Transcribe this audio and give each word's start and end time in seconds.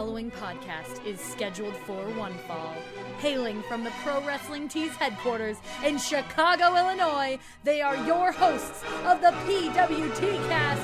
following 0.00 0.30
podcast 0.30 1.04
is 1.04 1.20
scheduled 1.20 1.76
for 1.76 2.02
one 2.14 2.32
fall. 2.48 2.74
Hailing 3.18 3.62
from 3.64 3.84
the 3.84 3.90
Pro 4.02 4.24
Wrestling 4.24 4.66
Tees 4.66 4.92
headquarters 4.92 5.58
in 5.84 5.98
Chicago, 5.98 6.74
Illinois, 6.74 7.38
they 7.64 7.82
are 7.82 7.96
your 8.06 8.32
hosts 8.32 8.82
of 9.04 9.20
the 9.20 9.28
PWT 9.44 10.48
cast, 10.48 10.80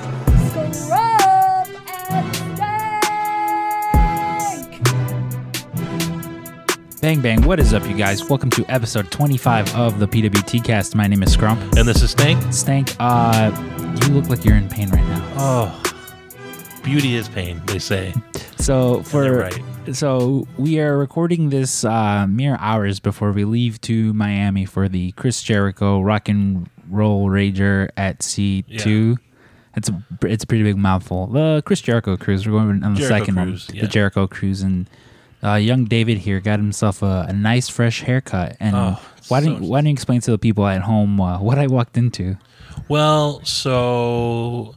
Scrump 0.53 1.73
and 2.11 2.35
Stank! 6.85 7.01
Bang 7.01 7.19
bang, 7.19 7.41
what 7.41 7.59
is 7.59 7.73
up, 7.73 7.89
you 7.89 7.95
guys? 7.95 8.29
Welcome 8.29 8.51
to 8.51 8.63
episode 8.69 9.09
25 9.09 9.75
of 9.75 9.97
the 9.97 10.07
PWT 10.07 10.63
cast. 10.63 10.93
My 10.93 11.07
name 11.07 11.23
is 11.23 11.35
Scrump. 11.35 11.59
And 11.75 11.87
this 11.87 12.03
is 12.03 12.11
Stank. 12.11 12.53
Stank, 12.53 12.95
uh, 12.99 13.49
you 13.99 14.13
look 14.13 14.29
like 14.29 14.45
you're 14.45 14.57
in 14.57 14.69
pain 14.69 14.91
right 14.91 15.03
now. 15.05 15.33
Oh, 15.37 15.83
beauty 16.83 17.15
is 17.15 17.27
pain, 17.27 17.59
they 17.65 17.79
say. 17.79 18.13
So 18.59 19.01
for 19.03 19.31
right. 19.37 19.61
so 19.95 20.47
we 20.57 20.79
are 20.79 20.97
recording 20.97 21.49
this 21.49 21.85
uh, 21.85 22.25
mere 22.27 22.57
hours 22.59 22.99
before 22.99 23.31
we 23.31 23.45
leave 23.45 23.79
to 23.81 24.13
Miami 24.13 24.65
for 24.65 24.89
the 24.89 25.11
Chris 25.13 25.41
Jericho 25.41 26.01
Rock 26.01 26.27
and 26.27 26.69
Roll 26.89 27.27
Rager 27.29 27.89
at 27.95 28.25
Yeah. 28.37 28.61
two. 28.79 29.17
It's 29.75 29.89
a 29.89 30.03
it's 30.23 30.43
a 30.43 30.47
pretty 30.47 30.63
big 30.63 30.75
mouthful. 30.77 31.27
The 31.27 31.61
Chris 31.65 31.81
Jericho 31.81 32.17
cruise. 32.17 32.45
We're 32.47 32.53
going 32.53 32.83
on 32.83 32.95
the 32.95 32.99
Jericho 33.01 33.19
second 33.19 33.35
cruise, 33.35 33.67
one, 33.67 33.75
yeah. 33.75 33.81
the 33.83 33.87
Jericho 33.87 34.27
cruise, 34.27 34.61
and 34.63 34.89
uh, 35.43 35.53
young 35.53 35.85
David 35.85 36.17
here 36.17 36.39
got 36.39 36.57
himself 36.59 37.03
a, 37.03 37.27
a 37.29 37.33
nice 37.33 37.69
fresh 37.69 38.01
haircut. 38.01 38.57
And 38.59 38.75
Oh, 38.75 38.99
why 39.27 39.39
so 39.41 39.45
don't 39.51 39.61
why 39.61 39.79
don't 39.79 39.85
you 39.87 39.93
explain 39.93 40.19
to 40.21 40.31
the 40.31 40.39
people 40.39 40.65
at 40.65 40.81
home 40.81 41.21
uh, 41.21 41.39
what 41.39 41.59
I 41.59 41.67
walked 41.67 41.95
into? 41.95 42.37
Well, 42.89 43.43
so 43.45 44.75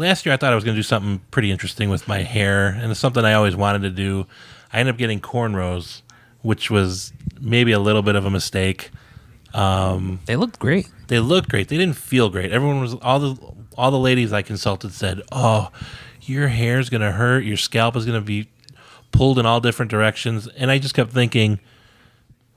last 0.00 0.24
year 0.24 0.32
I 0.32 0.36
thought 0.36 0.52
I 0.52 0.54
was 0.54 0.64
going 0.64 0.74
to 0.74 0.78
do 0.78 0.82
something 0.82 1.20
pretty 1.30 1.50
interesting 1.50 1.90
with 1.90 2.08
my 2.08 2.22
hair, 2.22 2.68
and 2.68 2.90
it's 2.90 2.98
something 2.98 3.24
I 3.24 3.34
always 3.34 3.54
wanted 3.54 3.82
to 3.82 3.90
do. 3.90 4.26
I 4.72 4.80
ended 4.80 4.94
up 4.94 4.98
getting 4.98 5.20
cornrows, 5.20 6.02
which 6.42 6.70
was 6.70 7.12
maybe 7.40 7.72
a 7.72 7.78
little 7.78 8.02
bit 8.02 8.16
of 8.16 8.24
a 8.24 8.30
mistake. 8.30 8.90
Um, 9.52 10.20
they 10.26 10.36
looked 10.36 10.58
great. 10.58 10.88
They 11.08 11.18
looked 11.18 11.48
great. 11.48 11.68
They 11.68 11.76
didn't 11.76 11.96
feel 11.96 12.30
great. 12.30 12.50
Everyone 12.50 12.80
was 12.80 12.94
all 12.94 13.18
the 13.18 13.36
all 13.76 13.90
the 13.90 13.98
ladies 13.98 14.32
I 14.32 14.42
consulted 14.42 14.92
said, 14.92 15.22
"Oh, 15.30 15.70
your 16.22 16.48
hair's 16.48 16.88
going 16.88 17.02
to 17.02 17.12
hurt. 17.12 17.44
Your 17.44 17.56
scalp 17.56 17.96
is 17.96 18.06
going 18.06 18.18
to 18.20 18.24
be 18.24 18.48
pulled 19.12 19.38
in 19.38 19.46
all 19.46 19.60
different 19.60 19.90
directions." 19.90 20.48
And 20.56 20.70
I 20.70 20.78
just 20.78 20.94
kept 20.94 21.10
thinking, 21.10 21.58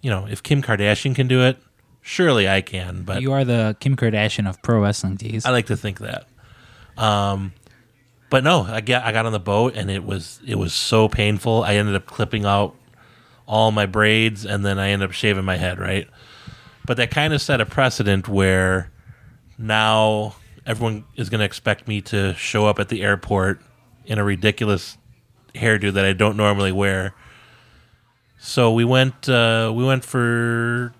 you 0.01 0.09
know, 0.09 0.27
if 0.29 0.43
Kim 0.43 0.61
Kardashian 0.61 1.15
can 1.15 1.27
do 1.27 1.41
it, 1.41 1.57
surely 2.01 2.47
I 2.47 2.61
can. 2.61 3.03
But 3.03 3.21
You 3.21 3.33
are 3.33 3.43
the 3.43 3.75
Kim 3.79 3.95
Kardashian 3.95 4.47
of 4.47 4.61
pro 4.61 4.79
wrestling 4.79 5.17
tees. 5.17 5.45
I 5.45 5.49
like 5.49 5.65
to 5.67 5.77
think 5.77 5.99
that. 5.99 6.27
Um, 6.97 7.53
but 8.29 8.43
no, 8.43 8.63
I 8.63 8.81
got 8.81 9.03
I 9.03 9.11
got 9.11 9.25
on 9.25 9.31
the 9.31 9.39
boat 9.39 9.75
and 9.75 9.91
it 9.91 10.03
was 10.03 10.39
it 10.45 10.55
was 10.55 10.73
so 10.73 11.07
painful. 11.07 11.63
I 11.63 11.75
ended 11.75 11.95
up 11.95 12.05
clipping 12.05 12.45
out 12.45 12.75
all 13.45 13.71
my 13.71 13.85
braids 13.85 14.45
and 14.45 14.65
then 14.65 14.79
I 14.79 14.89
ended 14.89 15.09
up 15.09 15.13
shaving 15.13 15.45
my 15.45 15.57
head. 15.57 15.79
Right, 15.79 16.07
but 16.85 16.97
that 16.97 17.11
kind 17.11 17.33
of 17.33 17.41
set 17.41 17.61
a 17.61 17.65
precedent 17.65 18.27
where 18.27 18.91
now 19.57 20.35
everyone 20.65 21.05
is 21.15 21.29
going 21.29 21.39
to 21.39 21.45
expect 21.45 21.87
me 21.87 22.01
to 22.01 22.33
show 22.33 22.65
up 22.65 22.79
at 22.79 22.89
the 22.89 23.03
airport 23.03 23.61
in 24.05 24.17
a 24.17 24.23
ridiculous 24.23 24.97
hairdo 25.53 25.93
that 25.93 26.05
I 26.05 26.13
don't 26.13 26.37
normally 26.37 26.71
wear. 26.71 27.13
So 28.39 28.73
we 28.73 28.83
went 28.83 29.29
uh, 29.29 29.71
we 29.75 29.85
went 29.85 30.03
for 30.03 30.93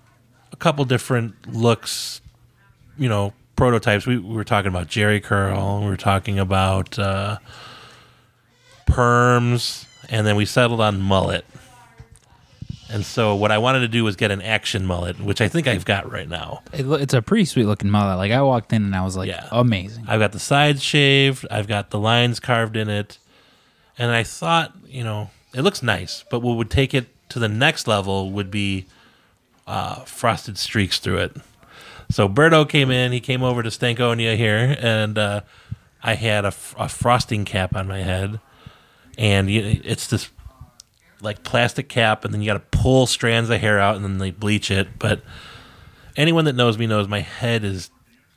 a 0.52 0.56
couple 0.56 0.84
different 0.84 1.52
looks 1.52 2.20
you 2.96 3.08
know 3.08 3.32
prototypes. 3.56 4.06
We, 4.06 4.18
we 4.18 4.34
were 4.34 4.44
talking 4.44 4.68
about 4.68 4.88
Jerry 4.88 5.20
curl. 5.20 5.80
We 5.80 5.86
were 5.86 5.96
talking 5.96 6.38
about 6.38 6.98
uh, 6.98 7.38
perms, 8.86 9.86
and 10.08 10.26
then 10.26 10.36
we 10.36 10.44
settled 10.44 10.80
on 10.80 11.00
mullet. 11.00 11.44
And 12.90 13.04
so 13.04 13.34
what 13.34 13.50
I 13.50 13.58
wanted 13.58 13.80
to 13.80 13.88
do 13.88 14.04
was 14.04 14.14
get 14.14 14.30
an 14.30 14.42
action 14.42 14.84
mullet, 14.86 15.18
which 15.18 15.40
I 15.40 15.48
think 15.48 15.66
I've 15.66 15.84
got 15.84 16.10
right 16.12 16.28
now. 16.28 16.62
It, 16.72 16.86
it's 17.00 17.14
a 17.14 17.22
pretty 17.22 17.44
sweet 17.46 17.64
looking 17.64 17.90
mullet. 17.90 18.18
Like 18.18 18.30
I 18.30 18.42
walked 18.42 18.72
in 18.72 18.84
and 18.84 18.94
I 18.94 19.02
was 19.02 19.16
like, 19.16 19.28
Yeah. 19.28 19.48
amazing. 19.50 20.04
I've 20.06 20.20
got 20.20 20.32
the 20.32 20.38
sides 20.38 20.82
shaved. 20.82 21.46
I've 21.50 21.66
got 21.66 21.90
the 21.90 21.98
lines 21.98 22.40
carved 22.40 22.76
in 22.76 22.88
it, 22.88 23.18
and 23.98 24.12
I 24.12 24.22
thought, 24.22 24.72
you 24.86 25.02
know, 25.02 25.30
it 25.54 25.62
looks 25.62 25.82
nice. 25.82 26.24
But 26.30 26.40
what 26.40 26.56
would 26.56 26.70
take 26.70 26.94
it 26.94 27.06
to 27.30 27.38
the 27.38 27.48
next 27.48 27.88
level 27.88 28.30
would 28.30 28.50
be 28.50 28.86
uh, 29.66 30.00
frosted 30.04 30.58
streaks 30.58 30.98
through 30.98 31.18
it. 31.18 31.36
So 32.14 32.28
Berto 32.28 32.68
came 32.68 32.92
in. 32.92 33.10
He 33.10 33.18
came 33.18 33.42
over 33.42 33.60
to 33.60 33.70
Stankonia 33.70 34.36
here, 34.36 34.76
and 34.78 35.18
uh, 35.18 35.40
I 36.00 36.14
had 36.14 36.44
a, 36.44 36.52
frosting 36.52 37.44
cap 37.44 37.74
on 37.74 37.88
my 37.88 38.02
head, 38.02 38.38
and 39.18 39.50
you, 39.50 39.80
it's 39.82 40.06
this 40.06 40.30
like 41.20 41.42
plastic 41.42 41.88
cap, 41.88 42.24
and 42.24 42.32
then 42.32 42.40
you 42.40 42.46
got 42.46 42.70
to 42.70 42.78
pull 42.78 43.08
strands 43.08 43.50
of 43.50 43.60
hair 43.60 43.80
out, 43.80 43.96
and 43.96 44.04
then 44.04 44.18
they 44.18 44.30
bleach 44.30 44.70
it. 44.70 44.96
But 44.96 45.22
anyone 46.16 46.44
that 46.44 46.54
knows 46.54 46.78
me 46.78 46.86
knows 46.86 47.08
my 47.08 47.18
head 47.18 47.64
is 47.64 47.90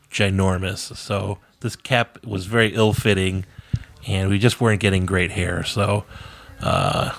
ginormous. 0.10 0.98
So 0.98 1.38
this 1.60 1.76
cap 1.76 2.26
was 2.26 2.48
very 2.48 2.74
ill 2.74 2.94
fitting, 2.94 3.46
and 4.08 4.32
we 4.32 4.40
just 4.40 4.60
weren't 4.60 4.82
getting 4.82 5.06
great 5.06 5.30
hair. 5.30 5.64
So 5.64 6.04
uh, 6.62 7.16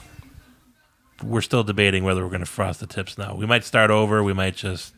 we're 1.23 1.41
still 1.41 1.63
debating 1.63 2.03
whether 2.03 2.25
we're 2.25 2.31
going 2.31 2.41
to 2.41 2.47
frost 2.47 2.81
the 2.81 2.89
tips 2.89 3.17
now. 3.17 3.37
We 3.37 3.47
might 3.47 3.63
start 3.63 3.93
over. 3.93 4.25
We 4.25 4.33
might 4.33 4.57
just 4.57 4.93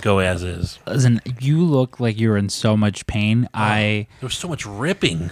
go 0.00 0.18
as 0.18 0.42
is. 0.42 0.78
Listen, 0.86 1.20
you 1.40 1.64
look 1.64 2.00
like 2.00 2.18
you're 2.18 2.36
in 2.36 2.48
so 2.48 2.76
much 2.76 3.06
pain. 3.06 3.48
I 3.54 4.06
There 4.20 4.26
was 4.26 4.34
so 4.34 4.48
much 4.48 4.64
ripping. 4.66 5.30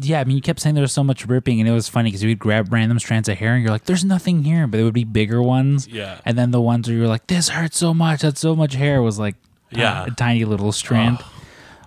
yeah, 0.00 0.20
I 0.20 0.24
mean, 0.24 0.36
you 0.36 0.42
kept 0.42 0.60
saying 0.60 0.74
there 0.74 0.82
was 0.82 0.92
so 0.92 1.04
much 1.04 1.26
ripping, 1.26 1.60
and 1.60 1.68
it 1.68 1.72
was 1.72 1.88
funny 1.88 2.08
because 2.10 2.22
you'd 2.22 2.38
grab 2.38 2.72
random 2.72 2.98
strands 2.98 3.28
of 3.28 3.38
hair, 3.38 3.54
and 3.54 3.62
you're 3.62 3.72
like, 3.72 3.84
"There's 3.84 4.04
nothing 4.04 4.44
here," 4.44 4.66
but 4.66 4.80
it 4.80 4.84
would 4.84 4.94
be 4.94 5.04
bigger 5.04 5.42
ones. 5.42 5.88
Yeah. 5.88 6.18
and 6.24 6.36
then 6.38 6.50
the 6.50 6.60
ones 6.60 6.88
where 6.88 6.96
you 6.96 7.02
were 7.02 7.08
like, 7.08 7.26
"This 7.26 7.48
hurts 7.50 7.78
so 7.78 7.94
much. 7.94 8.20
That's 8.22 8.40
so 8.40 8.54
much 8.54 8.74
hair." 8.74 9.00
Was 9.02 9.18
like, 9.18 9.36
Yeah. 9.70 10.04
a 10.06 10.10
tiny 10.10 10.44
little 10.44 10.72
strand. 10.72 11.18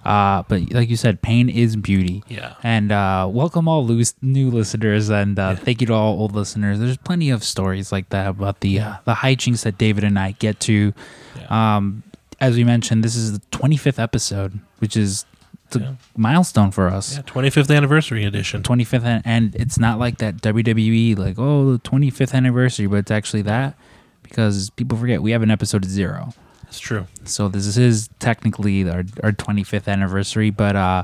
Uh, 0.05 0.43
but 0.47 0.71
like 0.73 0.89
you 0.89 0.95
said, 0.95 1.21
pain 1.21 1.49
is 1.49 1.75
beauty. 1.75 2.23
Yeah. 2.29 2.53
And 2.63 2.91
uh, 2.91 3.27
welcome 3.29 3.67
all 3.67 3.85
loose, 3.85 4.13
new 4.21 4.49
listeners, 4.49 5.09
and 5.09 5.37
uh, 5.37 5.55
thank 5.55 5.81
you 5.81 5.87
to 5.87 5.93
all 5.93 6.17
old 6.19 6.33
listeners. 6.33 6.79
There's 6.79 6.97
plenty 6.97 7.29
of 7.29 7.43
stories 7.43 7.91
like 7.91 8.09
that 8.09 8.27
about 8.27 8.61
the 8.61 8.79
uh, 8.79 8.93
the 9.05 9.13
hijinks 9.15 9.63
that 9.63 9.77
David 9.77 10.03
and 10.05 10.17
I 10.17 10.31
get 10.39 10.59
to. 10.61 10.93
Um, 11.49 12.03
as 12.39 12.55
we 12.55 12.63
mentioned, 12.63 13.03
this 13.03 13.15
is 13.15 13.33
the 13.33 13.45
25th 13.51 13.99
episode, 13.99 14.59
which 14.79 14.95
is 14.95 15.25
a 15.75 15.79
Yeah. 15.79 15.91
milestone 16.17 16.71
for 16.71 16.87
us. 16.87 17.15
Yeah, 17.17 17.21
25th 17.23 17.75
anniversary 17.75 18.23
edition. 18.25 18.63
25th 18.63 19.03
an- 19.03 19.21
and 19.25 19.55
it's 19.55 19.77
not 19.77 19.99
like 19.99 20.17
that 20.19 20.41
WWE 20.41 21.15
like 21.17 21.37
oh 21.37 21.73
the 21.73 21.79
25th 21.79 22.33
anniversary 22.33 22.87
but 22.87 22.95
it's 22.97 23.11
actually 23.11 23.43
that 23.43 23.75
because 24.23 24.69
people 24.71 24.97
forget 24.97 25.21
we 25.21 25.29
have 25.31 25.43
an 25.43 25.51
episode 25.51 25.85
zero 25.85 26.33
That's 26.63 26.79
true. 26.79 27.05
so 27.23 27.49
this 27.49 27.77
is 27.77 28.09
technically 28.19 28.89
our, 28.89 29.03
our 29.23 29.31
25th 29.31 29.87
anniversary 29.87 30.49
but 30.49 30.75
uh 30.75 31.03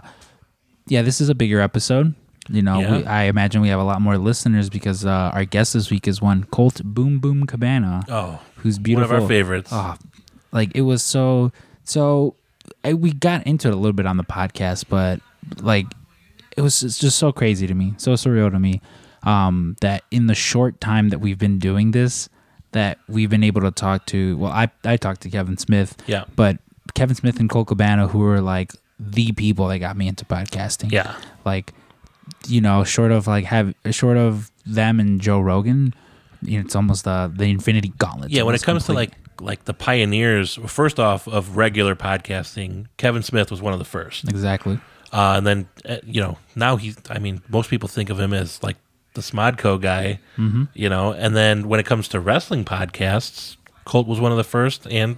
yeah 0.88 1.02
this 1.04 1.22
is 1.22 1.30
a 1.30 1.36
bigger 1.36 1.60
episode 1.62 2.16
you 2.50 2.62
know 2.64 2.80
Yeah. 2.80 2.98
we, 2.98 3.06
I 3.06 3.24
imagine 3.26 3.62
we 3.62 3.70
have 3.70 3.80
a 3.80 3.84
lot 3.84 4.02
more 4.02 4.18
listeners 4.18 4.70
because 4.72 5.06
uh, 5.06 5.30
our 5.34 5.46
guest 5.46 5.74
this 5.74 5.92
week 5.92 6.08
is 6.08 6.22
one 6.24 6.44
Colt 6.46 6.82
Boom 6.84 7.20
Boom 7.20 7.46
Cabana 7.46 8.04
Oh, 8.10 8.40
who's 8.58 8.80
beautiful. 8.80 9.10
one 9.10 9.18
of 9.18 9.24
our 9.24 9.28
favorites. 9.30 9.70
Oh, 9.72 9.96
like 10.56 10.72
it 10.76 10.82
was 10.82 11.04
so 11.04 11.52
so. 11.84 12.36
I, 12.84 12.94
we 12.96 13.12
got 13.14 13.46
into 13.46 13.68
it 13.68 13.74
a 13.74 13.78
little 13.78 13.94
bit 13.94 14.08
on 14.08 14.18
the 14.18 14.24
podcast, 14.24 14.86
but 14.90 15.20
like 15.62 15.86
it 16.58 16.62
was 16.62 16.82
it's 16.82 16.98
just 16.98 17.20
so 17.20 17.32
crazy 17.32 17.68
to 17.68 17.74
me, 17.76 17.94
so 17.98 18.14
surreal 18.14 18.50
to 18.52 18.60
me, 18.60 18.82
um, 19.24 19.76
that 19.82 20.04
in 20.10 20.26
the 20.28 20.34
short 20.34 20.82
time 20.82 21.10
that 21.10 21.20
we've 21.20 21.38
been 21.38 21.60
doing 21.60 21.92
this, 21.92 22.28
that 22.72 22.98
we've 23.08 23.30
been 23.30 23.44
able 23.44 23.62
to 23.62 23.70
talk 23.72 24.06
to. 24.08 24.36
Well, 24.38 24.52
I 24.52 24.72
I 24.84 24.98
talked 24.98 25.22
to 25.22 25.30
Kevin 25.30 25.58
Smith, 25.58 25.96
Yeah. 26.08 26.24
but 26.36 26.58
Kevin 26.96 27.16
Smith 27.16 27.40
and 27.40 27.50
Colt 27.50 27.68
Cabana, 27.68 28.08
who 28.08 28.24
are 28.26 28.42
like 28.42 28.72
the 29.00 29.32
people 29.34 29.68
that 29.68 29.78
got 29.80 29.96
me 29.98 30.08
into 30.08 30.26
podcasting, 30.26 30.92
Yeah. 30.92 31.16
like 31.44 31.74
you 32.48 32.62
know 32.62 32.84
short 32.84 33.12
of 33.12 33.28
like 33.28 33.46
have 33.46 33.76
short 33.92 34.18
of 34.18 34.50
them 34.66 35.00
and 35.00 35.22
joe 35.22 35.40
rogan 35.40 35.94
you 36.42 36.58
know, 36.58 36.66
it's 36.66 36.76
almost 36.76 37.04
the 37.04 37.32
the 37.36 37.46
infinity 37.46 37.92
gauntlet 38.00 38.32
Yeah, 38.32 38.42
when 38.44 38.56
it 38.56 38.64
comes 38.64 38.86
complete. 38.86 39.10
to 39.12 39.16
like 39.16 39.25
like 39.42 39.66
the 39.66 39.74
pioneers, 39.74 40.56
first 40.68 41.00
off 41.00 41.28
of 41.28 41.58
regular 41.58 41.96
podcasting, 41.96 42.88
Kevin 42.98 43.24
Smith 43.24 43.52
was 43.52 43.62
one 43.62 43.74
of 43.74 43.80
the 43.80 43.86
first. 43.86 44.28
exactly 44.30 44.80
Uh, 45.12 45.36
and 45.38 45.48
then 45.48 45.68
uh, 45.88 45.98
you 46.04 46.22
know 46.22 46.38
now 46.56 46.76
he's. 46.78 46.98
I 47.10 47.20
mean, 47.20 47.42
most 47.48 47.70
people 47.70 47.88
think 47.88 48.10
of 48.10 48.20
him 48.20 48.34
as 48.34 48.62
like 48.64 48.76
the 49.14 49.22
SModCo 49.22 49.80
guy. 49.80 50.20
Mm-hmm. 50.38 50.64
You 50.74 50.90
know, 50.90 51.14
and 51.14 51.36
then 51.36 51.70
when 51.70 51.80
it 51.80 51.86
comes 51.86 52.08
to 52.10 52.20
wrestling 52.20 52.66
podcasts, 52.66 53.56
Colt 53.86 54.08
was 54.08 54.20
one 54.20 54.32
of 54.32 54.38
the 54.38 54.44
first 54.44 54.86
and 54.88 55.18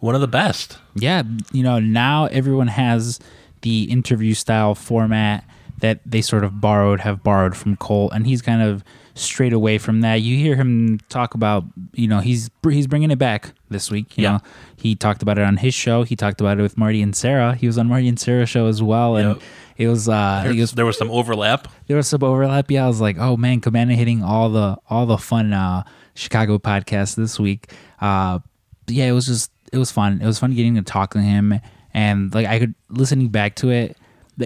one 0.00 0.14
of 0.14 0.20
the 0.20 0.28
best. 0.28 0.78
yeah 0.94 1.22
you 1.52 1.62
know 1.62 1.78
now 1.80 2.26
everyone 2.26 2.68
has 2.68 3.18
the 3.62 3.84
interview 3.84 4.34
style 4.34 4.74
format 4.74 5.42
that 5.80 6.00
they 6.06 6.20
sort 6.22 6.44
of 6.44 6.60
borrowed 6.60 7.00
have 7.00 7.22
borrowed 7.22 7.56
from 7.56 7.76
Colt 7.76 8.12
and 8.14 8.26
he's 8.26 8.42
kind 8.42 8.62
of 8.62 8.84
straight 9.16 9.52
away 9.54 9.78
from 9.78 10.02
that 10.02 10.16
you 10.16 10.36
hear 10.36 10.54
him 10.56 10.98
talk 11.08 11.32
about 11.34 11.64
you 11.94 12.06
know 12.06 12.20
he's 12.20 12.50
he's 12.68 12.86
bringing 12.86 13.10
it 13.10 13.18
back 13.18 13.52
this 13.70 13.90
week 13.90 14.16
you 14.18 14.24
Yeah. 14.24 14.32
know 14.32 14.38
he 14.76 14.94
talked 14.94 15.22
about 15.22 15.38
it 15.38 15.44
on 15.44 15.56
his 15.56 15.72
show 15.74 16.02
he 16.02 16.14
talked 16.14 16.40
about 16.40 16.58
it 16.58 16.62
with 16.62 16.76
Marty 16.76 17.00
and 17.00 17.16
Sarah 17.16 17.54
he 17.54 17.66
was 17.66 17.78
on 17.78 17.88
Marty 17.88 18.08
and 18.08 18.20
Sarah's 18.20 18.50
show 18.50 18.66
as 18.66 18.82
well 18.82 19.16
and 19.16 19.28
Yep. 19.36 19.42
It 19.78 19.88
was 19.88 20.08
uh, 20.08 20.42
it 20.46 20.58
was 20.58 20.72
there 20.72 20.86
was 20.86 20.96
some 20.96 21.10
overlap. 21.10 21.68
there 21.86 21.98
was 21.98 22.08
some 22.08 22.22
overlap. 22.24 22.70
Yeah, 22.70 22.84
I 22.84 22.88
was 22.88 22.98
like, 23.02 23.18
oh 23.18 23.36
man, 23.36 23.60
Cabana 23.60 23.94
hitting 23.94 24.22
all 24.24 24.48
the 24.48 24.78
all 24.88 25.04
the 25.04 25.18
fun 25.18 25.52
uh, 25.52 25.82
Chicago 26.14 26.56
podcasts 26.56 27.14
this 27.14 27.38
week. 27.38 27.70
Uh, 28.00 28.38
yeah, 28.86 29.04
it 29.04 29.12
was 29.12 29.26
just 29.26 29.50
it 29.74 29.76
was 29.76 29.90
fun. 29.92 30.22
It 30.22 30.26
was 30.26 30.38
fun 30.38 30.54
getting 30.54 30.76
to 30.76 30.82
talk 30.82 31.12
to 31.12 31.20
him, 31.20 31.60
and 31.92 32.34
like 32.34 32.46
I 32.46 32.58
could 32.58 32.74
listening 32.88 33.28
back 33.28 33.56
to 33.56 33.68
it. 33.68 33.98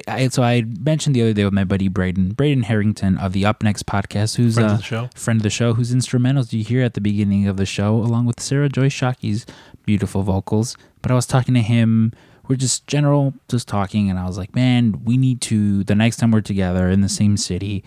I, 0.06 0.28
so 0.28 0.42
I 0.42 0.62
mentioned 0.80 1.16
the 1.16 1.22
other 1.22 1.32
day 1.32 1.44
with 1.44 1.52
my 1.52 1.64
buddy 1.64 1.88
Braden, 1.88 2.32
Braden 2.34 2.64
Harrington 2.64 3.18
of 3.18 3.32
the 3.32 3.44
Up 3.44 3.62
Next 3.62 3.86
podcast, 3.86 4.36
who's 4.36 4.54
Friend 4.54 4.70
of 4.70 4.74
a 4.74 4.76
the 4.78 4.82
show. 4.84 5.10
friend 5.14 5.40
of 5.40 5.42
the 5.42 5.50
show, 5.50 5.74
whose 5.74 5.92
instrumentals 5.94 6.52
you 6.52 6.62
hear 6.62 6.82
at 6.84 6.94
the 6.94 7.00
beginning 7.00 7.48
of 7.48 7.56
the 7.56 7.66
show, 7.66 7.96
along 7.96 8.26
with 8.26 8.40
Sarah 8.40 8.68
Joy 8.68 8.88
Shockey's 8.88 9.46
beautiful 9.84 10.22
vocals. 10.22 10.76
But 11.02 11.10
I 11.10 11.14
was 11.14 11.26
talking 11.26 11.54
to 11.54 11.60
him. 11.60 12.12
We're 12.48 12.56
just 12.56 12.86
general, 12.86 13.34
just 13.48 13.68
talking, 13.68 14.10
and 14.10 14.18
I 14.18 14.26
was 14.26 14.36
like, 14.38 14.54
man, 14.54 15.02
we 15.04 15.16
need 15.16 15.40
to. 15.42 15.84
The 15.84 15.94
next 15.94 16.16
time 16.18 16.30
we're 16.30 16.40
together 16.40 16.88
in 16.88 17.00
the 17.00 17.08
same 17.08 17.36
city, 17.36 17.84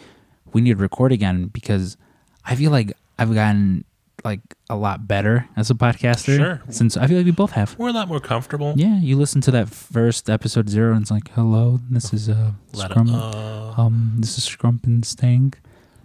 we 0.51 0.61
need 0.61 0.77
to 0.77 0.81
record 0.81 1.11
again 1.11 1.47
because 1.47 1.97
I 2.45 2.55
feel 2.55 2.71
like 2.71 2.93
I've 3.19 3.33
gotten 3.33 3.83
like 4.23 4.41
a 4.69 4.75
lot 4.75 5.07
better 5.07 5.47
as 5.55 5.69
a 5.69 5.73
podcaster. 5.73 6.37
Sure. 6.37 6.61
Since 6.69 6.95
I 6.97 7.07
feel 7.07 7.17
like 7.17 7.25
we 7.25 7.31
both 7.31 7.51
have. 7.51 7.77
We're 7.77 7.89
a 7.89 7.93
lot 7.93 8.07
more 8.07 8.19
comfortable. 8.19 8.73
Yeah, 8.77 8.99
you 8.99 9.17
listen 9.17 9.41
to 9.41 9.51
that 9.51 9.69
first 9.69 10.29
episode 10.29 10.69
zero, 10.69 10.93
and 10.93 11.01
it's 11.01 11.11
like, 11.11 11.29
hello, 11.31 11.79
this 11.89 12.13
is 12.13 12.29
uh, 12.29 12.51
A 12.73 12.77
lot 12.77 12.91
Scrum, 12.91 13.09
of, 13.13 13.35
uh, 13.77 13.81
um, 13.81 14.13
this 14.19 14.37
is 14.37 14.45
Scrump 14.47 14.85
and 14.85 15.03
Stank. 15.05 15.59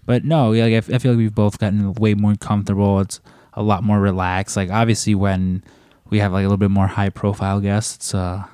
But 0.05 0.25
no, 0.25 0.53
yeah, 0.53 0.65
like, 0.65 0.91
I 0.93 0.99
feel 0.99 1.13
like 1.13 1.19
we've 1.19 1.35
both 1.35 1.59
gotten 1.59 1.93
way 1.95 2.15
more 2.15 2.35
comfortable. 2.35 3.01
It's 3.01 3.21
a 3.55 3.63
lot 3.63 3.83
more 3.85 4.01
relaxed. 4.01 4.57
Like 4.57 4.71
obviously, 4.71 5.15
when 5.15 5.63
we 6.11 6.19
have 6.21 6.33
like 6.33 6.41
a 6.43 6.49
little 6.49 6.57
bit 6.57 6.71
more 6.71 6.87
high 6.87 7.11
profile 7.11 7.61
guests, 7.61 7.97
it's 7.97 8.15
uh, 8.15 8.45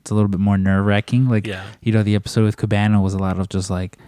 it's 0.00 0.10
a 0.10 0.14
little 0.14 0.28
bit 0.28 0.40
more 0.40 0.56
nerve 0.56 0.86
wracking. 0.86 1.28
Like 1.28 1.46
Yeah. 1.46 1.64
you 1.82 1.92
know, 1.92 2.02
the 2.02 2.14
episode 2.14 2.44
with 2.44 2.56
Cabana 2.56 3.02
was 3.02 3.12
a 3.14 3.18
lot 3.18 3.38
of 3.38 3.48
just 3.48 3.68
like, 3.70 3.98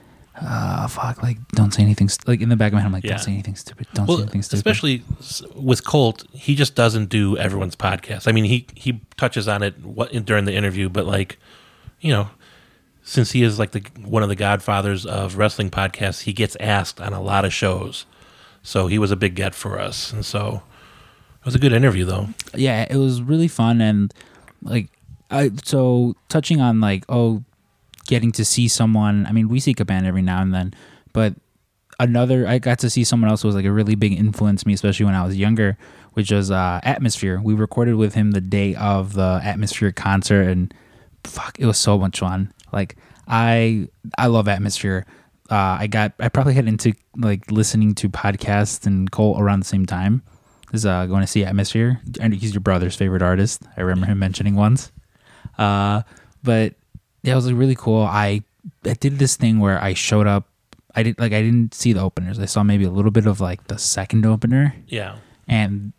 uh, 0.45 0.89
fuck, 0.89 1.23
like 1.23 1.39
don't 1.51 1.73
say 1.73 1.83
anything. 1.83 2.09
St-. 2.09 2.27
Like 2.27 2.41
in 2.41 2.49
the 2.49 2.57
back 2.57 2.69
of 2.73 2.75
my 2.75 2.81
head, 2.81 2.87
I'm 2.87 2.93
like, 2.93 3.05
Yeah. 3.05 3.11
don't 3.11 3.21
say 3.21 3.33
anything 3.33 3.55
stupid. 3.57 3.87
Don't 3.95 4.07
well, 4.07 4.19
say 4.19 4.23
anything 4.25 4.43
stupid. 4.43 4.59
especially 4.59 5.03
s- 5.21 5.43
with 5.55 5.85
Colt, 5.85 6.25
he 6.33 6.55
just 6.55 6.75
doesn't 6.75 7.09
do 7.09 7.37
everyone's 7.37 7.77
podcast. 7.77 8.27
I 8.29 8.33
mean, 8.33 8.45
he 8.45 8.67
he 8.75 9.01
touches 9.17 9.47
on 9.49 9.63
it 9.63 9.79
what 9.85 10.11
during 10.25 10.45
the 10.45 10.55
interview, 10.55 10.89
but 10.89 11.07
like, 11.07 11.39
you 12.01 12.11
know, 12.13 12.31
since 13.03 13.33
he 13.33 13.43
is 13.43 13.59
like 13.59 13.73
the 13.73 13.83
one 14.05 14.23
of 14.23 14.29
the 14.29 14.37
godfathers 14.37 15.07
of 15.07 15.37
wrestling 15.37 15.71
podcasts, 15.71 16.23
he 16.23 16.33
gets 16.33 16.57
asked 16.61 17.01
on 17.01 17.13
a 17.13 17.21
lot 17.23 17.45
of 17.45 17.53
shows. 17.53 18.07
So 18.63 18.87
he 18.87 18.99
was 18.99 19.11
a 19.11 19.17
big 19.17 19.35
get 19.35 19.55
for 19.55 19.79
us, 19.81 20.13
and 20.13 20.25
so 20.25 20.63
it 21.41 21.45
was 21.45 21.55
a 21.55 21.59
good 21.59 21.73
interview, 21.73 22.05
though. 22.05 22.29
yeah, 22.55 22.87
it 22.89 22.97
was 22.97 23.21
really 23.23 23.49
fun 23.49 23.81
and 23.81 24.15
like 24.63 24.89
I 25.31 25.51
so 25.65 26.15
touching 26.29 26.61
on 26.61 26.81
like 26.81 27.05
oh 27.09 27.43
getting 28.13 28.31
to 28.33 28.45
see 28.45 28.69
someone. 28.69 29.25
I 29.25 29.33
mean, 29.33 29.49
we 29.49 29.59
see 29.59 29.73
Cabana 29.73 30.07
every 30.07 30.21
now 30.21 30.43
and 30.43 30.53
then, 30.53 30.75
but 31.15 31.35
another 31.99 32.47
I 32.47 32.59
got 32.59 32.79
to 32.81 32.91
see 32.91 33.05
someone 33.05 33.31
else 33.31 33.41
who 33.41 33.49
was 33.49 33.55
like 33.55 33.65
a 33.65 33.73
really 33.73 33.95
big 33.95 34.13
influence 34.13 34.67
me, 34.67 34.75
especially 34.75 35.07
when 35.07 35.15
I 35.15 35.25
was 35.25 35.35
younger, 35.39 35.79
which 36.13 36.31
was 36.31 36.51
uh, 36.51 36.81
Atmosphere. 36.83 37.41
We 37.43 37.55
recorded 37.55 37.95
with 37.95 38.13
him 38.13 38.33
the 38.33 38.43
day 38.43 38.75
of 38.75 39.15
the 39.15 39.41
Atmosphere 39.43 39.93
concert, 39.93 40.43
and 40.43 40.75
fuck, 41.25 41.59
it 41.59 41.65
was 41.65 41.79
so 41.79 41.97
much 41.99 42.19
fun. 42.19 42.53
Like 42.71 42.97
I 43.27 43.89
I 44.19 44.27
love 44.27 44.47
Atmosphere. 44.47 45.07
Uh, 45.51 45.79
I 45.81 45.87
got 45.87 46.13
I 46.21 46.29
probably 46.29 46.53
got 46.53 46.67
into 46.67 46.93
like 47.17 47.51
listening 47.51 47.95
to 47.97 48.11
podcasts 48.11 48.85
and 48.85 49.11
Colt 49.11 49.41
around 49.41 49.61
the 49.61 49.73
same 49.73 49.87
time. 49.87 50.21
Is 50.75 50.85
uh, 50.85 51.07
going 51.07 51.23
to 51.23 51.27
see 51.27 51.47
Atmosphere, 51.47 51.99
and 52.21 52.35
he's 52.35 52.53
your 52.53 52.61
brother's 52.61 52.95
favorite 52.95 53.23
artist. 53.23 53.63
I 53.79 53.81
remember 53.81 54.05
him 54.05 54.19
mentioning 54.19 54.55
once. 54.55 54.93
Uh, 55.57 56.03
but 56.43 56.75
yeah, 57.23 57.33
it 57.33 57.37
was 57.37 57.47
like 57.47 57.57
really 57.57 57.75
cool. 57.77 58.03
I 58.03 58.43
I 58.85 58.95
did 58.95 59.19
this 59.19 59.37
thing 59.37 59.59
where 59.61 59.81
I 59.83 59.95
showed 59.95 60.27
up. 60.27 60.49
I 60.95 61.03
did 61.03 61.19
like 61.19 61.33
I 61.33 61.41
didn't 61.43 61.75
see 61.75 61.93
the 61.93 62.01
openers. 62.01 62.39
I 62.39 62.45
saw 62.47 62.63
maybe 62.63 62.85
a 62.85 62.91
little 62.91 63.11
bit 63.11 63.27
of 63.27 63.41
like 63.41 63.67
the 63.69 63.79
second 63.79 64.27
opener, 64.27 64.75
Yeah, 64.89 65.17
and 65.49 65.93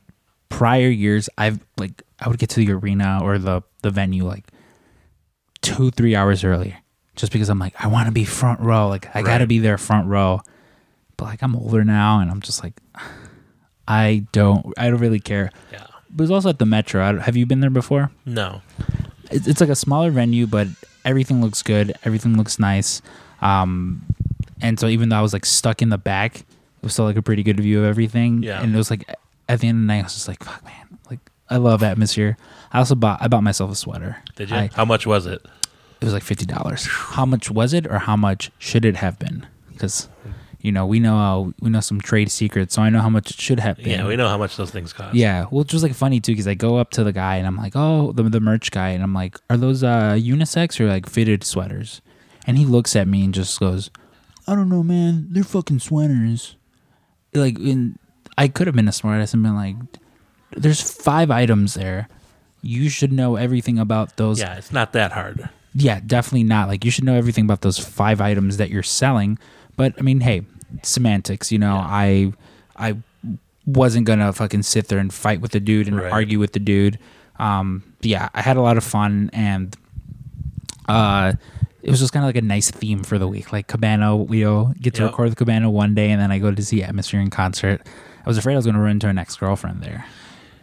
prior 0.49 0.87
years 0.89 1.29
I've 1.37 1.59
like 1.77 2.03
I 2.19 2.29
would 2.29 2.37
get 2.39 2.49
to 2.51 2.59
the 2.65 2.71
arena 2.73 3.19
or 3.23 3.37
the 3.39 3.63
the 3.81 3.89
venue 3.89 4.23
like 4.25 4.45
two 5.61 5.91
three 5.91 6.15
hours 6.15 6.43
earlier, 6.43 6.77
just 7.15 7.31
because 7.31 7.49
I'm 7.49 7.59
like 7.59 7.73
I 7.83 7.87
want 7.87 8.05
to 8.07 8.11
be 8.11 8.23
front 8.25 8.59
row. 8.59 8.87
Like 8.87 9.13
I 9.15 9.21
got 9.23 9.39
to 9.39 9.47
be 9.47 9.59
there 9.59 9.77
front 9.77 10.07
row. 10.07 10.41
But 11.17 11.25
like 11.25 11.41
I'm 11.41 11.55
older 11.55 11.83
now, 11.83 12.19
and 12.19 12.29
I'm 12.29 12.41
just 12.41 12.63
like 12.63 12.73
I 13.87 14.25
don't 14.31 14.65
I 14.77 14.89
don't 14.89 14.99
really 14.99 15.19
care. 15.19 15.51
yeah. 15.71 15.87
But 16.15 16.23
it's 16.25 16.31
also 16.31 16.49
at 16.49 16.59
the 16.59 16.65
Metro. 16.67 17.03
I, 17.03 17.19
have 17.23 17.35
you 17.35 17.47
been 17.47 17.59
there 17.59 17.71
before? 17.71 18.11
No, 18.23 18.61
it's, 19.31 19.47
it's 19.47 19.59
like 19.59 19.71
a 19.71 19.75
smaller 19.75 20.11
venue, 20.11 20.45
but 20.45 20.67
everything 21.05 21.41
looks 21.41 21.61
good. 21.63 21.94
Everything 22.03 22.38
looks 22.38 22.59
nice. 22.59 23.01
Um, 23.41 24.03
and 24.61 24.79
so 24.79 24.88
even 24.88 25.09
though 25.09 25.17
I 25.17 25.21
was 25.21 25.33
like 25.33 25.45
stuck 25.45 25.81
in 25.81 25.89
the 25.89 25.97
back, 25.97 26.38
it 26.38 26.45
was 26.83 26.94
still 26.94 27.05
like 27.05 27.17
a 27.17 27.21
pretty 27.21 27.44
good 27.44 27.59
view 27.59 27.79
of 27.79 27.85
everything. 27.85 28.44
Yeah. 28.44 28.61
And 28.61 28.73
it 28.73 28.77
was 28.77 28.89
like 28.89 29.07
at 29.50 29.59
the 29.59 29.67
end 29.67 29.77
of 29.77 29.81
the 29.83 29.88
night, 29.88 30.00
I 30.00 30.03
was 30.03 30.13
just 30.13 30.27
like, 30.27 30.44
fuck, 30.44 30.63
man. 30.63 30.97
Like 31.09 31.19
I 31.50 31.57
love 31.57 31.83
atmosphere. 31.83 32.38
I 32.71 32.79
also 32.79 32.95
bought 32.95 33.21
I 33.21 33.27
bought 33.27 33.44
myself 33.44 33.71
a 33.71 33.75
sweater. 33.75 34.17
did 34.35 34.50
you? 34.50 34.55
I- 34.55 34.69
How 34.73 34.85
much 34.85 35.05
was 35.05 35.25
it? 35.25 35.45
it 36.01 36.05
was 36.05 36.13
like 36.13 36.23
fifty 36.23 36.45
dollars. 36.45 36.85
How 36.85 37.25
much 37.25 37.49
was 37.51 37.73
it, 37.73 37.88
or 37.88 37.99
how 37.99 38.15
much 38.17 38.51
should 38.57 38.83
it 38.83 38.97
have 38.97 39.17
been? 39.19 39.45
Because 39.71 40.09
you 40.63 40.71
know 40.71 40.86
we 40.86 41.00
know 41.00 41.18
uh, 41.18 41.51
we 41.60 41.69
know 41.69 41.81
some 41.81 42.00
trade 42.00 42.31
secrets, 42.31 42.74
so 42.74 42.81
I 42.81 42.89
know 42.89 43.01
how 43.01 43.10
much 43.10 43.31
it 43.31 43.39
should 43.39 43.60
have 43.60 43.77
been. 43.77 43.89
Yeah, 43.89 44.07
we 44.07 44.15
know 44.15 44.30
how 44.30 44.38
much 44.38 44.56
those 44.56 44.71
things 44.71 44.94
cost. 44.94 45.13
Yeah, 45.13 45.42
well, 45.51 45.60
which 45.60 45.74
was 45.74 45.83
like 45.83 45.94
funny 45.94 46.21
too, 46.21 46.31
because 46.31 46.48
I 46.48 46.54
go 46.54 46.77
up 46.77 46.92
to 46.92 47.04
the 47.04 47.12
guy 47.12 47.36
and 47.36 47.45
I'm 47.45 47.57
like, 47.57 47.74
"Oh, 47.75 48.13
the 48.13 48.24
the 48.24 48.39
merch 48.39 48.71
guy," 48.71 48.89
and 48.89 49.04
I'm 49.04 49.13
like, 49.13 49.38
"Are 49.50 49.57
those 49.57 49.83
uh 49.83 50.13
unisex 50.18 50.80
or 50.80 50.88
like 50.88 51.07
fitted 51.07 51.44
sweaters?" 51.44 52.01
And 52.48 52.57
he 52.57 52.65
looks 52.65 52.95
at 52.95 53.10
me 53.10 53.25
and 53.25 53.33
just 53.33 53.60
goes, 53.60 53.92
"I 54.48 54.56
don't 54.56 54.69
know, 54.69 54.83
man. 54.83 55.27
They're 55.30 55.44
fucking 55.44 55.80
sweaters." 55.80 56.56
Like, 57.33 57.59
in 57.59 58.00
I 58.38 58.48
could 58.48 58.68
have 58.68 58.75
been 58.75 58.88
a 58.88 58.92
smartass 58.92 59.33
and 59.33 59.44
been 59.44 59.56
like, 59.56 59.75
"There's 60.56 60.80
five 60.80 61.30
items 61.30 61.74
there. 61.74 62.07
You 62.62 62.88
should 62.88 63.12
know 63.12 63.36
everything 63.36 63.77
about 63.77 64.16
those." 64.16 64.39
yeah, 64.39 64.56
it's 64.56 64.71
not 64.71 64.94
that 64.94 65.12
hard. 65.12 65.50
Yeah, 65.75 66.00
definitely 66.06 66.44
not. 66.44 66.69
Like 66.69 66.86
you 66.86 66.92
should 66.92 67.04
know 67.04 67.16
everything 67.16 67.44
about 67.44 67.62
those 67.62 67.80
five 67.80 68.21
items 68.21 68.56
that 68.57 68.69
you're 68.69 68.81
selling. 68.81 69.38
But 69.75 69.95
I 69.98 70.01
mean, 70.01 70.19
hey, 70.19 70.44
semantics. 70.81 71.51
You 71.51 71.59
know, 71.59 71.75
I 71.75 72.33
I 72.75 72.97
wasn't 73.65 74.05
gonna 74.05 74.33
fucking 74.33 74.63
sit 74.63 74.87
there 74.87 74.99
and 74.99 75.13
fight 75.13 75.39
with 75.41 75.51
the 75.51 75.59
dude 75.59 75.87
and 75.87 75.97
Right. 75.97 76.11
argue 76.11 76.39
with 76.39 76.53
the 76.53 76.59
dude. 76.59 76.99
Um, 77.39 77.83
yeah, 78.01 78.29
I 78.33 78.41
had 78.41 78.57
a 78.57 78.61
lot 78.61 78.77
of 78.77 78.83
fun 78.83 79.29
and 79.33 79.75
uh, 80.89 81.33
it 81.81 81.89
was 81.89 81.99
just 81.99 82.13
kind 82.13 82.23
of 82.23 82.27
like 82.27 82.35
a 82.37 82.41
nice 82.41 82.69
theme 82.71 83.03
for 83.03 83.17
the 83.17 83.27
week. 83.27 83.51
Like 83.51 83.68
Cabana, 83.68 84.15
we 84.15 84.42
know, 84.42 84.73
get 84.81 84.94
to 84.95 85.03
Yep. 85.03 85.11
record 85.11 85.23
with 85.30 85.35
Cabana 85.37 85.69
one 85.69 85.95
day, 85.95 86.11
and 86.11 86.21
then 86.21 86.31
I 86.31 86.39
go 86.39 86.51
to 86.51 86.63
see 86.63 86.83
Atmosphere 86.83 87.19
in 87.21 87.30
concert. 87.30 87.81
I 88.25 88.30
was 88.30 88.37
afraid 88.37 88.53
I 88.53 88.57
was 88.57 88.65
gonna 88.65 88.80
run 88.81 88.92
into 88.92 89.07
an 89.07 89.18
ex 89.18 89.35
girlfriend 89.35 89.81
there. 89.81 90.06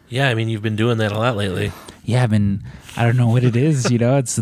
Yeah, 0.09 0.29
I 0.29 0.35
mean, 0.35 0.49
you've 0.49 0.63
been 0.63 0.77
doing 0.77 0.99
that 0.99 1.13
a 1.13 1.19
lot 1.19 1.37
lately. 1.37 1.73
yeah, 2.05 2.23
I've 2.25 2.31
been 2.31 2.63
I 2.97 3.05
don't 3.05 3.17
know 3.17 3.29
what 3.29 3.45
it 3.45 3.57
is, 3.57 3.91
you 3.91 3.99
know, 3.99 4.17
it's 4.17 4.39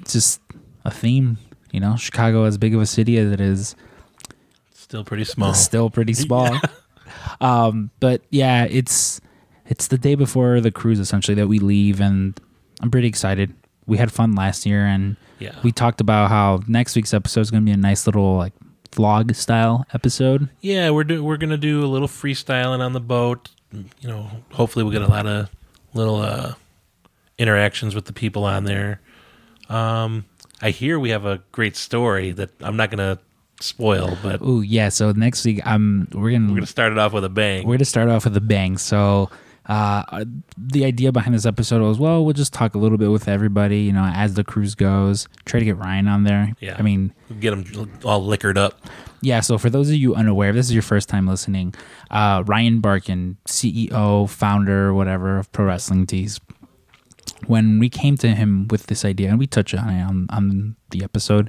it's 0.00 0.12
just 0.12 0.40
a 0.84 0.90
theme, 0.90 1.38
you 1.72 1.80
know. 1.80 1.96
Chicago 1.96 2.44
as 2.44 2.58
big 2.58 2.74
of 2.74 2.80
a 2.80 2.86
city 2.86 3.16
as 3.18 3.30
it 3.32 3.40
is, 3.40 3.74
Still 4.90 5.04
pretty 5.04 5.22
small. 5.22 5.54
still 5.54 5.88
pretty 5.88 6.14
small. 6.26 6.58
um, 7.40 7.90
but 8.00 8.22
yeah, 8.30 8.64
it's 8.64 9.20
it's 9.66 9.86
the 9.86 9.96
day 9.98 10.16
before 10.16 10.60
the 10.60 10.72
cruise 10.72 10.98
essentially 10.98 11.36
that 11.36 11.46
we 11.46 11.60
leave 11.60 12.00
and 12.00 12.38
I'm 12.82 12.90
pretty 12.90 13.06
excited. 13.06 13.54
We 13.86 13.98
had 13.98 14.10
fun 14.10 14.34
last 14.34 14.66
year 14.66 14.84
and 14.84 15.16
Yeah. 15.38 15.52
we 15.62 15.70
talked 15.70 16.00
about 16.00 16.28
how 16.28 16.60
next 16.66 16.96
week's 16.96 17.14
episode 17.14 17.42
is 17.42 17.50
going 17.52 17.62
to 17.62 17.66
be 17.66 17.72
a 17.72 17.76
nice 17.76 18.04
little 18.06 18.36
like 18.36 18.52
vlog 18.90 19.36
style 19.36 19.86
episode. 19.94 20.48
Yeah, 20.60 20.90
we're 20.90 21.04
do, 21.04 21.22
we're 21.22 21.36
gonna 21.36 21.56
do 21.56 21.84
a 21.84 21.86
little 21.86 22.08
freestyling 22.08 22.80
on 22.80 22.92
the 22.92 23.00
boat. 23.00 23.48
You 23.72 24.08
know, 24.08 24.28
hopefully 24.50 24.82
we'll 24.84 24.92
get 24.92 25.02
a 25.02 25.06
lot 25.06 25.26
of 25.28 25.48
little 25.94 26.16
uh, 26.16 26.54
interactions 27.38 27.94
with 27.94 28.06
the 28.06 28.12
people 28.12 28.44
on 28.44 28.64
there. 28.64 29.00
Um, 29.68 30.24
I 30.60 30.70
hear 30.70 30.98
we 30.98 31.10
have 31.10 31.24
a 31.26 31.40
great 31.52 31.76
story 31.76 32.32
that 32.32 32.50
I'm 32.60 32.76
not 32.76 32.90
gonna 32.90 33.20
spoil, 33.62 34.16
but 34.22 34.42
Ooh, 34.42 34.62
yeah, 34.62 34.88
so 34.88 35.12
next 35.12 35.44
week 35.44 35.60
I'm 35.64 36.08
we're 36.12 36.32
gonna 36.32 36.48
we're 36.48 36.56
gonna 36.56 36.66
start 36.66 36.92
it 36.92 36.98
off 36.98 37.12
with 37.12 37.24
a 37.24 37.28
bang. 37.28 37.66
We're 37.66 37.78
to 37.78 37.84
start 37.84 38.08
off 38.08 38.24
with 38.24 38.36
a 38.36 38.40
bang. 38.40 38.78
So, 38.78 39.30
uh, 39.66 40.24
the 40.56 40.84
idea 40.84 41.12
behind 41.12 41.34
this 41.34 41.46
episode 41.46 41.80
was, 41.82 41.98
well, 41.98 42.24
we'll 42.24 42.34
just 42.34 42.52
talk 42.52 42.74
a 42.74 42.78
little 42.78 42.98
bit 42.98 43.10
with 43.10 43.28
everybody, 43.28 43.80
you 43.80 43.92
know, 43.92 44.10
as 44.14 44.34
the 44.34 44.42
cruise 44.42 44.74
goes. 44.74 45.28
Try 45.44 45.60
to 45.60 45.64
get 45.66 45.76
Ryan 45.76 46.08
on 46.08 46.24
there. 46.24 46.52
Yeah. 46.60 46.76
I 46.78 46.82
mean, 46.82 47.12
get 47.38 47.50
them 47.50 47.90
all 48.04 48.24
liquored 48.24 48.58
up. 48.58 48.80
yeah. 49.20 49.40
So 49.40 49.58
for 49.58 49.70
those 49.70 49.88
of 49.90 49.94
you 49.96 50.14
unaware, 50.14 50.48
if 50.50 50.56
this 50.56 50.66
is 50.66 50.72
your 50.72 50.82
first 50.82 51.08
time 51.08 51.26
listening, 51.28 51.74
uh, 52.10 52.42
Ryan 52.46 52.80
Barkin, 52.80 53.36
CEO, 53.46 54.28
founder, 54.28 54.92
whatever 54.92 55.38
of 55.38 55.52
Pro 55.52 55.66
Wrestling 55.66 56.06
Tees. 56.06 56.40
When 57.46 57.78
we 57.78 57.88
came 57.88 58.16
to 58.18 58.28
him 58.28 58.66
with 58.68 58.86
this 58.86 59.04
idea, 59.04 59.28
and 59.30 59.38
we 59.38 59.46
touched 59.46 59.74
on 59.74 59.88
it 59.88 60.02
on, 60.02 60.26
on 60.30 60.76
the 60.90 61.02
episode, 61.04 61.48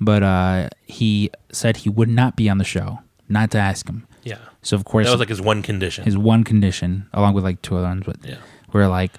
but 0.00 0.22
uh, 0.22 0.68
he 0.84 1.30
said 1.52 1.78
he 1.78 1.88
would 1.90 2.08
not 2.08 2.36
be 2.36 2.48
on 2.48 2.58
the 2.58 2.64
show, 2.64 3.00
not 3.28 3.50
to 3.52 3.58
ask 3.58 3.88
him. 3.88 4.06
Yeah, 4.22 4.38
So 4.62 4.74
of 4.76 4.84
course, 4.84 5.06
that 5.06 5.12
was 5.12 5.20
like 5.20 5.28
his 5.28 5.40
one 5.42 5.62
condition. 5.62 6.04
his 6.04 6.16
one 6.16 6.44
condition, 6.44 7.06
along 7.12 7.34
with 7.34 7.44
like 7.44 7.60
two 7.62 7.76
other 7.76 7.86
ones, 7.86 8.04
but 8.06 8.16
yeah, 8.24 8.38
we're 8.72 8.88
like, 8.88 9.12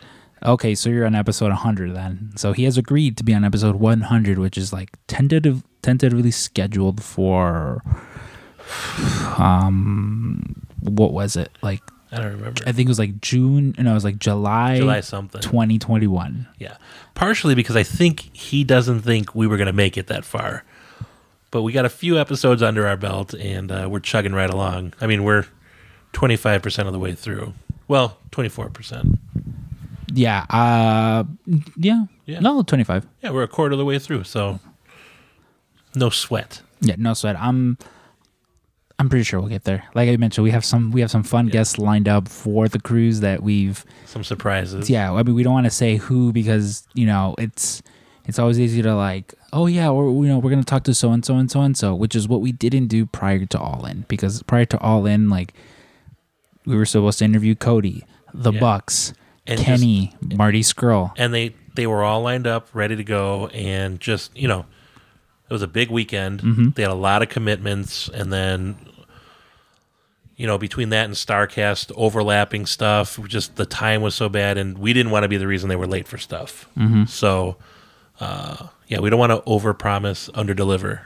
Okay, 0.44 0.76
so 0.76 0.90
you're 0.90 1.06
on 1.08 1.16
episode 1.16 1.48
100 1.48 1.96
then. 1.96 2.32
So 2.36 2.52
he 2.54 2.66
has 2.66 2.78
agreed 2.78 3.18
to 3.18 3.24
be 3.24 3.34
on 3.34 3.44
episode 3.44 3.78
100, 3.78 4.38
which 4.38 4.58
is 4.60 4.72
like 4.72 4.90
tentative, 5.08 5.64
tentatively 5.82 6.30
scheduled 6.30 7.02
for, 7.02 7.82
um, 9.38 10.62
what 10.82 11.14
was 11.14 11.36
it? 11.36 11.50
Like 11.62 11.82
I 12.12 12.18
don't 12.18 12.34
remember. 12.34 12.62
I 12.66 12.72
think 12.72 12.88
it 12.88 12.90
was 12.90 13.00
like 13.00 13.20
June. 13.22 13.76
No, 13.78 13.92
it 13.92 13.94
was 13.94 14.04
like 14.04 14.20
July, 14.20 14.78
July 14.78 15.02
something. 15.02 15.42
2021. 15.42 16.48
Yeah. 16.60 16.78
Partially 17.14 17.56
because 17.56 17.76
I 17.76 17.84
think 17.84 18.36
he 18.36 18.64
doesn't 18.64 19.02
think 19.02 19.34
we 19.36 19.48
were 19.48 19.58
going 19.58 19.68
to 19.68 19.74
make 19.74 19.98
it 19.98 20.08
that 20.08 20.24
far. 20.26 20.64
But 21.52 21.64
we 21.64 21.72
got 21.72 21.86
a 21.86 21.90
few 21.90 22.18
episodes 22.20 22.62
under 22.62 22.88
our 22.88 22.98
belt 22.98 23.34
and 23.34 23.72
uh, 23.72 23.88
we're 23.90 24.00
chugging 24.00 24.34
right 24.34 24.50
along. 24.50 24.94
I 25.02 25.08
mean, 25.08 25.24
we're 25.24 25.46
25% 26.14 26.88
of 26.88 26.94
the 26.94 27.00
way 27.00 27.14
through. 27.14 27.54
Well, 27.88 28.18
24%. 28.32 29.18
Yeah. 30.14 30.46
Uh, 30.50 31.24
yeah. 31.76 32.06
Yeah. 32.26 32.40
No, 32.40 32.62
25. 32.62 33.06
Yeah, 33.22 33.32
we're 33.32 33.44
a 33.44 33.48
quarter 33.48 33.74
of 33.74 33.80
the 33.80 33.86
way 33.86 34.00
through. 34.00 34.24
So 34.24 34.60
no 35.96 36.10
sweat. 36.10 36.62
Yeah, 36.82 36.96
no 36.98 37.14
sweat. 37.14 37.36
I'm 37.40 37.78
I'm 38.98 39.10
pretty 39.10 39.24
sure 39.24 39.40
we'll 39.40 39.50
get 39.50 39.66
there. 39.66 39.84
Like 39.94 40.10
I 40.10 40.16
mentioned, 40.18 40.44
we 40.44 40.52
have 40.52 40.64
some 40.66 40.92
we 40.92 41.02
have 41.02 41.12
some 41.12 41.24
fun 41.24 41.48
guests 41.48 41.78
lined 41.78 42.08
up 42.08 42.28
for 42.30 42.68
the 42.70 42.80
cruise 42.80 43.20
that 43.20 43.44
we've 43.44 43.84
Some 44.06 44.24
surprises. 44.24 44.90
yeah, 44.90 45.12
I 45.14 45.24
mean 45.24 45.36
we 45.36 45.44
don't 45.44 45.54
want 45.54 45.66
to 45.66 45.72
say 45.72 45.98
who 45.98 46.32
because, 46.32 46.88
you 46.94 47.06
know, 47.06 47.36
it's 47.38 47.82
it's 48.26 48.40
always 48.40 48.60
easy 48.60 48.82
to 48.82 48.96
like, 48.96 49.34
oh 49.54 49.68
yeah, 49.68 49.90
or 49.90 50.06
you 50.24 50.30
know, 50.30 50.40
we're 50.40 50.50
going 50.50 50.64
to 50.64 50.66
talk 50.66 50.84
to 50.86 50.94
so 50.94 51.12
and 51.12 51.26
so 51.26 51.36
and 51.36 51.52
so 51.52 51.62
and 51.62 51.76
so, 51.78 51.94
which 51.94 52.16
is 52.16 52.28
what 52.28 52.42
we 52.42 52.52
didn't 52.52 52.88
do 52.88 53.06
prior 53.06 53.46
to 53.46 53.60
All 53.60 53.86
In 53.86 54.06
because 54.08 54.42
prior 54.44 54.66
to 54.66 54.80
All 54.80 55.06
In 55.06 55.30
like 55.30 55.54
we 56.66 56.76
were 56.76 56.86
supposed 56.86 57.20
to 57.20 57.26
interview 57.26 57.54
Cody, 57.54 58.06
the 58.34 58.52
Yeah. 58.54 58.60
Bucks, 58.60 59.14
And 59.46 59.60
Kenny, 59.60 60.16
Marty 60.22 60.62
Scurll. 60.62 61.12
and 61.18 61.34
they 61.34 61.54
they 61.76 61.86
were 61.86 62.04
all 62.04 62.22
lined 62.22 62.48
up 62.48 62.70
ready 62.74 62.96
to 62.96 63.04
go 63.04 63.48
and 63.48 64.00
just 64.00 64.36
you 64.38 64.48
know 64.48 64.66
it 65.48 65.54
was 65.54 65.62
a 65.62 65.68
big 65.68 65.92
weekend 65.92 66.42
Mm-hmm. 66.42 66.70
they 66.72 66.82
had 66.82 66.92
a 66.92 66.96
lot 66.96 67.22
of 67.22 67.30
commitments 67.30 68.08
and 68.10 68.32
then 68.34 68.78
you 70.38 70.46
know 70.48 70.58
between 70.58 70.90
that 70.90 71.06
and 71.06 71.14
Starrcast 71.14 71.92
overlapping 71.96 72.66
stuff 72.66 73.20
just 73.28 73.56
the 73.56 73.66
time 73.66 74.02
was 74.02 74.16
so 74.16 74.28
bad 74.30 74.58
and 74.58 74.78
we 74.78 74.92
didn't 74.94 75.12
want 75.12 75.24
to 75.24 75.30
be 75.30 75.38
the 75.38 75.48
reason 75.48 75.70
they 75.70 75.76
were 75.76 75.88
late 75.88 76.08
for 76.08 76.18
stuff 76.18 76.68
Mm-hmm. 76.78 77.06
so 77.06 77.56
uh, 78.20 78.68
yeah 78.88 79.00
we 79.00 79.10
don't 79.10 79.20
want 79.20 79.32
to 79.32 79.40
overpromise 79.50 80.30
underdeliver 80.32 81.02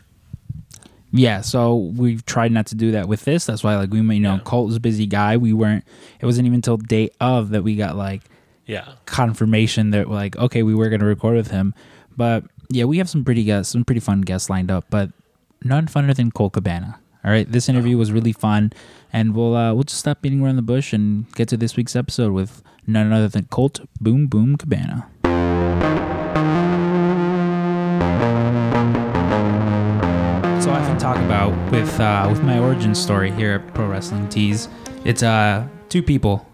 Yeah, 1.12 1.42
so 1.42 1.76
we've 1.76 2.24
tried 2.26 2.52
not 2.52 2.68
to 2.68 2.76
do 2.76 2.92
that 2.92 3.08
with 3.08 3.26
this. 3.26 3.46
That's 3.48 3.64
why, 3.64 3.76
like, 3.78 3.90
we, 3.90 3.98
you 4.00 4.20
know, 4.20 4.36
Yeah. 4.36 4.40
Colt 4.46 4.68
was 4.68 4.76
a 4.76 4.80
busy 4.80 5.08
guy. 5.08 5.38
We 5.38 5.54
weren't. 5.54 5.84
It 6.22 6.26
wasn't 6.28 6.46
even 6.46 6.58
until 6.62 6.78
day 6.78 7.10
of 7.20 7.50
that 7.50 7.64
we 7.64 7.76
got 7.76 7.96
like 7.98 8.22
yeah 8.68 8.94
confirmation 9.08 9.90
that 9.92 10.08
like, 10.08 10.38
okay, 10.38 10.62
we 10.62 10.76
were 10.76 10.88
going 10.90 11.00
to 11.00 11.08
record 11.08 11.36
with 11.36 11.50
him. 11.50 11.74
But 12.16 12.44
yeah, 12.70 12.86
we 12.86 13.00
have 13.00 13.10
some 13.10 13.26
pretty 13.26 13.44
guests, 13.44 13.72
some 13.74 13.84
pretty 13.84 14.02
fun 14.02 14.22
guests 14.22 14.52
lined 14.52 14.70
up. 14.70 14.86
But 14.92 15.10
none 15.64 15.88
funner 15.88 16.16
than 16.16 16.30
Colt 16.30 16.54
Cabana. 16.54 17.00
All 17.30 17.36
right, 17.36 17.48
this 17.48 17.70
interview 17.70 17.96
was 17.96 18.12
really 18.12 18.34
fun, 18.34 18.74
and 19.14 19.36
we'll 19.36 19.56
uh, 19.56 19.72
we'll 19.72 19.84
just 19.84 20.00
stop 20.00 20.24
beating 20.24 20.42
around 20.44 20.56
the 20.56 20.64
bush 20.64 20.94
and 20.94 21.32
get 21.34 21.48
to 21.50 21.58
this 21.58 21.78
week's 21.78 21.96
episode 21.96 22.32
with 22.34 22.64
none 22.88 23.14
other 23.14 23.28
than 23.28 23.46
Colt 23.52 23.82
Boom 24.02 24.26
Boom 24.26 24.56
Cabana. 24.56 25.08
So 30.60 30.72
I 30.72 30.84
can 30.88 30.98
talk 30.98 31.18
about 31.18 31.52
with 31.72 32.00
uh, 32.00 32.26
with 32.32 32.42
my 32.42 32.58
origin 32.58 32.96
story 32.96 33.30
here 33.30 33.62
at 33.64 33.76
Pro 33.76 33.88
Wrestling 33.88 34.28
Tees. 34.30 34.68
It's 35.06 35.22
uh 35.22 35.68
two 35.90 36.02
people 36.02 36.48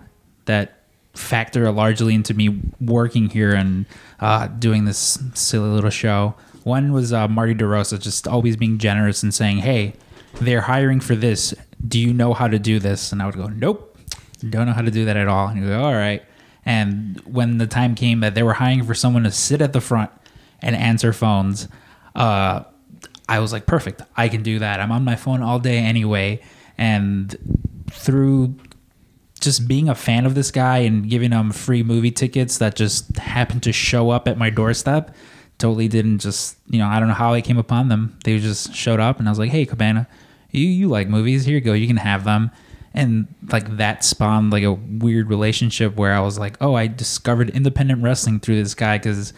that 0.44 0.82
factor 1.14 1.72
largely 1.72 2.14
into 2.14 2.34
me 2.34 2.60
working 2.82 3.30
here 3.30 3.54
and 3.54 3.86
uh, 4.20 4.48
doing 4.48 4.84
this 4.84 5.20
silly 5.36 5.70
little 5.70 5.90
show. 5.90 6.36
One 6.64 6.92
was 6.92 7.14
uh, 7.14 7.30
Marty 7.30 7.56
DeRosa, 7.56 8.02
just 8.02 8.28
always 8.28 8.58
being 8.58 8.78
generous 8.78 9.24
and 9.24 9.34
saying, 9.34 9.60
"Hey, 9.60 9.94
they're 10.40 10.62
hiring 10.62 11.00
for 11.00 11.16
this. 11.16 11.54
Do 11.86 12.00
you 12.00 12.14
know 12.14 12.34
how 12.34 12.48
to 12.48 12.60
do 12.60 12.80
this?" 12.80 13.12
And 13.12 13.22
I 13.22 13.26
would 13.26 13.36
go, 13.36 13.48
"Nope, 13.48 13.98
don't 14.50 14.66
know 14.66 14.74
how 14.74 14.82
to 14.82 14.92
do 14.92 15.06
that 15.06 15.18
at 15.18 15.28
all." 15.28 15.48
And 15.48 15.60
he'd 15.60 15.68
go, 15.68 15.84
"All 15.84 15.94
right." 15.94 16.24
And 16.66 17.22
when 17.26 17.60
the 17.60 17.68
time 17.68 17.94
came 17.96 18.22
that 18.22 18.34
they 18.34 18.44
were 18.44 18.54
hiring 18.54 18.84
for 18.84 18.96
someone 18.96 19.24
to 19.24 19.32
sit 19.32 19.62
at 19.62 19.72
the 19.72 19.82
front 19.82 20.10
and 20.62 20.76
answer 20.76 21.14
phones, 21.14 21.68
uh, 22.16 22.64
I 23.30 23.40
was 23.40 23.52
like, 23.52 23.66
perfect. 23.66 24.02
I 24.18 24.30
can 24.30 24.44
do 24.44 24.60
that. 24.60 24.80
I'm 24.80 24.92
on 24.92 25.04
my 25.04 25.16
phone 25.16 25.42
all 25.42 25.60
day 25.60 25.78
anyway. 25.78 26.42
And 26.78 27.38
through 27.92 28.56
just 29.40 29.68
being 29.68 29.90
a 29.90 29.96
fan 29.96 30.26
of 30.26 30.34
this 30.34 30.50
guy 30.52 30.80
and 30.80 31.10
giving 31.10 31.32
him 31.32 31.52
free 31.52 31.84
movie 31.84 32.12
tickets 32.12 32.58
that 32.58 32.76
just 32.76 33.18
happened 33.18 33.64
to 33.64 33.72
show 33.72 34.10
up 34.10 34.28
at 34.28 34.38
my 34.38 34.50
doorstep, 34.50 35.16
totally 35.58 35.88
didn't 35.88 36.20
just, 36.20 36.58
you 36.68 36.80
know, 36.80 36.88
I 36.88 37.00
don't 37.00 37.08
know 37.08 37.14
how 37.14 37.34
I 37.34 37.42
came 37.42 37.58
upon 37.58 37.90
them. 37.90 38.18
They 38.24 38.40
just 38.40 38.74
showed 38.74 39.00
up 39.00 39.20
and 39.20 39.28
I 39.28 39.32
was 39.32 39.40
like, 39.40 39.52
hey, 39.52 39.66
Cabana, 39.66 40.08
you, 40.56 40.68
you 40.68 40.88
like 40.88 41.08
movies. 41.08 41.46
Here 41.46 41.56
you 41.56 41.62
go. 41.62 41.74
You 41.74 41.88
can 41.88 41.98
have 41.98 42.24
them. 42.24 42.52
And 42.94 43.28
like 43.52 43.78
that 43.78 44.06
spawned 44.06 44.52
like 44.52 44.64
a 44.64 44.72
weird 44.72 45.30
relationship 45.30 45.98
where 45.98 46.14
I 46.14 46.22
was 46.22 46.40
like, 46.40 46.56
oh, 46.62 46.76
I 46.76 46.88
discovered 46.88 47.50
independent 47.50 48.02
wrestling 48.02 48.40
through 48.40 48.62
this 48.64 48.74
guy 48.74 48.98
because 48.98 49.34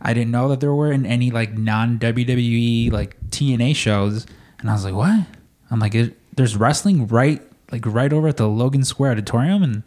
I 0.00 0.12
didn't 0.12 0.30
know 0.30 0.48
that 0.48 0.60
there 0.60 0.74
were 0.74 0.92
in 0.92 1.06
any 1.06 1.30
like 1.30 1.56
non 1.56 1.98
WWE 1.98 2.92
like 2.92 3.16
TNA 3.30 3.74
shows, 3.76 4.26
and 4.60 4.68
I 4.68 4.72
was 4.72 4.84
like, 4.84 4.94
"What?" 4.94 5.26
I'm 5.70 5.78
like, 5.78 5.94
"There's 6.34 6.56
wrestling 6.56 7.06
right 7.08 7.42
like 7.72 7.84
right 7.86 8.12
over 8.12 8.28
at 8.28 8.36
the 8.36 8.48
Logan 8.48 8.84
Square 8.84 9.12
Auditorium," 9.12 9.62
and 9.62 9.82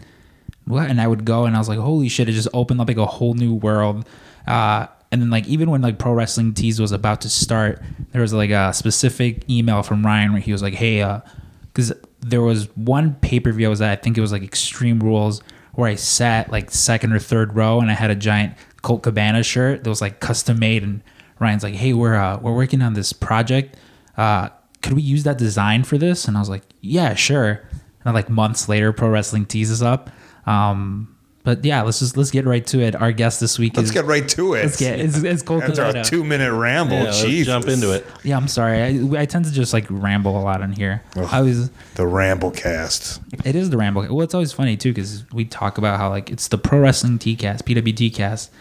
what? 0.65 0.89
And 0.89 0.99
I 0.99 1.07
would 1.07 1.25
go, 1.25 1.45
and 1.45 1.55
I 1.55 1.59
was 1.59 1.69
like, 1.69 1.79
"Holy 1.79 2.09
shit!" 2.09 2.27
It 2.27 2.33
just 2.33 2.47
opened 2.53 2.81
up 2.81 2.87
like 2.87 2.97
a 2.97 3.05
whole 3.05 3.33
new 3.35 3.53
world. 3.53 4.07
Uh, 4.47 4.87
and 5.11 5.21
then 5.21 5.29
like 5.29 5.47
even 5.47 5.69
when 5.71 5.81
like 5.81 5.97
Pro 5.97 6.13
Wrestling 6.13 6.53
Tees 6.53 6.79
was 6.79 6.91
about 6.91 7.21
to 7.21 7.29
start, 7.29 7.81
there 8.11 8.21
was 8.21 8.33
like 8.33 8.51
a 8.51 8.73
specific 8.73 9.49
email 9.49 9.81
from 9.81 10.05
Ryan 10.05 10.33
where 10.33 10.41
he 10.41 10.51
was 10.51 10.61
like, 10.61 10.75
"Hey, 10.75 11.01
uh, 11.01 11.21
because 11.65 11.93
there 12.21 12.41
was 12.41 12.65
one 12.75 13.15
pay 13.15 13.39
per 13.39 13.51
view 13.51 13.67
I 13.67 13.69
was 13.69 13.81
at, 13.81 13.91
I 13.91 14.01
think 14.01 14.17
it 14.17 14.21
was 14.21 14.31
like 14.31 14.43
Extreme 14.43 14.99
Rules, 14.99 15.41
where 15.73 15.89
I 15.89 15.95
sat 15.95 16.51
like 16.51 16.69
second 16.71 17.13
or 17.13 17.19
third 17.19 17.55
row, 17.55 17.79
and 17.79 17.89
I 17.89 17.95
had 17.95 18.11
a 18.11 18.15
giant 18.15 18.55
Colt 18.81 19.03
Cabana 19.03 19.43
shirt 19.43 19.83
that 19.83 19.89
was 19.89 20.01
like 20.01 20.19
custom 20.19 20.59
made, 20.59 20.83
and 20.83 21.01
Ryan's 21.39 21.63
like, 21.63 21.75
"Hey, 21.75 21.93
we're 21.93 22.15
uh, 22.15 22.37
we're 22.39 22.55
working 22.55 22.81
on 22.81 22.93
this 22.93 23.11
project. 23.11 23.77
Uh, 24.15 24.49
could 24.81 24.93
we 24.93 25.01
use 25.01 25.23
that 25.23 25.37
design 25.37 25.83
for 25.83 25.97
this?" 25.97 26.27
And 26.27 26.37
I 26.37 26.39
was 26.39 26.49
like, 26.49 26.63
"Yeah, 26.81 27.15
sure." 27.15 27.51
And 27.71 28.05
then, 28.05 28.13
like 28.13 28.29
months 28.29 28.69
later, 28.69 28.93
Pro 28.93 29.09
Wrestling 29.09 29.45
teases 29.45 29.81
up. 29.81 30.09
Um, 30.45 31.15
but 31.55 31.65
yeah, 31.65 31.81
let's 31.81 31.97
just 31.99 32.15
let's 32.15 32.29
get 32.31 32.45
right 32.45 32.65
to 32.67 32.79
it. 32.79 32.95
Our 32.95 33.11
guest 33.11 33.39
this 33.39 33.57
week 33.57 33.75
Let's 33.75 33.89
is 33.89 33.93
get 33.93 34.05
right 34.05 34.27
to 34.29 34.53
it. 34.53 34.63
let's 34.65 34.77
get 34.77 34.99
it's, 34.99 35.17
it's 35.17 35.41
Colt 35.41 35.63
That's 35.65 35.79
our 35.79 36.03
two 36.03 36.23
minute 36.23 36.53
ramble. 36.53 36.97
yeah, 36.97 37.03
let's 37.05 37.23
Jeez. 37.23 37.45
jump 37.45 37.67
into 37.67 37.91
it 37.91 38.05
Yeah, 38.23 38.37
I'm 38.37 38.47
sorry. 38.47 38.81
I, 38.83 39.21
I 39.21 39.25
tend 39.25 39.45
to 39.45 39.51
just 39.51 39.73
like 39.73 39.87
ramble 39.89 40.37
a 40.39 40.43
lot 40.43 40.61
on 40.61 40.71
here. 40.73 41.01
I 41.15 41.41
was. 41.41 41.71
The 41.95 42.05
ramble 42.05 42.51
cast. 42.51 43.19
It 43.43 43.55
is 43.55 43.69
the 43.71 43.77
ramble. 43.77 44.03
Well, 44.03 44.21
it's 44.21 44.33
always 44.35 44.51
funny 44.51 44.77
too 44.77 44.91
because 44.93 45.23
we 45.31 45.43
talk 45.45 45.77
about 45.79 45.99
how 45.99 46.09
like 46.09 46.29
it's 46.29 46.47
the 46.49 46.57
pro 46.59 46.79
wrestling 46.79 47.17
T 47.17 47.35
cast, 47.35 47.65
PWT 47.65 48.13
cast, 48.13 48.51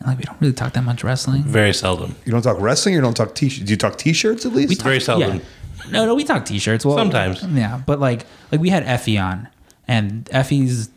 and 0.00 0.08
like 0.08 0.18
we 0.18 0.24
don't 0.24 0.40
really 0.40 0.52
talk 0.52 0.72
that 0.72 0.82
much 0.82 1.04
wrestling. 1.04 1.42
very 1.44 1.72
seldom 1.72 2.16
You 2.24 2.32
don't 2.32 2.42
talk 2.42 2.60
wrestling. 2.60 2.94
You 2.96 3.00
don't 3.00 3.16
talk 3.16 3.34
t-shirts. 3.36 3.64
Do 3.66 3.70
you 3.72 3.76
talk 3.76 3.96
t-shirts 3.98 4.44
at 4.46 4.52
least? 4.52 4.68
We 4.70 4.74
talk, 4.74 4.84
Very 4.84 5.00
seldom. 5.00 5.36
Yeah. 5.36 5.42
No, 5.90 6.06
no, 6.06 6.14
we 6.16 6.24
talk 6.24 6.44
t-shirts. 6.44 6.84
Well, 6.84 6.96
Sometimes. 6.96 7.42
yeah, 7.44 7.80
but 7.86 8.00
like 8.00 8.26
like 8.50 8.60
we 8.60 8.68
had 8.70 8.82
Effie 8.84 9.16
on, 9.18 9.48
and 9.88 10.28
Effie's 10.32 10.88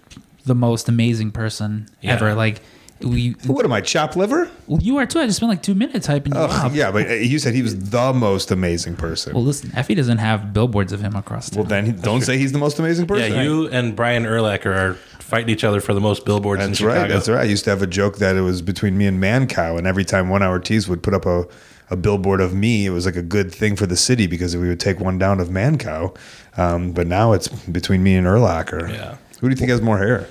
the 0.45 0.55
most 0.55 0.87
amazing 0.89 1.31
person 1.31 1.87
Yeah. 2.01 2.13
ever. 2.13 2.33
Like 2.33 2.61
we, 3.01 3.31
what 3.45 3.65
am 3.65 3.73
I, 3.73 3.81
chop 3.81 4.15
liver? 4.15 4.49
well, 4.67 4.81
you 4.81 4.97
are 4.97 5.05
too. 5.05 5.19
I 5.19 5.25
just 5.25 5.37
spent 5.37 5.49
like 5.49 5.61
two 5.61 5.75
minutes 5.75 6.07
hyping 6.07 6.27
you 6.27 6.33
Oh, 6.39 6.45
up. 6.45 6.73
yeah, 6.73 6.91
but 6.91 7.09
uh, 7.09 7.13
you 7.15 7.39
said 7.39 7.53
he 7.53 7.61
was 7.61 7.89
the 7.89 8.13
most 8.13 8.51
amazing 8.51 8.95
person. 8.95 9.33
Well, 9.33 9.41
Well, 9.41 9.47
listen, 9.47 9.71
Effie 9.75 9.95
doesn't 9.95 10.19
have 10.19 10.53
billboards 10.53 10.93
of 10.93 11.01
him 11.01 11.13
across 11.15 11.49
town. 11.49 11.57
Well, 11.59 11.67
then 11.67 11.85
he, 11.87 11.91
don't 11.91 12.21
say 12.21 12.37
he's 12.37 12.53
the 12.53 12.57
most 12.57 12.79
amazing 12.79 13.05
person. 13.05 13.33
yeah 13.33 13.41
you 13.43 13.67
and 13.67 13.95
brian 13.97 14.23
urlacher 14.23 14.73
are 14.75 14.93
fighting 15.19 15.49
each 15.49 15.63
other 15.65 15.81
for 15.81 15.93
the 15.93 15.99
most 15.99 16.23
billboards 16.25 16.65
That's 16.65 16.79
in 16.79 16.85
right. 16.87 17.09
That's 17.09 17.27
right. 17.27 17.41
I 17.41 17.43
used 17.43 17.63
to 17.65 17.69
have 17.71 17.81
a 17.81 17.87
joke 17.87 18.17
that 18.19 18.35
it 18.37 18.41
was 18.41 18.61
between 18.61 18.97
me 18.97 19.07
and 19.07 19.21
Mancow, 19.21 19.77
and 19.77 19.85
every 19.87 20.05
time 20.05 20.29
One 20.29 20.41
Hour 20.43 20.59
Tees 20.59 20.87
would 20.87 21.01
put 21.03 21.13
up 21.15 21.25
a, 21.25 21.45
a 21.89 21.97
billboard 21.97 22.39
of 22.41 22.53
me, 22.53 22.85
it 22.85 22.91
was 22.91 23.05
like 23.07 23.15
a 23.17 23.21
good 23.23 23.51
thing 23.53 23.75
for 23.75 23.87
the 23.87 23.97
city 23.97 24.25
because 24.27 24.55
we 24.55 24.67
would 24.69 24.79
take 24.79 24.99
one 24.99 25.17
down 25.17 25.39
of 25.41 25.49
Mancow. 25.49 26.15
Um, 26.57 26.91
but 26.93 27.07
now 27.07 27.33
it's 27.33 27.47
between 27.49 28.03
me 28.03 28.15
and 28.15 28.25
Urlacher. 28.27 28.89
Yeah. 28.89 29.17
Who 29.41 29.47
do 29.47 29.51
you 29.51 29.55
think 29.57 29.69
has 29.71 29.81
more 29.81 29.97
hair? 29.97 30.27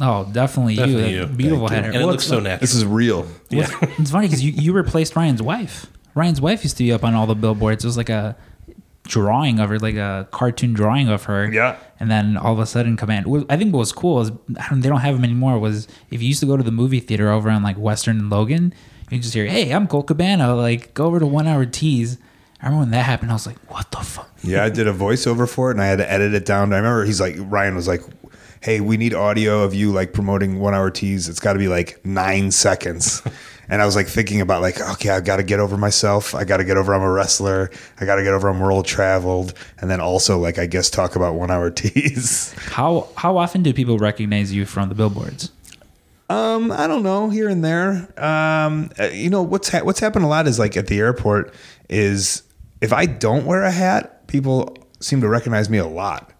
oh, 0.00 0.28
definitely, 0.32 0.76
Definitely 0.76 1.12
you. 1.14 1.20
you. 1.20 1.26
Beautiful 1.26 1.68
Thank 1.68 1.78
you. 1.86 1.92
hair. 1.92 1.92
and 1.92 2.02
it 2.02 2.06
looks 2.06 2.26
so 2.26 2.38
natural 2.38 2.60
This 2.60 2.74
is 2.74 2.84
real. 2.84 3.26
yeah 3.48 3.66
It's 3.98 4.10
funny 4.10 4.26
because 4.26 4.44
you, 4.44 4.52
you 4.52 4.72
replaced 4.74 5.16
Ryan's 5.16 5.42
wife. 5.42 5.86
Ryan's 6.14 6.40
wife 6.40 6.62
used 6.64 6.76
to 6.76 6.84
be 6.84 6.92
up 6.92 7.02
on 7.04 7.14
all 7.14 7.26
the 7.26 7.34
billboards. 7.34 7.82
It 7.84 7.88
was 7.88 7.96
like 7.96 8.08
a 8.10 8.36
drawing 9.04 9.58
of 9.60 9.68
her, 9.70 9.78
like 9.78 9.94
a 9.94 10.28
cartoon 10.32 10.72
drawing 10.74 11.08
of 11.08 11.24
her. 11.24 11.50
Yeah. 11.50 11.76
And 12.00 12.10
then 12.10 12.36
all 12.36 12.52
of 12.52 12.58
a 12.58 12.66
sudden, 12.66 12.96
command. 12.96 13.26
what- 13.26 13.46
I 13.50 13.56
think 13.56 13.72
what 13.72 13.80
was 13.80 13.92
cool 13.92 14.20
is 14.20 14.30
I 14.58 14.68
don't, 14.68 14.80
they 14.80 14.88
don't 14.88 15.00
have 15.00 15.14
them 15.14 15.24
anymore. 15.24 15.58
Was 15.58 15.86
if 16.10 16.20
you 16.22 16.28
used 16.28 16.40
to 16.40 16.46
go 16.46 16.56
to 16.56 16.62
the 16.62 16.70
movie 16.72 17.00
theater 17.00 17.30
over 17.30 17.48
on 17.48 17.62
like 17.62 17.76
Western 17.78 18.18
and 18.18 18.30
Logan, 18.30 18.74
you 19.10 19.18
just 19.20 19.34
hear, 19.34 19.46
"Hey, 19.46 19.70
I'm 19.72 19.86
Colt 19.86 20.08
Cabana." 20.08 20.54
Like, 20.56 20.92
go 20.92 21.06
over 21.06 21.20
to 21.20 21.26
One 21.26 21.46
Hour 21.46 21.64
Tees. 21.64 22.18
I 22.60 22.66
remember 22.66 22.80
when 22.82 22.90
that 22.90 23.04
happened. 23.04 23.30
I 23.30 23.34
was 23.34 23.46
like, 23.46 23.56
"What 23.72 23.90
the 23.92 23.98
fuck?" 23.98 24.28
Yeah, 24.42 24.64
I 24.64 24.68
did 24.68 24.88
a 24.88 24.92
voiceover 24.92 25.48
for 25.48 25.70
it, 25.70 25.74
and 25.74 25.82
I 25.82 25.86
had 25.86 25.98
to 25.98 26.10
edit 26.10 26.34
it 26.34 26.44
down. 26.44 26.72
I 26.72 26.76
remember 26.78 27.04
he's 27.04 27.20
like 27.20 27.36
Ryan 27.38 27.76
was 27.76 27.86
like, 27.86 28.02
hey, 28.60 28.80
we 28.80 28.96
need 28.96 29.14
audio 29.14 29.62
of 29.62 29.74
you 29.74 29.92
like 29.92 30.12
promoting 30.12 30.58
one 30.58 30.74
hour 30.74 30.90
tees. 30.90 31.28
It's 31.28 31.40
got 31.40 31.54
to 31.54 31.58
be 31.58 31.68
like 31.68 32.04
nine 32.04 32.50
seconds. 32.50 33.22
and 33.68 33.82
I 33.82 33.86
was 33.86 33.96
like 33.96 34.06
thinking 34.06 34.40
about 34.40 34.62
like, 34.62 34.80
okay, 34.80 35.10
I 35.10 35.20
got 35.20 35.36
to 35.36 35.42
get 35.42 35.60
over 35.60 35.76
myself. 35.76 36.34
I 36.34 36.44
got 36.44 36.58
to 36.58 36.64
get 36.64 36.76
over 36.76 36.94
I'm 36.94 37.02
a 37.02 37.10
wrestler. 37.10 37.70
I 38.00 38.04
got 38.04 38.16
to 38.16 38.22
get 38.22 38.32
over 38.32 38.48
I'm 38.48 38.60
world 38.60 38.86
traveled. 38.86 39.54
And 39.78 39.90
then 39.90 40.00
also 40.00 40.38
like, 40.38 40.58
I 40.58 40.66
guess 40.66 40.90
talk 40.90 41.16
about 41.16 41.34
one 41.34 41.50
hour 41.50 41.70
tees. 41.72 42.52
How 42.54 43.08
how 43.16 43.36
often 43.36 43.62
do 43.62 43.72
people 43.72 43.98
recognize 43.98 44.52
you 44.52 44.66
from 44.66 44.88
the 44.88 44.94
billboards? 44.94 45.50
Um, 46.28 46.72
I 46.72 46.88
don't 46.88 47.04
know, 47.04 47.30
here 47.30 47.48
and 47.48 47.64
there. 47.64 48.08
Um, 48.22 48.90
uh, 48.98 49.04
you 49.04 49.30
know 49.30 49.42
what's 49.42 49.68
ha- 49.68 49.84
what's 49.84 50.00
happened 50.00 50.24
a 50.24 50.28
lot 50.28 50.48
is 50.48 50.58
like 50.58 50.76
at 50.76 50.88
the 50.88 50.98
airport 50.98 51.54
is 51.88 52.42
if 52.80 52.92
I 52.92 53.06
don't 53.06 53.46
wear 53.46 53.62
a 53.62 53.70
hat, 53.70 54.26
people 54.26 54.76
seem 55.00 55.20
to 55.20 55.28
recognize 55.28 55.70
me 55.70 55.78
a 55.78 55.86
lot. 55.86 56.32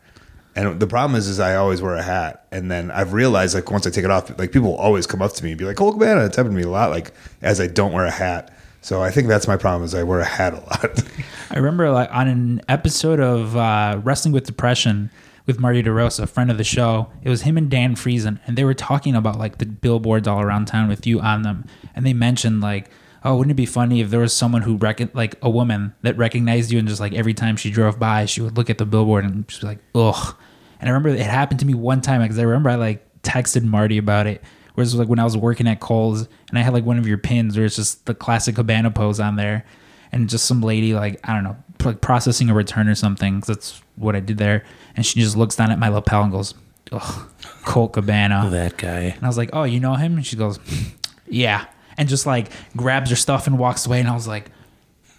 And 0.57 0.81
the 0.81 0.87
problem 0.87 1.17
is, 1.19 1.29
is 1.29 1.39
I 1.39 1.55
always 1.57 1.83
wear 1.83 1.95
a 1.95 2.03
hat, 2.03 2.47
and 2.51 2.71
then 2.71 2.91
I've 2.91 3.13
realized 3.13 3.55
like 3.55 3.71
once 3.71 3.87
I 3.87 3.91
take 3.91 4.05
it 4.05 4.11
off, 4.11 4.37
like 4.39 4.53
people 4.53 4.75
always 4.75 5.07
come 5.07 5.21
up 5.21 5.33
to 5.35 5.45
me 5.45 5.51
and 5.51 5.59
be 5.59 5.67
like, 5.67 5.81
"Oh, 5.81 5.93
man!" 5.93 6.19
It's 6.19 6.37
happened 6.37 6.55
to 6.55 6.57
me 6.57 6.63
a 6.63 6.71
lot, 6.71 6.91
like 6.91 7.13
as 7.43 7.61
I 7.61 7.67
don't 7.67 7.93
wear 7.93 8.07
a 8.07 8.11
hat. 8.11 8.53
So 8.81 9.03
I 9.03 9.11
think 9.11 9.29
that's 9.29 9.47
my 9.47 9.57
problem 9.57 9.85
is 9.85 9.95
I 9.95 10.03
wear 10.03 10.21
a 10.21 10.25
hat 10.25 10.55
a 10.55 10.61
lot. 10.61 11.05
I 11.51 11.57
remember 11.57 11.91
like 11.91 12.09
on 12.11 12.29
an 12.29 12.63
episode 12.69 13.21
of 13.21 13.57
uh, 13.57 14.01
Wrestling 14.03 14.33
with 14.33 14.47
Depression 14.47 15.11
with 15.45 15.61
Marty 15.61 15.83
DeRosa, 15.83 16.21
a 16.21 16.27
friend 16.27 16.51
of 16.51 16.57
the 16.57 16.65
show. 16.65 17.11
It 17.23 17.29
was 17.29 17.43
him 17.43 17.57
and 17.57 17.71
Dan 17.71 17.95
Friesen, 17.95 18.41
and 18.47 18.57
they 18.57 18.65
were 18.65 18.75
talking 18.75 19.15
about 19.15 19.39
like 19.39 19.59
the 19.59 19.67
billboards 19.67 20.27
all 20.27 20.41
around 20.41 20.67
town 20.67 20.89
with 20.89 21.07
you 21.07 21.21
on 21.21 21.43
them, 21.43 21.67
and 21.95 22.07
they 22.07 22.13
mentioned 22.13 22.61
like, 22.61 22.89
oh, 23.25 23.37
wouldn't 23.37 23.51
it 23.51 23.55
be 23.55 23.67
funny 23.67 24.01
if 24.01 24.11
there 24.11 24.21
was 24.21 24.33
someone 24.33 24.63
who 24.63 24.79
like 25.15 25.35
a 25.43 25.51
woman 25.51 25.95
that 26.03 26.17
recognized 26.17 26.71
you 26.71 26.79
and 26.79 26.87
just 26.87 27.01
like 27.01 27.13
every 27.13 27.35
time 27.35 27.57
she 27.57 27.71
drove 27.71 27.99
by, 27.99 28.25
she 28.25 28.41
would 28.41 28.57
look 28.57 28.71
at 28.71 28.79
the 28.79 28.87
billboard 28.87 29.25
and 29.25 29.47
just 29.49 29.63
be 29.63 29.67
like, 29.67 29.79
ugh. 29.95 30.37
And 30.81 30.89
I 30.89 30.93
remember 30.93 31.09
it 31.11 31.21
happened 31.21 31.61
to 31.61 31.67
me 31.67 31.75
one 31.75 32.01
time 32.01 32.23
because 32.23 32.39
I 32.39 32.43
remember 32.43 32.71
I 32.71 32.75
like 32.77 33.23
texted 33.23 33.65
Marty 33.65 33.99
about 33.99 34.27
it. 34.27 34.43
Whereas 34.75 34.95
like 34.95 35.09
when 35.09 35.19
I 35.19 35.25
was 35.25 35.37
working 35.37 35.67
at 35.67 35.81
Kohl's 35.81 36.29
and 36.51 36.59
I 36.59 36.63
had 36.63 36.75
like 36.75 36.85
one 36.85 36.99
of 36.99 37.07
your 37.07 37.19
pins 37.19 37.57
where 37.57 37.65
it's 37.65 37.77
just 37.77 38.05
the 38.05 38.15
classic 38.15 38.57
Cabana 38.57 38.91
pose 38.91 39.21
on 39.21 39.37
there, 39.37 39.65
and 40.13 40.29
just 40.29 40.45
some 40.45 40.61
lady 40.61 40.95
like 40.95 41.19
I 41.25 41.33
don't 41.35 41.45
know 41.45 41.57
like 41.85 42.01
processing 42.01 42.51
a 42.51 42.55
return 42.55 42.89
or 42.89 42.95
something. 42.95 43.41
that's 43.41 43.81
what 43.97 44.15
I 44.15 44.21
did 44.21 44.39
there, 44.39 44.65
and 44.95 45.05
she 45.05 45.21
just 45.21 45.37
looks 45.37 45.57
down 45.57 45.71
at 45.71 45.79
my 45.79 45.89
lapel 45.89 46.23
and 46.23 46.33
goes, 46.33 46.55
"Ugh, 46.93 47.29
Colt 47.65 47.95
Cabana." 47.95 48.49
That 48.51 48.77
guy. 48.77 49.15
And 49.17 49.25
I 49.25 49.27
was 49.27 49.39
like, 49.39 49.51
"Oh, 49.53 49.65
you 49.65 49.81
know 49.81 49.95
him?" 49.95 50.17
And 50.17 50.27
she 50.27 50.37
goes, 50.37 50.59
"Yeah," 51.27 51.65
and 51.97 52.09
just 52.09 52.27
like 52.27 52.51
grabs 52.77 53.11
her 53.11 53.17
stuff 53.17 53.47
and 53.47 53.59
walks 53.59 53.87
away. 53.87 54.01
And 54.01 54.09
I 54.09 54.15
was 54.15 54.29
like, 54.29 54.51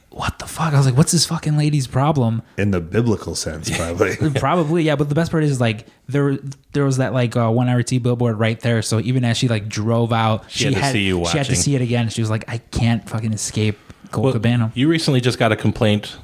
"What 0.09 0.39
the 0.39 0.45
fuck?" 0.47 0.73
I 0.73 0.77
was 0.77 0.85
like, 0.85 0.97
"What's 0.97 1.11
this 1.11 1.25
fucking 1.25 1.57
lady's 1.57 1.87
problem?" 1.87 2.41
In 2.57 2.71
the 2.71 2.79
biblical 2.81 3.35
sense, 3.35 3.69
probably. 3.75 4.15
Probably, 4.39 4.83
yeah. 4.83 4.95
But 4.95 5.09
the 5.09 5.15
best 5.15 5.31
part 5.31 5.43
is 5.43 5.59
like 5.61 5.85
there, 6.07 6.37
there 6.73 6.85
was 6.85 6.97
that 6.97 7.13
like 7.13 7.35
uh, 7.35 7.49
one 7.49 7.69
hour 7.69 7.83
T 7.83 7.97
billboard 7.99 8.39
right 8.39 8.59
there. 8.59 8.81
So 8.81 8.99
even 8.99 9.23
as 9.25 9.37
she 9.37 9.47
like 9.47 9.67
drove 9.67 10.11
out, 10.13 10.49
She 10.49 10.71
had 10.73 10.75
to 10.83 10.91
see 10.91 11.03
you 11.07 11.25
She 11.25 11.37
had 11.37 11.47
to 11.47 11.55
see 11.55 11.75
it 11.75 11.81
again. 11.81 12.09
She 12.09 12.21
was 12.21 12.29
like, 12.29 12.45
"I 12.47 12.57
can't 12.57 13.07
fucking 13.09 13.33
escape 13.33 13.77
Colt 14.11 14.23
Well, 14.25 14.33
Cabana." 14.33 14.71
You 14.75 14.87
recently 14.87 15.21
just 15.21 15.37
got 15.39 15.51
a 15.51 15.55
complaint. 15.55 16.17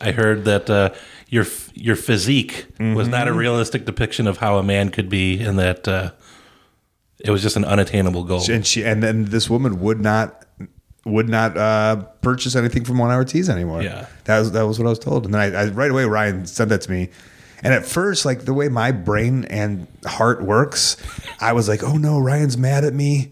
I 0.00 0.12
heard 0.12 0.44
that 0.46 0.68
uh, 0.70 0.90
your 1.28 1.46
your 1.74 1.96
physique 1.96 2.66
was 2.80 3.08
not 3.08 3.26
Mm-hmm. 3.26 3.34
a 3.34 3.38
realistic 3.38 3.84
depiction 3.84 4.26
of 4.26 4.38
how 4.38 4.58
a 4.58 4.62
man 4.62 4.88
could 4.90 5.08
be, 5.08 5.40
and 5.40 5.58
that 5.58 5.86
uh, 5.86 6.10
it 7.24 7.30
was 7.30 7.40
just 7.42 7.56
an 7.56 7.64
unattainable 7.64 8.24
goal. 8.24 8.42
and 8.50 8.66
she 8.66 8.84
and 8.84 9.02
then 9.02 9.26
this 9.26 9.48
woman 9.48 9.80
would 9.80 10.00
not 10.00 10.44
would 11.04 11.28
not 11.28 11.56
uh, 11.56 11.96
purchase 12.20 12.54
anything 12.54 12.84
from 12.84 12.98
One 12.98 13.10
Hour 13.10 13.24
Tees 13.24 13.48
anymore. 13.48 13.82
Yeah. 13.82 14.06
that 14.24 14.38
was 14.38 14.52
that 14.52 14.66
was 14.66 14.78
what 14.78 14.86
I 14.86 14.90
was 14.90 14.98
told. 14.98 15.24
And 15.24 15.34
then 15.34 15.40
I, 15.54 15.62
I 15.62 15.64
right 15.70 15.90
away 15.90 16.04
Ryan 16.04 16.46
sent 16.46 16.70
that 16.70 16.82
to 16.82 16.90
me. 16.90 17.10
And 17.64 17.72
at 17.72 17.86
first, 17.86 18.24
like 18.24 18.44
the 18.44 18.54
way 18.54 18.68
my 18.68 18.90
brain 18.92 19.44
and 19.44 19.86
heart 20.04 20.42
works, 20.42 20.96
I 21.40 21.52
was 21.52 21.68
like, 21.68 21.82
"Oh 21.84 21.96
no, 21.96 22.18
Ryan's 22.18 22.58
mad 22.58 22.84
at 22.84 22.92
me. 22.92 23.30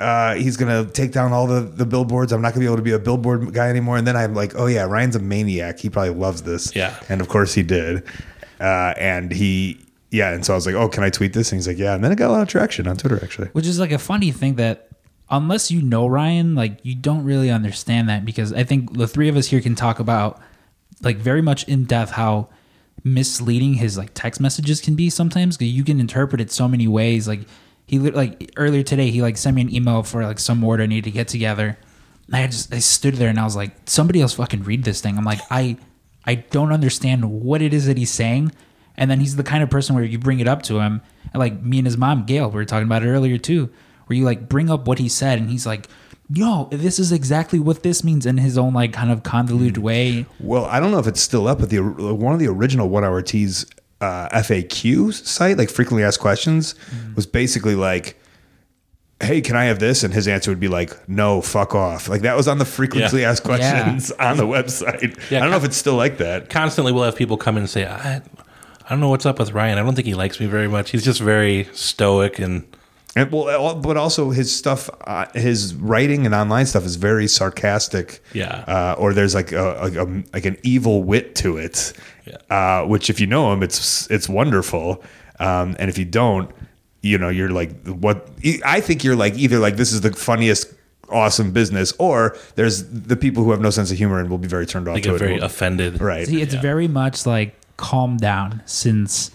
Uh, 0.00 0.34
he's 0.34 0.56
gonna 0.56 0.86
take 0.86 1.12
down 1.12 1.32
all 1.32 1.46
the 1.46 1.60
the 1.60 1.84
billboards. 1.84 2.32
I'm 2.32 2.40
not 2.40 2.54
gonna 2.54 2.60
be 2.60 2.66
able 2.66 2.76
to 2.76 2.82
be 2.82 2.92
a 2.92 2.98
billboard 2.98 3.52
guy 3.52 3.68
anymore." 3.68 3.98
And 3.98 4.06
then 4.06 4.16
I'm 4.16 4.34
like, 4.34 4.54
"Oh 4.56 4.66
yeah, 4.66 4.84
Ryan's 4.84 5.16
a 5.16 5.20
maniac. 5.20 5.78
He 5.78 5.90
probably 5.90 6.14
loves 6.14 6.42
this." 6.42 6.74
Yeah. 6.74 6.98
and 7.10 7.20
of 7.20 7.28
course 7.28 7.52
he 7.54 7.62
did. 7.62 8.04
Uh, 8.58 8.94
and 8.96 9.30
he, 9.30 9.78
yeah, 10.10 10.32
and 10.32 10.44
so 10.46 10.54
I 10.54 10.56
was 10.56 10.64
like, 10.66 10.74
"Oh, 10.74 10.88
can 10.88 11.04
I 11.04 11.10
tweet 11.10 11.34
this?" 11.34 11.52
And 11.52 11.58
he's 11.58 11.68
like, 11.68 11.78
"Yeah." 11.78 11.94
And 11.94 12.02
then 12.02 12.10
it 12.10 12.16
got 12.16 12.28
a 12.30 12.32
lot 12.32 12.42
of 12.42 12.48
traction 12.48 12.86
on 12.88 12.96
Twitter, 12.96 13.20
actually. 13.22 13.48
Which 13.48 13.66
is 13.66 13.78
like 13.78 13.92
a 13.92 13.98
funny 13.98 14.32
thing 14.32 14.54
that 14.56 14.87
unless 15.30 15.70
you 15.70 15.82
know 15.82 16.06
Ryan, 16.06 16.54
like 16.54 16.78
you 16.82 16.94
don't 16.94 17.24
really 17.24 17.50
understand 17.50 18.08
that 18.08 18.24
because 18.24 18.52
I 18.52 18.64
think 18.64 18.96
the 18.96 19.08
three 19.08 19.28
of 19.28 19.36
us 19.36 19.48
here 19.48 19.60
can 19.60 19.74
talk 19.74 19.98
about 19.98 20.40
like 21.02 21.16
very 21.16 21.42
much 21.42 21.64
in 21.68 21.84
depth 21.84 22.12
how 22.12 22.48
misleading 23.04 23.74
his 23.74 23.96
like 23.96 24.10
text 24.14 24.40
messages 24.40 24.80
can 24.80 24.94
be 24.94 25.08
sometimes 25.10 25.56
because 25.56 25.72
you 25.72 25.84
can 25.84 26.00
interpret 26.00 26.40
it 26.40 26.50
so 26.50 26.68
many 26.68 26.88
ways. 26.88 27.28
Like 27.28 27.40
he 27.86 27.98
like 27.98 28.52
earlier 28.56 28.82
today 28.82 29.10
he 29.10 29.22
like 29.22 29.36
sent 29.36 29.56
me 29.56 29.62
an 29.62 29.74
email 29.74 30.02
for 30.02 30.24
like 30.24 30.38
some 30.38 30.62
order 30.64 30.82
I 30.82 30.86
need 30.86 31.04
to 31.04 31.10
get 31.10 31.28
together. 31.28 31.78
And 32.26 32.36
I 32.36 32.46
just 32.46 32.72
I 32.72 32.78
stood 32.78 33.14
there 33.14 33.28
and 33.28 33.38
I 33.38 33.44
was 33.44 33.56
like, 33.56 33.72
somebody 33.86 34.20
else 34.20 34.34
fucking 34.34 34.64
read 34.64 34.84
this 34.84 35.00
thing. 35.00 35.16
I'm 35.16 35.24
like, 35.24 35.40
I 35.50 35.76
I 36.24 36.36
don't 36.36 36.72
understand 36.72 37.42
what 37.42 37.62
it 37.62 37.72
is 37.72 37.86
that 37.86 37.96
he's 37.96 38.10
saying. 38.10 38.52
And 38.96 39.10
then 39.10 39.20
he's 39.20 39.36
the 39.36 39.44
kind 39.44 39.62
of 39.62 39.70
person 39.70 39.94
where 39.94 40.04
you 40.04 40.18
bring 40.18 40.40
it 40.40 40.48
up 40.48 40.62
to 40.64 40.80
him, 40.80 41.00
and 41.32 41.38
like 41.38 41.62
me 41.62 41.78
and 41.78 41.86
his 41.86 41.96
mom 41.96 42.26
Gail, 42.26 42.48
we 42.48 42.56
were 42.56 42.64
talking 42.64 42.86
about 42.86 43.04
it 43.04 43.08
earlier 43.08 43.38
too, 43.38 43.70
where 44.08 44.16
you 44.16 44.24
like 44.24 44.48
bring 44.48 44.70
up 44.70 44.86
what 44.86 44.98
he 44.98 45.08
said, 45.08 45.38
and 45.38 45.48
he's 45.50 45.64
like, 45.66 45.86
"Yo, 46.32 46.68
this 46.72 46.98
is 46.98 47.12
exactly 47.12 47.58
what 47.58 47.82
this 47.82 48.02
means" 48.02 48.26
in 48.26 48.38
his 48.38 48.58
own 48.58 48.74
like 48.74 48.92
kind 48.92 49.10
of 49.10 49.22
convoluted 49.22 49.78
way. 49.78 50.26
Well, 50.40 50.64
I 50.64 50.80
don't 50.80 50.90
know 50.90 50.98
if 50.98 51.06
it's 51.06 51.20
still 51.20 51.46
up, 51.48 51.60
but 51.60 51.70
the 51.70 51.78
one 51.80 52.32
of 52.34 52.40
the 52.40 52.48
original 52.48 52.88
One 52.88 53.04
Hour 53.04 53.22
Tees 53.22 53.64
uh, 54.00 54.28
FAQ 54.30 55.12
site, 55.12 55.58
like 55.58 55.70
frequently 55.70 56.04
asked 56.04 56.20
questions, 56.20 56.74
Mm-hmm. 56.74 57.14
was 57.14 57.26
basically 57.26 57.74
like, 57.74 58.16
"Hey, 59.20 59.40
can 59.40 59.56
I 59.56 59.64
have 59.64 59.78
this?" 59.80 60.04
And 60.04 60.14
his 60.14 60.28
answer 60.28 60.50
would 60.50 60.60
be 60.60 60.68
like, 60.68 61.08
"No, 61.08 61.40
fuck 61.40 61.74
off." 61.74 62.08
Like 62.08 62.22
that 62.22 62.36
was 62.36 62.46
on 62.48 62.58
the 62.58 62.64
frequently 62.64 63.22
Yeah. 63.22 63.30
asked 63.30 63.42
questions 63.44 64.10
on 64.20 64.36
the 64.36 64.46
website. 64.46 65.18
Yeah, 65.30 65.38
I 65.38 65.40
don't 65.42 65.50
know 65.50 65.56
if 65.56 65.64
it's 65.64 65.76
still 65.76 65.96
like 65.96 66.18
that. 66.18 66.48
Constantly, 66.50 66.92
we'll 66.92 67.04
have 67.04 67.16
people 67.16 67.36
come 67.36 67.56
in 67.56 67.62
and 67.64 67.70
say, 67.70 67.84
I, 67.86 68.16
"I 68.16 68.90
don't 68.90 69.00
know 69.00 69.08
what's 69.10 69.26
up 69.26 69.38
with 69.40 69.52
Ryan. 69.52 69.78
I 69.78 69.82
don't 69.82 69.94
think 69.96 70.06
he 70.06 70.14
likes 70.14 70.38
me 70.38 70.46
very 70.46 70.68
much. 70.68 70.90
He's 70.90 71.04
just 71.04 71.20
very 71.20 71.68
stoic 71.72 72.38
and." 72.38 72.64
And 73.16 73.32
well, 73.32 73.74
but 73.74 73.96
also 73.96 74.30
his 74.30 74.54
stuff, 74.54 74.88
uh, 75.06 75.26
his 75.34 75.74
writing 75.74 76.26
and 76.26 76.34
online 76.34 76.66
stuff 76.66 76.84
is 76.84 76.96
very 76.96 77.26
sarcastic. 77.26 78.22
Yeah. 78.32 78.64
Uh, 78.68 78.94
or 78.98 79.12
there's 79.14 79.34
like 79.34 79.50
a, 79.52 79.78
like 79.82 79.94
a 79.94 80.22
like 80.32 80.44
an 80.44 80.56
evil 80.62 81.02
wit 81.02 81.34
to 81.36 81.56
it. 81.56 81.92
Yeah. 82.26 82.36
Uh, 82.82 82.86
which 82.86 83.08
if 83.10 83.18
you 83.18 83.26
know 83.26 83.52
him, 83.52 83.62
it's 83.62 84.08
it's 84.10 84.28
wonderful. 84.28 85.02
Um, 85.40 85.74
and 85.78 85.88
if 85.88 85.96
you 85.98 86.04
don't, 86.04 86.50
you 87.02 87.16
know, 87.18 87.28
you're 87.30 87.48
like 87.50 87.86
what 87.86 88.28
I 88.64 88.80
think 88.80 89.02
you're 89.02 89.16
like 89.16 89.34
either 89.38 89.58
like 89.58 89.76
this 89.76 89.92
is 89.92 90.02
the 90.02 90.12
funniest 90.12 90.74
awesome 91.10 91.50
business 91.52 91.94
or 91.98 92.36
there's 92.56 92.86
the 92.90 93.16
people 93.16 93.42
who 93.42 93.50
have 93.52 93.62
no 93.62 93.70
sense 93.70 93.90
of 93.90 93.96
humor 93.96 94.20
and 94.20 94.28
will 94.28 94.36
be 94.36 94.46
very 94.48 94.66
turned 94.66 94.86
off 94.86 94.94
They 94.96 95.00
to 95.00 95.08
get 95.08 95.14
it. 95.14 95.18
very 95.18 95.38
offended. 95.38 96.00
right. 96.02 96.26
See, 96.28 96.42
it's 96.42 96.52
very 96.54 96.86
much 96.86 97.24
like 97.24 97.56
calm 97.78 98.18
down 98.18 98.62
since 98.66 99.30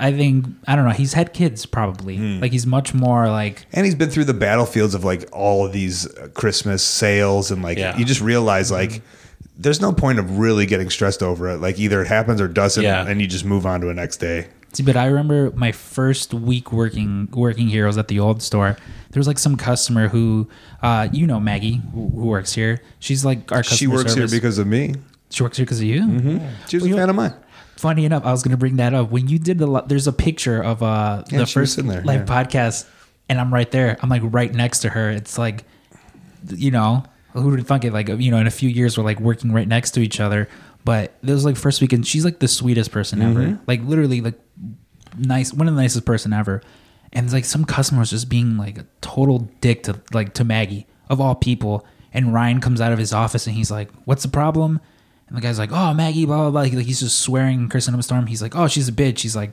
I 0.00 0.10
think 0.12 0.46
I 0.66 0.74
don't 0.76 0.84
know. 0.86 0.92
He's 0.92 1.12
had 1.12 1.32
kids 1.32 1.66
probably. 1.66 2.16
Like 2.18 2.50
he's 2.52 2.66
much 2.66 2.92
more 2.94 3.28
like 3.28 3.66
and 3.72 3.84
he's 3.84 3.94
been 3.94 4.10
through 4.10 4.24
the 4.24 4.34
battlefields 4.34 4.94
of 4.94 5.04
like 5.04 5.28
all 5.32 5.66
of 5.66 5.72
these 5.72 6.06
uh, 6.16 6.28
Christmas 6.34 6.82
sales 6.82 7.50
and 7.50 7.62
like 7.62 7.78
Yeah. 7.78 7.96
you 7.96 8.04
just 8.04 8.20
realize 8.20 8.70
like 8.72 9.02
there's 9.58 9.80
no 9.80 9.92
point 9.92 10.18
of 10.18 10.38
really 10.38 10.66
getting 10.66 10.90
stressed 10.90 11.22
over 11.22 11.48
it. 11.50 11.58
Like 11.58 11.78
either 11.78 12.00
it 12.02 12.08
happens 12.08 12.40
or 12.40 12.48
doesn't, 12.48 12.82
Yeah. 12.82 13.06
and 13.06 13.20
you 13.20 13.26
just 13.26 13.44
move 13.44 13.66
on 13.66 13.80
to 13.82 13.86
the 13.86 13.94
next 13.94 14.16
day. 14.16 14.48
See, 14.72 14.82
but 14.82 14.96
I 14.96 15.04
remember 15.06 15.50
my 15.54 15.70
first 15.70 16.32
week 16.32 16.72
working 16.72 17.28
working 17.32 17.68
here. 17.68 17.84
I 17.84 17.86
was 17.88 17.98
at 17.98 18.08
the 18.08 18.18
old 18.18 18.42
store. 18.42 18.76
There 19.10 19.20
was 19.20 19.26
like 19.26 19.38
some 19.38 19.56
customer 19.56 20.08
who, 20.08 20.48
uh, 20.82 21.08
you 21.12 21.26
know, 21.26 21.38
Maggie, 21.38 21.82
who, 21.92 22.08
who 22.08 22.22
works 22.26 22.54
here. 22.54 22.80
She's 22.98 23.22
like 23.26 23.52
our 23.52 23.58
customer 23.58 23.76
She 23.76 23.86
works 23.86 24.14
service. 24.14 24.30
here 24.32 24.40
because 24.40 24.56
of 24.58 24.66
me. 24.66 24.94
she 25.28 25.42
works 25.42 25.58
here 25.58 25.66
because 25.66 25.80
of 25.80 25.84
you. 25.86 26.40
She 26.68 26.76
was 26.78 26.86
a 26.86 26.94
fan 26.94 27.10
of 27.10 27.14
mine. 27.16 27.34
Funny 27.82 28.04
enough, 28.04 28.24
I 28.24 28.30
was 28.30 28.44
going 28.44 28.52
to 28.52 28.56
bring 28.56 28.76
that 28.76 28.94
up 28.94 29.10
when 29.10 29.26
you 29.26 29.40
did 29.40 29.58
the. 29.58 29.82
There's 29.88 30.06
a 30.06 30.12
picture 30.12 30.62
of 30.62 30.84
uh 30.84 31.24
Yeah, 31.30 31.38
the 31.38 31.46
first 31.46 31.76
there, 31.76 32.00
live 32.02 32.28
yeah. 32.28 32.44
podcast, 32.44 32.86
and 33.28 33.40
I'm 33.40 33.52
right 33.52 33.68
there. 33.70 33.98
I'm 34.00 34.08
like 34.08 34.22
right 34.24 34.54
next 34.54 34.78
to 34.80 34.88
her. 34.88 35.10
It's 35.10 35.36
like, 35.36 35.64
you 36.48 36.70
know, 36.70 37.02
who 37.32 37.50
would 37.50 37.66
thunk 37.66 37.84
it? 37.84 37.92
Like 37.92 38.06
you 38.08 38.30
know, 38.30 38.38
in 38.38 38.46
a 38.46 38.52
few 38.52 38.68
years 38.68 38.96
we're 38.96 39.02
like 39.04 39.18
working 39.18 39.52
right 39.52 39.66
next 39.66 39.90
to 39.92 40.00
each 40.00 40.20
other. 40.20 40.48
But 40.84 41.14
it 41.22 41.30
was 41.30 41.44
like 41.44 41.56
first 41.56 41.80
weekend. 41.80 42.06
She's 42.06 42.24
like 42.24 42.38
the 42.38 42.46
sweetest 42.48 42.92
person 42.92 43.18
Mm-hmm. 43.18 43.40
ever. 43.42 43.60
Like 43.66 43.82
literally, 43.82 44.20
like 44.20 44.38
nice, 45.18 45.52
one 45.52 45.66
of 45.68 45.74
the 45.74 45.80
nicest 45.82 46.04
person 46.06 46.32
ever. 46.32 46.62
And 47.12 47.24
it's 47.24 47.34
like 47.34 47.44
some 47.44 47.64
customers 47.64 48.10
just 48.10 48.28
being 48.28 48.56
like 48.56 48.78
a 48.78 48.86
total 49.00 49.40
dick 49.60 49.82
to 49.84 50.00
like 50.12 50.34
to 50.34 50.44
Maggie 50.44 50.86
of 51.10 51.20
all 51.20 51.34
people. 51.34 51.84
And 52.14 52.32
Ryan 52.32 52.60
comes 52.60 52.80
out 52.80 52.92
of 52.92 52.98
his 52.98 53.12
office 53.12 53.46
and 53.48 53.56
he's 53.56 53.70
like, 53.72 53.90
"What's 54.04 54.22
the 54.22 54.28
problem?" 54.28 54.80
And 55.32 55.38
the 55.38 55.46
guy's 55.46 55.58
like, 55.58 55.72
"Oh, 55.72 55.94
Maggie, 55.94 56.26
blah 56.26 56.36
blah 56.36 56.50
blah." 56.50 56.62
He, 56.64 56.76
Like, 56.76 56.84
he's 56.84 57.00
just 57.00 57.20
swearing 57.20 57.58
and 57.58 57.70
cursing 57.70 57.94
up 57.94 58.00
a 58.00 58.02
storm. 58.02 58.26
He's 58.26 58.42
like, 58.42 58.54
"Oh, 58.54 58.68
she's 58.68 58.86
a 58.86 58.92
bitch." 58.92 59.20
He's 59.20 59.34
like, 59.34 59.52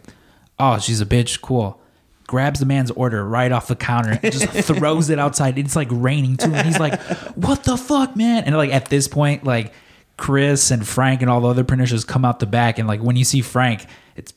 "Oh, 0.60 0.78
she's 0.78 1.00
a 1.00 1.06
bitch." 1.06 1.40
Cool. 1.40 1.80
Grabs 2.28 2.60
the 2.60 2.66
man's 2.66 2.92
order 2.92 3.26
right 3.26 3.50
off 3.50 3.68
the 3.68 3.78
counter 3.78 4.20
and 4.22 4.34
just 4.34 4.50
throws 4.68 5.10
it 5.10 5.20
outside. 5.20 5.58
It's 5.58 5.78
like 5.78 5.88
raining 5.90 6.36
too, 6.36 6.54
and 6.54 6.68
he's 6.68 6.80
like, 6.82 7.02
"What 7.38 7.64
the 7.64 7.78
fuck, 7.78 8.18
man?" 8.18 8.44
And 8.44 8.58
like 8.58 8.74
at 8.74 8.88
this 8.90 9.08
point, 9.08 9.46
like 9.46 9.72
Chris 10.18 10.70
and 10.70 10.86
Frank 10.86 11.22
and 11.22 11.32
all 11.32 11.40
the 11.40 11.48
other 11.48 11.64
printers 11.64 11.92
just 11.92 12.10
come 12.10 12.26
out 12.26 12.40
the 12.42 12.46
back, 12.46 12.78
and 12.78 12.86
like 12.86 13.00
when 13.02 13.16
you 13.16 13.24
see 13.24 13.40
Frank, 13.40 13.86
it's 14.18 14.34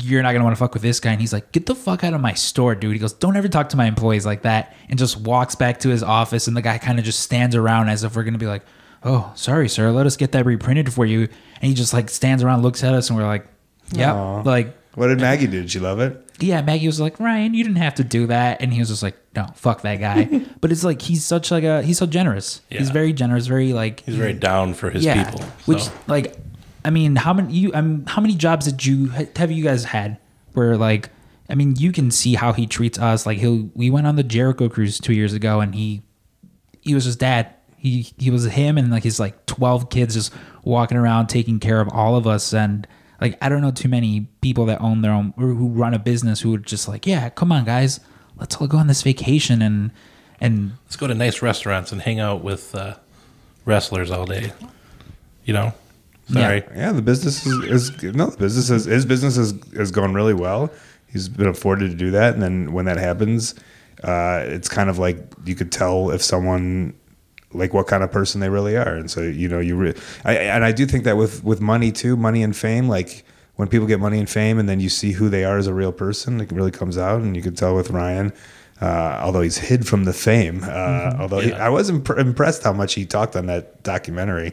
you're 0.00 0.22
not 0.22 0.32
gonna 0.32 0.44
want 0.44 0.54
to 0.56 0.60
fuck 0.60 0.74
with 0.74 0.82
this 0.82 1.00
guy. 1.00 1.10
And 1.10 1.20
he's 1.20 1.32
like, 1.32 1.50
get 1.50 1.66
the 1.66 1.74
fuck 1.74 2.04
out 2.04 2.14
of 2.14 2.20
my 2.20 2.34
store, 2.34 2.76
dude. 2.76 2.92
He 2.92 2.98
goes, 3.00 3.12
don't 3.12 3.36
ever 3.36 3.48
talk 3.48 3.68
to 3.70 3.76
my 3.76 3.86
employees 3.86 4.24
like 4.24 4.42
that. 4.42 4.74
And 4.88 4.98
just 4.98 5.18
walks 5.20 5.56
back 5.56 5.80
to 5.80 5.88
his 5.90 6.02
office. 6.04 6.46
And 6.46 6.56
the 6.56 6.62
guy 6.62 6.78
kind 6.78 6.98
of 6.98 7.04
just 7.04 7.20
stands 7.20 7.54
around 7.56 7.88
as 7.90 8.04
if 8.04 8.14
we're 8.16 8.22
gonna 8.22 8.38
be 8.38 8.46
like, 8.46 8.62
oh, 9.04 9.32
sorry, 9.34 9.68
sir, 9.68 9.90
let 9.90 10.06
us 10.06 10.16
get 10.16 10.32
that 10.32 10.46
reprinted 10.46 10.92
for 10.92 11.06
you. 11.06 11.22
And 11.22 11.68
he 11.68 11.74
just 11.74 11.92
like 11.92 12.10
stands 12.10 12.42
around, 12.42 12.62
looks 12.62 12.82
at 12.82 12.94
us, 12.94 13.10
and 13.10 13.18
we're 13.18 13.26
like, 13.26 13.46
yeah, 13.92 14.14
Aw. 14.14 14.42
like. 14.42 14.76
What 14.94 15.08
did 15.08 15.20
Maggie 15.20 15.46
do? 15.46 15.60
Did 15.62 15.70
she 15.70 15.80
love 15.80 15.98
it? 16.00 16.20
Yeah, 16.40 16.62
Maggie 16.62 16.86
was 16.86 17.00
like, 17.00 17.18
Ryan, 17.18 17.54
you 17.54 17.64
didn't 17.64 17.78
have 17.78 17.94
to 17.96 18.04
do 18.04 18.26
that, 18.28 18.60
and 18.60 18.72
he 18.72 18.78
was 18.78 18.88
just 18.88 19.02
like, 19.02 19.16
no, 19.36 19.46
fuck 19.54 19.82
that 19.82 19.96
guy. 19.96 20.24
but 20.60 20.72
it's 20.72 20.84
like 20.84 21.02
he's 21.02 21.24
such 21.24 21.50
like 21.50 21.64
a 21.64 21.82
he's 21.82 21.98
so 21.98 22.06
generous. 22.06 22.60
He's 22.70 22.90
very 22.90 23.12
generous, 23.12 23.46
very 23.46 23.72
like 23.72 24.00
He's 24.00 24.16
very 24.16 24.32
down 24.32 24.74
for 24.74 24.90
his 24.90 25.04
yeah. 25.04 25.24
people. 25.24 25.44
Which 25.66 25.88
like, 26.06 26.36
I 26.84 26.90
mean, 26.90 27.16
how 27.16 27.32
many 27.32 27.52
you 27.52 27.72
um 27.74 28.04
how 28.06 28.20
many 28.20 28.34
jobs 28.34 28.66
did 28.66 28.84
you 28.84 29.08
have 29.36 29.50
you 29.50 29.64
guys 29.64 29.84
had 29.84 30.18
where 30.52 30.76
like, 30.76 31.10
I 31.48 31.54
mean, 31.54 31.76
you 31.76 31.92
can 31.92 32.10
see 32.10 32.34
how 32.34 32.52
he 32.52 32.66
treats 32.66 32.98
us. 32.98 33.26
Like 33.26 33.38
he'll 33.38 33.70
we 33.74 33.90
went 33.90 34.06
on 34.06 34.16
the 34.16 34.22
Jericho 34.22 34.68
cruise 34.68 34.98
two 34.98 35.14
years 35.14 35.32
ago, 35.32 35.60
and 35.60 35.74
he 35.74 36.02
he 36.80 36.94
was 36.94 37.04
his 37.04 37.16
dad. 37.16 37.53
He 37.84 38.12
he 38.18 38.30
was 38.30 38.44
him 38.46 38.76
and 38.76 38.90
like 38.90 39.04
his 39.04 39.20
like 39.20 39.46
twelve 39.46 39.90
kids 39.90 40.14
just 40.14 40.32
walking 40.64 40.96
around 40.96 41.28
taking 41.28 41.60
care 41.60 41.80
of 41.80 41.88
all 41.90 42.16
of 42.16 42.26
us 42.26 42.52
and. 42.52 42.86
Like 43.20 43.38
I 43.40 43.48
don't 43.48 43.62
know 43.62 43.70
too 43.70 43.88
many 43.88 44.26
people 44.42 44.66
that 44.66 44.80
own 44.82 45.00
their 45.00 45.12
own 45.12 45.32
or 45.38 45.46
who 45.46 45.68
run 45.68 45.94
a 45.94 46.00
business 46.00 46.40
who 46.40 46.50
would 46.50 46.66
just 46.66 46.88
like, 46.88 47.06
yeah, 47.06 47.30
come 47.30 47.52
on, 47.52 47.64
guys, 47.64 48.00
let's 48.36 48.56
all 48.56 48.66
go 48.66 48.76
on 48.76 48.88
this 48.88 49.02
vacation 49.02 49.62
and 49.62 49.92
and 50.40 50.72
Let's 50.84 50.96
go 50.96 51.06
to 51.06 51.14
nice 51.14 51.40
restaurants 51.40 51.92
and 51.92 52.02
hang 52.02 52.20
out 52.20 52.42
with 52.42 52.74
uh, 52.74 52.96
wrestlers 53.64 54.10
all 54.10 54.26
day. 54.26 54.52
You 55.44 55.54
know? 55.54 55.72
Sorry. 56.32 56.64
Yeah, 56.74 56.92
the 56.92 57.02
business 57.02 57.46
is, 57.46 57.90
is 57.90 58.14
no, 58.14 58.26
the 58.26 58.38
business 58.38 58.70
is 58.70 58.86
his 58.86 59.04
business 59.04 59.36
is 59.36 59.52
is 59.72 59.90
going 59.90 60.14
really 60.14 60.34
well. 60.34 60.70
He's 61.06 61.28
been 61.28 61.46
afforded 61.46 61.90
to 61.90 61.96
do 61.96 62.10
that, 62.12 62.34
and 62.34 62.42
then 62.42 62.72
when 62.72 62.86
that 62.86 62.96
happens, 62.96 63.54
uh, 64.02 64.42
it's 64.46 64.68
kind 64.68 64.88
of 64.88 64.98
like 64.98 65.18
you 65.44 65.54
could 65.54 65.70
tell 65.70 66.10
if 66.10 66.22
someone 66.22 66.94
like 67.54 67.72
what 67.72 67.86
kind 67.86 68.02
of 68.02 68.10
person 68.12 68.40
they 68.40 68.48
really 68.48 68.76
are, 68.76 68.94
and 68.94 69.10
so 69.10 69.22
you 69.22 69.48
know 69.48 69.60
you. 69.60 69.76
Re- 69.76 69.94
I, 70.24 70.34
and 70.34 70.64
I 70.64 70.72
do 70.72 70.86
think 70.86 71.04
that 71.04 71.16
with 71.16 71.42
with 71.44 71.60
money 71.60 71.92
too, 71.92 72.16
money 72.16 72.42
and 72.42 72.56
fame, 72.56 72.88
like 72.88 73.24
when 73.56 73.68
people 73.68 73.86
get 73.86 74.00
money 74.00 74.18
and 74.18 74.28
fame, 74.28 74.58
and 74.58 74.68
then 74.68 74.80
you 74.80 74.88
see 74.88 75.12
who 75.12 75.28
they 75.28 75.44
are 75.44 75.58
as 75.58 75.66
a 75.66 75.74
real 75.74 75.92
person, 75.92 76.40
it 76.40 76.50
really 76.50 76.70
comes 76.70 76.98
out, 76.98 77.22
and 77.22 77.36
you 77.36 77.42
can 77.42 77.54
tell 77.54 77.74
with 77.74 77.90
Ryan. 77.90 78.32
Uh, 78.80 79.20
although 79.22 79.40
he's 79.40 79.56
hid 79.56 79.86
from 79.86 80.04
the 80.04 80.12
fame, 80.12 80.60
uh, 80.64 81.14
although 81.20 81.38
he, 81.38 81.52
I 81.52 81.68
was 81.68 81.88
imp- 81.88 82.10
impressed 82.10 82.64
how 82.64 82.72
much 82.72 82.94
he 82.94 83.06
talked 83.06 83.36
on 83.36 83.46
that 83.46 83.82
documentary, 83.84 84.52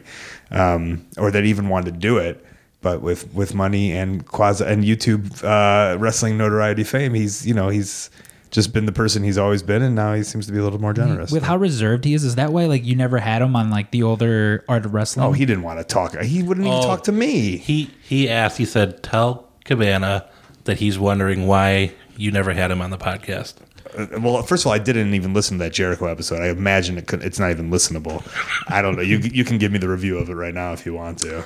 um, 0.52 1.04
or 1.18 1.32
that 1.32 1.42
he 1.42 1.50
even 1.50 1.68
wanted 1.68 1.94
to 1.94 1.98
do 1.98 2.18
it. 2.18 2.44
But 2.82 3.02
with 3.02 3.32
with 3.34 3.54
money 3.54 3.92
and 3.92 4.24
quasi 4.26 4.64
and 4.64 4.84
YouTube 4.84 5.42
uh, 5.42 5.98
wrestling 5.98 6.38
notoriety 6.38 6.84
fame, 6.84 7.14
he's 7.14 7.44
you 7.44 7.52
know 7.52 7.68
he's 7.68 8.10
just 8.52 8.72
been 8.72 8.86
the 8.86 8.92
person 8.92 9.24
he's 9.24 9.38
always 9.38 9.62
been, 9.64 9.82
and 9.82 9.96
now 9.96 10.14
he 10.14 10.22
seems 10.22 10.46
to 10.46 10.52
be 10.52 10.58
a 10.58 10.62
little 10.62 10.80
more 10.80 10.92
generous. 10.92 11.32
with 11.32 11.42
how 11.42 11.56
reserved 11.56 12.04
he 12.04 12.14
is, 12.14 12.22
is 12.22 12.36
that 12.36 12.52
why 12.52 12.66
like 12.66 12.84
you 12.84 12.94
never 12.94 13.18
had 13.18 13.42
him 13.42 13.56
on 13.56 13.70
like 13.70 13.90
the 13.90 14.02
older 14.04 14.64
art 14.68 14.86
of 14.86 14.94
wrestling? 14.94 15.26
oh, 15.26 15.32
he 15.32 15.44
didn't 15.44 15.64
want 15.64 15.80
to 15.80 15.84
talk. 15.84 16.16
He 16.20 16.42
wouldn't 16.44 16.66
even 16.66 16.78
Oh. 16.78 16.82
talk 16.82 17.02
to 17.04 17.12
me. 17.12 17.56
He 17.56 17.90
he 18.02 18.28
asked, 18.28 18.58
he 18.58 18.64
said, 18.64 19.02
tell 19.02 19.48
Cabana 19.64 20.28
that 20.64 20.78
he's 20.78 20.98
wondering 20.98 21.48
why 21.48 21.92
you 22.16 22.30
never 22.30 22.52
had 22.52 22.70
him 22.70 22.80
on 22.80 22.90
the 22.90 22.98
podcast. 22.98 23.54
Uh, 23.98 24.20
Well, 24.20 24.42
first 24.42 24.62
of 24.62 24.68
all, 24.68 24.72
I 24.74 24.78
didn't 24.78 25.14
even 25.14 25.32
listen 25.34 25.58
to 25.58 25.64
that 25.64 25.72
Jericho 25.72 26.06
episode. 26.06 26.40
I 26.40 26.48
imagine 26.50 26.98
it 26.98 27.06
could, 27.08 27.22
it's 27.24 27.38
not 27.40 27.50
even 27.50 27.70
listenable. 27.70 28.22
I 28.68 28.80
don't 28.82 28.96
know. 28.96 29.02
You 29.02 29.18
you 29.18 29.44
can 29.44 29.58
give 29.58 29.72
me 29.72 29.78
the 29.78 29.88
review 29.88 30.18
of 30.18 30.28
it 30.28 30.34
right 30.34 30.54
now 30.54 30.72
if 30.72 30.84
you 30.86 30.94
want 30.94 31.18
to. 31.20 31.42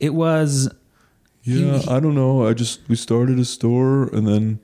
it 0.00 0.14
was 0.14 0.72
Yeah, 1.42 1.82
I 1.88 1.98
don't 2.00 2.14
know. 2.14 2.46
I 2.46 2.54
just 2.54 2.80
we 2.88 2.94
started 2.96 3.38
a 3.40 3.44
store 3.44 4.04
and 4.14 4.26
then 4.28 4.60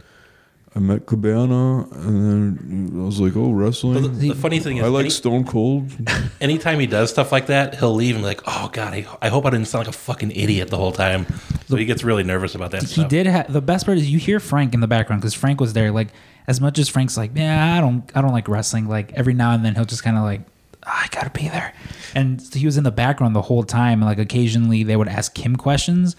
I 0.77 0.81
met 0.81 1.07
Cabana 1.07 1.89
and 1.93 2.59
then 2.61 3.01
I 3.01 3.05
was 3.05 3.19
like, 3.21 3.35
oh, 3.37 3.49
But 3.49 3.49
the, 3.49 3.53
wrestling. 3.65 4.19
the 4.19 4.35
funny 4.35 4.61
thing 4.61 4.77
is, 4.77 4.85
I 4.85 4.89
like 4.89 5.01
any- 5.03 5.11
Stone 5.11 5.45
Cold. 5.45 5.91
anytime 6.41 6.79
he 6.79 6.87
does 6.87 7.11
stuff 7.11 7.33
like 7.33 7.47
that, 7.47 7.77
he'll 7.77 7.95
leave 7.95 8.15
and 8.15 8.23
be 8.23 8.29
like, 8.29 8.43
"Oh 8.47 8.69
God, 8.73 8.93
I, 8.93 9.07
I 9.23 9.29
hope 9.29 9.47
I 9.47 9.51
didn't 9.51 9.67
sound 9.67 9.87
like 9.87 9.95
a 9.95 9.99
fucking 9.99 10.31
idiot 10.33 10.69
the 10.69 10.77
whole 10.77 10.93
time." 10.93 11.27
So 11.69 11.77
he 11.77 11.85
gets 11.85 12.05
really 12.05 12.23
nervous 12.23 12.55
about 12.55 12.71
that 12.73 12.83
he 12.83 12.87
stuff. 12.87 13.09
did 13.09 13.27
have 13.27 13.53
the 13.53 13.63
best 13.63 13.87
part 13.87 13.99
is 13.99 14.11
you 14.11 14.19
hear 14.19 14.41
Frank 14.41 14.75
in 14.75 14.81
the 14.81 14.87
background 14.87 15.23
because 15.23 15.35
Frank 15.35 15.61
was 15.61 15.73
there. 15.73 15.91
Like 15.91 16.09
as 16.47 16.61
much 16.61 16.79
as 16.79 16.89
Frank's 16.89 17.17
like, 17.17 17.33
yeah, 17.35 17.77
I 17.77 17.81
don't, 17.81 18.11
I 18.17 18.21
don't 18.23 18.33
like 18.33 18.47
wrestling. 18.49 18.89
Like 18.89 19.13
every 19.15 19.35
now 19.35 19.53
and 19.53 19.65
then 19.65 19.75
he'll 19.75 19.85
just 19.87 20.05
kind 20.05 20.17
of 20.19 20.23
like, 20.23 20.43
"Ah, 20.87 21.05
I 21.05 21.09
gotta 21.15 21.31
be 21.31 21.49
there, 21.49 21.73
and 22.15 22.41
so 22.43 22.59
he 22.59 22.67
was 22.67 22.77
in 22.77 22.85
the 22.85 22.91
background 22.93 23.35
the 23.35 23.43
whole 23.43 23.65
time. 23.65 24.01
And 24.01 24.07
Like 24.07 24.19
occasionally 24.19 24.83
they 24.83 24.97
would 24.97 25.09
ask 25.09 25.37
him 25.39 25.57
questions, 25.57 26.15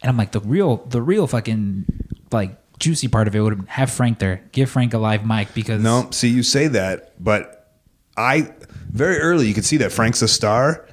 and 0.00 0.08
I'm 0.08 0.16
like, 0.16 0.30
the 0.32 0.40
real, 0.40 0.76
the 0.88 1.02
real 1.02 1.26
fucking 1.26 1.84
like 2.32 2.56
juicy 2.78 3.08
part 3.08 3.28
of 3.28 3.34
it 3.36 3.40
would 3.40 3.64
have 3.68 3.90
Frank 3.90 4.18
there. 4.18 4.42
Give 4.52 4.68
Frank 4.68 4.94
a 4.94 4.98
live 4.98 5.26
mic 5.26 5.54
because 5.54 5.82
No, 5.82 6.08
see, 6.10 6.28
you 6.28 6.42
say 6.42 6.66
that, 6.68 7.12
but 7.22 7.70
I 8.16 8.52
very 8.90 9.18
early 9.18 9.46
you 9.48 9.54
could 9.54 9.64
see 9.64 9.76
that 9.78 9.92
Frank's 9.92 10.22
a 10.22 10.28
star 10.28 10.86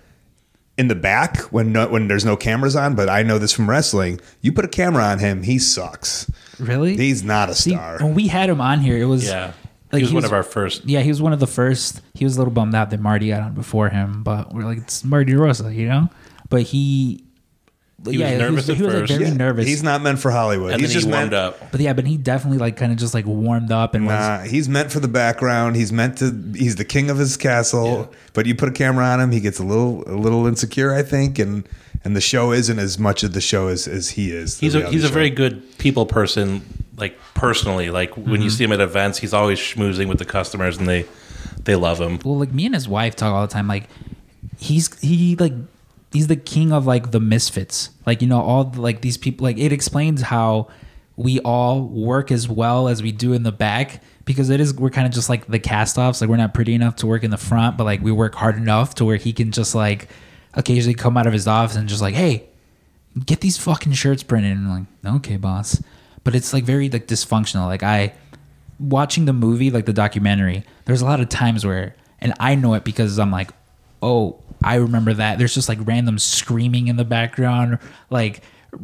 in 0.77 0.87
the 0.87 0.95
back 0.95 1.37
when 1.51 1.71
no, 1.71 1.87
when 1.87 2.07
there's 2.07 2.25
no 2.25 2.35
cameras 2.35 2.75
on. 2.75 2.95
But 2.95 3.09
I 3.09 3.23
know 3.23 3.37
this 3.37 3.51
from 3.53 3.69
wrestling. 3.69 4.19
You 4.41 4.51
put 4.53 4.65
a 4.65 4.69
camera 4.69 5.03
on 5.03 5.19
him, 5.19 5.43
he 5.43 5.59
sucks. 5.59 6.29
really 6.59 6.95
He's 6.97 7.23
not 7.23 7.49
a 7.49 7.55
See, 7.55 7.71
star. 7.71 7.97
when 7.99 8.13
we 8.15 8.27
had 8.27 8.49
him 8.49 8.61
on 8.61 8.79
here, 8.79 8.97
it 8.97 9.05
was 9.05 9.27
yeah, 9.27 9.53
like 9.91 9.99
he 9.99 10.03
was 10.05 10.13
one 10.13 10.25
of 10.25 10.33
our 10.33 10.43
first. 10.43 10.85
Yeah, 10.85 11.01
he 11.01 11.09
was 11.09 11.21
one 11.21 11.33
of 11.33 11.39
the 11.39 11.47
first. 11.47 12.01
He 12.13 12.23
was 12.25 12.35
a 12.35 12.39
little 12.39 12.53
bummed 12.53 12.73
out 12.75 12.89
that 12.91 12.99
Marty 12.99 13.27
got 13.29 13.41
on 13.41 13.53
before 13.53 13.89
him, 13.89 14.23
but 14.23 14.53
we're 14.53 14.63
like, 14.63 14.79
it's 14.79 15.03
Marty 15.03 15.35
Rosa, 15.35 15.73
you 15.73 15.87
know. 15.87 16.09
But 16.49 16.63
he, 16.63 17.23
He 18.05 18.17
was 18.17 18.31
nervous 18.31 18.67
he 18.67 18.73
at 18.73 18.79
was, 18.79 18.93
like, 18.93 19.07
very 19.07 19.23
Yeah, 19.25 19.33
nervous. 19.33 19.67
He's 19.67 19.83
not 19.83 20.01
meant 20.01 20.19
for 20.19 20.31
Hollywood. 20.31 20.71
And 20.71 20.81
he's 20.81 20.89
then 20.89 20.93
just 20.95 21.05
he 21.07 21.13
warmed 21.13 21.31
meant, 21.31 21.55
up. 21.55 21.71
but 21.71 21.81
yeah, 21.81 21.93
but 21.93 22.05
he 22.05 22.17
definitely 22.17 22.57
like 22.57 22.77
kind 22.77 22.91
of 22.91 22.97
just 22.97 23.13
like 23.13 23.25
warmed 23.25 23.71
up 23.71 23.93
and 23.93 24.05
was. 24.05 24.13
Nah, 24.13 24.39
he's 24.39 24.67
meant 24.67 24.91
for 24.91 24.99
the 24.99 25.07
background. 25.07 25.75
He's 25.75 25.91
meant 25.91 26.17
to. 26.17 26.31
He's 26.55 26.77
the 26.77 26.85
king 26.85 27.09
of 27.09 27.17
his 27.17 27.37
castle. 27.37 28.09
Yeah. 28.11 28.17
But 28.33 28.45
you 28.45 28.55
put 28.55 28.69
a 28.69 28.71
camera 28.71 29.05
on 29.05 29.19
him, 29.19 29.31
he 29.31 29.39
gets 29.39 29.59
a 29.59 29.63
little 29.63 30.03
a 30.07 30.15
little 30.15 30.47
insecure, 30.47 30.93
I 30.93 31.03
think, 31.03 31.37
and 31.37 31.67
and 32.03 32.15
the 32.15 32.21
show 32.21 32.51
isn't 32.51 32.79
as 32.79 32.97
much 32.97 33.23
of 33.23 33.33
the 33.33 33.41
show 33.41 33.67
as, 33.67 33.87
as 33.87 34.09
he 34.09 34.31
is. 34.31 34.59
He's 34.59 34.73
a 34.73 34.79
reality 34.79 34.97
he's 34.97 35.05
a 35.05 35.13
very 35.13 35.29
good 35.29 35.77
people 35.77 36.05
person, 36.05 36.61
like 36.97 37.17
personally. 37.35 37.91
Like 37.91 38.15
when 38.17 38.41
you 38.41 38.47
mm-hmm. 38.47 38.49
see 38.49 38.63
him 38.63 38.71
at 38.71 38.81
events, 38.81 39.19
he's 39.19 39.33
always 39.33 39.59
schmoozing 39.59 40.07
with 40.07 40.17
the 40.17 40.25
customers, 40.25 40.77
and 40.77 40.87
they 40.87 41.05
they 41.63 41.75
love 41.75 41.99
him. 42.01 42.19
Well, 42.25 42.37
like 42.37 42.51
me 42.51 42.65
and 42.65 42.73
his 42.73 42.87
wife 42.87 43.15
talk 43.15 43.33
all 43.33 43.45
the 43.45 43.53
time. 43.53 43.67
Like 43.67 43.87
he's 44.57 44.97
he 44.99 45.35
like 45.35 45.53
he's 46.13 46.27
the 46.27 46.35
king 46.35 46.71
of 46.71 46.85
like 46.85 47.11
the 47.11 47.19
misfits. 47.19 47.89
Like 48.05 48.21
you 48.21 48.27
know 48.27 48.41
all 48.41 48.71
like 48.75 49.01
these 49.01 49.17
people. 49.17 49.43
Like 49.45 49.57
it 49.57 49.71
explains 49.71 50.21
how 50.21 50.69
we 51.15 51.39
all 51.39 51.81
work 51.83 52.31
as 52.31 52.47
well 52.47 52.87
as 52.87 53.03
we 53.03 53.11
do 53.11 53.33
in 53.33 53.43
the 53.43 53.51
back 53.51 54.01
because 54.25 54.49
it 54.49 54.59
is 54.59 54.73
we're 54.73 54.89
kind 54.89 55.07
of 55.07 55.13
just 55.13 55.29
like 55.29 55.47
the 55.47 55.59
cast 55.59 55.97
offs. 55.97 56.21
Like 56.21 56.29
we're 56.29 56.37
not 56.37 56.53
pretty 56.53 56.73
enough 56.73 56.95
to 56.97 57.07
work 57.07 57.23
in 57.23 57.31
the 57.31 57.37
front, 57.37 57.77
but 57.77 57.83
like 57.83 58.01
we 58.01 58.11
work 58.11 58.35
hard 58.35 58.57
enough 58.57 58.95
to 58.95 59.05
where 59.05 59.17
he 59.17 59.33
can 59.33 59.51
just 59.51 59.75
like 59.75 60.09
occasionally 60.53 60.93
come 60.93 61.17
out 61.17 61.27
of 61.27 61.33
his 61.33 61.47
office 61.47 61.75
and 61.75 61.87
just 61.87 62.01
like 62.01 62.13
hey 62.15 62.47
get 63.25 63.41
these 63.41 63.57
fucking 63.57 63.93
shirts 63.93 64.23
printed 64.23 64.51
and 64.51 64.67
I'm 64.67 64.87
like 65.03 65.15
okay 65.15 65.37
boss 65.37 65.81
but 66.23 66.35
it's 66.35 66.53
like 66.53 66.63
very 66.63 66.89
like 66.89 67.07
dysfunctional 67.07 67.65
like 67.65 67.83
i 67.83 68.13
watching 68.79 69.25
the 69.25 69.33
movie 69.33 69.69
like 69.69 69.85
the 69.85 69.93
documentary 69.93 70.63
there's 70.85 71.01
a 71.01 71.05
lot 71.05 71.19
of 71.19 71.29
times 71.29 71.65
where 71.65 71.95
and 72.19 72.33
i 72.39 72.55
know 72.55 72.73
it 72.73 72.83
because 72.83 73.19
i'm 73.19 73.31
like 73.31 73.51
oh 74.01 74.39
i 74.63 74.75
remember 74.75 75.13
that. 75.13 75.37
There's 75.37 75.53
just 75.53 75.69
like 75.69 75.79
random 75.83 76.19
screaming 76.19 76.87
in 76.87 76.95
the 76.95 77.05
background. 77.05 77.79
Like 78.09 78.41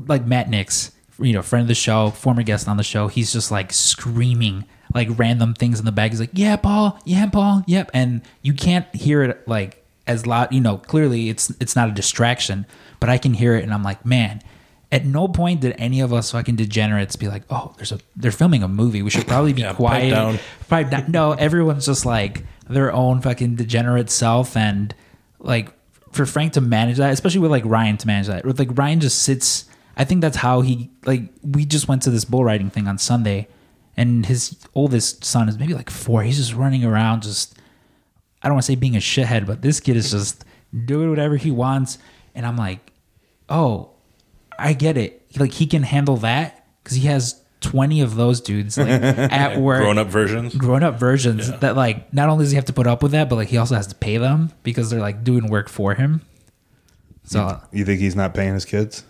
like 0.07 0.25
matt 0.25 0.49
nix 0.49 0.91
you 1.19 1.33
know 1.33 1.41
friend 1.41 1.61
of 1.63 1.67
the 1.67 1.73
show 1.75 2.09
former 2.11 2.43
guest 2.43 2.67
on 2.67 2.77
the 2.77 2.83
show 2.83 3.07
he's 3.07 3.31
just 3.33 3.49
like 3.49 3.71
screaming 3.73 4.65
like 4.93 5.07
random 5.17 5.53
things 5.53 5.79
in 5.79 5.85
the 5.85 5.91
back. 5.91 6.11
He's 6.11 6.19
like 6.19 6.31
yeah 6.33 6.55
paul. 6.57 6.99
Yeah 7.05 7.27
paul. 7.27 7.63
Yep. 7.67 7.91
And 7.93 8.21
you 8.41 8.53
can't 8.53 8.85
hear 8.95 9.23
it 9.23 9.47
like 9.47 9.83
as 10.07 10.25
loud 10.25 10.53
you 10.53 10.61
know 10.61 10.77
clearly 10.77 11.29
it's 11.29 11.49
it's 11.59 11.75
not 11.75 11.89
a 11.89 11.91
distraction 11.91 12.65
but 13.01 13.09
i 13.09 13.17
can 13.17 13.33
hear 13.33 13.55
it 13.57 13.63
and 13.65 13.73
i'm 13.73 13.83
like 13.83 14.05
man 14.05 14.41
at 14.89 15.03
no 15.05 15.27
point 15.27 15.59
did 15.59 15.75
any 15.77 15.99
of 15.99 16.13
us 16.13 16.31
fucking 16.31 16.55
degenerates 16.55 17.17
be 17.17 17.27
like 17.27 17.43
oh 17.49 17.73
there's 17.75 17.91
a 17.91 17.99
they're 18.15 18.31
filming 18.31 18.63
a 18.63 18.69
movie. 18.69 19.01
We 19.01 19.09
should 19.09 19.27
probably 19.27 19.51
be 19.51 19.63
Yeah, 19.63 19.69
pipe 19.71 19.75
quiet 19.75 20.09
down. 20.11 20.39
probably 20.69 20.91
not, 20.91 21.09
no 21.09 21.31
everyone's 21.33 21.85
just 21.85 22.05
like 22.05 22.43
their 22.69 22.93
own 22.93 23.19
fucking 23.21 23.55
degenerate 23.57 24.09
self 24.09 24.55
and 24.55 24.95
like 25.39 25.73
for 26.11 26.25
frank 26.25 26.53
to 26.53 26.61
manage 26.61 26.97
that 26.97 27.11
especially 27.11 27.39
with 27.39 27.51
like 27.51 27.63
ryan 27.65 27.97
to 27.97 28.07
manage 28.07 28.27
that 28.27 28.45
like 28.59 28.69
ryan 28.77 28.99
just 28.99 29.21
sits 29.21 29.65
i 29.97 30.03
think 30.03 30.21
that's 30.21 30.37
how 30.37 30.61
he 30.61 30.89
like 31.05 31.21
we 31.43 31.65
just 31.65 31.87
went 31.87 32.01
to 32.01 32.09
this 32.09 32.25
bull 32.25 32.43
riding 32.43 32.69
thing 32.69 32.87
on 32.87 32.97
sunday 32.97 33.47
and 33.95 34.25
his 34.25 34.57
oldest 34.75 35.23
son 35.23 35.49
is 35.49 35.57
maybe 35.57 35.73
like 35.73 35.89
four 35.89 36.23
he's 36.23 36.37
just 36.37 36.53
running 36.53 36.83
around 36.83 37.23
just 37.23 37.57
I 38.41 38.47
don't 38.47 38.55
want 38.55 38.65
to 38.65 38.71
say 38.71 38.75
being 38.75 38.95
a 38.95 38.99
shithead, 38.99 39.45
but 39.45 39.61
this 39.61 39.79
kid 39.79 39.97
is 39.97 40.11
just 40.11 40.45
doing 40.85 41.09
whatever 41.09 41.37
he 41.37 41.51
wants. 41.51 41.97
And 42.35 42.45
I'm 42.45 42.57
like, 42.57 42.93
oh, 43.49 43.91
I 44.59 44.73
get 44.73 44.97
it. 44.97 45.25
Like 45.37 45.53
he 45.53 45.65
can 45.65 45.83
handle 45.83 46.17
that 46.17 46.65
because 46.83 46.97
he 46.97 47.07
has 47.07 47.41
20 47.71 48.01
of 48.01 48.15
those 48.15 48.39
dudes 48.41 48.77
like 48.77 48.87
at 48.91 49.59
work, 49.59 49.81
Grown 49.81 49.97
up 49.97 50.07
versions. 50.07 50.55
grown 50.55 50.83
up 50.83 50.95
versions 50.99 51.51
that 51.59 51.75
like 51.75 52.13
not 52.13 52.29
only 52.29 52.43
does 52.45 52.51
he 52.51 52.55
have 52.55 52.65
to 52.65 52.73
put 52.73 52.87
up 52.87 53.03
with 53.03 53.11
that, 53.11 53.29
but 53.29 53.35
like 53.35 53.47
he 53.49 53.57
also 53.57 53.75
has 53.75 53.87
to 53.87 53.95
pay 53.95 54.17
them 54.17 54.51
because 54.63 54.89
they're 54.89 54.99
like 55.01 55.23
doing 55.23 55.47
work 55.47 55.69
for 55.69 55.93
him. 55.93 56.21
So 57.23 57.61
You 57.71 57.83
think 57.83 57.99
he's 57.99 58.15
not 58.15 58.33
paying 58.33 58.53
his 58.53 58.63
kids? 58.65 59.03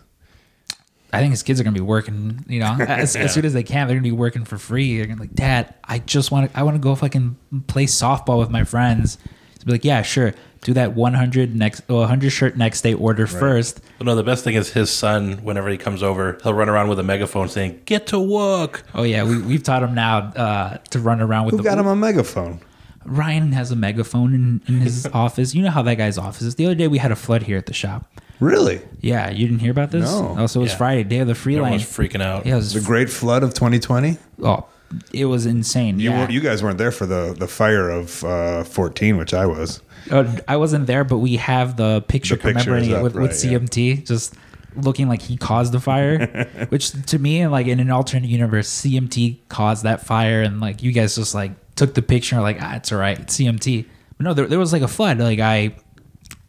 I 1.13 1.19
think 1.19 1.31
his 1.31 1.43
kids 1.43 1.59
are 1.61 1.63
gonna 1.63 1.73
be 1.73 1.79
working. 1.81 2.43
You 2.47 2.59
know, 2.59 2.75
as, 2.79 3.15
as 3.15 3.33
soon 3.33 3.45
as 3.45 3.53
they 3.53 3.63
can, 3.63 3.87
they're 3.87 3.95
gonna 3.95 4.03
be 4.03 4.11
working 4.11 4.43
for 4.43 4.57
free. 4.57 4.97
They're 4.97 5.05
gonna 5.05 5.17
be 5.21 5.27
like, 5.27 5.35
Dad, 5.35 5.73
I 5.83 5.99
just 5.99 6.31
want 6.31 6.51
to. 6.51 6.59
I 6.59 6.63
want 6.63 6.75
to 6.75 6.79
go 6.79 6.95
fucking 6.95 7.37
play 7.67 7.85
softball 7.85 8.39
with 8.39 8.49
my 8.49 8.63
friends. 8.63 9.17
He's 9.57 9.63
be 9.65 9.71
like, 9.73 9.85
Yeah, 9.85 10.01
sure. 10.01 10.33
Do 10.61 10.73
that 10.73 10.93
100 10.95 11.55
next, 11.55 11.83
oh, 11.87 11.97
100 11.99 12.29
shirt 12.31 12.57
next 12.57 12.81
day 12.81 12.93
order 12.93 13.27
first. 13.27 13.79
But 13.99 14.05
no, 14.05 14.15
the 14.15 14.23
best 14.23 14.43
thing 14.43 14.55
is 14.55 14.71
his 14.73 14.89
son. 14.89 15.37
Whenever 15.43 15.69
he 15.69 15.77
comes 15.77 16.01
over, 16.03 16.39
he'll 16.43 16.53
run 16.53 16.67
around 16.67 16.89
with 16.89 16.99
a 16.99 17.03
megaphone 17.03 17.47
saying, 17.47 17.81
"Get 17.85 18.07
to 18.07 18.19
work." 18.19 18.83
Oh 18.95 19.03
yeah, 19.03 19.23
we 19.23 19.39
we've 19.41 19.63
taught 19.63 19.83
him 19.83 19.93
now 19.93 20.17
uh, 20.17 20.77
to 20.89 20.99
run 20.99 21.21
around 21.21 21.45
with 21.45 21.51
Who 21.53 21.57
the 21.57 21.63
got 21.63 21.77
him 21.77 21.85
a 21.87 21.95
megaphone? 21.95 22.59
Ryan 23.05 23.53
has 23.53 23.71
a 23.71 23.75
megaphone 23.75 24.33
in, 24.33 24.61
in 24.67 24.81
his 24.81 25.05
office. 25.13 25.55
You 25.55 25.61
know 25.63 25.69
how 25.71 25.83
that 25.83 25.95
guy's 25.95 26.17
office 26.17 26.41
is. 26.41 26.55
The 26.55 26.65
other 26.65 26.75
day 26.75 26.87
we 26.87 26.97
had 26.97 27.11
a 27.11 27.15
flood 27.15 27.43
here 27.43 27.57
at 27.57 27.67
the 27.67 27.73
shop. 27.73 28.05
Really? 28.39 28.81
Yeah, 28.99 29.29
you 29.29 29.47
didn't 29.47 29.59
hear 29.61 29.71
about 29.71 29.91
this? 29.91 30.03
No. 30.11 30.35
Oh, 30.39 30.47
so 30.47 30.59
it 30.59 30.63
was 30.63 30.71
Yeah. 30.73 30.77
Friday, 30.77 31.03
day 31.05 31.19
of 31.19 31.27
the 31.27 31.35
free 31.35 31.53
Everyone 31.53 31.71
line. 31.71 31.79
was 31.79 31.85
freaking 31.87 32.21
out. 32.21 32.45
Yeah, 32.45 32.53
it 32.53 32.57
was, 32.57 32.73
The 32.73 32.81
Great 32.81 33.09
Flood 33.09 33.43
of 33.43 33.53
2020. 33.53 34.17
oh, 34.43 34.65
it 35.13 35.25
was 35.25 35.45
insane. 35.45 35.99
You 35.99 36.11
yeah. 36.11 36.29
you 36.29 36.39
guys 36.39 36.63
weren't 36.63 36.77
there 36.77 36.91
for 36.91 37.05
the 37.05 37.35
the 37.37 37.47
fire 37.47 37.89
of 37.89 38.23
uh, 38.23 38.63
14, 38.63 39.17
which 39.17 39.33
I 39.33 39.45
was. 39.45 39.81
Uh, 40.09 40.39
I 40.47 40.57
wasn't 40.57 40.87
there, 40.87 41.03
but 41.03 41.17
we 41.17 41.35
have 41.37 41.75
the 41.75 42.01
picture 42.07 42.35
The 42.35 42.53
commemorating 42.53 42.91
it 42.91 43.03
with, 43.03 43.15
right, 43.15 43.23
with 43.23 43.43
yeah. 43.43 43.59
CMT, 43.59 44.05
just 44.05 44.35
looking 44.75 45.09
like 45.09 45.21
he 45.21 45.35
caused 45.35 45.73
the 45.73 45.79
fire. 45.79 46.45
which 46.69 46.91
to 47.07 47.19
me, 47.19 47.45
like 47.47 47.67
in 47.67 47.79
an 47.79 47.91
alternate 47.91 48.29
universe, 48.29 48.69
CMT 48.69 49.39
caused 49.49 49.83
that 49.83 50.05
fire, 50.05 50.41
and 50.41 50.61
like 50.61 50.83
you 50.83 50.91
guys 50.91 51.15
just 51.15 51.35
like 51.35 51.51
took 51.75 51.93
the 51.93 52.01
picture, 52.01 52.39
like 52.39 52.57
ah, 52.61 52.75
it's 52.75 52.91
all 52.91 52.99
right, 52.99 53.19
it's 53.19 53.37
CMT. 53.37 53.85
But 54.17 54.23
no, 54.23 54.33
there, 54.33 54.47
there 54.47 54.59
was 54.59 54.73
like 54.73 54.81
a 54.81 54.87
flood. 54.87 55.19
Like 55.19 55.39
I, 55.39 55.75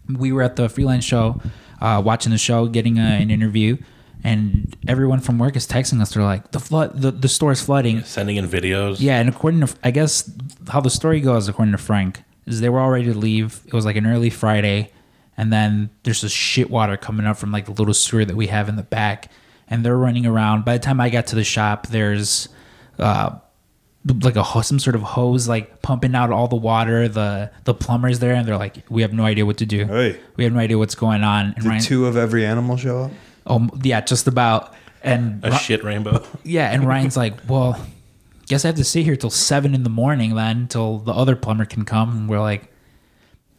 we 0.08 0.32
were 0.32 0.42
at 0.42 0.56
the 0.56 0.68
freelance 0.68 1.04
show, 1.04 1.40
uh, 1.80 2.00
watching 2.04 2.30
the 2.30 2.38
show, 2.38 2.66
getting 2.66 2.98
a, 2.98 3.02
an 3.02 3.30
interview. 3.30 3.76
And 4.24 4.76
everyone 4.88 5.20
from 5.20 5.38
work 5.38 5.56
is 5.56 5.66
texting 5.66 6.00
us. 6.00 6.12
They're 6.12 6.22
like, 6.24 6.50
"The 6.50 6.60
flood, 6.60 7.00
the, 7.00 7.10
the 7.12 7.28
store 7.28 7.52
is 7.52 7.62
flooding." 7.62 8.02
Sending 8.02 8.36
in 8.36 8.48
videos. 8.48 8.96
Yeah, 9.00 9.20
and 9.20 9.28
according 9.28 9.60
to 9.60 9.74
I 9.84 9.90
guess 9.90 10.30
how 10.68 10.80
the 10.80 10.90
story 10.90 11.20
goes, 11.20 11.48
according 11.48 11.72
to 11.72 11.78
Frank, 11.78 12.22
is 12.46 12.60
they 12.60 12.68
were 12.68 12.80
all 12.80 12.90
ready 12.90 13.06
to 13.06 13.18
leave. 13.18 13.60
It 13.66 13.72
was 13.72 13.84
like 13.84 13.96
an 13.96 14.06
early 14.06 14.30
Friday, 14.30 14.90
and 15.36 15.52
then 15.52 15.90
there's 16.02 16.22
this 16.22 16.32
shit 16.32 16.68
water 16.68 16.96
coming 16.96 17.26
up 17.26 17.36
from 17.36 17.52
like 17.52 17.66
the 17.66 17.72
little 17.72 17.94
sewer 17.94 18.24
that 18.24 18.36
we 18.36 18.48
have 18.48 18.68
in 18.68 18.76
the 18.76 18.82
back, 18.82 19.30
and 19.68 19.84
they're 19.84 19.96
running 19.96 20.26
around. 20.26 20.64
By 20.64 20.76
the 20.78 20.82
time 20.82 21.00
I 21.00 21.10
got 21.10 21.28
to 21.28 21.36
the 21.36 21.44
shop, 21.44 21.86
there's 21.86 22.48
uh 22.98 23.38
like 24.22 24.36
a 24.36 24.42
ho- 24.42 24.62
some 24.62 24.78
sort 24.78 24.96
of 24.96 25.02
hose 25.02 25.48
like 25.48 25.82
pumping 25.82 26.14
out 26.14 26.30
all 26.30 26.48
the 26.48 26.56
water. 26.56 27.08
The 27.08 27.50
the 27.64 27.74
plumbers 27.74 28.18
there, 28.18 28.34
and 28.34 28.48
they're 28.48 28.56
like, 28.56 28.78
we 28.88 29.02
have 29.02 29.12
no 29.12 29.24
idea 29.24 29.46
what 29.46 29.58
to 29.58 29.66
do. 29.66 29.84
Hey. 29.84 30.18
We 30.36 30.44
have 30.44 30.52
no 30.52 30.58
idea 30.58 30.76
what's 30.76 30.94
going 30.94 31.22
on. 31.22 31.46
And 31.46 31.56
Did 31.56 31.64
Ryan, 31.66 31.82
two 31.82 32.06
of 32.06 32.16
every 32.16 32.44
animal 32.44 32.76
show 32.76 33.04
up? 33.04 33.10
Oh 33.48 33.68
yeah, 33.82 34.00
just 34.00 34.26
about. 34.26 34.74
And 35.02 35.44
A 35.44 35.50
Ri- 35.50 35.56
shit 35.56 35.84
rainbow. 35.84 36.24
yeah, 36.44 36.72
and 36.72 36.84
Ryan's 36.86 37.16
like, 37.16 37.34
well, 37.48 37.80
guess 38.46 38.64
I 38.64 38.68
have 38.68 38.76
to 38.76 38.84
sit 38.84 39.04
here 39.04 39.14
till 39.16 39.30
seven 39.30 39.72
in 39.74 39.84
the 39.84 39.90
morning 39.90 40.34
then 40.34 40.56
until 40.58 40.98
the 40.98 41.12
other 41.12 41.36
plumber 41.36 41.64
can 41.64 41.84
come. 41.84 42.10
And 42.16 42.28
we're 42.28 42.40
like, 42.40 42.70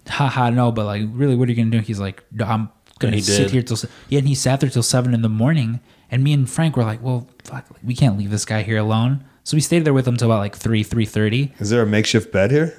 haha, 0.08 0.50
no, 0.50 0.72
but 0.72 0.86
like, 0.86 1.04
really, 1.12 1.36
what 1.36 1.48
are 1.48 1.52
you 1.52 1.58
gonna 1.58 1.70
do? 1.72 1.80
He's 1.80 2.00
like, 2.00 2.24
"No, 2.32 2.46
I'm 2.46 2.70
gonna 3.00 3.16
he 3.18 3.22
sit 3.22 3.44
did. 3.44 3.52
here 3.52 3.62
till 3.62 3.78
se-" 3.78 3.88
yeah, 4.10 4.20
and 4.20 4.28
he 4.28 4.36
sat 4.36 4.60
there 4.60 4.70
till 4.70 4.84
seven 4.84 5.14
in 5.14 5.22
the 5.22 5.30
morning. 5.30 5.80
And 6.12 6.24
me 6.24 6.34
and 6.34 6.50
Frank 6.50 6.76
were 6.76 6.84
like, 6.84 7.04
well, 7.04 7.28
fuck, 7.44 7.68
we 7.84 7.96
can't 7.96 8.18
leave 8.18 8.32
this 8.32 8.44
guy 8.44 8.64
here 8.64 8.80
alone. 8.80 9.24
So 9.44 9.56
we 9.56 9.62
stayed 9.62 9.86
there 9.86 9.94
with 9.94 10.08
him 10.08 10.18
till 10.18 10.28
about 10.32 10.40
like 10.40 10.56
three, 10.56 10.82
three 10.82 11.06
thirty. 11.06 11.54
Is 11.60 11.70
there 11.70 11.84
a 11.84 11.86
makeshift 11.86 12.32
bed 12.32 12.50
here? 12.52 12.76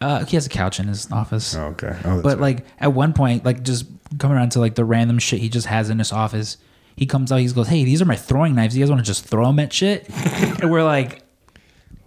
Uh, 0.00 0.24
he 0.24 0.36
has 0.36 0.46
a 0.46 0.48
couch 0.50 0.78
in 0.80 0.88
his 0.88 1.10
office. 1.12 1.54
Oh, 1.54 1.66
okay. 1.68 1.96
Oh, 2.04 2.20
But 2.22 2.38
right. 2.38 2.56
like 2.58 2.66
at 2.80 2.92
one 2.92 3.12
point, 3.12 3.44
like 3.44 3.62
just 3.62 3.86
coming 4.18 4.36
around 4.36 4.50
to 4.52 4.60
like 4.60 4.74
the 4.74 4.84
random 4.84 5.18
shit 5.18 5.40
he 5.40 5.48
just 5.48 5.66
has 5.66 5.90
in 5.90 5.98
his 5.98 6.12
office, 6.12 6.58
he 6.96 7.06
comes 7.06 7.30
out, 7.30 7.40
he 7.40 7.48
goes, 7.48 7.68
"Hey, 7.68 7.84
these 7.84 8.00
are 8.00 8.06
my 8.06 8.16
throwing 8.16 8.54
knives. 8.54 8.76
You 8.76 8.82
guys 8.84 8.90
want 8.90 9.04
to 9.04 9.06
just 9.06 9.24
throw 9.24 9.46
them 9.46 9.58
at 9.58 9.72
shit?" 9.72 10.08
and 10.60 10.70
we're 10.70 10.84
like, 10.84 11.22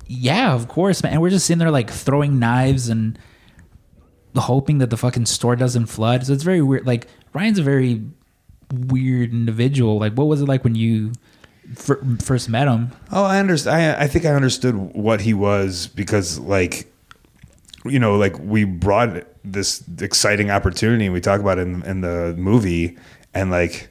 "Yeah, 0.07 0.53
of 0.53 0.67
course, 0.67 1.03
man." 1.03 1.13
And 1.13 1.21
we're 1.21 1.29
just 1.29 1.45
sitting 1.45 1.59
there 1.59 1.71
like 1.71 1.89
throwing 1.89 2.39
knives 2.39 2.89
and 2.89 3.17
hoping 4.35 4.77
that 4.77 4.89
the 4.89 4.97
fucking 4.97 5.25
store 5.25 5.55
doesn't 5.55 5.87
flood. 5.87 6.25
So 6.25 6.33
it's 6.33 6.43
very 6.43 6.61
weird. 6.61 6.87
Like 6.87 7.07
Ryan's 7.33 7.59
a 7.59 7.63
very 7.63 8.01
weird 8.71 9.31
individual. 9.31 9.99
Like, 9.99 10.13
what 10.13 10.27
was 10.27 10.41
it 10.41 10.47
like 10.47 10.63
when 10.63 10.75
you 10.75 11.11
fir- 11.75 12.03
first 12.21 12.49
met 12.49 12.67
him? 12.67 12.91
Oh, 13.11 13.23
I 13.23 13.39
understand. 13.39 13.97
I, 13.97 14.03
I 14.03 14.07
think 14.07 14.25
I 14.25 14.31
understood 14.31 14.75
what 14.75 15.21
he 15.21 15.33
was 15.33 15.87
because, 15.87 16.39
like, 16.39 16.88
you 17.85 17.99
know, 17.99 18.17
like 18.17 18.37
we 18.39 18.63
brought 18.63 19.23
this 19.43 19.83
exciting 19.99 20.51
opportunity. 20.51 21.09
We 21.09 21.21
talk 21.21 21.39
about 21.39 21.59
in, 21.59 21.83
in 21.83 22.01
the 22.01 22.35
movie, 22.37 22.97
and 23.33 23.51
like, 23.51 23.89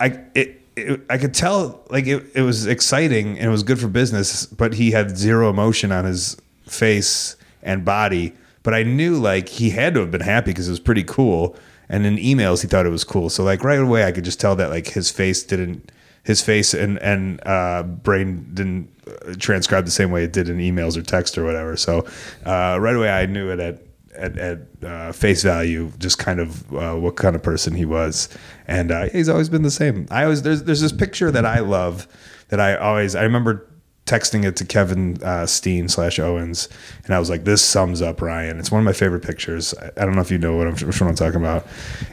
I 0.00 0.20
it, 0.34 0.60
it 0.76 1.00
I 1.08 1.18
could 1.18 1.34
tell 1.34 1.82
like 1.90 2.06
it, 2.06 2.24
it 2.34 2.42
was 2.42 2.66
exciting 2.66 3.38
and 3.38 3.46
it 3.46 3.50
was 3.50 3.62
good 3.62 3.80
for 3.80 3.88
business, 3.88 4.46
but 4.46 4.74
he 4.74 4.90
had 4.90 5.16
zero 5.16 5.50
emotion 5.50 5.92
on 5.92 6.04
his 6.04 6.36
face 6.66 7.36
and 7.62 7.84
body. 7.84 8.32
But 8.62 8.74
I 8.74 8.82
knew 8.82 9.16
like 9.16 9.48
he 9.48 9.70
had 9.70 9.94
to 9.94 10.00
have 10.00 10.10
been 10.10 10.20
happy 10.20 10.50
because 10.50 10.68
it 10.68 10.72
was 10.72 10.80
pretty 10.80 11.04
cool. 11.04 11.56
And 11.88 12.06
in 12.06 12.16
emails, 12.16 12.62
he 12.62 12.68
thought 12.68 12.86
it 12.86 12.90
was 12.90 13.04
cool. 13.04 13.28
So 13.28 13.44
like 13.44 13.62
right 13.62 13.78
away, 13.78 14.04
I 14.04 14.12
could 14.12 14.24
just 14.24 14.40
tell 14.40 14.56
that 14.56 14.70
like 14.70 14.88
his 14.88 15.10
face 15.10 15.42
didn't 15.42 15.92
his 16.24 16.40
face 16.40 16.74
and 16.74 16.98
and 16.98 17.40
uh, 17.46 17.82
brain 17.82 18.50
didn't 18.54 18.90
uh, 19.06 19.34
transcribe 19.38 19.84
the 19.84 19.90
same 19.90 20.10
way 20.10 20.24
it 20.24 20.32
did 20.32 20.48
in 20.48 20.58
emails 20.58 20.96
or 20.96 21.02
text 21.02 21.38
or 21.38 21.44
whatever. 21.44 21.76
So 21.76 22.06
uh, 22.44 22.78
right 22.80 22.96
away, 22.96 23.10
I 23.10 23.26
knew 23.26 23.50
it 23.50 23.60
at 23.60 23.82
at, 24.16 24.38
at 24.38 24.58
uh, 24.84 25.12
face 25.12 25.42
value, 25.42 25.92
just 25.98 26.18
kind 26.18 26.40
of 26.40 26.74
uh, 26.74 26.94
what 26.94 27.16
kind 27.16 27.36
of 27.36 27.42
person 27.42 27.74
he 27.74 27.84
was, 27.84 28.28
and 28.66 28.90
uh, 28.90 29.08
he's 29.10 29.28
always 29.28 29.48
been 29.48 29.62
the 29.62 29.70
same. 29.70 30.06
I 30.10 30.24
always 30.24 30.42
there's 30.42 30.64
there's 30.64 30.80
this 30.80 30.92
picture 30.92 31.30
that 31.30 31.44
I 31.44 31.60
love 31.60 32.08
that 32.48 32.60
I 32.60 32.76
always 32.76 33.14
I 33.14 33.22
remember 33.22 33.70
texting 34.06 34.44
it 34.44 34.54
to 34.56 34.64
Kevin 34.66 35.22
uh, 35.22 35.46
Steen 35.46 35.88
slash 35.88 36.18
Owens, 36.18 36.68
and 37.04 37.14
I 37.14 37.18
was 37.18 37.30
like, 37.30 37.44
"This 37.44 37.62
sums 37.62 38.02
up 38.02 38.22
Ryan." 38.22 38.58
It's 38.58 38.70
one 38.70 38.80
of 38.80 38.84
my 38.84 38.92
favorite 38.92 39.22
pictures. 39.22 39.74
I, 39.74 39.90
I 39.96 40.04
don't 40.04 40.14
know 40.14 40.22
if 40.22 40.30
you 40.30 40.38
know 40.38 40.56
what 40.56 40.66
I'm, 40.68 40.74
which 40.86 41.00
one 41.00 41.10
I'm 41.10 41.16
talking 41.16 41.40
about. 41.40 41.66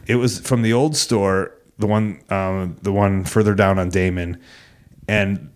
It 0.07 0.15
was 0.15 0.39
from 0.39 0.61
the 0.61 0.73
old 0.73 0.95
store, 0.95 1.53
the 1.79 1.87
one 1.87 2.21
um, 2.29 2.77
the 2.81 2.91
one 2.91 3.23
further 3.25 3.53
down 3.55 3.79
on 3.79 3.89
Damen, 3.91 4.39
and 5.07 5.49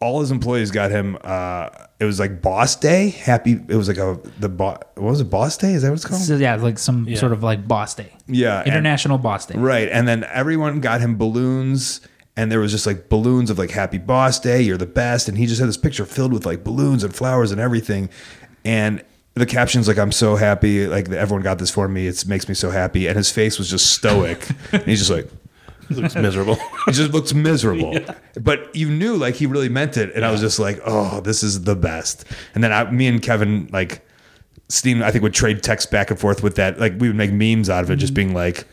all 0.00 0.20
his 0.20 0.30
employees 0.30 0.70
got 0.70 0.90
him. 0.90 1.16
Uh, 1.22 1.68
it 2.00 2.04
was 2.04 2.18
like 2.18 2.42
Boss 2.42 2.74
Day. 2.76 3.10
Happy. 3.10 3.52
It 3.52 3.76
was 3.76 3.86
like 3.88 3.96
a 3.98 4.18
the 4.40 4.48
bo- 4.48 4.78
what 4.96 5.02
was 5.10 5.20
it? 5.20 5.30
Boss 5.30 5.56
Day? 5.56 5.72
Is 5.74 5.82
that 5.82 5.88
what 5.90 5.94
it's 5.94 6.04
called? 6.04 6.20
So 6.20 6.36
yeah, 6.36 6.56
like 6.56 6.78
some 6.78 7.06
Yeah. 7.08 7.16
sort 7.16 7.32
of 7.32 7.42
like 7.42 7.66
boss 7.68 7.94
day. 7.94 8.12
Yeah, 8.26 8.58
and- 8.60 8.68
International 8.68 9.18
boss 9.18 9.46
day. 9.46 9.54
Right. 9.58 9.88
And 9.88 10.06
then 10.08 10.24
everyone 10.24 10.80
got 10.80 11.00
him 11.00 11.16
balloons. 11.16 12.00
And 12.34 12.50
there 12.50 12.60
was 12.60 12.72
just 12.72 12.86
like 12.86 13.10
balloons 13.10 13.50
of 13.50 13.58
like 13.58 13.70
Happy 13.72 13.98
Boss 13.98 14.40
Day, 14.40 14.62
you're 14.62 14.78
the 14.78 14.86
best. 14.86 15.28
And 15.28 15.36
he 15.36 15.44
just 15.44 15.60
had 15.60 15.68
this 15.68 15.76
picture 15.76 16.06
filled 16.06 16.32
with 16.32 16.46
like 16.46 16.64
balloons 16.64 17.04
and 17.04 17.14
flowers 17.14 17.52
and 17.52 17.60
everything. 17.60 18.08
And 18.64 19.04
the 19.34 19.44
caption's 19.44 19.86
like, 19.86 19.98
I'm 19.98 20.12
so 20.12 20.36
happy. 20.36 20.86
Like 20.86 21.10
everyone 21.10 21.42
got 21.42 21.58
this 21.58 21.70
for 21.70 21.88
me. 21.88 22.06
It 22.06 22.26
makes 22.26 22.48
me 22.48 22.54
so 22.54 22.70
happy. 22.70 23.06
And 23.06 23.18
his 23.18 23.30
face 23.30 23.58
was 23.58 23.68
just 23.68 23.92
stoic. 23.92 24.48
and 24.72 24.82
he's 24.86 25.00
just 25.00 25.10
like, 25.10 25.26
It 25.26 25.32
looks 26.00 26.14
miserable. 26.14 26.56
it 26.86 26.92
just 26.92 27.12
looks 27.12 27.34
miserable. 27.34 27.98
But 28.40 28.74
you 28.74 28.88
knew 28.88 29.16
like 29.16 29.34
he 29.34 29.44
really 29.44 29.68
meant 29.68 29.98
it. 29.98 30.14
And 30.14 30.24
I 30.24 30.30
was 30.30 30.40
just 30.40 30.58
like, 30.58 30.80
oh, 30.86 31.20
this 31.20 31.42
is 31.42 31.64
the 31.64 31.76
best. 31.76 32.24
And 32.54 32.64
then 32.64 32.72
I, 32.72 32.90
me 32.90 33.06
and 33.06 33.20
Kevin, 33.20 33.68
like, 33.70 34.06
Steen, 34.70 35.02
I 35.02 35.10
think 35.10 35.22
would 35.22 35.34
trade 35.34 35.62
texts 35.62 35.90
back 35.90 36.10
and 36.10 36.18
forth 36.18 36.42
with 36.42 36.54
that. 36.54 36.80
Like 36.80 36.94
we 36.98 37.08
would 37.08 37.16
make 37.16 37.30
memes 37.30 37.68
out 37.68 37.84
of 37.84 37.90
it, 37.90 37.96
just 37.96 38.14
mm-hmm. 38.14 38.28
being 38.28 38.34
like, 38.34 38.66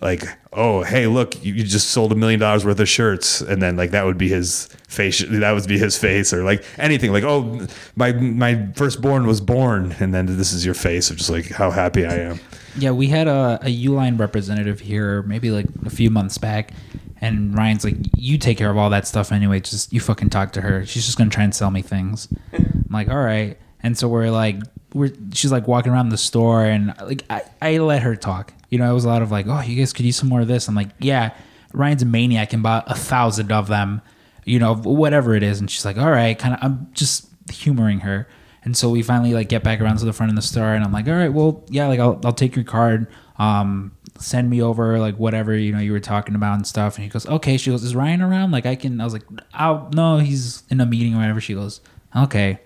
like, 0.00 0.24
oh, 0.52 0.82
hey, 0.82 1.06
look, 1.06 1.42
you, 1.44 1.54
you 1.54 1.64
just 1.64 1.90
sold 1.90 2.12
a 2.12 2.14
million 2.14 2.40
dollars 2.40 2.64
worth 2.64 2.80
of 2.80 2.88
shirts, 2.88 3.40
and 3.40 3.60
then 3.60 3.76
like 3.76 3.90
that 3.90 4.04
would 4.04 4.18
be 4.18 4.28
his 4.28 4.66
face, 4.88 5.22
that 5.26 5.52
would 5.52 5.66
be 5.66 5.78
his 5.78 5.98
face, 5.98 6.32
or 6.32 6.42
like 6.42 6.64
anything, 6.78 7.12
like, 7.12 7.24
oh, 7.24 7.66
my 7.96 8.12
my 8.12 8.68
firstborn 8.74 9.26
was 9.26 9.40
born, 9.40 9.94
and 10.00 10.14
then 10.14 10.26
this 10.26 10.52
is 10.52 10.64
your 10.64 10.74
face 10.74 11.10
of 11.10 11.18
just 11.18 11.30
like 11.30 11.50
how 11.50 11.70
happy 11.70 12.06
I 12.06 12.14
am. 12.14 12.40
Yeah, 12.78 12.92
we 12.92 13.08
had 13.08 13.26
a, 13.28 13.58
a 13.62 13.84
Uline 13.84 14.18
representative 14.18 14.80
here 14.80 15.22
maybe 15.22 15.50
like 15.50 15.66
a 15.84 15.90
few 15.90 16.10
months 16.10 16.38
back, 16.38 16.72
and 17.20 17.56
Ryan's 17.56 17.84
like, 17.84 17.96
"You 18.16 18.38
take 18.38 18.58
care 18.58 18.70
of 18.70 18.78
all 18.78 18.90
that 18.90 19.06
stuff 19.06 19.32
anyway. 19.32 19.60
Just 19.60 19.92
you 19.92 20.00
fucking 20.00 20.30
talk 20.30 20.52
to 20.52 20.60
her. 20.60 20.86
She's 20.86 21.04
just 21.04 21.18
gonna 21.18 21.30
try 21.30 21.44
and 21.44 21.54
sell 21.54 21.70
me 21.70 21.82
things." 21.82 22.28
I'm 22.52 22.86
like, 22.90 23.08
"All 23.08 23.22
right." 23.22 23.58
And 23.82 23.96
so 23.96 24.08
we're 24.08 24.30
like, 24.30 24.56
we're 24.94 25.12
she's 25.32 25.52
like 25.52 25.66
walking 25.66 25.92
around 25.92 26.10
the 26.10 26.18
store, 26.18 26.64
and 26.64 26.94
like 27.02 27.24
I, 27.28 27.42
I 27.60 27.78
let 27.78 28.02
her 28.02 28.16
talk. 28.16 28.52
You 28.70 28.78
know, 28.78 28.90
it 28.90 28.94
was 28.94 29.04
a 29.04 29.08
lot 29.08 29.22
of 29.22 29.30
like, 29.30 29.46
"Oh, 29.48 29.60
you 29.60 29.76
guys 29.76 29.92
could 29.92 30.06
use 30.06 30.16
some 30.16 30.28
more 30.28 30.40
of 30.40 30.48
this." 30.48 30.68
I'm 30.68 30.74
like, 30.74 30.90
"Yeah." 30.98 31.32
Ryan's 31.72 32.02
a 32.02 32.06
maniac 32.06 32.52
and 32.52 32.62
bought 32.62 32.90
a 32.90 32.94
thousand 32.94 33.52
of 33.52 33.68
them. 33.68 34.02
You 34.44 34.58
know, 34.58 34.74
whatever 34.74 35.34
it 35.34 35.42
is, 35.42 35.60
and 35.60 35.70
she's 35.70 35.84
like, 35.84 35.98
"All 35.98 36.10
right." 36.10 36.38
Kind 36.38 36.54
of, 36.54 36.60
I'm 36.62 36.88
just 36.92 37.28
humoring 37.52 38.00
her. 38.00 38.26
And 38.62 38.76
so 38.76 38.90
we 38.90 39.02
finally 39.02 39.32
like 39.32 39.48
get 39.48 39.62
back 39.62 39.80
around 39.80 39.98
to 39.98 40.04
the 40.04 40.12
front 40.12 40.30
of 40.30 40.36
the 40.36 40.42
store, 40.42 40.74
and 40.74 40.84
I'm 40.84 40.92
like, 40.92 41.08
all 41.08 41.14
right, 41.14 41.32
well, 41.32 41.64
yeah, 41.70 41.86
like 41.86 41.98
I'll 41.98 42.20
I'll 42.24 42.32
take 42.32 42.54
your 42.56 42.64
card. 42.64 43.06
Um, 43.38 43.92
send 44.18 44.50
me 44.50 44.60
over 44.60 44.98
like 44.98 45.16
whatever 45.16 45.56
you 45.56 45.72
know 45.72 45.78
you 45.78 45.92
were 45.92 46.00
talking 46.00 46.34
about 46.34 46.54
and 46.56 46.66
stuff. 46.66 46.96
And 46.96 47.04
he 47.04 47.10
goes, 47.10 47.26
okay. 47.26 47.56
She 47.56 47.70
goes, 47.70 47.82
is 47.82 47.96
Ryan 47.96 48.20
around? 48.20 48.50
Like 48.50 48.66
I 48.66 48.76
can. 48.76 49.00
I 49.00 49.04
was 49.04 49.14
like, 49.14 49.24
oh 49.58 49.88
no, 49.94 50.18
he's 50.18 50.62
in 50.68 50.80
a 50.80 50.86
meeting 50.86 51.14
or 51.14 51.18
whatever. 51.18 51.40
She 51.40 51.54
goes, 51.54 51.80
okay. 52.14 52.60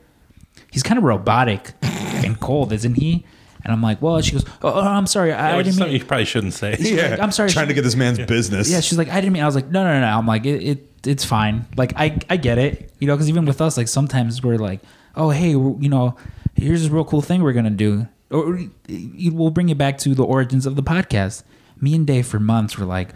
He's 0.72 0.82
kind 0.82 0.98
of 0.98 1.04
robotic 1.04 1.72
and 1.82 2.38
cold, 2.40 2.72
isn't 2.72 2.94
he? 2.94 3.24
And 3.64 3.72
I'm 3.72 3.80
like, 3.82 4.02
well, 4.02 4.20
she 4.20 4.32
goes, 4.32 4.44
oh, 4.62 4.72
oh, 4.74 4.80
I'm 4.80 5.06
sorry, 5.06 5.32
I, 5.32 5.54
I 5.54 5.62
didn't 5.62 5.74
something 5.74 5.92
mean. 5.92 6.00
you 6.02 6.06
probably 6.06 6.26
shouldn't 6.26 6.52
say. 6.52 6.76
Yeah, 6.78 7.08
like, 7.10 7.20
I'm 7.20 7.32
sorry, 7.32 7.48
Trying 7.50 7.64
she- 7.64 7.68
to 7.68 7.74
get 7.74 7.82
this 7.82 7.96
man's 7.96 8.18
business. 8.18 8.70
Yeah, 8.70 8.80
she's 8.80 8.98
like, 8.98 9.08
I 9.08 9.20
didn't 9.20 9.32
mean. 9.32 9.42
I 9.42 9.46
was 9.46 9.54
like, 9.54 9.68
no, 9.70 9.82
no, 9.82 9.94
no. 9.94 10.00
no. 10.00 10.06
I'm 10.18 10.26
like, 10.26 10.44
it, 10.44 10.62
it 10.62 10.90
it's 11.06 11.24
fine. 11.24 11.64
Like, 11.76 11.92
I 11.96 12.18
I 12.28 12.36
get 12.36 12.58
it. 12.58 12.92
You 12.98 13.06
know, 13.06 13.14
because 13.16 13.28
even 13.28 13.44
with 13.46 13.60
us, 13.60 13.76
like 13.76 13.88
sometimes 13.88 14.42
we're 14.42 14.58
like, 14.58 14.80
oh, 15.16 15.30
hey, 15.30 15.54
we're- 15.56 15.76
you 15.82 15.88
know, 15.88 16.16
here's 16.56 16.82
this 16.82 16.90
real 16.90 17.04
cool 17.04 17.22
thing 17.22 17.42
we're 17.42 17.52
gonna 17.54 17.70
do, 17.70 18.06
or 18.30 18.60
you- 18.86 19.32
we'll 19.32 19.50
bring 19.50 19.70
it 19.70 19.78
back 19.78 19.96
to 19.98 20.14
the 20.14 20.24
origins 20.24 20.66
of 20.66 20.76
the 20.76 20.82
podcast. 20.82 21.42
Me 21.80 21.94
and 21.94 22.06
Dave 22.06 22.26
for 22.26 22.38
months 22.38 22.78
were 22.78 22.86
like, 22.86 23.10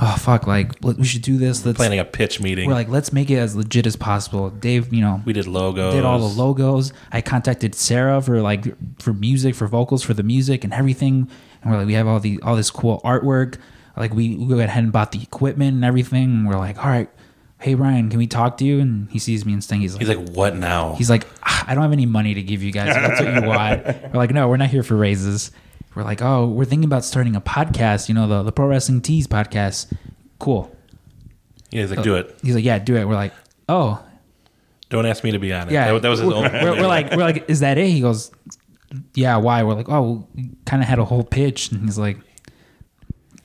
oh 0.00 0.16
fuck, 0.18 0.46
like 0.46 0.72
we 0.82 1.04
should 1.04 1.22
do 1.22 1.38
this. 1.38 1.64
Let's 1.66 1.76
Planning 1.76 1.98
a 1.98 2.04
pitch 2.04 2.40
meeting. 2.40 2.68
we're 2.68 2.74
like, 2.74 2.88
let's 2.88 3.12
make 3.12 3.30
it 3.30 3.36
as 3.36 3.54
legit 3.56 3.86
as 3.86 3.96
possible. 3.96 4.50
Dave, 4.50 4.92
you 4.92 5.00
know, 5.00 5.20
we 5.24 5.32
did 5.32 5.46
logos. 5.46 5.94
did 5.94 6.04
all 6.04 6.18
the 6.18 6.24
logos. 6.40 6.92
I 7.12 7.20
contacted 7.20 7.74
Sarah 7.74 8.20
for 8.22 8.40
like 8.40 8.66
for 9.00 9.12
music, 9.12 9.54
for 9.54 9.66
vocals, 9.66 10.02
for 10.02 10.14
the 10.14 10.22
music 10.22 10.64
and 10.64 10.72
everything. 10.72 11.28
And 11.62 11.72
we're 11.72 11.78
like, 11.78 11.86
we 11.86 11.94
have 11.94 12.06
all 12.06 12.20
the 12.20 12.40
all 12.42 12.56
this 12.56 12.70
cool 12.70 13.00
artwork. 13.04 13.56
Like 13.96 14.12
we, 14.14 14.36
we 14.36 14.54
went 14.54 14.68
ahead 14.68 14.84
and 14.84 14.92
bought 14.92 15.12
the 15.12 15.22
equipment 15.22 15.74
and 15.74 15.84
everything. 15.84 16.24
And 16.24 16.46
we're 16.48 16.58
like, 16.58 16.78
all 16.78 16.90
right, 16.90 17.08
hey 17.58 17.74
Ryan, 17.74 18.10
can 18.10 18.18
we 18.18 18.26
talk 18.26 18.58
to 18.58 18.64
you? 18.64 18.78
And 18.78 19.10
he 19.10 19.18
sees 19.18 19.44
me 19.46 19.54
and 19.54 19.64
Sting. 19.64 19.80
He's 19.80 19.94
like, 19.94 20.00
He's 20.06 20.14
like, 20.16 20.28
what 20.30 20.54
now? 20.54 20.94
he's 20.96 21.08
like, 21.08 21.26
"Ah, 21.42 21.64
I 21.66 21.74
don't 21.74 21.82
have 21.82 21.92
any 21.92 22.04
money 22.06 22.34
to 22.34 22.42
give 22.42 22.62
you 22.62 22.70
guys. 22.72 22.94
That's 22.94 23.20
what 23.20 23.34
you 23.42 23.48
want. 23.48 23.84
We're 23.86 24.10
like, 24.18 24.30
no, 24.32 24.48
we're 24.48 24.58
not 24.58 24.68
here 24.68 24.82
for 24.82 24.96
raises. 24.96 25.50
We're 25.96 26.04
like, 26.04 26.20
oh, 26.20 26.46
we're 26.46 26.66
thinking 26.66 26.84
about 26.84 27.06
starting 27.06 27.34
a 27.34 27.40
podcast. 27.40 28.08
You 28.10 28.14
know, 28.14 28.28
the 28.28 28.42
the 28.42 28.52
Pro 28.52 28.66
Wrestling 28.66 29.00
Tees 29.00 29.26
podcast. 29.26 29.90
Cool. 30.38 30.70
Yeah, 31.70 31.80
he's 31.80 31.90
like, 31.90 32.00
uh, 32.00 32.02
do 32.02 32.14
it. 32.16 32.38
He's 32.42 32.54
like, 32.54 32.64
yeah, 32.64 32.78
do 32.78 32.96
it. 32.96 33.06
We're 33.08 33.14
like, 33.14 33.32
oh, 33.68 34.04
Don't 34.90 35.06
ask 35.06 35.24
me 35.24 35.32
to 35.32 35.38
be 35.38 35.52
on 35.54 35.68
it. 35.68 35.72
yeah. 35.72 35.92
That, 35.92 36.02
that 36.02 36.08
was 36.10 36.20
his 36.20 36.28
we're, 36.28 36.34
own. 36.34 36.52
we're, 36.52 36.82
we're 36.82 36.86
like, 36.86 37.10
we're 37.12 37.24
like, 37.24 37.48
is 37.48 37.60
that 37.60 37.78
it? 37.78 37.88
He 37.88 38.02
goes, 38.02 38.30
yeah. 39.14 39.38
Why? 39.38 39.62
We're 39.62 39.72
like, 39.74 39.88
oh, 39.88 40.28
we 40.34 40.50
kind 40.66 40.82
of 40.82 40.88
had 40.88 40.98
a 40.98 41.04
whole 41.04 41.24
pitch, 41.24 41.72
and 41.72 41.82
he's 41.82 41.98
like, 41.98 42.18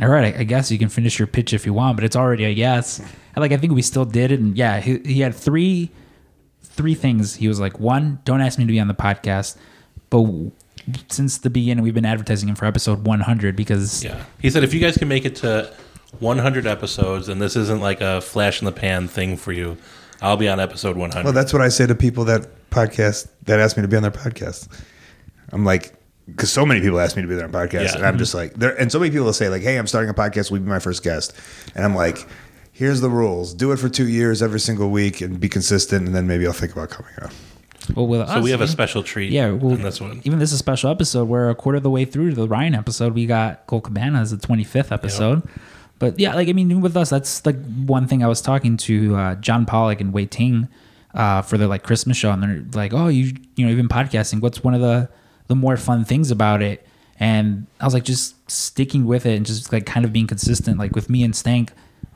all 0.02 0.10
right, 0.10 0.36
I, 0.36 0.40
I 0.40 0.44
guess 0.44 0.70
you 0.72 0.78
can 0.78 0.90
finish 0.90 1.18
your 1.18 1.28
pitch 1.28 1.54
if 1.54 1.66
you 1.66 1.74
want, 1.74 1.96
but 1.96 2.04
it's 2.04 2.18
already 2.18 2.44
a 2.44 2.50
yes. 2.50 3.00
And 3.00 3.38
like, 3.38 3.54
I 3.54 3.58
think 3.58 3.72
we 3.72 3.82
still 3.82 4.06
did 4.06 4.32
it, 4.32 4.42
and 4.42 4.58
yeah, 4.58 4.82
he, 4.82 5.00
he 5.06 5.22
had 5.22 5.34
three, 5.34 5.90
three 6.64 6.96
things. 6.96 7.36
He 7.36 7.48
was 7.48 7.62
like, 7.62 7.80
one, 7.80 8.20
don't 8.26 8.42
ask 8.42 8.60
me 8.60 8.66
to 8.66 8.72
be 8.72 8.80
on 8.80 8.90
the 8.90 8.94
podcast, 8.94 9.56
but 10.10 10.22
since 11.10 11.38
the 11.40 11.50
beginning, 11.50 11.84
we've 11.84 11.94
been 11.94 12.06
advertising 12.06 12.50
him 12.50 12.56
for 12.56 12.66
episode 12.66 13.06
100 13.06 13.56
because 13.56 14.04
Yeah. 14.04 14.24
He 14.42 14.50
said 14.50 14.64
if 14.64 14.74
you 14.74 14.80
guys 14.80 14.98
can 14.98 15.08
make 15.08 15.26
it 15.26 15.36
to 15.38 15.72
100 16.20 16.66
episodes 16.68 17.30
and 17.30 17.42
this 17.42 17.56
isn't 17.56 17.80
like 17.82 18.02
a 18.02 18.22
flash 18.22 18.62
in 18.62 18.66
the 18.66 18.72
pan 18.72 19.08
thing 19.08 19.38
for 19.38 19.52
you, 19.52 19.78
I'll 20.22 20.38
be 20.38 20.48
on 20.50 20.60
episode 20.60 20.98
100. 20.98 21.24
Well, 21.24 21.34
that's 21.34 21.54
what 21.54 21.62
I 21.62 21.70
say 21.70 21.88
to 21.88 21.96
people 21.96 22.26
that 22.26 22.48
podcast 22.70 23.28
that 23.44 23.60
ask 23.60 23.76
me 23.78 23.82
to 23.82 23.88
be 23.88 23.96
on 23.98 24.04
their 24.04 24.12
podcast. 24.12 24.68
I'm 25.52 25.66
like, 25.66 25.94
because 26.28 26.52
so 26.52 26.66
many 26.66 26.80
people 26.82 27.00
ask 27.00 27.16
me 27.16 27.22
to 27.24 27.28
be 27.28 27.36
there 27.36 27.46
on 27.46 27.52
their 27.52 27.68
podcast, 27.68 27.84
Yeah. 27.86 27.96
and 27.98 28.06
I'm 28.06 28.18
just 28.18 28.34
like, 28.34 28.54
there. 28.54 28.80
And 28.80 28.92
so 28.92 29.00
many 29.00 29.10
people 29.12 29.26
will 29.26 29.34
say 29.34 29.50
like, 29.50 29.64
"Hey, 29.64 29.78
I'm 29.78 29.88
starting 29.88 30.10
a 30.10 30.14
podcast. 30.14 30.50
Will 30.52 30.60
you 30.60 30.64
be 30.64 30.70
my 30.70 30.80
first 30.80 31.04
guest?" 31.04 31.34
And 31.76 31.84
I'm 31.84 31.96
like, 31.96 32.26
"Here's 32.72 33.02
the 33.02 33.10
rules: 33.10 33.54
do 33.54 33.72
it 33.74 33.78
for 33.78 33.90
two 33.90 34.08
years 34.08 34.42
every 34.42 34.60
single 34.60 34.92
week, 34.92 35.20
and 35.20 35.40
be 35.40 35.50
consistent, 35.50 36.06
and 36.06 36.16
then 36.16 36.28
maybe 36.28 36.46
I'll 36.48 36.54
think 36.54 36.72
about 36.72 36.90
coming 36.92 37.12
on." 37.22 37.32
Well, 37.96 38.08
with 38.08 38.28
so 38.28 38.36
us, 38.36 38.44
we 38.44 38.52
have 38.52 38.62
a 38.62 38.68
special 38.68 39.04
treat 39.04 39.32
Yeah, 39.32 39.52
well, 39.52 39.74
in 39.74 39.82
this 39.82 40.00
one. 40.00 40.22
even 40.24 40.40
this 40.40 40.50
is 40.50 40.56
a 40.56 40.60
special 40.60 40.90
episode. 40.92 41.28
We're 41.28 41.50
a 41.50 41.56
quarter 41.56 41.78
of 41.78 41.84
the 41.84 41.90
way 41.90 42.06
through 42.06 42.34
the 42.34 42.48
Ryan 42.48 42.76
episode. 42.76 43.14
We 43.14 43.26
got 43.26 43.66
Colt 43.68 43.86
Cabana 43.86 44.20
as 44.20 44.32
the 44.32 44.38
25th 44.38 44.92
episode. 44.92 45.42
But 46.00 46.20
yeah, 46.20 46.34
like 46.36 46.48
I 46.48 46.54
mean, 46.54 46.82
with 46.82 46.98
us, 46.98 47.10
that's 47.10 47.46
like 47.46 47.58
one 47.86 48.08
thing 48.08 48.24
I 48.24 48.28
was 48.28 48.42
talking 48.42 48.78
to 48.78 49.16
uh, 49.16 49.36
John 49.36 49.66
Pollock 49.66 50.02
and 50.02 50.12
Wai 50.14 50.26
Ting 50.26 50.68
uh, 51.14 51.42
for 51.44 51.58
their 51.58 51.68
like 51.68 51.84
Christmas 51.84 52.18
show, 52.18 52.32
and 52.32 52.42
they're 52.42 52.64
like, 52.74 52.94
"Oh, 52.94 53.08
you 53.08 53.34
you 53.56 53.66
know, 53.66 53.72
even 53.72 53.88
podcasting. 53.88 54.42
What's 54.42 54.64
one 54.64 54.74
of 54.74 54.82
the 54.82 55.10
the 55.48 55.56
more 55.56 55.78
fun 55.78 56.04
things 56.06 56.32
about 56.32 56.62
it?" 56.62 56.88
And 57.20 57.68
I 57.80 57.86
was 57.86 57.94
like, 57.94 58.04
just 58.04 58.34
sticking 58.50 59.06
with 59.06 59.28
it 59.28 59.36
and 59.38 59.46
just 59.46 59.72
like 59.72 59.86
kind 59.86 60.04
of 60.04 60.12
being 60.12 60.26
consistent. 60.26 60.80
Like 60.80 60.96
with 60.96 61.08
me 61.08 61.24
and 61.24 61.36
Stank, 61.36 61.72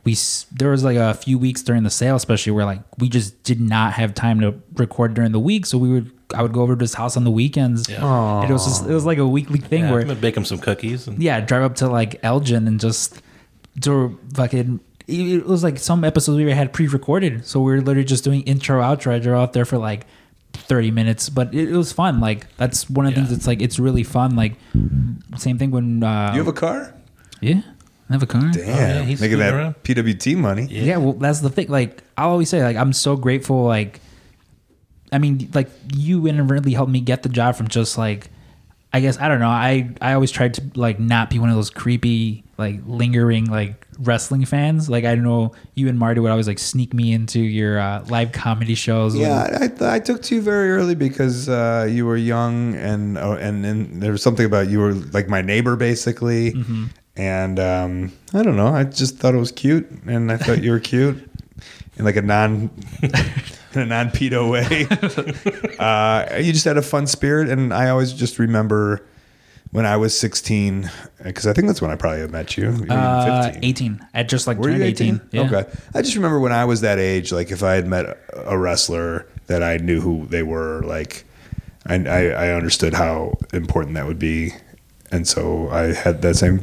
we 0.06 0.16
there 0.52 0.70
was 0.70 0.82
like 0.84 0.96
a 0.96 1.12
few 1.12 1.36
weeks 1.38 1.62
during 1.62 1.82
the 1.82 1.90
sale, 1.90 2.16
especially 2.16 2.52
where 2.52 2.64
like 2.64 2.80
we 2.98 3.08
just 3.10 3.42
did 3.42 3.60
not 3.60 3.92
have 3.94 4.14
time 4.14 4.40
to 4.40 4.54
record 4.76 5.12
during 5.12 5.32
the 5.32 5.40
week, 5.40 5.66
so 5.66 5.76
we 5.76 5.90
would 5.90 6.10
I 6.34 6.42
would 6.42 6.52
go 6.52 6.62
over 6.62 6.74
to 6.74 6.80
his 6.82 6.94
house 6.94 7.16
on 7.16 7.24
the 7.24 7.30
weekends. 7.30 7.88
Yeah. 7.88 8.40
And 8.40 8.50
it 8.50 8.52
was 8.52 8.64
just, 8.64 8.86
it 8.86 8.92
was 8.94 9.04
like 9.04 9.18
a 9.18 9.26
weekly 9.28 9.58
thing 9.60 9.82
Yeah, 9.82 9.92
I'm 9.94 10.00
gonna 10.00 10.14
bake 10.14 10.36
him 10.36 10.44
some 10.44 10.58
cookies. 10.58 11.06
And, 11.06 11.22
yeah, 11.22 11.40
drive 11.40 11.62
up 11.62 11.74
to 11.76 11.88
like 11.88 12.18
Elgin 12.24 12.66
and 12.66 12.80
just 12.80 13.20
do 13.78 14.18
fucking. 14.34 14.80
It 15.08 15.46
was 15.46 15.62
like 15.62 15.78
some 15.78 16.02
episodes 16.02 16.36
we 16.36 16.50
had 16.50 16.72
pre-recorded, 16.72 17.46
so 17.46 17.60
we 17.60 17.72
were 17.72 17.78
literally 17.80 18.04
just 18.04 18.24
doing 18.24 18.42
intro 18.42 18.80
outro. 18.82 19.12
I 19.12 19.18
drove 19.20 19.40
out 19.40 19.52
there 19.52 19.64
for 19.64 19.78
like 19.78 20.06
thirty 20.52 20.90
minutes, 20.90 21.28
but 21.28 21.54
it, 21.54 21.68
it 21.68 21.76
was 21.76 21.92
fun. 21.92 22.18
Like 22.18 22.48
that's 22.56 22.90
one 22.90 23.06
of 23.06 23.14
the 23.14 23.20
Yeah. 23.20 23.26
things 23.26 23.36
that's 23.38 23.46
like 23.46 23.62
it's 23.62 23.78
really 23.78 24.02
fun. 24.02 24.34
Like 24.34 24.54
same 25.36 25.58
thing 25.58 25.70
when 25.70 26.02
uh, 26.02 26.32
You 26.34 26.38
have 26.38 26.48
a 26.48 26.52
car? 26.52 26.92
yeah, 27.40 27.62
I 28.08 28.12
have 28.12 28.22
a 28.22 28.26
car. 28.26 28.50
Damn, 28.52 28.66
yeah, 28.66 29.02
he's 29.02 29.20
making 29.20 29.38
that 29.38 29.52
around. 29.52 29.74
PWT 29.82 30.36
money. 30.36 30.66
Yeah, 30.66 30.98
well, 30.98 31.14
that's 31.14 31.40
the 31.40 31.50
thing. 31.50 31.68
Like, 31.68 32.02
I'll 32.16 32.30
always 32.30 32.48
say, 32.48 32.62
like, 32.62 32.76
I'm 32.76 32.92
so 32.92 33.16
grateful. 33.16 33.64
Like, 33.64 34.00
I 35.12 35.18
mean, 35.18 35.50
like, 35.54 35.68
you 35.94 36.26
inadvertently 36.26 36.72
helped 36.72 36.92
me 36.92 37.00
get 37.00 37.22
the 37.22 37.28
job 37.28 37.56
from 37.56 37.68
just 37.68 37.98
like, 37.98 38.30
I 38.92 39.00
guess 39.00 39.18
I 39.18 39.28
don't 39.28 39.40
know. 39.40 39.48
I 39.48 39.90
I 40.00 40.14
always 40.14 40.30
tried 40.30 40.54
to 40.54 40.62
like 40.74 40.98
not 40.98 41.28
be 41.28 41.38
one 41.38 41.50
of 41.50 41.56
those 41.56 41.68
creepy, 41.68 42.44
like, 42.56 42.80
lingering 42.86 43.46
like 43.46 43.86
wrestling 43.98 44.44
fans. 44.44 44.88
Like, 44.88 45.04
I 45.04 45.14
don't 45.14 45.24
know, 45.24 45.52
you 45.74 45.88
and 45.88 45.98
Marty 45.98 46.20
would 46.20 46.30
always 46.30 46.46
like 46.46 46.58
sneak 46.58 46.94
me 46.94 47.12
into 47.12 47.40
your 47.40 47.78
uh, 47.78 48.04
live 48.08 48.32
comedy 48.32 48.74
shows. 48.74 49.16
Yeah, 49.16 49.68
I, 49.80 49.96
I 49.96 49.98
took 49.98 50.22
to 50.22 50.36
you 50.36 50.40
very 50.40 50.70
early 50.70 50.94
because 50.94 51.48
uh, 51.48 51.88
you 51.90 52.06
were 52.06 52.16
young 52.16 52.74
and 52.76 53.18
oh, 53.18 53.32
and 53.32 53.66
and 53.66 54.00
there 54.00 54.12
was 54.12 54.22
something 54.22 54.46
about 54.46 54.68
you 54.68 54.78
were 54.78 54.92
like 54.94 55.28
my 55.28 55.42
neighbor 55.42 55.76
basically, 55.76 56.54
and 57.16 57.58
um, 57.58 58.12
I 58.34 58.42
don't 58.42 58.56
know. 58.56 58.68
I 58.68 58.84
just 58.84 59.18
thought 59.18 59.34
it 59.34 59.38
was 59.38 59.52
cute, 59.52 59.88
and 60.06 60.30
I 60.30 60.36
thought 60.36 60.62
you 60.62 60.70
were 60.70 60.80
cute 60.80 61.28
in 61.96 62.04
like 62.04 62.16
a 62.16 62.22
non 62.22 62.70
in 63.02 63.80
a 63.80 63.86
non 63.86 64.10
pedo 64.10 64.50
way. 64.50 64.86
uh, 65.78 66.38
you 66.40 66.52
just 66.52 66.64
had 66.64 66.76
a 66.76 66.82
fun 66.82 67.06
spirit, 67.06 67.48
and 67.48 67.72
I 67.72 67.88
always 67.88 68.12
just 68.12 68.38
remember 68.38 69.06
when 69.72 69.86
I 69.86 69.96
was 69.96 70.18
sixteen 70.18 70.90
because 71.22 71.46
I 71.46 71.52
think 71.52 71.66
that's 71.66 71.82
when 71.82 71.90
I 71.90 71.96
probably 71.96 72.26
met 72.28 72.56
you. 72.56 72.70
You 72.72 72.86
uh, 72.90 73.44
15. 73.52 73.64
18. 73.64 74.06
I 74.14 74.22
just 74.22 74.46
like 74.46 74.58
Were 74.58 74.64
turned 74.68 74.78
you 74.78 74.84
18. 74.84 75.14
18? 75.16 75.28
Yeah. 75.32 75.42
Okay. 75.42 75.70
I 75.94 76.02
just 76.02 76.14
remember 76.16 76.38
when 76.40 76.52
I 76.52 76.64
was 76.64 76.82
that 76.82 76.98
age, 76.98 77.32
like 77.32 77.50
if 77.50 77.62
I 77.62 77.74
had 77.74 77.86
met 77.86 78.06
a- 78.06 78.16
a 78.50 78.58
wrestler 78.58 79.26
that 79.46 79.62
I 79.62 79.76
knew 79.78 80.00
who 80.00 80.26
they 80.26 80.42
were, 80.42 80.82
like 80.82 81.24
I, 81.86 81.94
I, 82.04 82.20
I 82.28 82.48
understood 82.50 82.94
how 82.94 83.38
important 83.52 83.94
that 83.94 84.06
would 84.06 84.18
be. 84.18 84.52
And 85.12 85.26
so 85.28 85.68
I 85.70 85.92
had 85.94 86.22
that 86.22 86.34
same, 86.36 86.62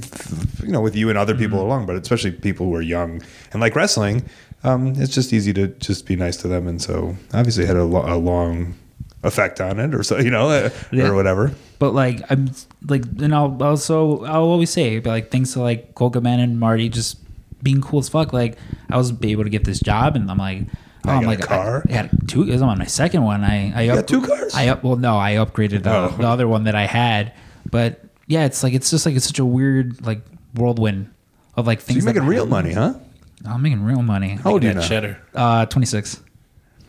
you 0.61 0.71
know, 0.71 0.81
with 0.81 0.95
you 0.95 1.09
and 1.09 1.17
other 1.17 1.33
people 1.35 1.59
Mm-hmm. 1.59 1.67
along, 1.67 1.85
but 1.85 1.95
especially 1.95 2.31
people 2.31 2.65
who 2.67 2.75
are 2.75 2.81
young 2.81 3.21
and 3.51 3.61
like 3.61 3.75
wrestling. 3.75 4.25
Um, 4.65 4.93
it's 4.97 5.13
just 5.13 5.33
easy 5.33 5.53
to 5.53 5.67
just 5.67 6.05
be 6.05 6.15
nice 6.15 6.37
to 6.37 6.47
them. 6.47 6.67
And 6.67 6.81
so 6.81 7.15
obviously 7.33 7.63
it 7.65 7.67
had 7.67 7.75
a, 7.77 7.83
lo- 7.83 8.05
a 8.05 8.15
long 8.17 8.75
effect 9.23 9.61
on 9.61 9.79
it 9.79 9.93
or 9.95 10.03
so, 10.03 10.17
you 10.19 10.29
know, 10.29 10.49
uh, 10.49 10.69
Yeah. 10.91 11.07
or 11.07 11.15
whatever. 11.15 11.53
But 11.79 11.93
like 11.93 12.21
I'm 12.29 12.51
like 12.87 13.03
and 13.21 13.33
I'll 13.35 13.61
also 13.61 14.23
I'll 14.25 14.43
always 14.43 14.69
say 14.69 14.99
but 14.99 15.09
like 15.09 15.31
thanks 15.31 15.53
to 15.53 15.61
like 15.61 15.95
Cole 15.95 16.11
Man 16.21 16.39
and 16.39 16.59
Marty 16.59 16.87
just 16.89 17.17
being 17.61 17.81
cool 17.81 17.99
as 17.99 18.07
fuck. 18.09 18.31
Like 18.33 18.57
I 18.89 18.97
was 18.97 19.11
able 19.21 19.43
to 19.43 19.49
get 19.49 19.63
this 19.65 19.79
job 19.81 20.15
and 20.15 20.29
I'm 20.31 20.37
like 20.37 20.63
oh, 21.05 21.11
you 21.11 21.11
I'm 21.11 21.21
got 21.23 21.23
a 21.23 21.27
like 21.27 21.41
car? 21.41 21.83
I, 21.87 21.91
I 21.91 21.95
had 21.95 22.27
two. 22.29 22.43
I'm 22.51 22.63
on 22.63 22.77
my 22.79 22.85
second 22.85 23.23
one. 23.23 23.43
I 23.43 23.83
I 23.83 23.87
got 23.87 24.07
two 24.07 24.21
cars? 24.21 24.53
I 24.55 24.67
up 24.67 24.83
well 24.83 24.95
no 24.97 25.17
I 25.17 25.33
upgraded 25.35 25.83
the, 25.83 25.93
Oh. 25.93 26.09
the 26.17 26.27
other 26.27 26.47
one 26.47 26.65
that 26.65 26.75
I 26.75 26.85
had. 26.85 27.33
But 27.69 28.02
yeah, 28.27 28.45
it's 28.45 28.63
like 28.63 28.73
it's 28.73 28.89
just 28.89 29.05
like 29.05 29.15
it's 29.15 29.25
such 29.25 29.39
a 29.39 29.45
weird 29.45 30.05
like 30.05 30.21
whirlwind 30.55 31.09
of 31.55 31.67
like 31.67 31.81
So 31.81 31.87
things. 31.87 32.03
you're 32.03 32.13
that 32.13 32.19
making 32.19 32.27
real 32.29 32.45
happen. 32.45 32.49
money, 32.49 32.73
huh? 32.73 32.93
I'm 33.45 33.61
making 33.61 33.83
real 33.83 34.01
money. 34.01 34.35
How 34.35 34.51
old 34.51 34.63
are 34.63 34.67
you 34.67 34.73
that 34.73 34.79
now? 34.81 34.87
cheddar. 34.87 35.19
Uh, 35.35 35.65
26. 35.65 36.21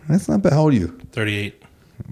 That's 0.08 0.28
not 0.28 0.42
bad. 0.42 0.52
How 0.52 0.60
old 0.62 0.72
are 0.72 0.76
you? 0.76 0.88
38. 1.12 1.62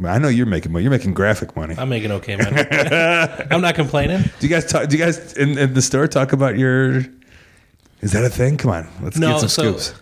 I 0.04 0.18
know 0.18 0.28
you're 0.28 0.46
making 0.46 0.72
money. 0.72 0.82
You're 0.84 0.90
making 0.90 1.14
graphic 1.14 1.54
money. 1.56 1.74
I'm 1.78 1.88
making 1.88 2.10
okay, 2.12 2.36
money. 2.36 2.62
I'm 3.50 3.60
not 3.60 3.74
complaining. 3.74 4.22
Do 4.22 4.46
you 4.46 4.48
guys 4.48 4.64
talk? 4.64 4.88
Do 4.88 4.96
you 4.96 5.04
guys 5.04 5.34
in, 5.34 5.58
in 5.58 5.74
the 5.74 5.82
store 5.82 6.06
talk 6.08 6.32
about 6.32 6.56
your? 6.58 7.04
Is 8.00 8.12
that 8.12 8.24
a 8.24 8.30
thing? 8.30 8.56
Come 8.56 8.70
on, 8.70 8.88
let's 9.02 9.16
No, 9.18 9.32
get 9.32 9.40
some 9.40 9.48
so 9.48 9.62
scoops. 9.78 10.00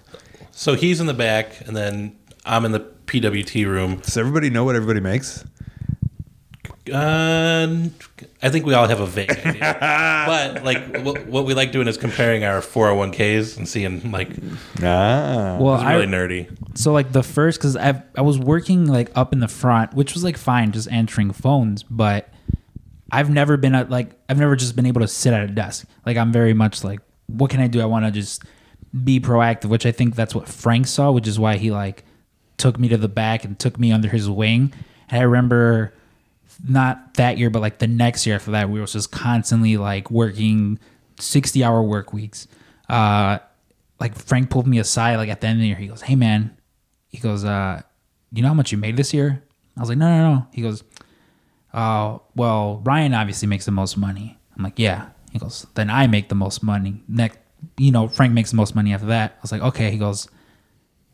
so 0.53 0.75
he's 0.75 1.01
in 1.01 1.07
the 1.07 1.15
back, 1.15 1.67
and 1.67 1.77
then 1.77 2.17
I'm 2.47 2.65
in 2.65 2.73
the 2.73 2.81
PWT 2.81 3.67
room. 3.67 3.97
Does 3.97 4.17
everybody 4.17 4.49
know 4.49 4.65
what 4.65 4.77
everybody 4.77 5.01
makes? 5.01 5.45
Uh, 6.89 7.89
I 8.43 8.49
think 8.49 8.65
we 8.67 8.75
all 8.75 8.89
have 8.89 9.01
a 9.01 9.07
vague 9.07 9.31
idea, 9.47 9.77
but 10.27 10.65
like 10.65 10.99
what, 11.05 11.27
what 11.27 11.45
we 11.45 11.55
like 11.55 11.73
doing 11.73 11.89
is 11.89 11.97
comparing 11.99 12.43
our 12.45 12.61
401ks 12.61 13.57
and 13.57 13.69
seeing 13.69 14.11
like 14.11 14.31
Ah, 14.83 15.59
Well, 15.61 15.75
I, 15.75 15.95
really 15.95 16.07
nerdy. 16.07 16.49
so 16.79 16.93
like 16.93 17.13
the 17.13 17.23
first 17.23 17.59
because 17.59 17.77
I 17.77 18.03
I 18.17 18.23
was 18.23 18.39
working 18.39 18.87
like 18.87 19.11
up 19.15 19.33
in 19.33 19.41
the 19.41 19.49
front, 19.49 19.95
which 19.95 20.15
was 20.15 20.25
like 20.25 20.37
fine, 20.37 20.73
just 20.73 20.91
answering 20.91 21.33
phones, 21.33 21.83
but 21.83 22.33
I've 23.13 23.31
never 23.31 23.57
been 23.57 23.75
at 23.75 23.91
like 23.91 24.13
I've 24.29 24.39
never 24.39 24.57
just 24.57 24.75
been 24.77 24.87
able 24.87 25.01
to 25.03 25.09
sit 25.09 25.33
at 25.35 25.43
a 25.43 25.53
desk. 25.53 25.87
Like 26.07 26.17
I'm 26.17 26.33
very 26.33 26.55
much 26.55 26.83
like, 26.85 27.01
what 27.27 27.51
can 27.51 27.61
I 27.61 27.67
do? 27.67 27.81
I 27.81 27.85
want 27.87 28.05
to 28.07 28.11
just 28.11 28.43
be 29.05 29.21
proactive, 29.21 29.67
which 29.69 29.85
I 29.87 29.93
think 29.93 30.15
that's 30.17 30.35
what 30.35 30.49
Frank 30.49 30.87
saw, 30.87 31.11
which 31.13 31.29
is 31.29 31.39
why 31.39 31.57
he 31.57 31.71
like 31.71 32.05
took 32.57 32.79
me 32.79 32.89
to 32.89 32.97
the 32.97 33.09
back 33.09 33.45
and 33.45 33.59
took 33.59 33.79
me 33.79 33.93
under 33.93 34.09
his 34.09 34.29
wing. 34.31 34.73
And 35.09 35.21
I 35.21 35.25
remember 35.25 35.93
not 36.69 37.15
that 37.15 37.39
year, 37.39 37.51
but 37.51 37.61
like 37.61 37.79
the 37.79 37.87
next 37.87 38.27
year 38.27 38.37
after 38.37 38.51
that, 38.53 38.71
we 38.71 38.81
were 38.81 38.87
just 38.87 39.11
constantly 39.11 39.77
like 39.77 40.11
working 40.11 40.79
sixty 41.19 41.65
hour 41.65 41.83
work 41.83 42.13
weeks. 42.13 42.47
Uh, 42.89 43.39
like 43.99 44.15
Frank 44.17 44.51
pulled 44.51 44.67
me 44.67 44.79
aside 44.79 45.17
like 45.17 45.29
at 45.29 45.41
the 45.41 45.47
end 45.47 45.59
of 45.59 45.63
the 45.63 45.69
year. 45.69 45.77
He 45.77 45.87
goes, 45.87 46.03
"Hey 46.03 46.17
man," 46.17 46.57
he 47.09 47.19
goes, 47.19 47.45
uh, 47.45 47.83
"You 48.33 48.43
know 48.43 48.49
how 48.49 48.55
much 48.55 48.73
you 48.73 48.79
made 48.79 48.97
this 48.97 49.15
year?" 49.15 49.43
I 49.77 49.81
was 49.81 49.89
like, 49.89 49.99
"No, 49.99 50.09
no, 50.09 50.35
no." 50.35 50.47
He 50.53 50.63
goes, 50.63 50.83
uh, 51.73 52.19
well, 52.35 52.81
Ryan 52.85 53.15
obviously 53.15 53.49
makes 53.49 53.65
the 53.65 53.71
most 53.71 53.97
money. 53.97 54.39
I'm 54.57 54.65
like, 54.65 54.79
yeah. 54.79 55.11
He 55.33 55.39
goes, 55.39 55.67
then 55.75 55.91
I 55.91 56.07
make 56.07 56.29
the 56.29 56.35
most 56.35 56.63
money. 56.63 57.03
Next, 57.09 57.39
you 57.77 57.93
know, 57.93 58.09
Frank 58.09 58.33
makes 58.33 58.51
the 58.51 58.57
most 58.57 58.75
money 58.75 58.93
after 58.93 59.07
that. 59.07 59.33
I 59.33 59.39
was 59.43 59.53
like, 59.53 59.63
okay. 59.63 59.91
He 59.91 59.99
goes, 59.99 60.29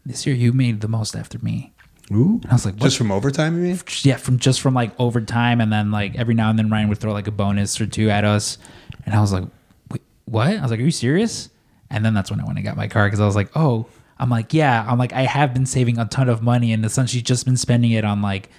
this 0.05 0.27
year 0.27 0.35
you 0.35 0.53
made 0.53 0.81
the 0.81 0.89
most 0.89 1.15
after 1.15 1.39
me. 1.41 1.75
Ooh. 2.13 2.41
And 2.43 2.47
I 2.51 2.55
was 2.55 2.65
like, 2.65 2.75
what? 2.75 2.83
Just 2.85 2.99
from 2.99 3.11
overtime, 3.11 3.57
you 3.57 3.75
mean? 3.75 3.81
yeah, 4.03 4.17
from 4.17 4.39
just 4.39 4.61
from 4.61 4.75
like 4.75 4.93
overtime, 4.99 5.61
and 5.61 5.73
then 5.73 5.91
like 5.91 6.17
every 6.17 6.35
now 6.35 6.51
and 6.51 6.59
then 6.59 6.71
Ryan 6.71 6.89
would 6.89 6.99
throw 6.99 7.13
like 7.13 7.27
a 7.27 7.33
bonus 7.33 7.81
or 7.81 7.87
two 7.87 8.11
at 8.11 8.25
us, 8.25 8.59
and 9.05 9.15
I 9.15 9.21
was 9.21 9.33
like, 9.33 9.45
Wait, 9.91 10.03
what? 10.27 10.49
I 10.49 10.63
was 10.63 10.71
like, 10.71 10.81
are 10.81 10.85
you 10.85 10.91
serious? 10.91 11.51
And 11.91 12.05
then 12.05 12.15
that's 12.15 12.31
when 12.31 12.41
I 12.41 12.45
went 12.45 12.59
and 12.59 12.65
got 12.65 12.77
my 12.77 12.89
car 12.89 13.07
because 13.07 13.21
I 13.21 13.27
was 13.27 13.37
like, 13.37 13.51
oh, 13.57 13.87
I'm 14.19 14.31
like, 14.31 14.53
yeah, 14.53 14.85
I'm 14.89 14.99
like, 14.99 15.13
I 15.13 15.23
have 15.23 15.53
been 15.53 15.67
saving 15.67 15.99
a 15.99 16.07
ton 16.07 16.29
of 16.29 16.43
money 16.43 16.73
and 16.73 16.85
essentially 16.85 17.23
just 17.23 17.45
been 17.45 17.57
spending 17.57 17.93
it 17.93 18.05
on 18.05 18.23
like 18.23 18.51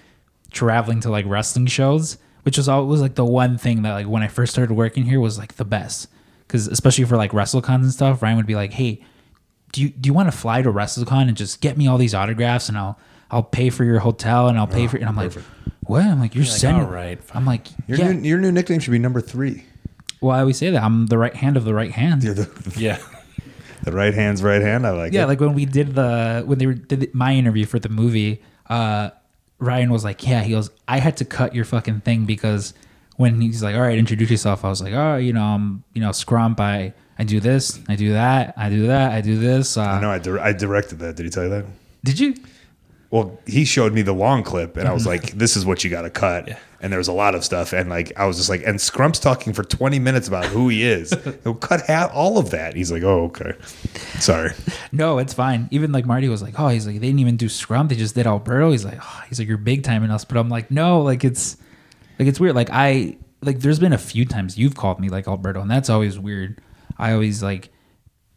traveling 0.52 1.02
to 1.02 1.10
like 1.10 1.26
wrestling 1.26 1.66
shows, 1.66 2.18
which 2.43 2.58
was 2.58 2.70
always 2.70 3.02
like 3.02 3.16
the 3.16 3.26
one 3.26 3.58
thing 3.58 3.82
that 3.82 3.93
like 3.93 4.08
when 4.08 4.24
I 4.24 4.28
first 4.28 4.54
started 4.54 4.74
working 4.74 5.04
here 5.04 5.20
was 5.20 5.38
like 5.38 5.56
the 5.56 5.66
best 5.66 6.10
because 6.48 6.68
especially 6.68 7.04
for 7.04 7.18
like 7.18 7.32
WrestleCons 7.32 7.76
and 7.76 7.91
stuff, 7.91 8.22
Ryan 8.22 8.38
would 8.38 8.45
be 8.45 8.56
like, 8.56 8.74
hey, 8.74 9.04
do 9.74 9.82
you 9.82 9.89
do 9.89 10.08
you 10.08 10.14
want 10.14 10.32
to 10.32 10.38
fly 10.38 10.62
to 10.62 10.72
WrestleCon 10.72 11.28
and 11.28 11.36
just 11.36 11.60
get 11.60 11.78
me 11.78 11.88
all 11.88 11.98
these 11.98 12.14
autographs 12.14 12.70
and 12.70 12.78
I'll 12.78 12.98
I'll 13.32 13.43
pay 13.43 13.69
for 13.69 13.84
your 13.84 13.99
hotel 13.99 14.47
and 14.47 14.57
I'll 14.57 14.67
pay 14.67 14.88
for 14.88 14.97
and 14.97 15.05
I'm 15.07 15.15
like 15.15 15.34
what 15.82 16.03
I'm 16.03 16.19
like 16.19 16.36
you're 16.36 16.43
like, 16.43 16.53
sending 16.53 16.84
"All 16.84 16.89
right, 16.91 17.19
I'm 17.34 17.45
like 17.45 17.67
Your, 17.88 17.97
yeah 17.97 18.11
new, 18.11 18.28
your 18.28 18.38
new 18.39 18.51
nickname 18.51 18.80
should 18.80 18.91
be 18.91 18.99
number 18.99 19.21
three. 19.21 19.63
well 20.21 20.36
I 20.36 20.39
always 20.41 20.57
say 20.57 20.69
that 20.71 20.84
I'm 20.84 21.07
the 21.07 21.17
right 21.17 21.36
hand 21.36 21.57
of 21.57 21.65
the 21.65 21.73
right 21.73 21.91
hand 21.91 22.23
You're 22.23 22.34
the, 22.34 22.73
Yeah. 22.78 22.99
the 23.84 23.91
right 23.91 24.13
hand's 24.13 24.41
right 24.43 24.61
hand. 24.61 24.86
I 24.86 24.91
like 24.91 25.13
yeah 25.13 25.23
it. 25.23 25.28
like 25.28 25.39
when 25.39 25.53
we 25.53 25.65
did 25.65 25.95
the 25.95 26.43
when 26.45 26.57
they 26.57 26.65
were, 26.67 26.73
did 26.73 27.13
my 27.13 27.34
interview 27.34 27.65
for 27.65 27.80
the 27.80 27.89
movie 27.89 28.41
uh 28.69 29.11
Ryan 29.59 29.91
was 29.91 30.03
like 30.03 30.25
yeah 30.28 30.41
he 30.43 30.51
goes 30.51 30.69
I 30.88 30.99
had 30.99 31.17
to 31.17 31.25
cut 31.25 31.55
your 31.55 31.65
fucking 31.65 32.01
thing 32.01 32.25
because 32.25 32.73
when 33.15 33.41
he's 33.41 33.63
like 33.63 33.75
all 33.75 33.82
right 33.82 33.97
introduce 33.97 34.30
yourself 34.30 34.63
I 34.65 34.69
was 34.69 34.82
like 34.82 34.93
oh 34.93 35.15
you 35.17 35.34
know 35.34 35.43
I'm 35.43 35.84
you 35.93 36.01
know 36.01 36.09
scrump 36.09 36.59
I 36.59 36.93
I 37.17 37.23
do 37.23 37.39
this 37.39 37.80
I 37.89 37.95
do 37.95 38.13
that 38.13 38.53
I 38.57 38.69
do 38.69 38.88
that 38.88 39.11
I 39.13 39.21
do 39.21 39.38
this 39.39 39.78
uh, 39.78 39.82
I 39.82 40.01
know 40.01 40.11
I, 40.11 40.19
dir- 40.19 40.39
I 40.39 40.53
directed 40.53 40.99
that. 40.99 41.15
Did 41.15 41.23
he 41.23 41.30
tell 41.30 41.43
you 41.43 41.49
that? 41.49 41.65
did 42.03 42.19
you 42.19 42.36
Well, 43.10 43.39
he 43.45 43.64
showed 43.64 43.93
me 43.93 44.01
the 44.01 44.12
long 44.14 44.43
clip, 44.43 44.76
and 44.76 44.88
I 44.88 44.93
was 44.93 45.03
Mm-hmm. 45.03 45.10
like, 45.12 45.32
"This 45.38 45.55
is 45.55 45.66
what 45.66 45.84
you 45.84 45.89
got 45.89 46.01
to 46.01 46.10
cut." 46.10 46.58
And 46.82 46.91
there 46.91 46.97
was 46.99 47.08
a 47.08 47.14
lot 47.14 47.34
of 47.36 47.43
stuff, 47.43 47.72
and 47.74 47.89
like 47.89 48.12
I 48.18 48.26
was 48.26 48.38
just 48.38 48.49
like, 48.49 48.64
and 48.66 48.78
Scrump's 48.78 49.20
talking 49.20 49.53
for 49.53 49.64
twenty 49.64 49.97
minutes 49.97 50.28
about 50.28 50.45
who 50.45 50.68
he 50.70 50.84
is. 50.84 51.12
He'll 51.43 51.55
cut 51.55 51.82
half 51.88 52.12
all 52.14 52.38
of 52.38 52.49
that. 52.51 52.76
He's 52.76 52.91
like, 52.91 53.03
"Oh, 53.03 53.26
okay, 53.26 53.53
sorry." 54.20 54.51
No, 54.91 55.20
it's 55.20 55.34
fine. 55.34 55.68
Even 55.72 55.91
like 55.91 56.05
Marty 56.05 56.28
was 56.30 56.41
like, 56.41 56.60
oh, 56.60 56.68
he's 56.70 56.86
like, 56.88 56.95
they 56.95 57.08
didn't 57.08 57.20
even 57.20 57.36
do 57.38 57.47
Scrump. 57.47 57.89
They 57.89 57.95
just 57.95 58.16
did 58.16 58.26
Alberto. 58.26 58.72
He's 58.72 58.86
like, 58.86 58.99
oh, 59.01 59.24
he's 59.30 59.38
like, 59.38 59.47
you're 59.47 59.58
big 59.58 59.84
time 59.84 60.03
in 60.03 60.10
us. 60.12 60.24
But 60.26 60.38
I'm 60.38 60.49
like, 60.49 60.72
no, 60.72 61.01
like 61.01 61.24
it's, 61.26 61.58
like 62.18 62.28
it's 62.28 62.39
weird. 62.39 62.55
Like 62.55 62.70
I, 62.72 63.18
like 63.41 63.60
there's 63.60 63.80
been 63.80 63.93
a 63.93 63.97
few 63.97 64.26
times 64.26 64.58
you've 64.58 64.76
called 64.76 64.99
me 64.99 65.10
like 65.10 65.28
Alberto, 65.28 65.62
and 65.62 65.70
that's 65.70 65.89
always 65.89 66.18
weird. 66.18 66.62
I 66.97 67.12
always 67.14 67.43
like, 67.43 67.70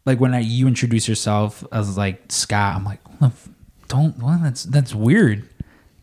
like 0.05 0.19
when 0.19 0.33
I, 0.35 0.39
you 0.39 0.67
introduce 0.67 1.07
yourself 1.07 1.63
as 1.71 1.97
like 1.97 2.21
Scott, 2.29 2.75
I'm 2.75 2.83
like, 2.85 3.07
what 3.09 3.19
the 3.19 3.25
f- 3.27 3.49
don't, 3.91 4.17
well, 4.19 4.39
that's 4.41 4.63
that's 4.63 4.95
weird. 4.95 5.43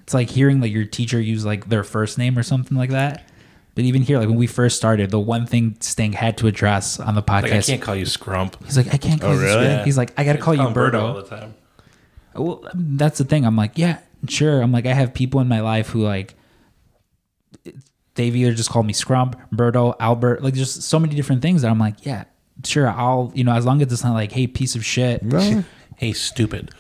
It's 0.00 0.12
like 0.14 0.28
hearing 0.30 0.60
like 0.60 0.72
your 0.72 0.84
teacher 0.84 1.20
use 1.20 1.44
like 1.44 1.68
their 1.68 1.82
first 1.84 2.18
name 2.18 2.38
or 2.38 2.42
something 2.42 2.76
like 2.76 2.90
that. 2.90 3.28
But 3.74 3.84
even 3.84 4.02
here, 4.02 4.18
like 4.18 4.28
when 4.28 4.36
we 4.36 4.46
first 4.46 4.76
started, 4.76 5.10
the 5.10 5.20
one 5.20 5.46
thing 5.46 5.76
Sting 5.80 6.12
had 6.12 6.36
to 6.38 6.46
address 6.48 6.98
on 7.00 7.14
the 7.14 7.22
podcast, 7.22 7.42
Like 7.42 7.52
I 7.52 7.60
can't 7.62 7.80
call 7.82 7.94
you 7.96 8.04
Scrump. 8.04 8.62
he's 8.64 8.76
like, 8.76 8.92
I 8.92 8.96
can't 8.98 9.22
oh, 9.22 9.26
call 9.26 9.30
Oh, 9.30 9.38
you 9.38 9.40
really? 9.40 9.66
Scrump. 9.66 9.84
He's 9.84 9.96
like, 9.96 10.12
I 10.18 10.24
gotta 10.24 10.38
call 10.38 10.54
you 10.54 10.66
him 10.66 10.74
Berto 10.74 10.92
Berto. 10.92 11.02
all 11.02 11.14
the 11.14 11.22
time. 11.22 11.54
Well, 12.34 12.68
that's 12.74 13.18
the 13.18 13.24
thing. 13.24 13.44
I'm 13.46 13.56
like, 13.56 13.78
yeah, 13.78 13.98
sure. 14.28 14.60
I'm 14.60 14.72
like, 14.72 14.86
I 14.86 14.92
have 14.94 15.14
people 15.14 15.40
in 15.40 15.48
my 15.48 15.60
life 15.60 15.88
who 15.90 16.02
like 16.02 16.34
they've 18.14 18.34
either 18.34 18.52
just 18.52 18.70
called 18.70 18.86
me 18.86 18.92
Scrump, 18.92 19.34
Berto, 19.54 19.94
Albert, 20.00 20.42
like 20.42 20.54
just 20.54 20.82
so 20.82 20.98
many 20.98 21.14
different 21.14 21.40
things 21.42 21.62
that 21.62 21.70
I'm 21.70 21.78
like, 21.78 22.04
yeah, 22.04 22.24
sure. 22.64 22.88
I'll, 22.88 23.30
you 23.34 23.44
know, 23.44 23.52
as 23.52 23.64
long 23.64 23.80
as 23.80 23.92
it's 23.92 24.04
not 24.04 24.14
like, 24.14 24.32
hey, 24.32 24.46
piece 24.46 24.74
of 24.74 24.84
shit. 24.84 25.22
Well, 25.22 25.64
Hey, 25.96 26.12
stupid. 26.12 26.70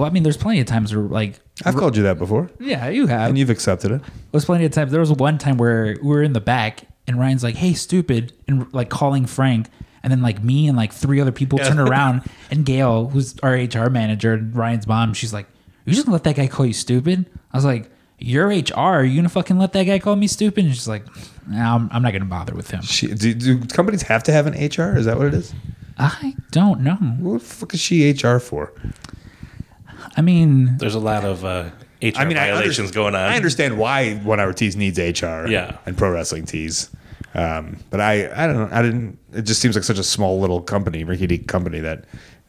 Well, 0.00 0.08
I 0.08 0.12
mean, 0.12 0.22
there's 0.22 0.38
plenty 0.38 0.60
of 0.60 0.66
times 0.66 0.96
where 0.96 1.04
like, 1.04 1.38
I've 1.62 1.76
called 1.76 1.94
you 1.94 2.04
that 2.04 2.18
before, 2.18 2.50
yeah, 2.58 2.88
you 2.88 3.06
have. 3.06 3.28
and 3.28 3.36
you've 3.38 3.50
accepted 3.50 3.90
it. 3.90 4.00
There's 4.32 4.46
plenty 4.46 4.64
of 4.64 4.72
times. 4.72 4.92
There 4.92 5.00
was 5.00 5.12
one 5.12 5.36
time 5.36 5.58
where 5.58 5.94
we 6.00 6.08
were 6.08 6.22
in 6.22 6.32
the 6.32 6.40
back 6.40 6.84
and 7.06 7.20
Ryan's 7.20 7.44
like, 7.44 7.56
"Hey, 7.56 7.74
stupid," 7.74 8.32
and 8.48 8.72
like 8.72 8.88
calling 8.88 9.26
Frank, 9.26 9.68
and 10.02 10.10
then 10.10 10.22
like 10.22 10.42
me 10.42 10.68
and 10.68 10.74
like 10.74 10.94
three 10.94 11.20
other 11.20 11.32
people 11.32 11.58
turn 11.58 11.78
around, 11.78 12.22
and 12.50 12.64
Gail, 12.64 13.08
who's 13.10 13.38
our 13.42 13.52
HR 13.52 13.90
manager, 13.90 14.32
and 14.32 14.56
Ryan's 14.56 14.86
mom, 14.86 15.12
she's 15.12 15.34
like, 15.34 15.44
"You 15.84 15.92
just 15.92 16.06
gonna 16.06 16.14
let 16.14 16.24
that 16.24 16.36
guy 16.36 16.46
call 16.46 16.64
you 16.64 16.72
stupid?" 16.72 17.26
I 17.52 17.58
was 17.58 17.66
like, 17.66 17.90
"You're 18.18 18.48
HR. 18.48 18.72
Are 18.78 19.04
you 19.04 19.16
gonna 19.16 19.28
fucking 19.28 19.58
let 19.58 19.74
that 19.74 19.84
guy 19.84 19.98
call 19.98 20.16
me 20.16 20.28
stupid?" 20.28 20.64
And 20.64 20.72
she's 20.72 20.88
like, 20.88 21.04
nah, 21.46 21.74
I'm, 21.74 21.90
I'm 21.92 22.00
not 22.00 22.14
gonna 22.14 22.24
bother 22.24 22.54
with 22.54 22.70
him." 22.70 22.80
She, 22.80 23.08
do, 23.08 23.34
do 23.34 23.60
companies 23.66 24.00
have 24.04 24.22
to 24.22 24.32
have 24.32 24.46
an 24.46 24.54
HR? 24.54 24.96
Is 24.96 25.04
that 25.04 25.18
what 25.18 25.26
it 25.26 25.34
is? 25.34 25.52
I 25.98 26.36
don't 26.52 26.80
know. 26.80 26.94
What 26.94 27.40
the 27.42 27.46
fuck 27.46 27.74
is 27.74 27.80
she 27.80 28.10
HR 28.12 28.38
for? 28.38 28.72
I 30.20 30.22
mean, 30.22 30.76
There's 30.76 30.94
a 30.94 30.98
lot 31.00 31.24
of 31.24 31.46
uh, 31.46 31.70
HR 32.02 32.12
I 32.16 32.24
mean, 32.26 32.36
I 32.36 32.50
violations 32.50 32.90
underst- 32.90 32.94
going 32.94 33.14
on. 33.14 33.22
I 33.22 33.36
understand 33.36 33.78
why 33.78 34.16
One 34.16 34.38
Hour 34.38 34.52
Tees 34.52 34.76
needs 34.76 34.98
HR. 34.98 35.46
Yeah. 35.48 35.78
and 35.86 35.96
pro 35.96 36.10
wrestling 36.10 36.44
tees. 36.44 36.90
Um, 37.32 37.78
but 37.88 38.02
I, 38.02 38.30
I 38.30 38.46
don't 38.46 38.56
know. 38.56 38.68
I 38.70 38.82
didn't. 38.82 39.18
It 39.32 39.42
just 39.42 39.62
seems 39.62 39.74
like 39.76 39.84
such 39.84 39.98
a 39.98 40.02
small 40.04 40.38
little 40.38 40.60
company, 40.60 41.04
Ricky 41.04 41.26
Deke 41.26 41.48
company, 41.48 41.80
that 41.80 42.04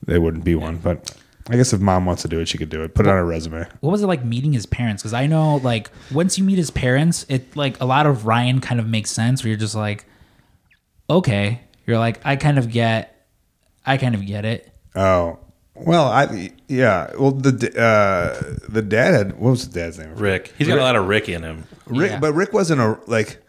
they 0.05 0.19
wouldn't 0.19 0.43
be 0.43 0.53
one. 0.55 0.80
But 0.80 1.15
I 1.49 1.55
guess 1.55 1.72
if 1.72 1.80
mom 1.80 2.05
wants 2.05 2.24
to 2.24 2.28
do 2.28 2.41
it, 2.41 2.49
she 2.49 2.57
could 2.57 2.67
do 2.69 2.84
it. 2.84 2.93
Put 2.93 3.05
it 3.05 3.09
on 3.09 3.15
her 3.15 3.26
resume. 3.26 3.65
what 3.80 3.91
was 3.91 4.03
it 4.03 4.07
like 4.07 4.26
meeting 4.26 4.51
his 4.51 4.65
parents? 4.65 5.01
Because 5.01 5.13
I 5.13 5.28
know, 5.28 5.55
like, 5.63 5.91
once 6.11 6.38
you 6.38 6.43
meet 6.43 6.57
his 6.57 6.72
parents, 6.72 7.26
it 7.30 7.55
like 7.55 7.80
a 7.80 7.86
lot 7.86 8.05
of 8.05 8.26
Ryan 8.26 8.59
kind 8.59 8.82
of 8.82 8.88
makes 8.88 9.11
sense. 9.11 9.43
Where 9.43 9.49
you're 9.49 9.57
just 9.57 9.76
like, 9.76 10.03
okay, 11.09 11.61
you're 11.88 11.99
like, 11.99 12.19
I 12.26 12.36
kind 12.36 12.57
of 12.57 12.69
get, 12.69 13.28
I 13.86 13.95
kind 13.95 14.13
of 14.15 14.26
get 14.26 14.43
it. 14.43 14.67
Oh, 14.93 15.39
well, 15.76 16.05
I 16.07 16.51
yeah. 16.67 17.11
Well, 17.17 17.32
the 17.32 17.51
uh, 17.80 18.57
the 18.69 18.82
dad 18.82 19.13
had 19.13 19.39
what 19.39 19.51
was 19.51 19.67
the 19.67 19.80
dad's 19.80 19.97
name? 19.97 20.15
Rick. 20.15 20.53
He's 20.57 20.67
got 20.67 20.78
a 20.78 20.82
lot 20.82 20.95
of 20.95 21.07
Rick 21.07 21.30
in 21.30 21.43
him. 21.43 21.63
Rick, 21.86 22.11
Yeah. 22.11 22.19
but 22.19 22.34
Rick 22.34 22.53
wasn't 22.53 22.82
a 22.82 22.99
like 23.07 23.41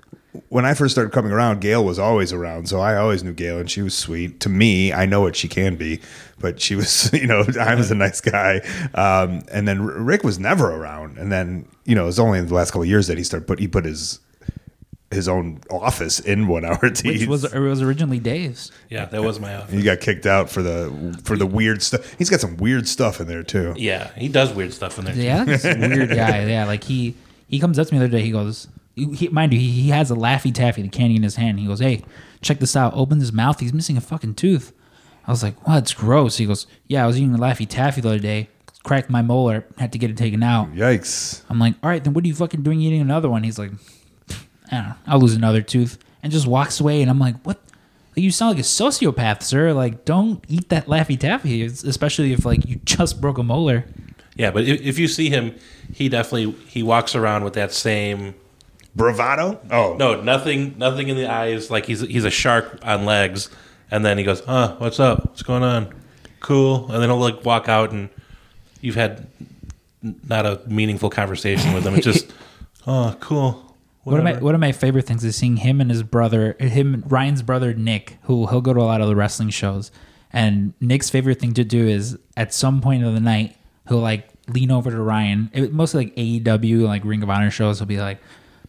when 0.48 0.64
I 0.64 0.74
first 0.74 0.94
started 0.94 1.12
coming 1.12 1.32
around. 1.32 1.60
Gail 1.60 1.84
was 1.84 1.98
always 1.98 2.32
around, 2.32 2.68
so 2.68 2.80
I 2.80 2.96
always 2.96 3.22
knew 3.22 3.32
Gail, 3.32 3.58
and 3.58 3.70
she 3.70 3.82
was 3.82 3.96
sweet 3.96 4.40
to 4.40 4.48
me. 4.48 4.92
I 4.92 5.04
know 5.04 5.20
what 5.20 5.36
she 5.36 5.46
can 5.48 5.76
be, 5.76 6.00
but 6.40 6.60
she 6.60 6.74
was, 6.74 7.12
you 7.14 7.26
know, 7.26 7.44
I 7.60 7.74
was 7.74 7.90
a 7.90 7.94
nice 7.94 8.20
guy. 8.20 8.60
Um, 8.94 9.42
and 9.52 9.68
then 9.68 9.82
Rick 9.84 10.22
was 10.24 10.38
never 10.38 10.70
around, 10.70 11.18
and 11.18 11.30
then 11.30 11.66
you 11.84 11.94
know, 11.94 12.04
it 12.04 12.06
was 12.06 12.18
only 12.18 12.38
in 12.38 12.46
the 12.46 12.54
last 12.54 12.70
couple 12.70 12.82
of 12.82 12.88
years 12.88 13.08
that 13.08 13.18
he 13.18 13.24
started 13.24 13.46
put 13.46 13.58
he 13.58 13.68
put 13.68 13.84
his 13.84 14.20
his 15.12 15.28
own 15.28 15.60
office 15.70 16.18
in 16.20 16.48
one 16.48 16.64
hour 16.64 16.78
Which 16.82 17.26
was 17.26 17.44
it 17.44 17.58
was 17.58 17.82
originally 17.82 18.18
Dave's. 18.18 18.70
Yeah, 18.88 19.04
that 19.06 19.22
was 19.22 19.38
my 19.40 19.54
office. 19.54 19.72
he 19.74 19.82
got 19.82 20.00
kicked 20.00 20.26
out 20.26 20.48
for 20.50 20.62
the 20.62 21.18
for 21.24 21.36
the 21.36 21.46
weird 21.46 21.82
stuff. 21.82 22.14
He's 22.18 22.30
got 22.30 22.40
some 22.40 22.56
weird 22.56 22.88
stuff 22.88 23.20
in 23.20 23.26
there 23.28 23.42
too. 23.42 23.74
Yeah, 23.76 24.10
he 24.14 24.28
does 24.28 24.52
weird 24.52 24.72
stuff 24.72 24.98
in 24.98 25.04
there. 25.04 25.14
too. 25.14 25.22
Yeah, 25.22 25.44
that's 25.44 25.64
a 25.64 25.74
weird 25.78 26.10
guy. 26.10 26.46
Yeah, 26.46 26.66
like 26.66 26.84
he 26.84 27.14
he 27.48 27.58
comes 27.58 27.78
up 27.78 27.86
to 27.88 27.92
me 27.94 27.98
the 27.98 28.06
other 28.06 28.16
day. 28.18 28.24
He 28.24 28.30
goes, 28.32 28.68
he, 28.94 29.28
mind 29.28 29.52
you, 29.52 29.58
he, 29.58 29.70
he 29.70 29.88
has 29.90 30.10
a 30.10 30.14
Laffy 30.14 30.52
Taffy, 30.52 30.82
the 30.82 30.88
candy 30.88 31.16
in 31.16 31.22
his 31.22 31.36
hand. 31.36 31.58
He 31.60 31.66
goes, 31.66 31.80
hey, 31.80 32.02
check 32.40 32.58
this 32.60 32.74
out. 32.76 32.94
Opens 32.94 33.22
his 33.22 33.32
mouth. 33.32 33.60
He's 33.60 33.72
missing 33.72 33.96
a 33.96 34.00
fucking 34.00 34.34
tooth. 34.34 34.72
I 35.26 35.30
was 35.30 35.42
like, 35.42 35.66
what? 35.66 35.78
It's 35.78 35.94
gross. 35.94 36.38
He 36.38 36.46
goes, 36.46 36.66
yeah, 36.88 37.04
I 37.04 37.06
was 37.06 37.16
eating 37.18 37.34
a 37.34 37.38
Laffy 37.38 37.68
Taffy 37.68 38.00
the 38.00 38.08
other 38.08 38.18
day. 38.18 38.48
Cracked 38.84 39.08
my 39.10 39.22
molar. 39.22 39.64
Had 39.78 39.92
to 39.92 39.98
get 39.98 40.10
it 40.10 40.16
taken 40.16 40.42
out. 40.42 40.72
Yikes! 40.74 41.42
I'm 41.48 41.58
like, 41.60 41.74
all 41.82 41.88
right, 41.90 42.02
then 42.02 42.14
what 42.14 42.24
are 42.24 42.26
you 42.26 42.34
fucking 42.34 42.62
doing 42.62 42.80
eating 42.80 43.00
another 43.00 43.30
one? 43.30 43.44
He's 43.44 43.58
like, 43.58 43.70
I 44.72 44.76
don't 44.76 44.88
know. 44.88 44.94
I'll 45.06 45.20
lose 45.20 45.34
another 45.34 45.62
tooth. 45.62 45.98
And 46.22 46.32
just 46.32 46.46
walks 46.46 46.80
away. 46.80 47.02
And 47.02 47.10
I'm 47.10 47.18
like, 47.18 47.36
what? 47.42 47.60
Like, 48.16 48.24
you 48.24 48.30
sound 48.30 48.56
like 48.56 48.64
a 48.64 48.66
sociopath, 48.66 49.42
sir. 49.42 49.72
Like, 49.72 50.04
don't 50.04 50.44
eat 50.48 50.68
that 50.70 50.86
Laffy 50.86 51.18
Taffy, 51.18 51.62
especially 51.62 52.32
if, 52.32 52.44
like, 52.44 52.66
you 52.66 52.76
just 52.84 53.20
broke 53.20 53.38
a 53.38 53.42
molar. 53.42 53.84
Yeah, 54.34 54.50
but 54.50 54.64
if, 54.64 54.80
if 54.80 54.98
you 54.98 55.08
see 55.08 55.30
him, 55.30 55.54
he 55.92 56.08
definitely 56.08 56.52
he 56.66 56.82
walks 56.82 57.14
around 57.14 57.44
with 57.44 57.52
that 57.54 57.72
same 57.72 58.34
Bravado? 58.94 59.60
Oh 59.70 59.96
no 59.98 60.20
nothing 60.20 60.74
nothing 60.76 61.08
in 61.08 61.16
the 61.16 61.26
eyes 61.26 61.70
like 61.70 61.86
he's 61.86 62.00
he's 62.00 62.24
a 62.24 62.30
shark 62.30 62.78
on 62.82 63.04
legs, 63.06 63.48
and 63.90 64.04
then 64.04 64.18
he 64.18 64.24
goes, 64.24 64.40
"Huh, 64.40 64.76
what's 64.78 65.00
up? 65.00 65.26
What's 65.26 65.42
going 65.42 65.62
on? 65.62 65.94
Cool." 66.40 66.90
And 66.92 67.02
then 67.02 67.08
he'll 67.08 67.18
like 67.18 67.44
walk 67.44 67.68
out, 67.68 67.90
and 67.92 68.10
you've 68.80 68.94
had 68.94 69.26
not 70.02 70.44
a 70.44 70.60
meaningful 70.66 71.08
conversation 71.08 71.72
with 71.72 71.86
him. 71.86 71.94
It's 71.94 72.04
just, 72.04 72.32
"Oh, 72.86 73.16
cool." 73.20 73.71
One 74.04 74.18
of 74.18 74.24
my 74.24 74.38
one 74.38 74.54
of 74.54 74.60
my 74.60 74.72
favorite 74.72 75.06
things 75.06 75.24
is 75.24 75.36
seeing 75.36 75.58
him 75.58 75.80
and 75.80 75.90
his 75.90 76.02
brother, 76.02 76.56
him 76.58 77.04
Ryan's 77.06 77.42
brother 77.42 77.72
Nick, 77.72 78.18
who 78.22 78.46
he'll 78.48 78.60
go 78.60 78.72
to 78.72 78.80
a 78.80 78.82
lot 78.82 79.00
of 79.00 79.08
the 79.08 79.14
wrestling 79.16 79.50
shows. 79.50 79.92
And 80.32 80.72
Nick's 80.80 81.10
favorite 81.10 81.38
thing 81.38 81.54
to 81.54 81.64
do 81.64 81.86
is 81.86 82.18
at 82.36 82.52
some 82.52 82.80
point 82.80 83.04
of 83.04 83.14
the 83.14 83.20
night 83.20 83.56
he'll 83.88 83.98
like 83.98 84.28
lean 84.48 84.70
over 84.70 84.90
to 84.90 85.00
Ryan, 85.00 85.50
it, 85.52 85.72
mostly 85.72 86.06
like 86.06 86.16
AEW 86.16 86.86
like 86.86 87.04
Ring 87.04 87.22
of 87.22 87.30
Honor 87.30 87.50
shows. 87.50 87.78
He'll 87.78 87.86
be 87.86 88.00
like, 88.00 88.18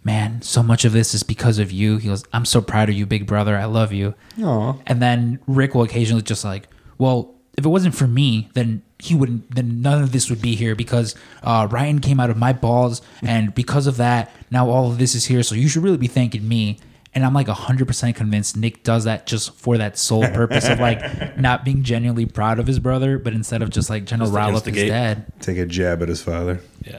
man, 0.03 0.41
so 0.41 0.61
much 0.61 0.86
of 0.86 0.91
this 0.91 1.13
is 1.13 1.23
because 1.23 1.59
of 1.59 1.71
you. 1.71 1.97
He 1.97 2.09
goes, 2.09 2.23
I'm 2.34 2.45
so 2.45 2.61
proud 2.61 2.89
of 2.89 2.95
you, 2.95 3.05
big 3.05 3.25
brother. 3.25 3.57
I 3.57 3.65
love 3.65 3.93
you. 3.93 4.13
Aw. 4.41 4.75
And 4.86 5.01
then 5.01 5.39
Rick 5.47 5.73
will 5.73 5.84
occasionally 5.84 6.21
just 6.21 6.43
like, 6.43 6.67
well, 6.97 7.34
if 7.57 7.65
it 7.65 7.69
wasn't 7.69 7.95
for 7.95 8.07
me, 8.07 8.49
then 8.53 8.81
he 8.99 9.13
wouldn't. 9.15 9.53
Then 9.53 9.81
none 9.81 10.01
of 10.01 10.11
this 10.11 10.29
would 10.29 10.41
be 10.41 10.55
here 10.55 10.75
because 10.75 11.15
uh, 11.43 11.67
Ryan 11.69 11.99
came 11.99 12.19
out 12.19 12.29
of 12.29 12.37
my 12.37 12.53
balls, 12.53 13.01
and 13.21 13.53
because 13.53 13.85
of 13.87 13.97
that, 13.97 14.31
now 14.49 14.69
all 14.69 14.89
of 14.91 14.97
this 14.97 15.13
is 15.15 15.25
here. 15.25 15.43
So 15.43 15.55
you 15.55 15.67
should 15.67 15.83
really 15.83 15.97
be 15.97 16.07
thanking 16.07 16.47
me. 16.47 16.79
And 17.15 17.23
I'm 17.23 17.35
like 17.35 17.45
100% 17.45 18.15
convinced 18.15 18.57
Nick 18.57 18.81
does 18.81 19.03
that 19.03 19.27
just 19.27 19.53
for 19.53 19.77
that 19.77 19.99
sole 19.99 20.23
purpose 20.29 20.67
of 20.67 20.79
like 20.79 21.37
not 21.37 21.63
being 21.63 21.83
genuinely 21.83 22.25
proud 22.25 22.57
of 22.57 22.65
his 22.65 22.79
brother, 22.79 23.19
but 23.19 23.33
instead 23.33 23.61
of 23.61 23.69
just 23.69 23.87
like 23.87 24.07
trying 24.07 24.21
to 24.21 24.25
rile 24.25 24.57
up 24.57 24.65
his 24.65 24.89
dad. 24.89 25.31
Take 25.39 25.59
a 25.59 25.67
jab 25.67 26.01
at 26.01 26.09
his 26.09 26.23
father 26.23 26.59
Yeah. 26.83 26.97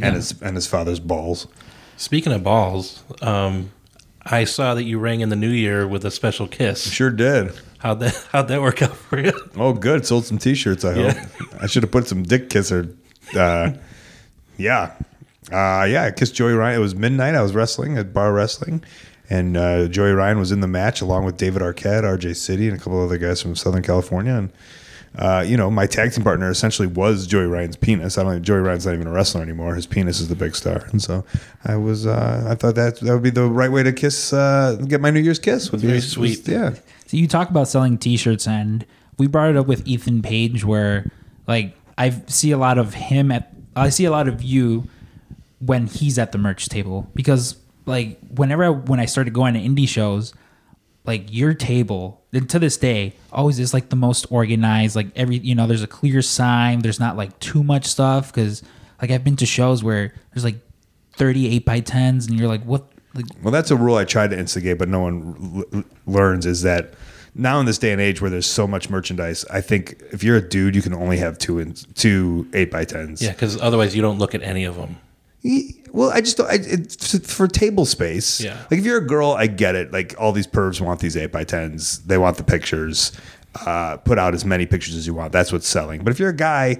and 0.00 0.14
his 0.14 0.40
and 0.40 0.54
his 0.54 0.68
father's 0.68 1.00
balls. 1.00 1.48
Speaking 1.96 2.32
of 2.32 2.44
balls, 2.44 3.02
um, 3.22 3.72
I 4.24 4.44
saw 4.44 4.74
that 4.74 4.84
you 4.84 5.00
rang 5.00 5.18
in 5.20 5.30
the 5.30 5.36
new 5.36 5.50
year 5.50 5.84
with 5.88 6.04
a 6.04 6.12
special 6.12 6.46
kiss. 6.46 6.88
Sure 6.92 7.10
did. 7.10 7.52
How'd 7.86 8.00
that 8.00 8.28
How'd 8.32 8.48
that 8.48 8.60
work 8.60 8.82
out 8.82 8.96
for 8.96 9.20
you? 9.20 9.32
Oh, 9.56 9.72
good. 9.72 10.04
Sold 10.04 10.24
some 10.26 10.38
T-shirts. 10.38 10.84
I 10.84 10.94
hope. 10.94 11.16
I 11.62 11.66
should 11.68 11.84
have 11.84 11.92
put 11.92 12.08
some 12.08 12.24
dick 12.24 12.50
kisser. 12.50 12.88
Uh, 13.34 13.74
yeah, 14.56 14.92
uh, 15.52 15.86
yeah. 15.88 16.02
I 16.04 16.10
kissed 16.10 16.34
Joey 16.34 16.54
Ryan. 16.54 16.78
It 16.80 16.82
was 16.82 16.96
midnight. 16.96 17.36
I 17.36 17.42
was 17.42 17.54
wrestling 17.54 17.96
at 17.96 18.12
bar 18.12 18.32
wrestling, 18.32 18.82
and 19.30 19.56
uh, 19.56 19.86
Joey 19.86 20.10
Ryan 20.10 20.40
was 20.40 20.50
in 20.50 20.60
the 20.60 20.66
match 20.66 21.00
along 21.00 21.26
with 21.26 21.36
David 21.36 21.62
Arquette, 21.62 22.02
R.J. 22.02 22.34
City, 22.34 22.68
and 22.68 22.76
a 22.76 22.80
couple 22.80 23.00
other 23.00 23.18
guys 23.18 23.40
from 23.40 23.54
Southern 23.54 23.82
California. 23.82 24.34
And 24.34 24.52
uh, 25.16 25.44
you 25.46 25.56
know, 25.56 25.70
my 25.70 25.86
tag 25.86 26.12
team 26.12 26.24
partner 26.24 26.50
essentially 26.50 26.88
was 26.88 27.26
Joey 27.26 27.46
Ryan's 27.46 27.76
penis. 27.76 28.18
I 28.18 28.24
don't. 28.24 28.32
Think 28.32 28.44
Joey 28.44 28.60
Ryan's 28.60 28.84
not 28.84 28.94
even 28.94 29.06
a 29.06 29.12
wrestler 29.12 29.42
anymore. 29.42 29.76
His 29.76 29.86
penis 29.86 30.18
is 30.18 30.28
the 30.28 30.36
big 30.36 30.56
star, 30.56 30.86
and 30.90 31.00
so 31.00 31.24
I 31.64 31.76
was. 31.76 32.04
Uh, 32.04 32.48
I 32.50 32.56
thought 32.56 32.74
that 32.74 32.98
that 33.00 33.12
would 33.12 33.22
be 33.22 33.30
the 33.30 33.46
right 33.46 33.70
way 33.70 33.84
to 33.84 33.92
kiss. 33.92 34.32
Uh, 34.32 34.76
get 34.88 35.00
my 35.00 35.10
New 35.10 35.20
Year's 35.20 35.38
kiss. 35.38 35.70
Would 35.70 35.82
be 35.82 35.86
Very 35.86 36.00
sweet. 36.00 36.46
Yeah. 36.48 36.74
So 37.06 37.16
you 37.16 37.28
talk 37.28 37.50
about 37.50 37.68
selling 37.68 37.98
T-shirts, 37.98 38.46
and 38.46 38.84
we 39.18 39.26
brought 39.26 39.50
it 39.50 39.56
up 39.56 39.66
with 39.66 39.86
Ethan 39.86 40.22
Page, 40.22 40.64
where 40.64 41.10
like 41.46 41.76
I 41.96 42.10
see 42.26 42.50
a 42.50 42.58
lot 42.58 42.78
of 42.78 42.94
him 42.94 43.30
at, 43.32 43.52
I 43.74 43.90
see 43.90 44.04
a 44.04 44.10
lot 44.10 44.28
of 44.28 44.42
you 44.42 44.88
when 45.60 45.86
he's 45.86 46.18
at 46.18 46.32
the 46.32 46.38
merch 46.38 46.68
table 46.68 47.10
because 47.14 47.56
like 47.86 48.18
whenever 48.34 48.64
I, 48.64 48.68
when 48.68 49.00
I 49.00 49.06
started 49.06 49.32
going 49.32 49.54
to 49.54 49.60
indie 49.60 49.88
shows, 49.88 50.34
like 51.04 51.32
your 51.32 51.54
table 51.54 52.20
and 52.32 52.50
to 52.50 52.58
this 52.58 52.76
day 52.76 53.14
always 53.32 53.58
is 53.58 53.72
like 53.72 53.88
the 53.88 53.96
most 53.96 54.26
organized. 54.30 54.96
Like 54.96 55.06
every 55.16 55.38
you 55.38 55.54
know, 55.54 55.66
there's 55.66 55.82
a 55.82 55.88
clear 55.88 56.20
sign. 56.20 56.80
There's 56.80 57.00
not 57.00 57.16
like 57.16 57.38
too 57.38 57.62
much 57.62 57.86
stuff 57.86 58.32
because 58.32 58.62
like 59.00 59.10
I've 59.10 59.24
been 59.24 59.36
to 59.36 59.46
shows 59.46 59.82
where 59.82 60.12
there's 60.34 60.44
like 60.44 60.56
38 61.14 61.64
by 61.64 61.80
10s, 61.80 62.28
and 62.28 62.38
you're 62.38 62.48
like, 62.48 62.62
what? 62.64 62.88
Like, 63.16 63.26
Well, 63.42 63.52
that's 63.52 63.70
a 63.70 63.76
rule 63.76 63.96
I 63.96 64.04
tried 64.04 64.30
to 64.30 64.38
instigate, 64.38 64.78
but 64.78 64.88
no 64.88 65.00
one 65.00 65.64
l- 65.72 65.78
l- 65.80 65.84
learns 66.06 66.46
is 66.46 66.62
that 66.62 66.94
now 67.34 67.58
in 67.60 67.66
this 67.66 67.78
day 67.78 67.92
and 67.92 68.00
age 68.00 68.20
where 68.20 68.30
there's 68.30 68.46
so 68.46 68.66
much 68.66 68.88
merchandise, 68.90 69.44
I 69.50 69.60
think 69.60 70.00
if 70.12 70.22
you're 70.22 70.36
a 70.36 70.48
dude, 70.48 70.74
you 70.74 70.82
can 70.82 70.94
only 70.94 71.18
have 71.18 71.38
two 71.38 71.58
in, 71.58 71.74
two 71.94 72.48
eight 72.54 72.70
by 72.70 72.84
tens. 72.84 73.20
Yeah, 73.22 73.32
because 73.32 73.60
otherwise 73.60 73.94
you 73.96 74.02
don't 74.02 74.18
look 74.18 74.34
at 74.34 74.42
any 74.42 74.64
of 74.64 74.76
them. 74.76 74.96
Well, 75.92 76.10
I 76.10 76.20
just 76.20 76.36
don't. 76.36 76.50
I, 76.50 76.54
it's 76.60 77.16
for 77.32 77.46
table 77.46 77.86
space. 77.86 78.40
Yeah. 78.40 78.58
Like 78.70 78.80
if 78.80 78.84
you're 78.84 78.98
a 78.98 79.06
girl, 79.06 79.30
I 79.30 79.46
get 79.46 79.74
it. 79.76 79.92
Like 79.92 80.14
all 80.18 80.32
these 80.32 80.46
pervs 80.46 80.80
want 80.80 81.00
these 81.00 81.16
eight 81.16 81.30
by 81.30 81.44
tens. 81.44 82.00
They 82.00 82.18
want 82.18 82.36
the 82.36 82.42
pictures. 82.44 83.12
Uh, 83.64 83.96
put 83.98 84.18
out 84.18 84.34
as 84.34 84.44
many 84.44 84.66
pictures 84.66 84.94
as 84.96 85.06
you 85.06 85.14
want. 85.14 85.32
That's 85.32 85.52
what's 85.52 85.66
selling. 85.68 86.02
But 86.04 86.10
if 86.10 86.18
you're 86.18 86.28
a 86.30 86.36
guy, 86.36 86.78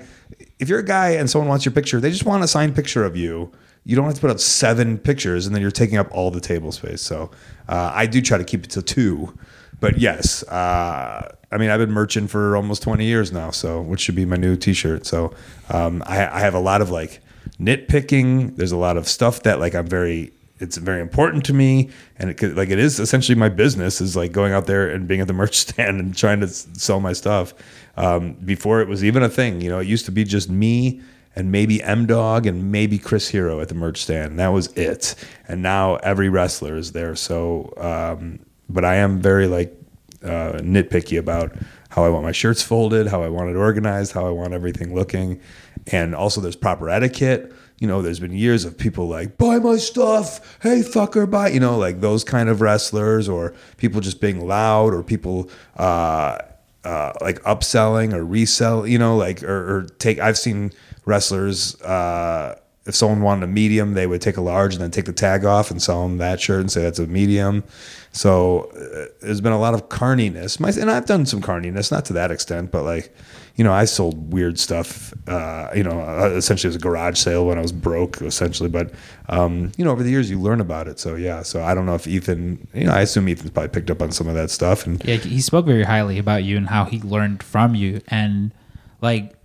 if 0.59 0.68
you're 0.68 0.80
a 0.80 0.84
guy 0.84 1.11
and 1.11 1.30
someone 1.30 1.49
wants 1.49 1.64
your 1.64 1.72
picture, 1.72 2.01
they 2.01 2.11
just 2.11 2.26
want 2.26 2.43
a 2.45 2.49
signed 2.49 2.74
picture 2.74 3.05
of 3.05 3.16
you. 3.16 3.51
You 3.87 3.95
don't 3.95 4.05
have 4.07 4.14
to 4.14 4.20
put 4.20 4.30
out 4.30 4.41
seven 4.41 4.99
pictures, 4.99 5.47
and 5.47 5.55
then 5.55 5.62
you're 5.62 5.70
taking 5.70 5.97
up 5.97 6.09
all 6.11 6.32
the 6.32 6.41
table 6.41 6.72
space. 6.72 7.01
So 7.01 7.30
uh, 7.68 7.93
I 7.95 8.07
do 8.07 8.20
try 8.20 8.37
to 8.37 8.45
keep 8.45 8.64
it 8.64 8.70
to 8.70 8.82
two. 8.82 9.39
But 9.78 9.99
yes, 9.99 10.43
uh, 10.45 11.34
I 11.53 11.57
mean 11.57 11.70
I've 11.70 11.78
been 11.78 11.93
merching 11.93 12.26
for 12.26 12.57
almost 12.57 12.82
20 12.82 13.05
years 13.05 13.30
now, 13.30 13.53
so 13.53 13.80
which 13.80 14.01
should 14.01 14.16
be 14.16 14.24
my 14.24 14.37
new 14.37 14.57
T-shirt. 14.57 15.07
So 15.07 15.32
um, 15.70 16.03
I, 16.05 16.26
I 16.26 16.41
have 16.41 16.55
a 16.55 16.59
lot 16.59 16.82
of 16.82 16.91
like 16.91 17.20
nitpicking. 17.61 18.57
There's 18.57 18.72
a 18.72 18.76
lot 18.76 18.97
of 18.97 19.07
stuff 19.07 19.43
that 19.45 19.61
like 19.61 19.74
I'm 19.74 19.87
very 19.87 20.32
it's 20.59 20.78
very 20.78 21.01
important 21.01 21.45
to 21.45 21.53
me 21.53 21.91
and 22.18 22.30
it 22.30 22.34
could, 22.34 22.57
like 22.57 22.70
it 22.70 22.78
is 22.78 22.99
essentially 22.99 23.37
my 23.37 23.49
business 23.49 24.01
is 24.01 24.16
like 24.16 24.32
going 24.32 24.53
out 24.53 24.66
there 24.66 24.89
and 24.89 25.07
being 25.07 25.20
at 25.20 25.26
the 25.26 25.32
merch 25.34 25.57
stand 25.57 26.01
and 26.01 26.16
trying 26.16 26.41
to 26.41 26.49
sell 26.49 27.01
my 27.01 27.12
stuff 27.12 27.55
um, 27.97 28.32
before 28.45 28.80
it 28.80 28.89
was 28.89 29.05
even 29.05 29.22
a 29.22 29.28
thing 29.28 29.61
you 29.61 29.68
know 29.68 29.78
it 29.78 29.87
used 29.87 30.07
to 30.07 30.12
be 30.12 30.24
just 30.24 30.49
me 30.49 31.01
and 31.37 31.53
maybe 31.53 31.82
M 31.82 32.07
Dog 32.07 32.47
and 32.47 32.72
maybe 32.72 32.99
Chris 32.99 33.28
Hero 33.28 33.61
at 33.61 33.68
the 33.68 33.74
merch 33.74 34.03
stand 34.03 34.30
and 34.32 34.39
that 34.39 34.49
was 34.49 34.68
it 34.72 35.14
and 35.47 35.62
now 35.62 35.97
every 35.97 36.28
wrestler 36.28 36.76
is 36.76 36.93
there 36.93 37.14
so 37.14 37.72
um, 37.76 38.41
but 38.68 38.84
I 38.84 38.97
am 38.97 39.20
very 39.20 39.47
like 39.47 39.76
uh, 40.22 40.59
nitpicky 40.61 41.18
about 41.18 41.57
how 41.91 42.05
I 42.05 42.09
want 42.09 42.24
my 42.24 42.32
shirts 42.32 42.62
folded, 42.62 43.07
how 43.07 43.22
I 43.22 43.28
want 43.28 43.51
it 43.51 43.57
organized, 43.57 44.12
how 44.12 44.26
I 44.26 44.30
want 44.30 44.53
everything 44.53 44.95
looking. 44.95 45.41
And 45.87 46.14
also, 46.14 46.41
there's 46.41 46.57
proper 46.57 46.91
etiquette. 46.91 47.53
You 47.78 47.87
know, 47.87 48.03
there's 48.03 48.20
been 48.20 48.32
years 48.32 48.64
of 48.64 48.76
people 48.76 49.07
like, 49.07 49.39
buy 49.39 49.59
my 49.59 49.76
stuff. 49.76 50.59
Hey, 50.62 50.80
fucker, 50.80 51.30
buy. 51.30 51.49
You 51.49 51.61
know, 51.61 51.78
like 51.78 52.01
those 52.01 52.24
kind 52.24 52.49
of 52.49 52.61
wrestlers, 52.61 53.28
or 53.28 53.55
people 53.76 54.01
just 54.01 54.20
being 54.20 54.47
loud, 54.47 54.93
or 54.93 55.03
people 55.03 55.49
uh, 55.76 56.39
uh, 56.84 57.12
like 57.20 57.43
upselling 57.45 58.12
or 58.12 58.24
resell, 58.24 58.87
you 58.87 58.99
know, 58.99 59.16
like, 59.16 59.43
or, 59.43 59.76
or 59.76 59.82
take. 59.99 60.18
I've 60.18 60.39
seen 60.39 60.72
wrestlers. 61.07 61.80
Uh, 61.80 62.59
if 62.86 62.94
someone 62.94 63.20
wanted 63.20 63.44
a 63.44 63.48
medium, 63.48 63.94
they 63.94 64.07
would 64.07 64.20
take 64.20 64.36
a 64.36 64.40
large 64.40 64.74
and 64.74 64.82
then 64.82 64.92
take 64.92 65.07
the 65.07 65.12
tag 65.12 65.44
off 65.44 65.70
and 65.70 65.82
sell 65.82 66.02
them 66.04 66.18
that 66.18 66.40
shirt 66.40 66.61
and 66.61 66.70
say 66.70 66.82
that's 66.82 67.00
a 67.00 67.07
medium. 67.07 67.64
So 68.12 68.70
uh, 68.70 69.12
there's 69.20 69.40
been 69.40 69.52
a 69.52 69.59
lot 69.59 69.74
of 69.74 69.88
carniness. 69.88 70.61
My, 70.61 70.70
and 70.70 70.90
I've 70.90 71.07
done 71.07 71.26
some 71.26 71.42
carniness, 71.42 71.90
not 71.90 72.04
to 72.07 72.12
that 72.12 72.30
extent, 72.30 72.70
but 72.70 72.84
like, 72.84 73.14
you 73.57 73.64
know, 73.64 73.72
I 73.72 73.86
sold 73.86 74.32
weird 74.32 74.59
stuff, 74.59 75.12
uh, 75.26 75.68
you 75.74 75.82
know, 75.82 76.00
uh, 76.00 76.30
essentially 76.36 76.68
it 76.68 76.74
was 76.74 76.76
a 76.76 76.80
garage 76.80 77.18
sale 77.18 77.46
when 77.46 77.59
I 77.59 77.62
was 77.62 77.72
broke, 77.72 78.22
essentially. 78.22 78.68
But, 78.68 78.92
um, 79.28 79.72
you 79.76 79.84
know, 79.84 79.90
over 79.90 80.02
the 80.02 80.11
years 80.11 80.30
you 80.30 80.38
learn 80.38 80.61
about 80.61 80.86
it. 80.86 81.00
So, 81.00 81.16
yeah. 81.16 81.42
So 81.42 81.64
I 81.64 81.74
don't 81.74 81.86
know 81.86 81.94
if 81.94 82.07
Ethan, 82.07 82.68
you 82.72 82.84
know, 82.84 82.92
I 82.92 83.00
assume 83.00 83.28
Ethan's 83.28 83.50
probably 83.50 83.70
picked 83.70 83.90
up 83.90 84.00
on 84.00 84.12
some 84.12 84.28
of 84.28 84.34
that 84.34 84.50
stuff. 84.50 84.86
And 84.86 85.02
Yeah, 85.04 85.16
he 85.16 85.40
spoke 85.40 85.66
very 85.66 85.82
highly 85.82 86.18
about 86.18 86.44
you 86.44 86.57
and 86.57 86.68
how 86.68 86.84
he 86.84 87.00
learned 87.00 87.42
from 87.42 87.74
you. 87.74 88.00
And 88.09 88.52
like 89.00 89.36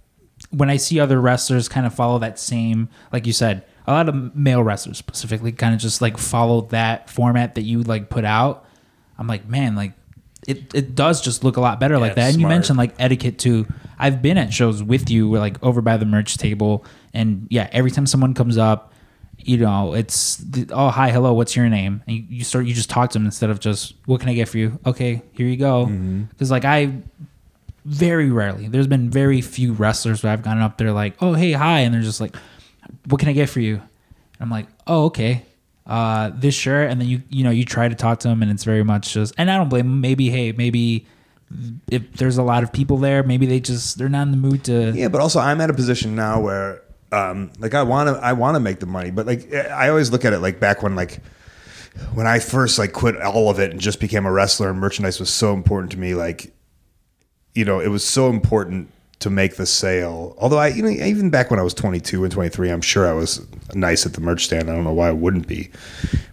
when 0.52 0.70
I 0.70 0.78
see 0.78 1.00
other 1.00 1.20
wrestlers 1.20 1.68
kind 1.68 1.86
of 1.86 1.94
follow 1.94 2.20
that 2.20 2.40
same, 2.40 2.90
like 3.12 3.26
you 3.26 3.34
said, 3.34 3.66
a 3.88 3.92
lot 3.92 4.08
of 4.08 4.36
male 4.36 4.64
wrestlers 4.64 4.98
specifically 4.98 5.52
kind 5.52 5.74
of 5.74 5.80
just 5.80 6.02
like 6.02 6.18
follow 6.18 6.62
that 6.68 7.10
format 7.10 7.56
that 7.56 7.64
you 7.64 7.84
like 7.84 8.10
put 8.10 8.26
out. 8.26 8.66
I'm 9.18 9.28
like, 9.28 9.48
man, 9.48 9.76
like 9.76 9.94
it, 10.48 10.74
it 10.74 10.96
does 10.96 11.22
just 11.22 11.44
look 11.44 11.58
a 11.58 11.62
lot 11.62 11.80
better 11.80 11.98
like 11.98 12.16
that. 12.16 12.32
And 12.32 12.42
you 12.42 12.48
mentioned 12.48 12.78
like 12.78 12.94
etiquette 13.00 13.38
too. 13.40 13.68
I've 13.98 14.22
been 14.22 14.38
at 14.38 14.54
shows 14.54 14.82
with 14.82 15.10
you, 15.10 15.30
where 15.30 15.40
like 15.40 15.62
over 15.64 15.82
by 15.82 15.98
the 15.98 16.06
merch 16.06 16.38
table, 16.38 16.86
and 17.14 17.48
yeah, 17.50 17.70
every 17.72 17.92
time 17.92 18.08
someone 18.08 18.34
comes 18.34 18.58
up, 18.58 18.94
you 19.38 19.58
know, 19.58 19.94
it's 19.94 20.38
the, 20.38 20.68
oh 20.72 20.90
hi, 20.90 21.12
hello, 21.12 21.34
what's 21.34 21.56
your 21.56 21.70
name? 21.70 22.04
And 22.08 22.16
you, 22.18 22.26
you 22.30 22.44
start 22.44 22.66
you 22.66 22.74
just 22.74 22.90
talk 22.90 23.12
to 23.12 23.20
them 23.20 23.26
instead 23.26 23.50
of 23.50 23.60
just 23.60 23.94
what 24.06 24.20
can 24.20 24.30
I 24.30 24.34
get 24.34 24.50
for 24.50 24.58
you? 24.58 24.80
Okay, 24.86 25.22
here 25.34 25.48
you 25.48 25.58
go. 25.58 25.86
Mm-hmm. 25.86 26.24
Because 26.24 26.50
like 26.52 26.66
I 26.66 26.94
very 27.86 28.30
rarely, 28.30 28.68
there's 28.68 28.88
been 28.88 29.10
very 29.10 29.42
few 29.42 29.74
wrestlers 29.74 30.24
where 30.24 30.32
I've 30.32 30.44
gone 30.44 30.60
up 30.60 30.78
there 30.78 30.92
like 30.92 31.16
oh 31.22 31.34
hey 31.34 31.54
hi, 31.54 31.80
and 31.80 31.94
they're 31.94 32.02
just 32.02 32.22
like 32.22 32.36
what 33.08 33.20
can 33.20 33.30
I 33.30 33.34
get 33.34 33.50
for 33.50 33.60
you? 33.60 33.76
And 33.76 34.42
I'm 34.42 34.50
like 34.50 34.68
oh 34.88 35.06
okay. 35.06 35.46
Uh, 35.88 36.32
this 36.36 36.54
shirt, 36.54 36.90
and 36.90 37.02
then 37.02 37.08
you 37.08 37.22
you 37.30 37.44
know 37.44 37.50
you 37.50 37.66
try 37.66 37.90
to 37.90 37.96
talk 37.96 38.20
to 38.20 38.28
them, 38.28 38.42
and 38.42 38.52
it's 38.52 38.64
very 38.64 38.84
much 38.84 39.14
just, 39.14 39.34
and 39.38 39.50
I 39.50 39.58
don't 39.58 39.68
blame 39.68 39.88
them. 39.88 40.00
Maybe 40.00 40.30
hey, 40.30 40.52
maybe 40.52 41.08
if 41.90 42.14
there's 42.14 42.38
a 42.38 42.44
lot 42.44 42.64
of 42.64 42.72
people 42.72 42.98
there, 42.98 43.24
maybe 43.24 43.46
they 43.46 43.60
just 43.60 43.98
they're 43.98 44.10
not 44.10 44.24
in 44.24 44.32
the 44.32 44.38
mood 44.38 44.64
to. 44.66 44.92
Yeah, 44.92 45.08
but 45.08 45.22
also 45.22 45.40
I'm 45.40 45.60
at 45.62 45.70
a 45.70 45.74
position 45.74 46.16
now 46.16 46.40
where, 46.40 46.82
um, 47.12 47.52
like 47.60 47.74
I 47.74 47.84
want 47.84 48.10
to, 48.10 48.24
I 48.24 48.34
want 48.34 48.56
to 48.56 48.60
make 48.60 48.80
the 48.80 48.86
money, 48.86 49.12
but 49.12 49.26
like 49.26 49.54
I 49.54 49.90
always 49.90 50.12
look 50.12 50.24
at 50.24 50.34
it 50.34 50.40
like 50.40 50.60
back 50.60 50.84
when 50.84 50.96
like 50.96 51.20
when 52.14 52.28
I 52.28 52.40
first 52.40 52.80
like 52.80 52.94
quit 52.94 53.20
all 53.22 53.50
of 53.50 53.60
it 53.60 53.72
and 53.72 53.80
just 53.80 54.00
became 54.00 54.26
a 54.26 54.32
wrestler 54.32 54.70
and 54.70 54.80
merchandise 54.80 55.20
was 55.20 55.30
so 55.30 55.54
important 55.54 55.92
to 55.92 56.00
me. 56.00 56.14
Like, 56.14 56.54
you 57.54 57.66
know, 57.66 57.80
it 57.80 57.90
was 57.90 58.04
so 58.04 58.30
important 58.30 58.92
to 59.20 59.30
make 59.30 59.56
the 59.56 59.66
sale. 59.66 60.36
Although 60.40 60.58
I, 60.58 60.68
you 60.68 60.82
know, 60.82 60.90
even 60.90 61.30
back 61.30 61.52
when 61.52 61.60
I 61.60 61.64
was 61.64 61.74
22 61.74 62.24
and 62.24 62.32
23, 62.32 62.70
I'm 62.70 62.82
sure 62.82 63.08
I 63.08 63.14
was 63.14 63.46
nice 63.74 64.06
at 64.06 64.14
the 64.14 64.22
merch 64.22 64.46
stand. 64.46 64.70
I 64.70 64.74
don't 64.74 64.84
know 64.84 64.94
why 64.94 65.10
I 65.10 65.14
wouldn't 65.14 65.48
be. 65.48 65.70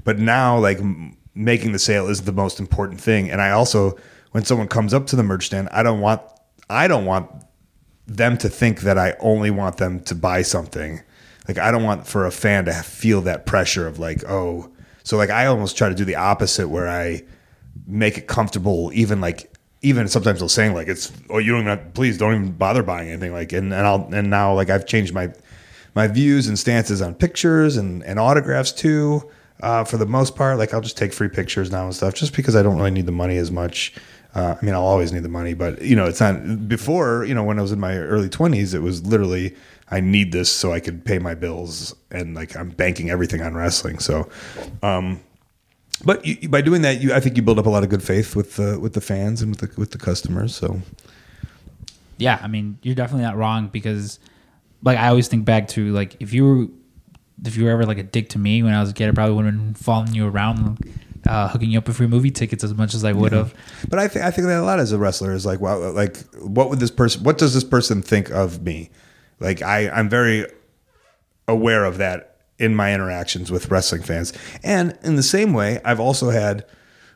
But 0.04 0.18
now, 0.18 0.58
like 0.58 0.78
m- 0.78 1.16
making 1.34 1.72
the 1.72 1.78
sale 1.78 2.08
is 2.08 2.22
the 2.22 2.32
most 2.32 2.58
important 2.58 3.00
thing. 3.00 3.30
And 3.30 3.42
I 3.42 3.50
also, 3.50 3.96
when 4.32 4.44
someone 4.44 4.68
comes 4.68 4.94
up 4.94 5.06
to 5.08 5.16
the 5.16 5.22
merch 5.22 5.46
stand, 5.46 5.68
I 5.70 5.82
don't 5.82 6.00
want, 6.00 6.22
I 6.70 6.88
don't 6.88 7.04
want 7.04 7.30
them 8.06 8.38
to 8.38 8.48
think 8.48 8.80
that 8.80 8.96
I 8.96 9.14
only 9.20 9.50
want 9.50 9.76
them 9.76 10.00
to 10.00 10.14
buy 10.14 10.42
something. 10.42 11.02
Like 11.46 11.58
I 11.58 11.70
don't 11.70 11.84
want 11.84 12.06
for 12.06 12.26
a 12.26 12.30
fan 12.30 12.64
to 12.66 12.72
feel 12.72 13.20
that 13.22 13.44
pressure 13.44 13.86
of 13.86 13.98
like, 13.98 14.24
oh, 14.26 14.70
so 15.04 15.16
like 15.16 15.30
I 15.30 15.46
almost 15.46 15.76
try 15.76 15.88
to 15.88 15.94
do 15.94 16.04
the 16.04 16.16
opposite 16.16 16.68
where 16.68 16.88
I 16.88 17.22
make 17.86 18.18
it 18.18 18.26
comfortable, 18.26 18.90
even 18.94 19.20
like 19.20 19.52
even 19.88 20.08
sometimes 20.08 20.38
they'll 20.40 20.48
saying 20.48 20.74
like 20.74 20.88
it's 20.88 21.12
oh 21.30 21.38
you 21.38 21.52
don't 21.52 21.62
even 21.62 21.78
please 21.94 22.18
don't 22.18 22.34
even 22.34 22.52
bother 22.52 22.82
buying 22.82 23.08
anything 23.08 23.32
like 23.32 23.52
and, 23.52 23.72
and 23.72 23.86
I'll 23.86 24.08
and 24.12 24.30
now 24.30 24.54
like 24.54 24.70
I've 24.70 24.86
changed 24.86 25.12
my 25.12 25.32
my 25.94 26.06
views 26.06 26.46
and 26.46 26.58
stances 26.58 27.02
on 27.02 27.14
pictures 27.14 27.76
and, 27.76 28.04
and 28.04 28.18
autographs 28.18 28.72
too. 28.72 29.28
uh, 29.60 29.84
for 29.84 29.96
the 29.96 30.06
most 30.06 30.36
part. 30.36 30.58
Like 30.58 30.72
I'll 30.74 30.80
just 30.80 30.96
take 30.96 31.12
free 31.12 31.28
pictures 31.28 31.70
now 31.70 31.84
and 31.84 31.94
stuff, 31.94 32.14
just 32.14 32.34
because 32.34 32.56
I 32.56 32.62
don't 32.62 32.76
really 32.76 32.90
need 32.90 33.06
the 33.06 33.12
money 33.12 33.36
as 33.36 33.50
much. 33.50 33.94
Uh, 34.34 34.56
I 34.60 34.64
mean, 34.64 34.74
I'll 34.74 34.82
always 34.82 35.12
need 35.12 35.22
the 35.22 35.28
money, 35.28 35.54
but 35.54 35.80
you 35.82 35.96
know, 35.96 36.06
it's 36.06 36.20
not 36.20 36.68
before. 36.68 37.24
You 37.24 37.34
know, 37.34 37.42
when 37.42 37.58
I 37.58 37.62
was 37.62 37.72
in 37.72 37.80
my 37.80 37.96
early 37.96 38.28
twenties, 38.28 38.74
it 38.74 38.82
was 38.82 39.04
literally 39.06 39.56
I 39.90 40.00
need 40.00 40.32
this 40.32 40.52
so 40.52 40.72
I 40.72 40.80
could 40.80 41.04
pay 41.04 41.18
my 41.18 41.34
bills, 41.34 41.94
and 42.10 42.34
like 42.34 42.56
I'm 42.56 42.70
banking 42.70 43.10
everything 43.10 43.40
on 43.42 43.54
wrestling. 43.54 43.98
So, 43.98 44.28
um, 44.82 45.20
but 46.04 46.24
you, 46.24 46.48
by 46.48 46.60
doing 46.60 46.82
that, 46.82 47.00
you 47.00 47.12
I 47.12 47.20
think 47.20 47.36
you 47.36 47.42
build 47.42 47.58
up 47.58 47.66
a 47.66 47.70
lot 47.70 47.82
of 47.82 47.88
good 47.88 48.02
faith 48.02 48.36
with 48.36 48.56
the 48.56 48.78
with 48.78 48.94
the 48.94 49.00
fans 49.00 49.42
and 49.42 49.50
with 49.50 49.60
the 49.60 49.80
with 49.80 49.90
the 49.90 49.98
customers. 49.98 50.54
So 50.54 50.80
yeah, 52.18 52.38
I 52.42 52.48
mean, 52.48 52.78
you're 52.82 52.94
definitely 52.94 53.24
not 53.24 53.36
wrong 53.36 53.68
because, 53.68 54.18
like, 54.82 54.98
I 54.98 55.08
always 55.08 55.28
think 55.28 55.44
back 55.44 55.68
to 55.68 55.92
like 55.92 56.16
if 56.20 56.32
you 56.34 56.44
were, 56.44 56.66
if 57.44 57.56
you 57.56 57.64
were 57.64 57.70
ever 57.70 57.86
like 57.86 57.98
a 57.98 58.02
dick 58.02 58.28
to 58.30 58.38
me 58.38 58.62
when 58.62 58.74
I 58.74 58.80
was 58.80 58.90
a 58.90 58.92
kid, 58.92 59.08
I 59.08 59.12
probably 59.12 59.36
would 59.36 59.46
have 59.46 59.54
been 59.54 59.74
following 59.74 60.12
you 60.12 60.26
around, 60.26 60.78
uh, 61.26 61.48
hooking 61.48 61.70
you 61.70 61.78
up 61.78 61.86
with 61.86 61.96
free 61.96 62.08
movie 62.08 62.32
tickets 62.32 62.64
as 62.64 62.74
much 62.74 62.94
as 62.94 63.04
I 63.04 63.12
would 63.12 63.32
have. 63.32 63.54
But 63.88 64.00
I 64.00 64.08
think 64.08 64.24
I 64.24 64.30
think 64.32 64.48
that 64.48 64.60
a 64.60 64.64
lot 64.64 64.80
as 64.80 64.92
a 64.92 64.98
wrestler 64.98 65.32
is 65.32 65.46
like, 65.46 65.60
wow, 65.60 65.78
like 65.92 66.18
what 66.34 66.68
would 66.70 66.80
this 66.80 66.90
person? 66.90 67.22
What 67.22 67.38
does 67.38 67.54
this 67.54 67.64
person 67.64 68.02
think 68.02 68.30
of 68.30 68.62
me? 68.62 68.90
Like 69.40 69.62
I, 69.62 69.88
I'm 69.88 70.08
very 70.08 70.46
aware 71.46 71.84
of 71.84 71.98
that 71.98 72.37
in 72.58 72.74
my 72.74 72.92
interactions 72.92 73.50
with 73.50 73.70
wrestling 73.70 74.02
fans, 74.02 74.32
and 74.62 74.98
in 75.02 75.16
the 75.16 75.22
same 75.22 75.52
way, 75.52 75.80
I've 75.84 76.00
also 76.00 76.30
had 76.30 76.64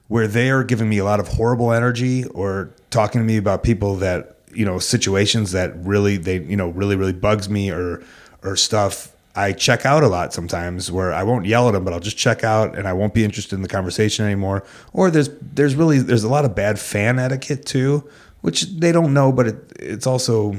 where 0.09 0.28
they 0.28 0.51
are 0.51 0.62
giving 0.62 0.88
me 0.88 0.99
a 0.99 1.05
lot 1.05 1.20
of 1.20 1.28
horrible 1.28 1.72
energy 1.72 2.24
or 2.26 2.70
talking 2.90 3.20
to 3.20 3.24
me 3.24 3.36
about 3.36 3.62
people 3.62 3.97
that 3.97 4.36
you 4.53 4.64
know 4.64 4.78
situations 4.78 5.53
that 5.53 5.72
really 5.84 6.16
they 6.16 6.38
you 6.40 6.57
know 6.57 6.68
really 6.68 6.97
really 6.97 7.12
bugs 7.12 7.49
me 7.49 7.70
or 7.70 8.03
or 8.43 8.57
stuff. 8.57 9.11
I 9.34 9.53
check 9.53 9.86
out 9.86 10.03
a 10.03 10.09
lot 10.09 10.34
sometimes 10.34 10.93
where 10.93 11.14
I 11.14 11.22
won't 11.22 11.47
yell 11.47 11.66
at 11.66 11.72
them, 11.72 11.84
but 11.84 11.95
I'll 11.95 12.01
just 12.01 12.18
check 12.18 12.45
out 12.45 12.76
and 12.76 12.86
I 12.86 12.93
won't 12.93 13.14
be 13.14 13.24
interested 13.24 13.57
in 13.57 13.62
the 13.62 13.68
conversation 13.68 14.26
anymore. 14.26 14.64
Or 14.93 15.11
there's 15.11 15.30
there's 15.40 15.74
really 15.74 15.99
there's 16.01 16.24
a 16.24 16.28
lot 16.28 16.45
of 16.45 16.55
bad 16.55 16.78
fan 16.78 17.18
etiquette 17.18 17.64
too, 17.64 18.09
which 18.43 18.62
they 18.64 18.93
don't 18.93 19.14
know, 19.14 19.32
but 19.32 19.47
it, 19.47 19.72
it's 19.80 20.07
also 20.07 20.55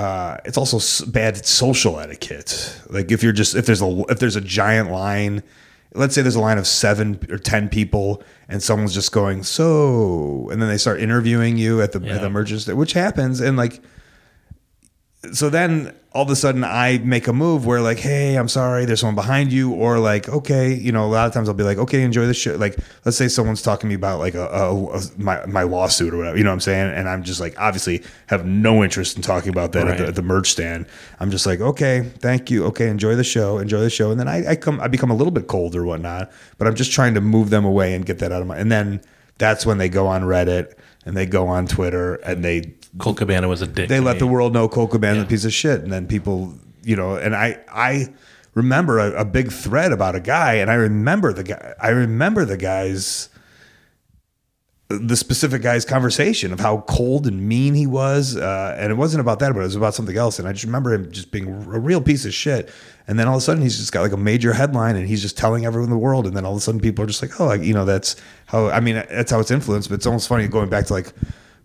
uh, 0.00 0.38
it's 0.46 0.56
also 0.56 1.04
bad 1.10 1.44
social 1.44 2.00
etiquette. 2.00 2.80
Like 2.88 3.12
if 3.12 3.22
you're 3.22 3.34
just 3.34 3.54
if 3.54 3.66
there's 3.66 3.82
a 3.82 4.04
if 4.08 4.18
there's 4.18 4.34
a 4.34 4.40
giant 4.40 4.90
line, 4.90 5.42
let's 5.92 6.14
say 6.14 6.22
there's 6.22 6.36
a 6.36 6.40
line 6.40 6.56
of 6.56 6.66
seven 6.66 7.20
or 7.28 7.36
ten 7.36 7.68
people, 7.68 8.22
and 8.48 8.62
someone's 8.62 8.94
just 8.94 9.12
going 9.12 9.42
so, 9.42 10.48
and 10.50 10.62
then 10.62 10.70
they 10.70 10.78
start 10.78 11.00
interviewing 11.00 11.58
you 11.58 11.82
at 11.82 11.92
the 11.92 11.98
at 12.08 12.22
the 12.22 12.30
merchant, 12.30 12.66
which 12.74 12.94
happens, 12.94 13.40
and 13.40 13.58
like 13.58 13.82
so 15.32 15.50
then 15.50 15.94
all 16.12 16.22
of 16.22 16.30
a 16.30 16.34
sudden 16.34 16.64
I 16.64 16.98
make 16.98 17.28
a 17.28 17.32
move 17.32 17.66
where 17.66 17.80
like, 17.80 17.98
hey, 17.98 18.34
I'm 18.36 18.48
sorry, 18.48 18.84
there's 18.84 19.00
someone 19.00 19.14
behind 19.14 19.52
you, 19.52 19.72
or 19.72 19.98
like, 19.98 20.28
okay, 20.28 20.72
you 20.74 20.90
know, 20.92 21.04
a 21.04 21.12
lot 21.12 21.26
of 21.28 21.32
times 21.34 21.48
I'll 21.48 21.54
be 21.54 21.62
like, 21.62 21.78
okay, 21.78 22.02
enjoy 22.02 22.26
the 22.26 22.34
show. 22.34 22.56
Like, 22.56 22.76
let's 23.04 23.16
say 23.16 23.28
someone's 23.28 23.62
talking 23.62 23.82
to 23.82 23.86
me 23.88 23.94
about 23.94 24.18
like 24.18 24.34
a, 24.34 24.46
a, 24.48 24.86
a- 24.96 25.00
my 25.18 25.44
my 25.46 25.62
lawsuit 25.62 26.12
or 26.14 26.16
whatever, 26.16 26.36
you 26.38 26.42
know 26.42 26.50
what 26.50 26.54
I'm 26.54 26.60
saying? 26.60 26.90
And 26.94 27.08
I'm 27.08 27.22
just 27.22 27.38
like, 27.38 27.54
obviously 27.60 28.02
have 28.26 28.44
no 28.46 28.82
interest 28.82 29.16
in 29.16 29.22
talking 29.22 29.50
about 29.50 29.72
that 29.72 29.86
at, 29.86 29.98
the, 29.98 30.02
Right. 30.04 30.08
at 30.08 30.14
the 30.16 30.22
merch 30.22 30.50
stand. 30.50 30.86
I'm 31.20 31.30
just 31.30 31.46
like, 31.46 31.60
okay, 31.60 32.10
thank 32.18 32.50
you, 32.50 32.64
okay, 32.66 32.88
enjoy 32.88 33.14
the 33.14 33.22
show, 33.24 33.58
enjoy 33.58 33.80
the 33.80 33.90
show, 33.90 34.10
and 34.10 34.18
then 34.18 34.26
I, 34.26 34.50
I 34.52 34.56
come, 34.56 34.80
I 34.80 34.88
become 34.88 35.10
a 35.10 35.14
little 35.14 35.32
bit 35.32 35.46
cold 35.48 35.76
or 35.76 35.84
whatnot, 35.84 36.32
but 36.58 36.66
I'm 36.66 36.74
just 36.74 36.92
trying 36.92 37.14
to 37.14 37.20
move 37.20 37.50
them 37.50 37.64
away 37.64 37.94
and 37.94 38.04
get 38.06 38.18
that 38.20 38.32
out 38.32 38.40
of 38.40 38.48
my, 38.48 38.56
and 38.56 38.72
then 38.72 39.00
that's 39.38 39.64
when 39.64 39.78
they 39.78 39.88
go 39.88 40.06
on 40.06 40.22
Reddit 40.22 40.74
and 41.06 41.16
they 41.16 41.24
go 41.26 41.46
on 41.46 41.66
Twitter 41.66 42.16
and 42.16 42.44
they 42.44 42.74
Colt 42.98 43.16
Cabana 43.18 43.46
was 43.48 43.62
a 43.62 43.66
dick. 43.66 43.88
they 43.88 44.00
let 44.00 44.14
me. 44.14 44.18
the 44.20 44.26
world 44.26 44.52
know 44.52 44.68
Colt 44.68 44.90
Cabana 44.90 45.18
Yeah. 45.18 45.24
a 45.24 45.26
piece 45.28 45.44
of 45.44 45.52
shit, 45.52 45.80
and 45.82 45.92
then 45.92 46.06
people, 46.06 46.54
you 46.82 46.96
know, 46.96 47.14
and 47.16 47.34
I, 47.36 47.58
I 47.72 48.08
remember 48.54 48.98
a, 48.98 49.20
a 49.20 49.24
big 49.24 49.52
thread 49.52 49.92
about 49.92 50.14
a 50.16 50.20
guy, 50.20 50.54
and 50.54 50.70
I 50.70 50.74
remember 50.74 51.32
the 51.32 51.44
guy, 51.44 51.74
I 51.80 51.90
remember 51.90 52.44
the 52.44 52.56
guy's, 52.56 53.28
the 54.88 55.14
specific 55.16 55.62
guy's 55.62 55.84
conversation 55.84 56.52
of 56.52 56.58
how 56.58 56.78
cold 56.88 57.28
and 57.28 57.48
mean 57.48 57.74
he 57.74 57.86
was, 57.86 58.36
uh, 58.36 58.74
and 58.76 58.90
it 58.90 58.96
wasn't 58.96 59.20
about 59.20 59.38
that, 59.38 59.52
but 59.54 59.60
it 59.60 59.64
was 59.64 59.76
about 59.76 59.94
something 59.94 60.16
else, 60.16 60.40
and 60.40 60.48
I 60.48 60.52
just 60.52 60.64
remember 60.64 60.92
him 60.92 61.12
just 61.12 61.30
being 61.30 61.46
a 61.46 61.78
real 61.78 62.00
piece 62.00 62.24
of 62.24 62.34
shit, 62.34 62.68
and 63.06 63.16
then 63.16 63.28
all 63.28 63.34
of 63.36 63.38
a 63.38 63.40
sudden 63.40 63.62
he's 63.62 63.78
just 63.78 63.92
got 63.92 64.00
like 64.00 64.10
a 64.12 64.16
major 64.16 64.52
headline, 64.52 64.96
and 64.96 65.06
he's 65.06 65.22
just 65.22 65.38
telling 65.38 65.64
everyone 65.64 65.84
in 65.84 65.90
the 65.90 65.96
world, 65.98 66.26
and 66.26 66.36
then 66.36 66.44
all 66.44 66.52
of 66.54 66.58
a 66.58 66.60
sudden 66.60 66.80
people 66.80 67.04
are 67.04 67.06
just 67.06 67.22
like, 67.22 67.38
oh, 67.40 67.46
like, 67.46 67.62
you 67.62 67.72
know, 67.72 67.84
that's 67.84 68.16
how, 68.46 68.66
I 68.68 68.80
mean, 68.80 68.96
that's 68.96 69.30
how 69.30 69.38
it's 69.38 69.52
influenced, 69.52 69.88
but 69.90 69.94
it's 69.94 70.06
almost 70.06 70.26
funny 70.26 70.48
going 70.48 70.68
back 70.68 70.86
to 70.86 70.92
like 70.92 71.12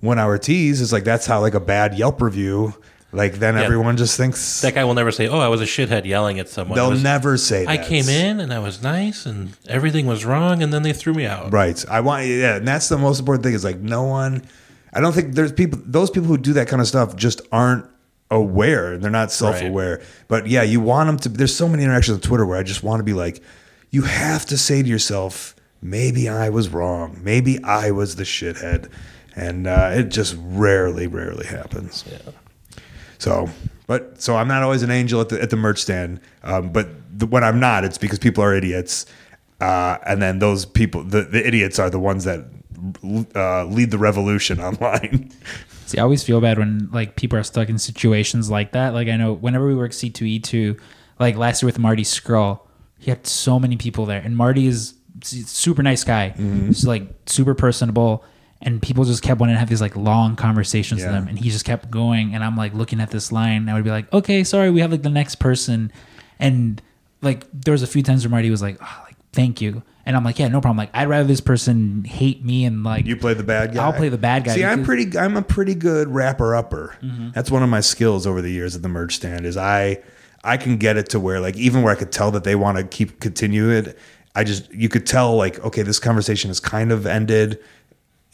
one 0.06 0.20
hour 0.20 0.38
tees 0.38 0.82
is 0.82 0.94
like 0.94 1.04
that's 1.04 1.26
how 1.26 1.42
like 1.42 1.54
a 1.54 1.60
bad 1.60 1.98
Yelp 1.98 2.22
review 2.22 2.74
like 3.16 3.36
then 3.36 3.58
everyone 3.58 3.96
just 3.96 4.18
thinks 4.18 4.60
That 4.62 4.76
guy 4.76 4.84
will 4.84 4.94
never 4.94 5.12
say, 5.12 5.30
"Oh, 5.30 5.40
I 5.40 5.48
was 5.48 5.62
a 5.62 5.66
shithead 5.66 6.04
yelling 6.04 6.38
at 6.38 6.50
someone." 6.50 6.76
They'll 6.76 6.90
was, 6.90 7.02
never 7.02 7.38
say 7.38 7.66
I 7.66 7.78
that. 7.78 7.88
came 7.88 8.10
in 8.10 8.42
and 8.42 8.54
I 8.54 8.60
was 8.60 8.84
nice 8.84 9.26
and 9.26 9.56
everything 9.68 10.06
was 10.06 10.26
wrong, 10.26 10.62
and 10.62 10.74
then 10.74 10.84
they 10.84 10.92
threw 10.92 11.14
me 11.14 11.26
out. 11.26 11.54
right. 11.54 11.84
I 11.90 12.02
want 12.02 12.26
yeah 12.26 12.58
and 12.58 12.68
that's 12.68 12.90
the 12.90 12.98
most 12.98 13.20
important 13.20 13.46
thing 13.46 13.54
is 13.54 13.64
like 13.64 13.80
no 13.80 14.04
one 14.04 14.44
I 14.92 15.00
don't 15.00 15.14
think 15.14 15.34
there's 15.34 15.54
people 15.54 15.80
those 15.86 16.10
people 16.10 16.28
who 16.28 16.38
do 16.38 16.54
that 16.54 16.68
kind 16.68 16.82
of 16.82 16.88
stuff 16.90 17.16
just 17.16 17.42
aren't 17.54 17.86
aware. 18.30 18.98
They're 18.98 19.10
not 19.12 19.32
self-aware. 19.32 20.02
But 20.28 20.48
yeah 20.48 20.64
you 20.64 20.82
want 20.82 21.08
them 21.08 21.18
to 21.20 21.30
there's 21.30 21.56
so 21.56 21.70
many 21.70 21.84
interactions 21.84 22.16
on 22.18 22.22
Twitter 22.22 22.46
where 22.46 22.58
I 22.60 22.64
just 22.64 22.84
want 22.84 23.00
to 23.00 23.06
be 23.06 23.14
like 23.14 23.42
you 23.92 24.02
have 24.02 24.46
to 24.48 24.58
say 24.58 24.84
to 24.84 24.90
yourself 24.90 25.56
maybe 25.82 26.28
I 26.28 26.50
was 26.50 26.68
wrong. 26.68 27.22
Maybe 27.24 27.64
I 27.64 27.92
was 27.92 28.18
the 28.18 28.24
shithead 28.24 28.90
and 29.36 29.68
uh, 29.68 29.92
it 29.94 30.10
just 30.10 30.36
rarely 30.40 31.08
rarely 31.08 31.46
happens 31.46 32.04
Yeah. 32.10 32.32
So, 33.18 33.50
but 33.88 34.22
so 34.22 34.36
I'm 34.36 34.48
not 34.48 34.64
always 34.64 34.84
an 34.84 34.92
angel 34.92 35.22
at 35.22 35.30
the 35.30 35.42
at 35.42 35.50
the 35.50 35.56
merch 35.56 35.82
stand. 35.82 36.20
Um, 36.44 36.70
but 36.70 36.90
the, 37.18 37.26
when 37.26 37.44
I'm 37.44 37.60
not, 37.60 37.84
it's 37.84 37.98
because 37.98 38.20
people 38.20 38.44
are 38.44 38.54
idiots, 38.54 39.06
uh, 39.62 39.98
and 40.06 40.22
then 40.22 40.40
those 40.40 40.66
people, 40.66 41.04
the, 41.04 41.22
the 41.24 41.46
idiots, 41.46 41.80
are 41.80 41.90
the 41.90 42.00
ones 42.00 42.24
that 42.26 42.46
uh, 43.36 43.66
lead 43.66 43.92
the 43.92 43.98
revolution 43.98 44.60
online. 44.70 45.32
See, 45.86 45.98
I 45.98 46.04
always 46.04 46.24
feel 46.24 46.42
bad 46.42 46.58
when 46.58 46.90
like 46.92 47.16
people 47.16 47.38
are 47.40 47.44
stuck 47.44 47.70
in 47.70 47.78
situations 47.78 48.50
like 48.50 48.74
that. 48.74 48.94
Like 48.94 49.08
I 49.08 49.18
know 49.18 49.34
whenever 49.34 49.68
we 49.68 49.76
work 49.76 49.94
C 49.94 50.10
two 50.10 50.26
E 50.26 50.40
two, 50.40 50.78
like 51.20 51.36
last 51.36 51.62
year 51.62 51.68
with 51.68 51.80
Marty 51.80 52.04
Scurll, 52.04 52.60
he 53.00 53.12
had 53.12 53.26
so 53.26 53.60
many 53.60 53.78
people 53.78 54.06
there, 54.06 54.22
and 54.22 54.36
Marty 54.36 54.68
is 54.68 54.94
super 55.24 55.82
nice 55.82 56.04
guy. 56.04 56.30
He's 56.30 56.86
like 56.86 57.04
super 57.26 57.56
personable, 57.56 58.26
and 58.66 58.82
people 58.82 59.06
just 59.06 59.24
kept 59.24 59.40
wanting 59.40 59.56
to 59.56 59.60
have 59.60 59.70
these 59.70 59.80
like 59.82 59.96
long 59.96 60.36
conversations 60.36 61.00
Yeah. 61.02 61.12
with 61.12 61.16
him, 61.22 61.28
and 61.30 61.40
he 61.40 61.50
just 61.50 61.64
kept 61.64 61.90
going. 61.90 62.36
And 62.36 62.44
I'm 62.44 62.58
like 62.58 62.74
looking 62.74 63.00
at 63.00 63.12
this 63.12 63.32
line, 63.32 63.62
and 63.62 63.70
I 63.70 63.76
would 63.76 63.84
be 63.86 63.92
like, 63.92 64.12
okay, 64.12 64.44
sorry, 64.44 64.72
we 64.72 64.82
have 64.82 64.92
like 64.92 65.04
the 65.04 65.10
next 65.10 65.36
person, 65.36 65.92
and 66.40 66.82
like 67.22 67.46
there 67.54 67.72
was 67.72 67.84
a 67.84 67.88
few 67.88 68.04
times 68.04 68.26
where 68.26 68.32
Marty 68.32 68.50
was 68.50 68.62
like, 68.62 68.78
oh, 68.82 69.02
like 69.06 69.16
thank 69.32 69.62
you. 69.62 69.84
And 70.08 70.16
I'm 70.16 70.24
like, 70.24 70.38
yeah, 70.38 70.48
no 70.50 70.62
problem. 70.62 70.78
Like, 70.78 70.92
I'd 70.94 71.08
rather 71.08 71.28
this 71.28 71.42
person 71.42 72.04
hate 72.04 72.46
me 72.46 72.64
and 72.66 72.84
like 72.84 73.08
You 73.08 73.16
play 73.16 73.34
the 73.34 73.44
bad 73.44 73.74
guy. 73.74 73.84
I'll 73.84 73.92
play 73.94 74.10
the 74.10 74.20
bad 74.20 74.44
guy 74.44 74.54
See, 74.54 74.64
I'm 74.64 74.84
pretty. 74.84 75.18
I'm 75.18 75.36
a 75.36 75.42
pretty 75.42 75.74
good 75.74 76.10
rapper 76.10 76.56
upper. 76.56 76.96
Mm-hmm. 77.02 77.32
That's 77.34 77.50
one 77.50 77.64
of 77.64 77.70
my 77.70 77.80
skills 77.80 78.28
over 78.28 78.40
the 78.42 78.52
years 78.52 78.76
at 78.76 78.84
the 78.84 78.88
merch 78.90 79.16
stand. 79.16 79.46
Is 79.48 79.58
I 79.58 80.04
I 80.44 80.58
can 80.58 80.78
get 80.78 80.98
it 80.98 81.10
to 81.10 81.20
where 81.20 81.40
like 81.40 81.56
even 81.58 81.82
where 81.82 81.92
I 81.92 81.96
could 81.96 82.12
tell 82.12 82.30
that 82.32 82.44
they 82.44 82.56
want 82.56 82.78
to 82.78 82.84
keep 82.84 83.20
continue 83.20 83.70
it. 83.72 83.98
I 84.36 84.44
just 84.44 84.72
you 84.72 84.90
could 84.90 85.08
tell 85.08 85.36
like 85.36 85.60
okay, 85.66 85.82
this 85.82 85.98
conversation 85.98 86.52
is 86.52 86.60
kind 86.60 86.92
of 86.92 87.08
ended. 87.08 87.60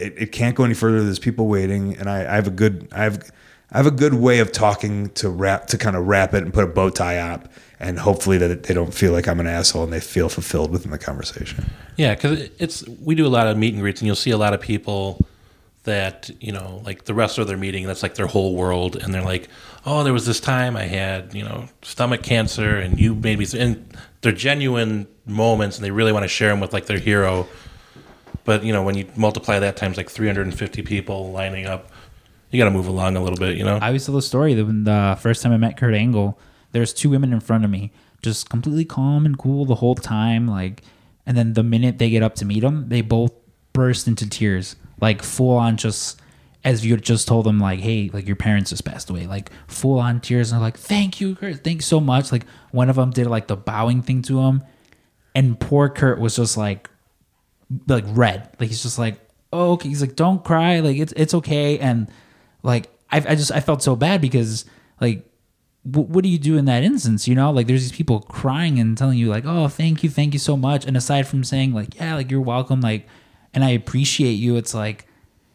It, 0.01 0.13
it 0.17 0.31
can't 0.31 0.55
go 0.55 0.63
any 0.63 0.73
further. 0.73 1.03
There's 1.03 1.19
people 1.19 1.47
waiting, 1.47 1.97
and 1.97 2.09
I, 2.09 2.21
I 2.21 2.35
have 2.35 2.47
a 2.47 2.51
good 2.51 2.87
I 2.91 3.03
have 3.03 3.31
I 3.71 3.77
have 3.77 3.85
a 3.85 3.91
good 3.91 4.15
way 4.15 4.39
of 4.39 4.51
talking 4.51 5.09
to 5.11 5.29
wrap 5.29 5.67
to 5.67 5.77
kind 5.77 5.95
of 5.95 6.05
wrap 6.07 6.33
it 6.33 6.43
and 6.43 6.53
put 6.53 6.63
a 6.63 6.67
bow 6.67 6.89
tie 6.89 7.17
up, 7.17 7.51
and 7.79 7.99
hopefully 7.99 8.37
that 8.37 8.63
they 8.63 8.73
don't 8.73 8.93
feel 8.93 9.13
like 9.13 9.27
I'm 9.27 9.39
an 9.39 9.47
asshole 9.47 9.83
and 9.83 9.93
they 9.93 9.99
feel 9.99 10.27
fulfilled 10.27 10.71
within 10.71 10.91
the 10.91 10.97
conversation. 10.97 11.69
Yeah, 11.95 12.15
because 12.15 12.49
it's 12.59 12.87
we 12.87 13.15
do 13.15 13.25
a 13.25 13.29
lot 13.29 13.47
of 13.47 13.57
meet 13.57 13.73
and 13.73 13.81
greets, 13.81 14.01
and 14.01 14.07
you'll 14.07 14.15
see 14.15 14.31
a 14.31 14.37
lot 14.37 14.53
of 14.53 14.61
people 14.61 15.25
that 15.83 16.29
you 16.39 16.51
know, 16.51 16.81
like 16.85 17.05
the 17.05 17.13
rest 17.13 17.37
of 17.37 17.47
their 17.47 17.57
meeting, 17.57 17.87
that's 17.87 18.03
like 18.03 18.15
their 18.15 18.27
whole 18.27 18.55
world, 18.55 18.95
and 18.95 19.13
they're 19.13 19.23
like, 19.23 19.47
"Oh, 19.85 20.03
there 20.03 20.13
was 20.13 20.25
this 20.25 20.39
time 20.39 20.75
I 20.75 20.83
had 20.83 21.33
you 21.33 21.43
know 21.43 21.69
stomach 21.81 22.23
cancer, 22.23 22.77
and 22.77 22.99
you 22.99 23.15
made 23.15 23.39
me," 23.39 23.47
and 23.57 23.97
they're 24.21 24.31
genuine 24.31 25.07
moments, 25.25 25.77
and 25.77 25.85
they 25.85 25.91
really 25.91 26.11
want 26.11 26.23
to 26.23 26.29
share 26.29 26.49
them 26.49 26.59
with 26.59 26.73
like 26.73 26.85
their 26.85 26.99
hero. 26.99 27.47
But 28.43 28.63
you 28.63 28.73
know, 28.73 28.83
when 28.83 28.95
you 28.95 29.07
multiply 29.15 29.59
that 29.59 29.77
times 29.77 29.97
like 29.97 30.09
350 30.09 30.81
people 30.83 31.31
lining 31.31 31.65
up, 31.65 31.91
you 32.49 32.59
got 32.59 32.65
to 32.65 32.71
move 32.71 32.87
along 32.87 33.15
a 33.15 33.21
little 33.21 33.37
bit, 33.37 33.57
you 33.57 33.63
know. 33.63 33.77
I 33.77 33.87
always 33.87 34.05
tell 34.05 34.15
the 34.15 34.21
story 34.21 34.53
that 34.53 34.65
when 34.65 34.83
the 34.83 35.17
first 35.21 35.41
time 35.41 35.53
I 35.53 35.57
met 35.57 35.77
Kurt 35.77 35.93
Angle, 35.93 36.37
there's 36.73 36.93
two 36.93 37.09
women 37.09 37.33
in 37.33 37.39
front 37.39 37.63
of 37.63 37.71
me, 37.71 37.91
just 38.21 38.49
completely 38.49 38.85
calm 38.85 39.25
and 39.25 39.37
cool 39.37 39.65
the 39.65 39.75
whole 39.75 39.95
time. 39.95 40.47
Like, 40.47 40.83
and 41.25 41.37
then 41.37 41.53
the 41.53 41.63
minute 41.63 41.97
they 41.97 42.09
get 42.09 42.23
up 42.23 42.35
to 42.35 42.45
meet 42.45 42.63
him, 42.63 42.89
they 42.89 43.01
both 43.01 43.31
burst 43.73 44.07
into 44.07 44.29
tears, 44.29 44.75
like 44.99 45.21
full 45.21 45.57
on, 45.57 45.77
just 45.77 46.19
as 46.63 46.85
you 46.85 46.95
just 46.97 47.27
told 47.27 47.45
them, 47.45 47.59
like, 47.59 47.79
hey, 47.79 48.09
like 48.13 48.27
your 48.27 48.35
parents 48.35 48.69
just 48.69 48.85
passed 48.85 49.09
away, 49.09 49.25
like 49.27 49.49
full 49.67 49.97
on 49.97 50.19
tears, 50.19 50.51
and 50.51 50.59
they're 50.59 50.67
like, 50.67 50.77
thank 50.77 51.21
you, 51.21 51.35
Kurt, 51.35 51.63
thanks 51.63 51.85
so 51.85 51.99
much. 51.99 52.31
Like 52.31 52.45
one 52.71 52.89
of 52.89 52.97
them 52.97 53.11
did 53.11 53.27
like 53.27 53.47
the 53.47 53.55
bowing 53.55 54.01
thing 54.01 54.21
to 54.23 54.41
him, 54.41 54.63
and 55.33 55.59
poor 55.59 55.89
Kurt 55.89 56.19
was 56.19 56.35
just 56.35 56.57
like, 56.57 56.89
like 57.87 58.05
red, 58.09 58.49
like 58.59 58.69
he's 58.69 58.83
just 58.83 58.99
like, 58.99 59.19
oh, 59.53 59.73
okay. 59.73 59.89
He's 59.89 60.01
like, 60.01 60.15
don't 60.15 60.43
cry, 60.43 60.79
like 60.79 60.97
it's 60.97 61.13
it's 61.15 61.33
okay, 61.33 61.79
and 61.79 62.09
like 62.63 62.89
I, 63.11 63.17
I 63.17 63.35
just 63.35 63.51
I 63.51 63.59
felt 63.59 63.83
so 63.83 63.95
bad 63.95 64.21
because 64.21 64.65
like 64.99 65.25
wh- 65.83 66.09
what 66.09 66.23
do 66.23 66.29
you 66.29 66.37
do 66.39 66.57
in 66.57 66.65
that 66.65 66.83
instance? 66.83 67.27
You 67.27 67.35
know, 67.35 67.51
like 67.51 67.67
there's 67.67 67.81
these 67.81 67.91
people 67.91 68.21
crying 68.21 68.79
and 68.79 68.97
telling 68.97 69.17
you 69.17 69.29
like, 69.29 69.45
"Oh, 69.45 69.67
thank 69.67 70.03
you, 70.03 70.09
thank 70.09 70.33
you 70.33 70.39
so 70.39 70.57
much." 70.57 70.85
And 70.85 70.95
aside 70.97 71.27
from 71.27 71.43
saying 71.43 71.73
like, 71.73 71.95
"Yeah, 71.95 72.15
like 72.15 72.31
you're 72.31 72.41
welcome," 72.41 72.81
like, 72.81 73.07
and 73.53 73.63
I 73.63 73.69
appreciate 73.71 74.33
you, 74.33 74.55
it's 74.57 74.73
like. 74.73 75.07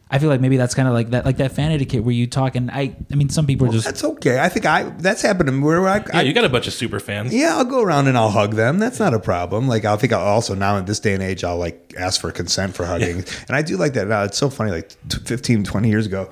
I 0.09 0.19
feel 0.19 0.29
like 0.29 0.39
maybe 0.39 0.57
that's 0.57 0.73
kind 0.73 0.87
of 0.87 0.93
like 0.93 1.09
that, 1.09 1.25
like 1.25 1.37
that 1.37 1.51
fan 1.51 1.71
etiquette 1.71 2.03
where 2.03 2.13
you 2.13 2.27
talk, 2.27 2.55
and 2.55 2.71
I, 2.71 2.95
I 3.11 3.15
mean, 3.15 3.29
some 3.29 3.45
people 3.45 3.67
are 3.67 3.71
just 3.71 3.85
That's 3.85 4.03
okay. 4.03 4.39
I 4.39 4.47
think 4.47 4.65
I 4.65 4.83
that's 4.83 5.21
happened 5.21 5.47
to 5.47 5.51
me 5.51 5.63
where 5.63 5.85
I, 5.87 5.97
Yeah, 5.97 6.03
I 6.13 6.21
you 6.21 6.33
got 6.33 6.45
a 6.45 6.49
bunch 6.49 6.67
of 6.67 6.73
super 6.73 6.99
fans. 6.99 7.33
Yeah, 7.33 7.57
I'll 7.57 7.65
go 7.65 7.81
around 7.81 8.07
and 8.07 8.17
I'll 8.17 8.29
hug 8.29 8.53
them. 8.55 8.79
That's 8.79 8.99
not 8.99 9.13
a 9.13 9.19
problem. 9.19 9.67
Like 9.67 9.85
I 9.85 9.95
think 9.97 10.13
I'll 10.13 10.25
also 10.25 10.55
now 10.55 10.77
in 10.77 10.85
this 10.85 10.99
day 10.99 11.13
and 11.13 11.21
age, 11.21 11.43
I'll 11.43 11.57
like 11.57 11.93
ask 11.97 12.21
for 12.21 12.31
consent 12.31 12.75
for 12.75 12.85
hugging, 12.85 13.17
and 13.47 13.55
I 13.55 13.61
do 13.61 13.75
like 13.75 13.93
that. 13.93 14.07
Now 14.07 14.23
it's 14.23 14.37
so 14.37 14.49
funny. 14.49 14.71
Like 14.71 14.89
t- 15.09 15.19
15, 15.25 15.63
20 15.63 15.89
years 15.89 16.05
ago, 16.05 16.31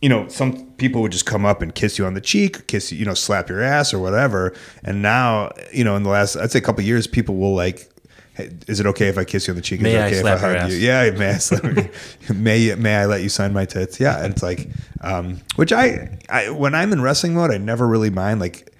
you 0.00 0.08
know, 0.08 0.28
some 0.28 0.66
people 0.72 1.00
would 1.02 1.12
just 1.12 1.26
come 1.26 1.44
up 1.46 1.62
and 1.62 1.74
kiss 1.74 1.98
you 1.98 2.04
on 2.04 2.14
the 2.14 2.20
cheek, 2.20 2.58
or 2.58 2.62
kiss 2.62 2.92
you, 2.92 2.98
you 2.98 3.04
know, 3.04 3.14
slap 3.14 3.48
your 3.48 3.62
ass 3.62 3.94
or 3.94 3.98
whatever. 3.98 4.54
And 4.82 5.00
now, 5.02 5.50
you 5.72 5.82
know, 5.82 5.96
in 5.96 6.02
the 6.02 6.10
last, 6.10 6.36
I'd 6.36 6.52
say 6.52 6.58
a 6.58 6.62
couple 6.62 6.80
of 6.80 6.86
years, 6.86 7.06
people 7.06 7.36
will 7.36 7.54
like. 7.54 7.90
Hey, 8.34 8.50
is 8.66 8.80
it 8.80 8.86
okay 8.86 9.06
if 9.08 9.16
I 9.16 9.24
kiss 9.24 9.46
you 9.46 9.52
on 9.52 9.56
the 9.56 9.62
cheek? 9.62 9.78
Is 9.80 9.84
May 9.84 9.94
it 9.94 10.00
I 10.00 10.06
okay 10.08 10.20
slap 10.20 10.38
if 10.38 10.44
I 10.44 10.46
hug 10.48 10.56
ass? 10.56 10.70
you? 10.72 10.76
Yeah, 10.78 11.10
may 11.10 11.30
I 11.30 11.34
slap 11.38 11.62
may 12.34 12.74
may 12.74 12.96
I 12.96 13.06
let 13.06 13.22
you 13.22 13.28
sign 13.28 13.52
my 13.52 13.64
tits? 13.64 14.00
Yeah, 14.00 14.22
and 14.24 14.32
it's 14.34 14.42
like, 14.42 14.68
um, 15.02 15.40
which 15.56 15.72
I, 15.72 16.18
I 16.28 16.50
when 16.50 16.74
I'm 16.74 16.92
in 16.92 17.00
wrestling 17.00 17.34
mode, 17.34 17.50
I 17.52 17.58
never 17.58 17.86
really 17.86 18.10
mind. 18.10 18.40
Like 18.40 18.74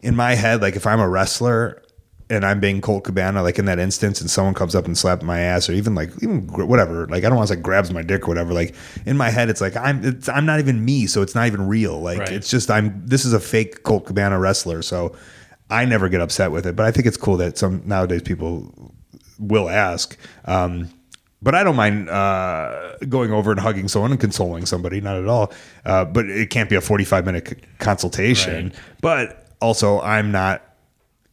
in 0.00 0.14
my 0.14 0.34
head, 0.34 0.60
like 0.60 0.76
if 0.76 0.86
I'm 0.86 1.00
a 1.00 1.08
wrestler 1.08 1.82
and 2.30 2.44
I'm 2.44 2.60
being 2.60 2.82
Colt 2.82 3.04
Cabana, 3.04 3.42
like 3.42 3.58
in 3.58 3.64
that 3.64 3.78
instance, 3.78 4.20
and 4.20 4.30
someone 4.30 4.52
comes 4.52 4.74
up 4.74 4.84
and 4.84 4.96
slaps 4.98 5.22
my 5.24 5.40
ass, 5.40 5.70
or 5.70 5.72
even 5.72 5.94
like 5.94 6.10
even 6.22 6.46
whatever, 6.48 7.06
like 7.06 7.24
I 7.24 7.28
don't 7.28 7.36
want 7.36 7.48
to 7.48 7.54
say 7.54 7.60
grabs 7.60 7.90
my 7.90 8.02
dick 8.02 8.24
or 8.24 8.28
whatever. 8.28 8.52
Like 8.52 8.74
in 9.06 9.16
my 9.16 9.30
head, 9.30 9.48
it's 9.48 9.62
like 9.62 9.74
I'm 9.74 10.04
it's, 10.04 10.28
I'm 10.28 10.44
not 10.44 10.58
even 10.60 10.84
me, 10.84 11.06
so 11.06 11.22
it's 11.22 11.34
not 11.34 11.46
even 11.46 11.66
real. 11.66 11.98
Like 12.00 12.18
Right. 12.18 12.32
it's 12.32 12.50
just 12.50 12.70
I'm 12.70 13.06
this 13.06 13.24
is 13.24 13.32
a 13.32 13.40
fake 13.40 13.84
Colt 13.84 14.04
Cabana 14.04 14.38
wrestler, 14.38 14.82
so 14.82 15.16
I 15.70 15.86
never 15.86 16.10
get 16.10 16.20
upset 16.20 16.52
with 16.52 16.66
it. 16.66 16.76
But 16.76 16.84
I 16.84 16.90
think 16.90 17.06
it's 17.06 17.16
cool 17.16 17.38
that 17.38 17.56
some 17.56 17.80
nowadays 17.86 18.20
people 18.22 18.94
will 19.38 19.68
ask. 19.68 20.16
Um, 20.44 20.90
but 21.40 21.54
I 21.54 21.62
don't 21.62 21.76
mind 21.76 22.08
uh, 22.10 22.96
going 23.08 23.32
over 23.32 23.52
and 23.52 23.60
hugging 23.60 23.86
someone 23.88 24.10
and 24.10 24.18
consoling 24.20 24.66
somebody, 24.66 25.00
not 25.00 25.16
at 25.16 25.28
all. 25.28 25.52
Uh, 25.84 26.04
but 26.04 26.26
it 26.28 26.50
can't 26.50 26.68
be 26.68 26.74
a 26.76 26.80
45 26.80 27.24
minute 27.24 27.48
c- 27.48 27.56
consultation. 27.78 28.66
Right. 28.70 28.74
But 29.00 29.46
also, 29.60 30.00
I'm 30.00 30.32
not 30.32 30.62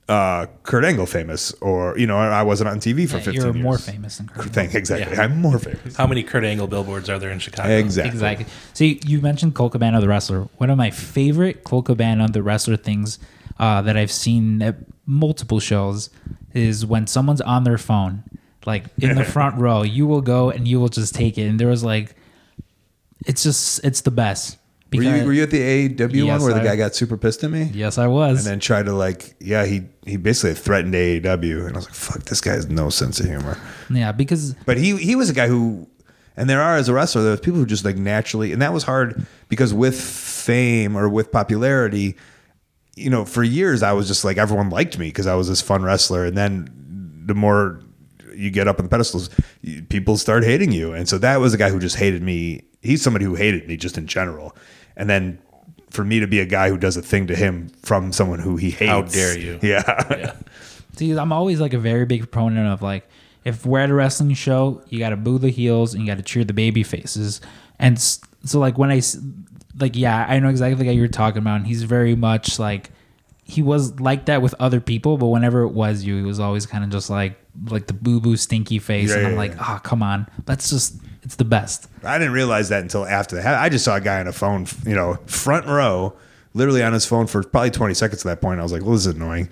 uh, 0.08 0.46
Kurt 0.62 0.86
Angle 0.86 1.08
famous, 1.08 1.52
or 1.54 1.98
you 1.98 2.06
know, 2.06 2.18
I 2.18 2.44
wasn't 2.44 2.70
on 2.70 2.78
TV 2.80 3.10
for 3.10 3.18
Yeah, 3.18 3.24
15 3.24 3.34
you're 3.34 3.46
years. 3.56 3.64
more 3.64 3.78
famous 3.80 4.18
than 4.18 4.28
Kurt. 4.28 4.46
Thank 4.54 4.76
exactly. 4.76 5.16
Yeah. 5.16 5.24
I'm 5.24 5.42
more 5.42 5.58
famous. 5.58 5.96
How 5.96 6.06
many 6.06 6.22
Kurt 6.22 6.44
Angle 6.44 6.68
billboards 6.68 7.10
are 7.10 7.18
there 7.18 7.32
in 7.32 7.40
Chicago? 7.40 7.70
Exactly. 7.76 8.12
Exactly. 8.12 8.46
See, 8.76 9.02
you 9.08 9.20
mentioned 9.22 9.56
Colt 9.56 9.72
Cabana, 9.72 10.00
the 10.02 10.08
wrestler. 10.08 10.42
One 10.58 10.70
of 10.70 10.78
my 10.78 10.92
favorite 10.92 11.64
Colt 11.64 11.86
Cabana, 11.86 12.28
the 12.28 12.44
wrestler 12.44 12.78
things 12.78 13.18
uh, 13.58 13.82
that 13.82 13.98
I've 13.98 14.12
seen 14.12 14.62
at 14.62 14.76
multiple 15.08 15.60
shows 15.60 16.12
is 16.56 16.86
when 16.86 17.06
someone's 17.08 17.42
on 17.42 17.64
their 17.66 17.78
phone, 17.78 18.24
like 18.66 18.86
in 19.00 19.16
the 19.16 19.24
front 19.36 19.60
row, 19.60 19.84
you 19.84 20.08
will 20.08 20.22
go 20.22 20.50
and 20.50 20.68
you 20.68 20.80
will 20.80 20.88
just 20.90 21.14
take 21.14 21.38
it. 21.38 21.44
And 21.48 21.60
there 21.60 21.68
was 21.68 21.84
like, 21.84 22.16
it's 23.26 23.44
just, 23.44 23.84
it's 23.84 24.02
the 24.02 24.12
best. 24.12 24.58
Were 24.94 25.04
you, 25.04 25.26
were 25.26 25.34
you 25.34 25.44
at 25.44 25.52
the 25.52 25.60
AEW 25.90 26.00
one 26.00 26.12
Yes, 26.26 26.42
where 26.42 26.54
the 26.54 26.62
I- 26.62 26.64
guy 26.64 26.76
got 26.78 26.96
super 26.96 27.18
pissed 27.18 27.44
at 27.44 27.52
me? 27.52 27.64
Yes, 27.74 27.98
I 27.98 28.08
was. 28.08 28.38
And 28.40 28.48
then 28.54 28.60
tried 28.62 28.86
to 28.86 28.94
like, 28.94 29.36
yeah, 29.42 29.66
he 29.66 29.82
he 30.06 30.16
basically 30.16 30.54
threatened 30.54 30.94
AEW, 30.94 31.66
and 31.68 31.74
I 31.74 31.78
was 31.80 31.86
like, 31.86 31.94
fuck, 31.94 32.24
this 32.24 32.40
guy 32.40 32.52
has 32.52 32.70
no 32.70 32.90
sense 32.90 33.20
of 33.20 33.26
humor. 33.26 33.58
yeah, 33.90 34.14
because 34.14 34.54
But 34.66 34.78
he 34.78 34.96
he 34.96 35.16
was 35.18 35.30
a 35.30 35.34
guy 35.34 35.48
who, 35.50 35.90
and 36.38 36.50
there 36.50 36.62
are 36.62 36.78
as 36.78 36.88
a 36.88 36.94
wrestler, 36.94 37.24
there's 37.24 37.42
people 37.42 37.60
who 37.60 37.66
just 37.66 37.84
like 37.84 37.98
naturally, 37.98 38.54
and 38.54 38.62
that 38.62 38.72
was 38.72 38.84
hard 38.84 39.26
because 39.50 39.74
with 39.74 40.00
fame 40.00 40.96
or 40.96 41.10
with 41.10 41.30
popularity, 41.30 42.16
you 42.96 43.10
know, 43.10 43.26
for 43.26 43.44
years 43.44 43.84
I 43.84 43.94
was 43.94 44.08
just 44.08 44.24
like 44.26 44.38
everyone 44.38 44.70
liked 44.70 44.98
me 44.98 45.08
because 45.08 45.28
I 45.28 45.36
was 45.36 45.48
this 45.48 45.62
fun 45.62 45.84
wrestler, 45.84 46.26
and 46.26 46.38
then 46.38 46.70
the 47.26 47.34
more 47.36 47.82
you 48.36 48.52
get 48.52 48.68
up 48.68 48.80
on 48.80 48.86
the 48.86 48.90
pedestals, 48.90 49.30
people 49.90 50.18
start 50.18 50.44
hating 50.44 50.72
you, 50.72 50.94
and 50.94 51.08
so 51.08 51.18
that 51.20 51.40
was 51.40 51.54
a 51.54 51.58
guy 51.58 51.70
who 51.70 51.80
just 51.80 51.96
hated 51.98 52.22
me. 52.22 52.64
He's 52.82 53.02
somebody 53.02 53.26
who 53.26 53.36
hated 53.36 53.68
me 53.68 53.78
just 53.78 53.98
in 53.98 54.08
general, 54.08 54.56
and 54.96 55.10
then. 55.10 55.40
For 55.92 56.04
me 56.04 56.20
to 56.20 56.28
be 56.28 56.42
a 56.42 56.46
guy 56.46 56.68
who 56.68 56.78
does 56.78 56.98
a 56.98 57.02
thing 57.02 57.28
to 57.28 57.36
him 57.38 57.70
from 57.82 58.12
someone 58.12 58.40
who 58.40 58.58
he 58.58 58.70
hates, 58.70 58.90
How 58.90 59.02
dare 59.04 59.38
you. 59.40 59.60
Yeah, 59.62 59.84
Yeah. 60.12 60.36
See, 60.98 61.12
I'm 61.14 61.32
always 61.32 61.62
like 61.62 61.72
a 61.74 61.78
very 61.80 62.06
big 62.06 62.20
proponent 62.30 62.68
of 62.68 62.82
like, 62.82 63.08
if 63.46 63.66
we're 63.66 63.80
at 63.80 63.90
a 63.90 63.94
wrestling 63.94 64.34
show, 64.34 64.82
you 64.90 65.00
got 65.00 65.12
to 65.12 65.16
boo 65.16 65.38
the 65.38 65.52
heels 65.52 65.94
and 65.94 66.04
you 66.04 66.08
got 66.12 66.18
to 66.18 66.24
cheer 66.24 66.44
the 66.44 66.52
baby 66.52 66.84
faces. 66.84 67.40
And 67.80 67.98
so, 67.98 68.60
like, 68.60 68.78
when 68.78 68.92
I, 68.92 68.98
s- 68.98 69.18
like, 69.80 69.96
yeah, 69.96 70.26
I 70.28 70.40
know 70.40 70.50
exactly 70.50 70.76
the 70.76 70.86
guy 70.86 70.92
you're 70.92 71.08
talking 71.08 71.40
about. 71.40 71.58
And 71.58 71.68
he's 71.68 71.84
very 71.84 72.16
much 72.16 72.60
like, 72.60 72.92
he 73.44 73.62
was 73.62 74.00
like 74.00 74.26
that 74.26 74.42
with 74.42 74.56
other 74.60 74.80
people, 74.80 75.18
but 75.18 75.28
whenever 75.28 75.62
it 75.62 75.70
was 75.70 76.04
you, 76.04 76.18
he 76.18 76.24
was 76.24 76.40
always 76.40 76.66
kind 76.66 76.84
of 76.84 76.90
just 76.90 77.10
like, 77.10 77.38
like 77.70 77.88
the 77.88 77.94
boo 77.94 78.20
boo 78.20 78.38
stinky 78.38 78.80
face. 78.80 79.10
Yeah, 79.10 79.18
and 79.18 79.28
I'm 79.28 79.32
yeah, 79.34 79.38
like, 79.38 79.56
yeah. 79.56 79.76
oh, 79.76 79.80
come 79.84 80.02
on. 80.02 80.28
That's 80.46 80.70
just, 80.70 80.96
it's 81.24 81.36
the 81.36 81.46
best. 81.46 81.88
I 82.04 82.18
didn't 82.18 82.34
realize 82.34 82.70
that 82.70 82.82
until 82.82 83.06
after 83.06 83.36
that. 83.36 83.60
I 83.60 83.70
just 83.70 83.86
saw 83.86 83.96
a 83.96 84.02
guy 84.02 84.20
on 84.20 84.28
a 84.28 84.34
phone, 84.34 84.66
you 84.86 84.96
know, 84.96 85.16
front 85.26 85.68
row, 85.68 86.16
literally 86.54 86.82
on 86.82 86.94
his 86.94 87.06
phone 87.06 87.28
for 87.28 87.44
probably 87.44 87.72
20 87.72 87.94
seconds 87.94 88.26
at 88.26 88.30
that 88.30 88.42
point. 88.42 88.60
I 88.60 88.64
was 88.64 88.72
like, 88.72 88.82
well, 88.82 88.94
this 88.94 89.06
is 89.06 89.16
annoying. 89.16 89.50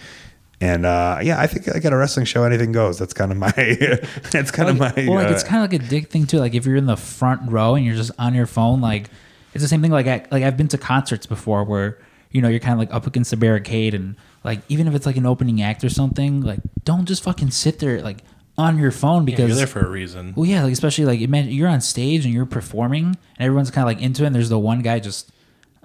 And 0.61 0.85
uh, 0.85 1.19
yeah, 1.21 1.39
I 1.41 1.47
think 1.47 1.67
like 1.67 1.83
at 1.83 1.91
a 1.91 1.97
wrestling 1.97 2.25
show, 2.25 2.45
anything 2.45 2.71
goes. 2.71 2.97
That's 2.97 3.13
kind 3.13 3.31
of 3.31 3.37
my, 3.37 3.51
that's 4.31 4.49
kind 4.49 4.69
of 4.69 4.77
my. 4.77 4.93
Well, 4.95 5.15
like 5.15 5.27
uh, 5.27 5.33
it's 5.33 5.43
kind 5.43 5.63
of 5.63 5.71
like 5.71 5.81
a 5.81 5.89
dick 5.89 6.09
thing 6.09 6.25
too. 6.25 6.39
Like 6.39 6.53
if 6.53 6.65
you're 6.65 6.77
in 6.77 6.85
the 6.85 6.95
front 6.95 7.51
row 7.51 7.75
and 7.75 7.85
you're 7.85 7.95
just 7.95 8.11
on 8.17 8.33
your 8.33 8.45
phone, 8.45 8.79
like 8.79 9.09
it's 9.53 9.63
the 9.63 9.67
same 9.67 9.81
thing. 9.81 9.91
Like 9.91 10.07
I, 10.07 10.25
like 10.31 10.43
I've 10.43 10.57
been 10.57 10.67
to 10.69 10.77
concerts 10.77 11.25
before 11.25 11.63
where 11.63 11.99
you 12.31 12.41
know 12.41 12.47
you're 12.49 12.59
kind 12.59 12.73
of 12.73 12.79
like 12.79 12.93
up 12.93 13.05
against 13.07 13.31
the 13.31 13.37
barricade 13.37 13.93
and 13.93 14.15
like 14.43 14.61
even 14.69 14.87
if 14.87 14.95
it's 14.95 15.05
like 15.05 15.17
an 15.17 15.25
opening 15.25 15.61
act 15.61 15.83
or 15.83 15.89
something, 15.89 16.41
like 16.41 16.59
don't 16.83 17.05
just 17.05 17.23
fucking 17.23 17.51
sit 17.51 17.79
there 17.79 18.01
like 18.01 18.23
on 18.57 18.77
your 18.77 18.91
phone 18.91 19.21
Yeah, 19.23 19.25
because 19.35 19.47
you're 19.49 19.57
there 19.57 19.67
for 19.67 19.79
a 19.85 19.89
reason. 19.89 20.33
well, 20.35 20.45
yeah, 20.45 20.63
like 20.63 20.73
especially 20.73 21.05
like 21.05 21.21
imagine 21.21 21.51
you're 21.51 21.67
on 21.69 21.81
stage 21.81 22.25
and 22.25 22.33
you're 22.33 22.45
performing 22.45 23.05
and 23.05 23.15
everyone's 23.39 23.71
kind 23.71 23.83
of 23.87 23.95
like 23.95 24.03
into 24.03 24.23
it. 24.23 24.27
and 24.27 24.35
There's 24.35 24.49
the 24.49 24.59
one 24.59 24.81
guy 24.81 24.99
just 24.99 25.31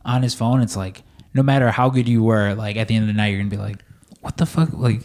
on 0.04 0.22
his 0.22 0.34
phone. 0.34 0.60
It's 0.60 0.76
like 0.76 1.02
no 1.34 1.42
matter 1.42 1.70
how 1.70 1.88
good 1.90 2.08
you 2.08 2.22
were, 2.22 2.54
like 2.54 2.76
at 2.76 2.88
the 2.88 2.94
end 2.96 3.04
of 3.04 3.08
the 3.08 3.14
night, 3.14 3.28
you're 3.28 3.38
gonna 3.38 3.50
be 3.50 3.56
like, 3.56 3.84
what 4.20 4.36
the 4.38 4.46
fuck? 4.46 4.72
Like, 4.72 5.02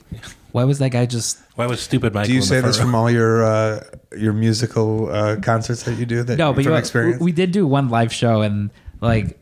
why 0.54 0.66
was 0.66 0.78
that 0.80 0.92
guy 0.92 1.08
just? 1.08 1.40
Why 1.56 1.66
was 1.66 1.82
stupid 1.82 2.14
Michael? 2.14 2.28
do 2.28 2.34
you 2.34 2.38
in 2.38 2.44
say 2.44 2.60
front 2.60 2.68
this 2.68 2.78
row? 2.78 2.86
from 2.86 2.96
all 2.96 3.10
your 3.10 3.44
uh, 3.44 3.84
your 4.16 4.34
musical 4.34 5.10
uh, 5.10 5.38
concerts 5.42 5.82
that 5.84 5.96
you 5.96 6.06
do? 6.06 6.22
That 6.22 6.38
No, 6.38 6.54
but 6.54 6.64
from 6.64 6.74
you 6.74 6.78
experience. 6.78 7.20
we 7.22 7.32
did 7.32 7.52
do 7.52 7.66
one 7.66 7.90
live 7.90 8.14
show 8.14 8.42
and 8.42 8.70
like 9.02 9.40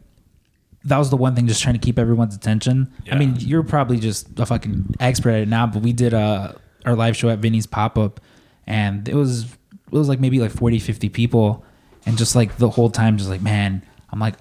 that 0.86 0.97
was 0.97 1.09
the 1.09 1.18
one 1.18 1.36
thing 1.36 1.47
just 1.47 1.62
trying 1.62 1.76
to 1.76 1.80
keep 1.86 1.99
everyone's 1.99 2.34
attention. 2.34 2.91
I 3.12 3.16
mean, 3.16 3.36
you're 3.38 3.62
probably 3.62 3.99
just 3.99 4.39
a 4.39 4.45
fucking 4.45 4.95
expert 5.01 5.32
at 5.32 5.41
it 5.41 5.47
now, 5.49 5.68
but 5.68 5.84
we 5.84 5.91
did 5.91 6.14
uh 6.14 6.53
our 6.86 6.95
live 6.95 7.18
show 7.18 7.30
at 7.30 7.39
Vinny's 7.39 7.68
pop 7.68 7.97
up 7.97 8.22
and 8.66 9.07
it 9.09 9.16
was 9.16 9.43
it 9.43 9.97
was 9.97 10.07
like 10.07 10.22
maybe 10.22 10.39
like 10.39 10.51
40 10.51 10.80
50 10.80 11.09
people 11.09 11.66
and 12.05 12.18
just 12.18 12.36
like 12.38 12.57
the 12.57 12.70
whole 12.70 12.89
time 12.89 13.18
just 13.18 13.30
like 13.30 13.41
man, 13.41 13.84
I'm 14.12 14.20
like 14.20 14.36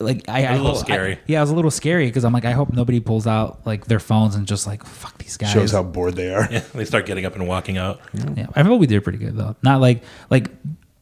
like 0.00 0.28
I, 0.28 0.44
I 0.46 0.52
was 0.52 0.60
little 0.60 0.76
hope- 0.76 0.84
scary. 0.86 1.12
I- 1.14 1.18
yeah, 1.26 1.38
I 1.38 1.40
was 1.42 1.50
a 1.50 1.54
little 1.54 1.70
scary 1.70 2.06
because 2.06 2.24
I'm 2.24 2.32
like 2.32 2.44
I 2.44 2.52
hope 2.52 2.72
nobody 2.72 3.00
pulls 3.00 3.26
out 3.26 3.66
like 3.66 3.84
their 3.86 4.00
phones 4.00 4.34
and 4.34 4.46
just 4.46 4.66
like 4.66 4.84
fuck 4.84 5.18
these 5.18 5.36
guys. 5.36 5.52
shows 5.52 5.72
how 5.72 5.82
bored 5.82 6.16
they 6.16 6.32
are. 6.34 6.48
Yeah, 6.50 6.64
they 6.74 6.84
start 6.84 7.06
getting 7.06 7.24
up 7.26 7.34
and 7.36 7.46
walking 7.46 7.76
out. 7.78 8.00
Yeah, 8.36 8.46
I 8.54 8.62
thought 8.62 8.78
we 8.78 8.86
did 8.86 9.02
pretty 9.04 9.18
good 9.18 9.36
though. 9.36 9.56
Not 9.62 9.80
like 9.80 10.02
like 10.30 10.50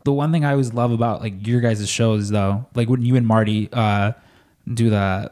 the 0.04 0.12
one 0.12 0.32
thing 0.32 0.44
I 0.44 0.50
always 0.52 0.72
love 0.74 0.90
about 0.92 1.20
like 1.20 1.46
your 1.46 1.60
guys' 1.60 1.88
shows 1.88 2.28
though, 2.30 2.66
like 2.74 2.88
when 2.88 3.02
you 3.02 3.16
and 3.16 3.26
Marty 3.26 3.68
uh 3.72 4.12
do 4.74 4.90
the 4.90 5.30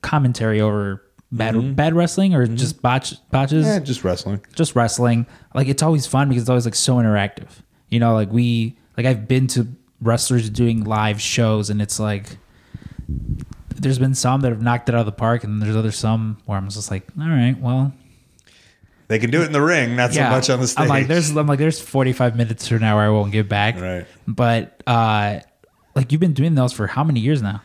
commentary 0.00 0.60
over 0.60 1.02
bad 1.30 1.76
bad 1.76 1.94
wrestling 1.94 2.34
or 2.34 2.46
just 2.46 2.82
botch 2.82 3.14
botches, 3.30 3.66
Yeah, 3.66 3.78
just 3.80 4.04
wrestling. 4.04 4.40
just 4.54 4.74
wrestling. 4.76 5.26
Like 5.54 5.68
it's 5.68 5.82
always 5.82 6.06
fun 6.06 6.28
because 6.28 6.42
it's 6.42 6.50
always 6.50 6.64
like 6.64 6.74
so 6.74 6.96
interactive. 6.96 7.48
You 7.88 8.00
know, 8.00 8.14
like 8.14 8.30
we 8.30 8.76
like 8.96 9.06
I've 9.06 9.26
been 9.28 9.46
to 9.48 9.66
wrestlers 10.00 10.50
doing 10.50 10.84
live 10.84 11.20
shows 11.20 11.70
and 11.70 11.80
it's 11.80 11.98
like 12.00 12.36
there's 13.76 13.98
been 13.98 14.14
some 14.14 14.40
that 14.42 14.50
have 14.50 14.62
knocked 14.62 14.88
it 14.88 14.94
out 14.94 15.00
of 15.00 15.06
the 15.06 15.12
park 15.12 15.44
and 15.44 15.60
there's 15.60 15.76
other 15.76 15.90
some 15.92 16.38
where 16.46 16.56
I'm 16.58 16.68
just 16.68 16.90
like, 16.90 17.06
all 17.18 17.28
right, 17.28 17.58
well, 17.58 17.92
They 19.08 19.18
can 19.18 19.30
do 19.30 19.42
it 19.42 19.46
in 19.46 19.52
the 19.52 19.60
ring, 19.62 19.96
not 19.96 20.14
so 20.14 20.22
much 20.22 20.48
on 20.50 20.60
the 20.60 20.68
stage. 20.68 20.84
I'm 20.84 20.88
like, 20.88 21.06
there's, 21.06 21.36
I'm 21.36 21.46
like, 21.46 21.58
there's 21.58 21.80
45 21.80 22.36
minutes 22.36 22.68
to 22.68 22.76
an 22.76 22.82
hour 22.82 23.02
I 23.02 23.08
won't 23.08 23.32
give 23.32 23.48
back. 23.48 23.80
Right. 23.80 24.06
But 24.26 24.82
uh, 24.86 25.40
like 25.94 26.12
you've 26.12 26.20
been 26.20 26.32
doing 26.32 26.54
those 26.54 26.72
for 26.72 26.86
how 26.86 27.04
many 27.04 27.20
years 27.20 27.42
now? 27.42 27.62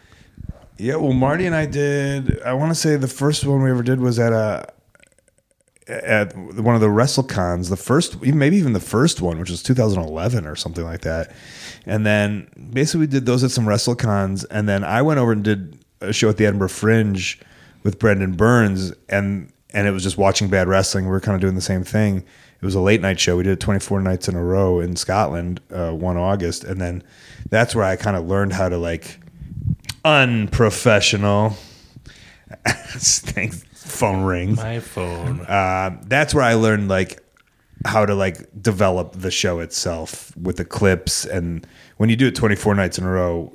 Yeah, 0.77 0.97
well, 0.97 1.13
Marty 1.13 1.45
and 1.45 1.55
I 1.55 1.65
did. 1.65 2.39
I 2.41 2.53
want 2.53 2.71
to 2.71 2.75
say 2.75 2.97
the 2.97 3.07
first 3.07 3.43
one 3.45 3.63
we 3.63 3.71
ever 3.71 3.81
did 3.81 3.99
was 3.99 4.19
at 4.19 4.31
a 4.33 4.67
at 5.87 6.35
one 6.35 6.75
of 6.75 6.81
the 6.81 6.87
WrestleCons. 6.87 7.69
The 7.69 7.77
first, 7.77 8.21
maybe 8.21 8.57
even 8.57 8.73
the 8.73 8.79
first 8.79 9.21
one, 9.21 9.39
which 9.39 9.49
was 9.49 9.63
2011 9.63 10.45
or 10.45 10.55
something 10.55 10.83
like 10.83 11.01
that. 11.01 11.31
And 11.85 12.05
then 12.05 12.49
basically 12.73 13.01
we 13.01 13.07
did 13.07 13.25
those 13.25 13.43
at 13.43 13.51
some 13.51 13.65
WrestleCons, 13.65 14.45
and 14.51 14.67
then 14.67 14.83
I 14.83 15.01
went 15.01 15.19
over 15.19 15.31
and 15.31 15.43
did 15.43 15.77
a 16.01 16.13
show 16.13 16.29
at 16.29 16.37
the 16.37 16.45
Edinburgh 16.45 16.69
Fringe 16.69 17.39
with 17.83 17.99
Brendan 17.99 18.33
Burns, 18.33 18.93
and 19.09 19.51
and 19.73 19.87
it 19.87 19.91
was 19.91 20.03
just 20.03 20.17
watching 20.17 20.47
bad 20.49 20.67
wrestling. 20.67 21.05
We 21.05 21.11
were 21.11 21.19
kind 21.19 21.35
of 21.35 21.41
doing 21.41 21.55
the 21.55 21.61
same 21.61 21.83
thing. 21.83 22.17
It 22.17 22.65
was 22.65 22.75
a 22.75 22.81
late 22.81 23.01
night 23.01 23.19
show. 23.19 23.37
We 23.37 23.43
did 23.43 23.53
it 23.53 23.59
24 23.59 24.01
nights 24.01 24.27
in 24.27 24.35
a 24.35 24.43
row 24.43 24.79
in 24.79 24.95
Scotland, 24.95 25.61
uh, 25.71 25.91
one 25.91 26.17
August, 26.17 26.63
and 26.63 26.81
then 26.81 27.03
that's 27.49 27.75
where 27.75 27.85
I 27.85 27.95
kind 27.95 28.17
of 28.17 28.25
learned 28.27 28.53
how 28.53 28.69
to 28.69 28.77
like 28.77 29.19
unprofessional 30.03 31.55
Thanks. 32.67 33.63
Phone 33.87 34.23
rings. 34.23 34.57
My 34.57 34.79
phone. 34.79 35.41
Uh, 35.41 36.01
that's 36.05 36.33
where 36.33 36.43
I 36.43 36.53
learned 36.55 36.87
like 36.89 37.23
how 37.85 38.05
to 38.05 38.15
like 38.15 38.37
develop 38.61 39.13
the 39.13 39.31
show 39.31 39.59
itself 39.59 40.35
with 40.35 40.57
the 40.57 40.65
clips 40.65 41.25
and 41.25 41.65
when 41.97 42.09
you 42.09 42.15
do 42.15 42.27
it 42.27 42.35
24 42.35 42.73
nights 42.73 42.97
in 42.97 43.03
a 43.03 43.09
row 43.09 43.53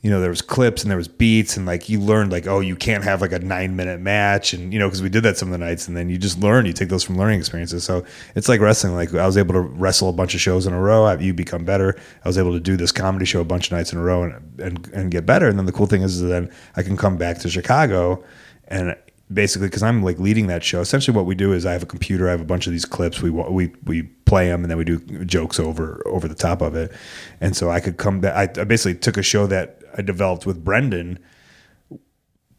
you 0.00 0.10
know 0.10 0.20
there 0.20 0.30
was 0.30 0.42
clips 0.42 0.82
and 0.82 0.90
there 0.90 0.96
was 0.98 1.06
beats 1.06 1.56
and 1.56 1.64
like 1.64 1.88
you 1.88 2.00
learned 2.00 2.32
like 2.32 2.46
oh 2.48 2.58
you 2.58 2.74
can't 2.74 3.04
have 3.04 3.20
like 3.20 3.30
a 3.30 3.38
nine 3.38 3.76
minute 3.76 4.00
match. 4.00 4.52
And 4.52 4.72
you 4.72 4.78
know 4.80 4.88
because 4.88 5.00
we 5.00 5.08
did 5.08 5.22
that 5.22 5.38
some 5.38 5.48
of 5.48 5.52
the 5.52 5.64
nights 5.64 5.86
and 5.86 5.96
then 5.96 6.10
you 6.10 6.18
just 6.18 6.40
learn. 6.40 6.66
You 6.66 6.72
take 6.72 6.88
those 6.88 7.04
from 7.04 7.16
learning 7.16 7.38
experiences. 7.38 7.84
So 7.84 8.04
it's 8.34 8.48
like 8.48 8.60
wrestling. 8.60 8.94
Like 8.96 9.14
i 9.14 9.24
was 9.24 9.36
able 9.36 9.54
to 9.54 9.60
wrestle 9.60 10.08
a 10.08 10.12
bunch 10.12 10.34
of 10.34 10.40
shows 10.40 10.66
in 10.66 10.72
a 10.72 10.80
row 10.80 11.04
I- 11.04 11.18
you 11.18 11.32
become 11.32 11.64
better. 11.64 11.94
I 12.24 12.28
was 12.28 12.36
able 12.36 12.52
to 12.52 12.58
do 12.60 12.76
this 12.76 12.90
comedy 12.90 13.24
show 13.26 13.40
a 13.40 13.44
bunch 13.44 13.66
of 13.68 13.72
nights 13.78 13.92
in 13.92 13.98
a 13.98 14.02
row 14.02 14.24
and 14.24 14.60
and, 14.60 14.88
and 14.88 15.10
get 15.12 15.24
better. 15.24 15.46
And 15.46 15.56
then 15.56 15.66
the 15.66 15.72
cool 15.72 15.86
thing 15.86 16.02
is, 16.02 16.20
is 16.20 16.28
then 16.28 16.50
i 16.74 16.82
can 16.82 16.96
come 16.96 17.16
back 17.16 17.38
to 17.38 17.48
chicago 17.48 18.24
and 18.66 18.96
basically 19.34 19.68
because 19.68 19.82
I'm 19.82 20.02
like 20.02 20.18
leading 20.18 20.46
that 20.48 20.64
show. 20.64 20.80
Essentially, 20.80 21.16
what 21.16 21.26
we 21.26 21.34
do 21.34 21.52
is 21.52 21.66
I 21.66 21.72
have 21.72 21.82
a 21.82 21.86
computer. 21.86 22.28
I 22.28 22.30
have 22.32 22.40
a 22.40 22.46
bunch 22.46 22.66
of 22.66 22.72
these 22.72 22.84
clips. 22.84 23.22
We 23.22 23.30
we 23.30 23.72
we 23.84 24.02
play 24.02 24.48
them 24.48 24.62
and 24.62 24.70
then 24.70 24.78
we 24.78 24.84
do 24.84 24.98
jokes 25.24 25.60
over 25.60 26.02
over 26.06 26.28
the 26.28 26.34
top 26.34 26.62
of 26.62 26.74
it. 26.74 26.92
And 27.40 27.56
so 27.56 27.70
I 27.70 27.80
could 27.80 27.96
come 27.96 28.20
back. 28.20 28.58
I, 28.58 28.60
I 28.60 28.64
basically 28.64 28.98
took 28.98 29.16
a 29.16 29.22
show 29.22 29.46
that 29.46 29.80
I 29.96 30.02
developed 30.02 30.46
with 30.46 30.64
Brendan. 30.64 31.18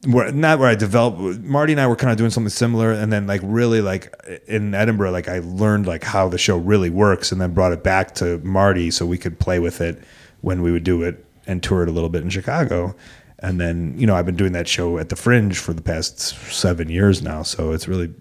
Where, 0.05 0.33
not 0.33 0.59
where 0.59 0.67
I 0.67 0.75
developed 0.75 1.39
Marty 1.39 1.71
and 1.71 1.79
I 1.79 1.87
were 1.87 1.95
kind 1.95 2.11
of 2.11 2.17
doing 2.17 2.29
something 2.29 2.49
similar, 2.49 2.91
and 2.91 3.11
then 3.11 3.25
like 3.25 3.39
really 3.41 3.79
like 3.79 4.13
in 4.47 4.73
Edinburgh, 4.73 5.11
like 5.11 5.29
I 5.29 5.39
learned 5.39 5.87
like 5.87 6.03
how 6.03 6.27
the 6.27 6.37
show 6.37 6.57
really 6.57 6.89
works, 6.89 7.31
and 7.31 7.39
then 7.39 7.53
brought 7.53 7.71
it 7.71 7.83
back 7.83 8.13
to 8.15 8.39
Marty 8.39 8.91
so 8.91 9.05
we 9.05 9.17
could 9.17 9.39
play 9.39 9.59
with 9.59 9.79
it 9.79 10.03
when 10.41 10.61
we 10.61 10.73
would 10.73 10.83
do 10.83 11.03
it 11.03 11.25
and 11.47 11.63
tour 11.63 11.83
it 11.83 11.89
a 11.89 11.91
little 11.91 12.09
bit 12.09 12.21
in 12.21 12.29
Chicago. 12.29 12.95
And 13.43 13.59
then, 13.59 13.93
you 13.97 14.07
know, 14.07 14.15
I've 14.15 14.25
been 14.25 14.37
doing 14.37 14.53
that 14.53 14.69
show 14.69 14.97
at 14.97 15.09
the 15.09 15.17
Fringe 15.17 15.59
for 15.59 15.73
the 15.73 15.81
past 15.81 16.19
seven 16.49 16.89
years 16.89 17.21
now. 17.21 17.43
So 17.43 17.73
it's 17.73 17.89
really, 17.89 18.13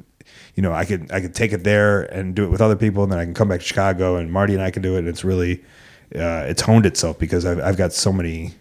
you 0.57 0.63
know, 0.63 0.73
I 0.73 0.85
could 0.85 1.11
I 1.13 1.21
could 1.21 1.35
take 1.35 1.53
it 1.53 1.63
there 1.63 2.03
and 2.13 2.35
do 2.35 2.45
it 2.45 2.49
with 2.49 2.61
other 2.61 2.77
people, 2.77 3.05
and 3.05 3.13
then 3.13 3.21
I 3.21 3.25
can 3.25 3.33
come 3.33 3.49
back 3.49 3.61
to 3.61 3.67
Chicago 3.67 4.17
and 4.17 4.33
Marty 4.33 4.53
and 4.53 4.63
I 4.63 4.73
can 4.73 4.83
do 4.83 4.97
it. 4.97 5.01
And 5.01 5.09
it's 5.09 5.25
really, 5.25 5.63
uh, 6.15 6.45
it's 6.49 6.63
honed 6.63 6.87
itself 6.87 7.21
because 7.21 7.47
I've 7.47 7.61
I've 7.61 7.77
got 7.77 7.93
so 7.93 8.13
many 8.13 8.53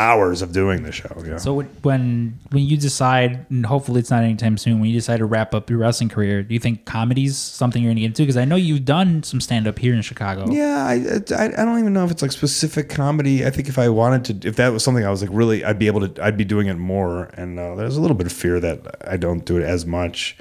hours 0.00 0.40
of 0.42 0.52
doing 0.52 0.82
the 0.82 0.92
show. 0.92 1.14
Yeah. 1.24 1.36
So 1.36 1.62
when- 1.82 2.38
when 2.50 2.64
you 2.64 2.76
decide, 2.76 3.46
and 3.50 3.66
hopefully 3.66 4.00
it's 4.00 4.10
not 4.10 4.24
anytime 4.24 4.56
soon, 4.56 4.80
when 4.80 4.88
you 4.90 4.96
decide 4.96 5.18
to 5.18 5.24
wrap 5.26 5.54
up 5.54 5.68
your 5.70 5.78
wrestling 5.78 6.08
career, 6.08 6.42
do 6.42 6.54
you 6.54 6.60
think 6.60 6.84
comedy's 6.84 7.36
something 7.36 7.82
you're 7.82 7.90
gonna 7.90 8.00
get 8.00 8.06
into? 8.06 8.22
Because 8.22 8.36
I 8.36 8.44
know 8.44 8.56
you've 8.56 8.84
done 8.84 9.22
some 9.22 9.40
stand 9.40 9.66
up 9.68 9.78
here 9.78 9.94
in 9.94 10.02
Chicago. 10.02 10.46
Yeah, 10.50 10.84
I, 10.86 11.20
I 11.36 11.44
I 11.60 11.64
don't 11.64 11.78
even 11.78 11.92
know 11.92 12.04
if 12.04 12.10
it's 12.10 12.22
like 12.22 12.32
specific 12.32 12.88
comedy. 12.88 13.44
I 13.46 13.50
think 13.50 13.68
if 13.68 13.78
I 13.78 13.88
wanted 13.88 14.40
to, 14.42 14.48
if 14.48 14.56
that 14.56 14.72
was 14.72 14.82
something 14.82 15.04
I 15.04 15.10
was 15.10 15.20
like 15.20 15.30
really, 15.32 15.64
I'd 15.64 15.78
be 15.78 15.86
able 15.86 16.08
to, 16.08 16.24
I'd 16.24 16.36
be 16.36 16.44
doing 16.44 16.66
it 16.68 16.74
more. 16.78 17.30
And 17.34 17.58
uh, 17.58 17.74
there's 17.74 17.96
a 17.96 18.00
little 18.00 18.16
bit 18.16 18.26
of 18.26 18.32
fear 18.32 18.58
that 18.60 18.78
I 19.06 19.16
don't 19.16 19.44
do 19.44 19.58
it 19.58 19.64
as 19.64 19.84
much. 19.86 20.36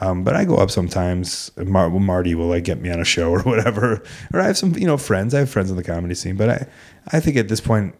Um, 0.00 0.24
but 0.24 0.34
I 0.34 0.44
go 0.44 0.56
up 0.56 0.70
sometimes. 0.72 1.52
Mar- 1.56 1.88
Marty 1.88 2.34
will 2.34 2.48
like 2.48 2.64
get 2.64 2.80
me 2.80 2.90
on 2.90 3.00
a 3.00 3.04
show 3.04 3.30
or 3.36 3.40
whatever. 3.42 4.02
Or 4.32 4.40
I 4.40 4.46
have 4.46 4.58
some, 4.58 4.74
you 4.76 4.86
know, 4.86 4.96
friends. 4.96 5.34
I 5.34 5.38
have 5.40 5.50
friends 5.50 5.70
in 5.70 5.76
the 5.76 5.84
comedy 5.84 6.14
scene. 6.14 6.36
But 6.36 6.48
I, 6.50 6.66
I 7.12 7.20
think 7.20 7.36
at 7.36 7.48
this 7.48 7.60
point, 7.60 7.94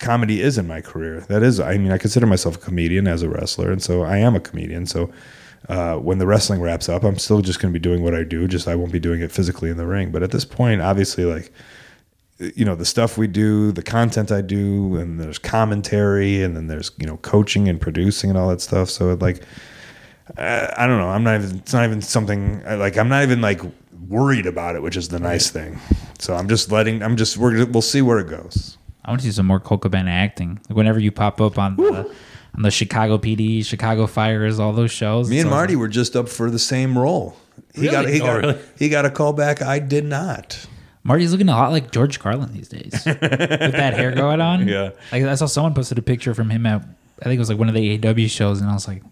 comedy 0.00 0.40
is 0.40 0.58
in 0.58 0.66
my 0.66 0.80
career. 0.80 1.20
That 1.20 1.42
is, 1.42 1.60
I 1.60 1.78
mean, 1.78 1.92
I 1.92 1.98
consider 1.98 2.26
myself 2.26 2.56
a 2.56 2.58
comedian 2.58 3.06
as 3.06 3.22
a 3.22 3.28
wrestler, 3.28 3.70
and 3.70 3.82
so 3.82 4.02
I 4.02 4.18
am 4.18 4.34
a 4.34 4.40
comedian. 4.40 4.86
So 4.86 5.12
uh, 5.68 5.96
when 5.96 6.18
the 6.18 6.26
wrestling 6.26 6.60
wraps 6.60 6.88
up, 6.88 7.04
I'm 7.04 7.18
still 7.18 7.40
just 7.40 7.60
going 7.60 7.72
to 7.72 7.78
be 7.78 7.82
doing 7.82 8.02
what 8.02 8.14
I 8.14 8.24
do. 8.24 8.46
Just 8.48 8.68
I 8.68 8.74
won't 8.74 8.92
be 8.92 9.00
doing 9.00 9.20
it 9.20 9.32
physically 9.32 9.70
in 9.70 9.76
the 9.76 9.86
ring. 9.86 10.10
But 10.10 10.22
at 10.22 10.30
this 10.30 10.44
point, 10.44 10.80
obviously, 10.80 11.24
like 11.24 11.52
you 12.38 12.64
know, 12.64 12.74
the 12.74 12.84
stuff 12.84 13.16
we 13.16 13.26
do, 13.26 13.72
the 13.72 13.82
content 13.82 14.32
I 14.32 14.40
do, 14.40 14.96
and 14.96 15.20
there's 15.20 15.38
commentary, 15.38 16.42
and 16.42 16.56
then 16.56 16.66
there's 16.66 16.90
you 16.98 17.06
know 17.06 17.16
coaching 17.18 17.68
and 17.68 17.80
producing 17.80 18.30
and 18.30 18.38
all 18.38 18.48
that 18.48 18.60
stuff. 18.60 18.90
So 18.90 19.10
it, 19.10 19.20
like, 19.20 19.42
I, 20.36 20.72
I 20.76 20.86
don't 20.86 20.98
know. 20.98 21.08
I'm 21.08 21.22
not 21.22 21.36
even. 21.36 21.58
It's 21.58 21.72
not 21.72 21.84
even 21.84 22.02
something 22.02 22.62
like. 22.64 22.98
I'm 22.98 23.08
not 23.08 23.22
even 23.22 23.40
like 23.40 23.60
worried 24.08 24.46
about 24.46 24.74
it, 24.74 24.82
which 24.82 24.96
is 24.96 25.08
the 25.08 25.20
nice 25.20 25.50
thing. 25.50 25.78
So 26.18 26.34
I'm 26.34 26.48
just 26.48 26.72
letting. 26.72 27.02
I'm 27.02 27.16
just. 27.16 27.36
We're. 27.36 27.64
We'll 27.66 27.82
see 27.82 28.02
where 28.02 28.18
it 28.18 28.28
goes. 28.28 28.78
I 29.04 29.10
want 29.10 29.20
to 29.20 29.26
see 29.26 29.32
some 29.32 29.46
more 29.46 29.60
Colt 29.60 29.82
Cabana 29.82 30.10
acting. 30.10 30.60
Like 30.68 30.76
whenever 30.76 30.98
you 30.98 31.12
pop 31.12 31.40
up 31.40 31.58
on 31.58 31.76
the 31.76 32.14
on 32.54 32.62
the 32.62 32.70
Chicago 32.70 33.18
PD, 33.18 33.64
Chicago 33.64 34.06
Fires, 34.06 34.58
all 34.60 34.72
those 34.72 34.90
shows. 34.92 35.28
Me 35.28 35.40
and 35.40 35.50
Marty 35.50 35.74
like- 35.74 35.80
were 35.80 35.88
just 35.88 36.14
up 36.16 36.28
for 36.28 36.50
the 36.50 36.58
same 36.58 36.96
role. 36.96 37.36
He 37.74 37.82
Really? 37.82 37.92
got 37.92 38.08
he 38.08 38.20
Oh, 38.20 38.24
got 38.26 38.32
really? 38.40 38.58
he 38.78 38.88
got 38.88 39.04
a 39.04 39.10
call 39.10 39.32
back. 39.32 39.60
I 39.62 39.78
did 39.78 40.04
not. 40.04 40.66
Marty's 41.02 41.32
looking 41.32 41.48
a 41.48 41.52
lot 41.52 41.70
like 41.70 41.90
George 41.90 42.18
Carlin 42.18 42.52
these 42.52 42.68
days 42.68 42.92
with 43.04 43.20
that 43.20 43.92
hair 43.94 44.12
going 44.12 44.40
on. 44.40 44.66
Yeah. 44.66 44.90
like 45.12 45.22
I 45.24 45.34
saw 45.34 45.46
someone 45.46 45.74
posted 45.74 45.98
a 45.98 46.02
picture 46.02 46.32
from 46.34 46.48
him 46.50 46.64
at 46.66 46.82
I 47.20 47.24
think 47.24 47.36
it 47.36 47.38
was 47.40 47.48
like 47.50 47.58
one 47.58 47.68
of 47.68 47.74
the 47.74 47.98
AEW 47.98 48.28
shows, 48.30 48.60
and 48.60 48.68
I 48.70 48.72
was 48.74 48.88
like, 48.88 49.02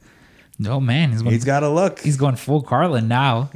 no 0.58 0.80
man, 0.80 1.10
he's 1.12 1.22
going, 1.22 1.34
He's 1.34 1.44
got 1.44 1.62
a 1.62 1.68
look. 1.68 2.00
he's 2.00 2.16
going 2.16 2.36
full 2.36 2.62
Carlin 2.62 3.06
now. 3.08 3.50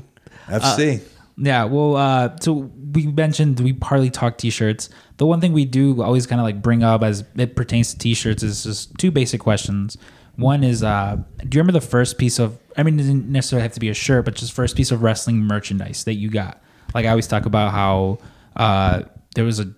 FC. 0.49 1.01
Yeah, 1.39 1.65
well, 1.65 1.97
uh, 1.97 2.37
so 2.41 2.71
we 2.97 3.07
mentioned 3.07 3.61
we 3.61 3.75
partly 3.75 4.11
talk 4.11 4.39
t-shirts. 4.39 4.89
The 5.19 5.27
one 5.27 5.41
thing 5.41 5.53
we 5.53 5.67
do 5.67 6.03
always 6.03 6.27
kind 6.27 6.41
of 6.41 6.45
like 6.45 6.63
bring 6.63 6.83
up 6.83 7.03
as 7.03 7.25
it 7.37 7.55
pertains 7.55 7.93
to 7.93 7.99
t-shirts 7.99 8.43
is 8.43 8.65
just 8.65 8.97
two 8.99 9.11
basic 9.11 9.41
questions. 9.41 9.99
One 10.37 10.65
is, 10.65 10.83
uh, 10.83 11.17
do 11.39 11.57
you 11.57 11.61
remember 11.61 11.79
the 11.79 11.87
first 11.87 12.19
piece 12.19 12.39
of? 12.39 12.59
I 12.77 12.83
mean, 12.83 12.99
it 12.99 13.05
didn't 13.05 13.29
necessarily 13.29 13.63
have 13.63 13.73
to 13.73 13.81
be 13.81 13.89
a 13.91 13.95
shirt, 13.95 14.25
but 14.25 14.35
just 14.35 14.53
first 14.53 14.77
piece 14.77 14.91
of 14.91 15.03
wrestling 15.03 15.41
merchandise 15.41 16.05
that 16.05 16.15
you 16.15 16.31
got. 16.31 16.63
Like 16.95 17.07
I 17.07 17.11
always 17.11 17.27
talk 17.27 17.47
about 17.47 17.73
how 17.73 18.19
uh, 18.57 19.03
there 19.35 19.45
was 19.45 19.61
a 19.61 19.73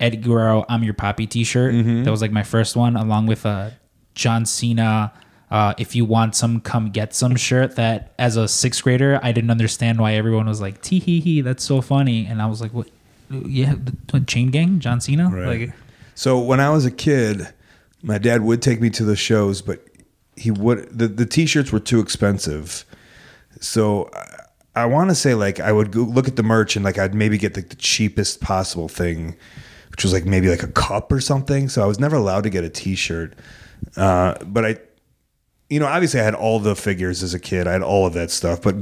Eddie 0.00 0.16
Guerrero 0.16 0.64
"I'm 0.68 0.82
Your 0.82 0.94
Poppy" 0.94 1.26
T-shirt 1.26 1.74
that 2.04 2.10
was 2.10 2.22
like 2.22 2.32
my 2.32 2.42
first 2.42 2.74
one, 2.74 2.96
along 2.96 3.26
with 3.26 3.44
a 3.44 3.78
John 4.14 4.44
Cena. 4.46 5.12
Uh, 5.52 5.74
if 5.76 5.94
you 5.94 6.06
want 6.06 6.34
some, 6.34 6.62
come 6.62 6.88
get 6.88 7.12
some 7.12 7.36
shirt. 7.36 7.76
That 7.76 8.14
as 8.18 8.38
a 8.38 8.48
sixth 8.48 8.82
grader, 8.82 9.20
I 9.22 9.32
didn't 9.32 9.50
understand 9.50 10.00
why 10.00 10.14
everyone 10.14 10.46
was 10.46 10.62
like 10.62 10.80
tee 10.80 10.98
hee 10.98 11.20
hee. 11.20 11.42
That's 11.42 11.62
so 11.62 11.82
funny, 11.82 12.24
and 12.24 12.40
I 12.40 12.46
was 12.46 12.62
like, 12.62 12.72
what? 12.72 12.88
Yeah, 13.28 13.74
Chain 14.26 14.50
Gang, 14.50 14.80
John 14.80 15.02
Cena. 15.02 15.28
Right. 15.28 15.60
Like, 15.60 15.74
So 16.14 16.38
when 16.38 16.58
I 16.58 16.70
was 16.70 16.86
a 16.86 16.90
kid, 16.90 17.52
my 18.02 18.16
dad 18.16 18.42
would 18.42 18.62
take 18.62 18.80
me 18.80 18.88
to 18.90 19.04
the 19.04 19.14
shows, 19.14 19.60
but 19.60 19.86
he 20.36 20.50
would 20.50 20.88
the, 20.98 21.06
the 21.06 21.26
t-shirts 21.26 21.70
were 21.70 21.80
too 21.80 22.00
expensive. 22.00 22.86
So 23.60 24.08
I, 24.74 24.82
I 24.82 24.86
want 24.86 25.10
to 25.10 25.14
say 25.14 25.34
like 25.34 25.60
I 25.60 25.70
would 25.70 25.92
go 25.92 26.00
look 26.00 26.28
at 26.28 26.36
the 26.36 26.42
merch 26.42 26.76
and 26.76 26.84
like 26.84 26.98
I'd 26.98 27.14
maybe 27.14 27.36
get 27.36 27.56
like 27.56 27.68
the 27.68 27.76
cheapest 27.76 28.40
possible 28.40 28.88
thing, 28.88 29.36
which 29.90 30.02
was 30.02 30.14
like 30.14 30.24
maybe 30.24 30.48
like 30.48 30.62
a 30.62 30.68
cup 30.68 31.12
or 31.12 31.20
something. 31.20 31.68
So 31.68 31.82
I 31.82 31.86
was 31.86 32.00
never 32.00 32.16
allowed 32.16 32.44
to 32.44 32.50
get 32.50 32.64
a 32.64 32.70
t-shirt. 32.70 33.34
Uh, 33.98 34.34
but 34.44 34.64
I 34.64 34.78
you 35.72 35.80
know, 35.80 35.86
obviously 35.86 36.20
I 36.20 36.22
had 36.22 36.34
all 36.34 36.60
the 36.60 36.76
figures 36.76 37.22
as 37.22 37.32
a 37.32 37.38
kid. 37.38 37.66
I 37.66 37.72
had 37.72 37.82
all 37.82 38.06
of 38.06 38.12
that 38.12 38.30
stuff, 38.30 38.60
but 38.60 38.76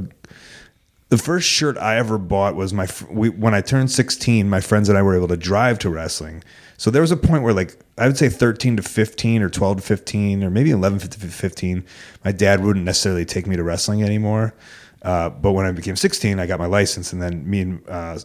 the 1.07 1.17
first 1.17 1.47
shirt 1.47 1.77
I 1.77 1.95
ever 1.95 2.17
bought 2.17 2.55
was 2.55 2.73
my 2.73 2.85
we, 3.09 3.29
when 3.29 3.53
I 3.53 3.61
turned 3.61 3.89
16. 3.91 4.49
My 4.49 4.59
friends 4.59 4.89
and 4.89 4.97
I 4.97 5.01
were 5.01 5.15
able 5.15 5.29
to 5.29 5.37
drive 5.37 5.79
to 5.79 5.89
wrestling. 5.89 6.43
So 6.75 6.91
there 6.91 7.01
was 7.01 7.11
a 7.11 7.17
point 7.17 7.43
where, 7.43 7.53
like, 7.53 7.79
I 7.97 8.07
would 8.07 8.17
say 8.17 8.27
13 8.27 8.75
to 8.75 8.83
15, 8.83 9.41
or 9.41 9.49
12 9.49 9.77
to 9.77 9.83
15, 9.83 10.43
or 10.43 10.49
maybe 10.49 10.71
11 10.71 10.99
to 10.99 11.17
15. 11.17 11.85
My 12.25 12.33
dad 12.33 12.61
wouldn't 12.61 12.83
necessarily 12.83 13.23
take 13.23 13.47
me 13.47 13.55
to 13.55 13.63
wrestling 13.63 14.03
anymore. 14.03 14.53
Uh, 15.01 15.29
but 15.29 15.53
when 15.53 15.65
I 15.65 15.71
became 15.71 15.95
16, 15.95 16.39
I 16.39 16.45
got 16.45 16.59
my 16.59 16.65
license, 16.65 17.13
and 17.13 17.21
then 17.21 17.49
me 17.49 17.61
and 17.61 17.89
uh, 17.89 18.17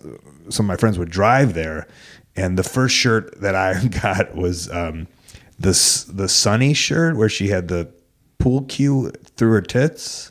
some 0.49 0.67
of 0.67 0.67
my 0.67 0.77
friends 0.77 0.99
would 0.99 1.11
drive 1.11 1.55
there. 1.55 1.87
And 2.35 2.59
the 2.59 2.65
first 2.65 2.97
shirt 2.97 3.41
that 3.41 3.55
I 3.55 3.87
got 4.03 4.35
was 4.35 4.69
um, 4.71 5.07
the 5.57 5.71
the 6.13 6.29
Sunny 6.29 6.75
shirt, 6.75 7.17
where 7.17 7.29
she 7.29 7.49
had 7.49 7.69
the 7.69 7.93
pool 8.47 8.63
cue 8.63 9.11
through 9.37 9.51
her 9.51 9.61
tits. 9.61 10.31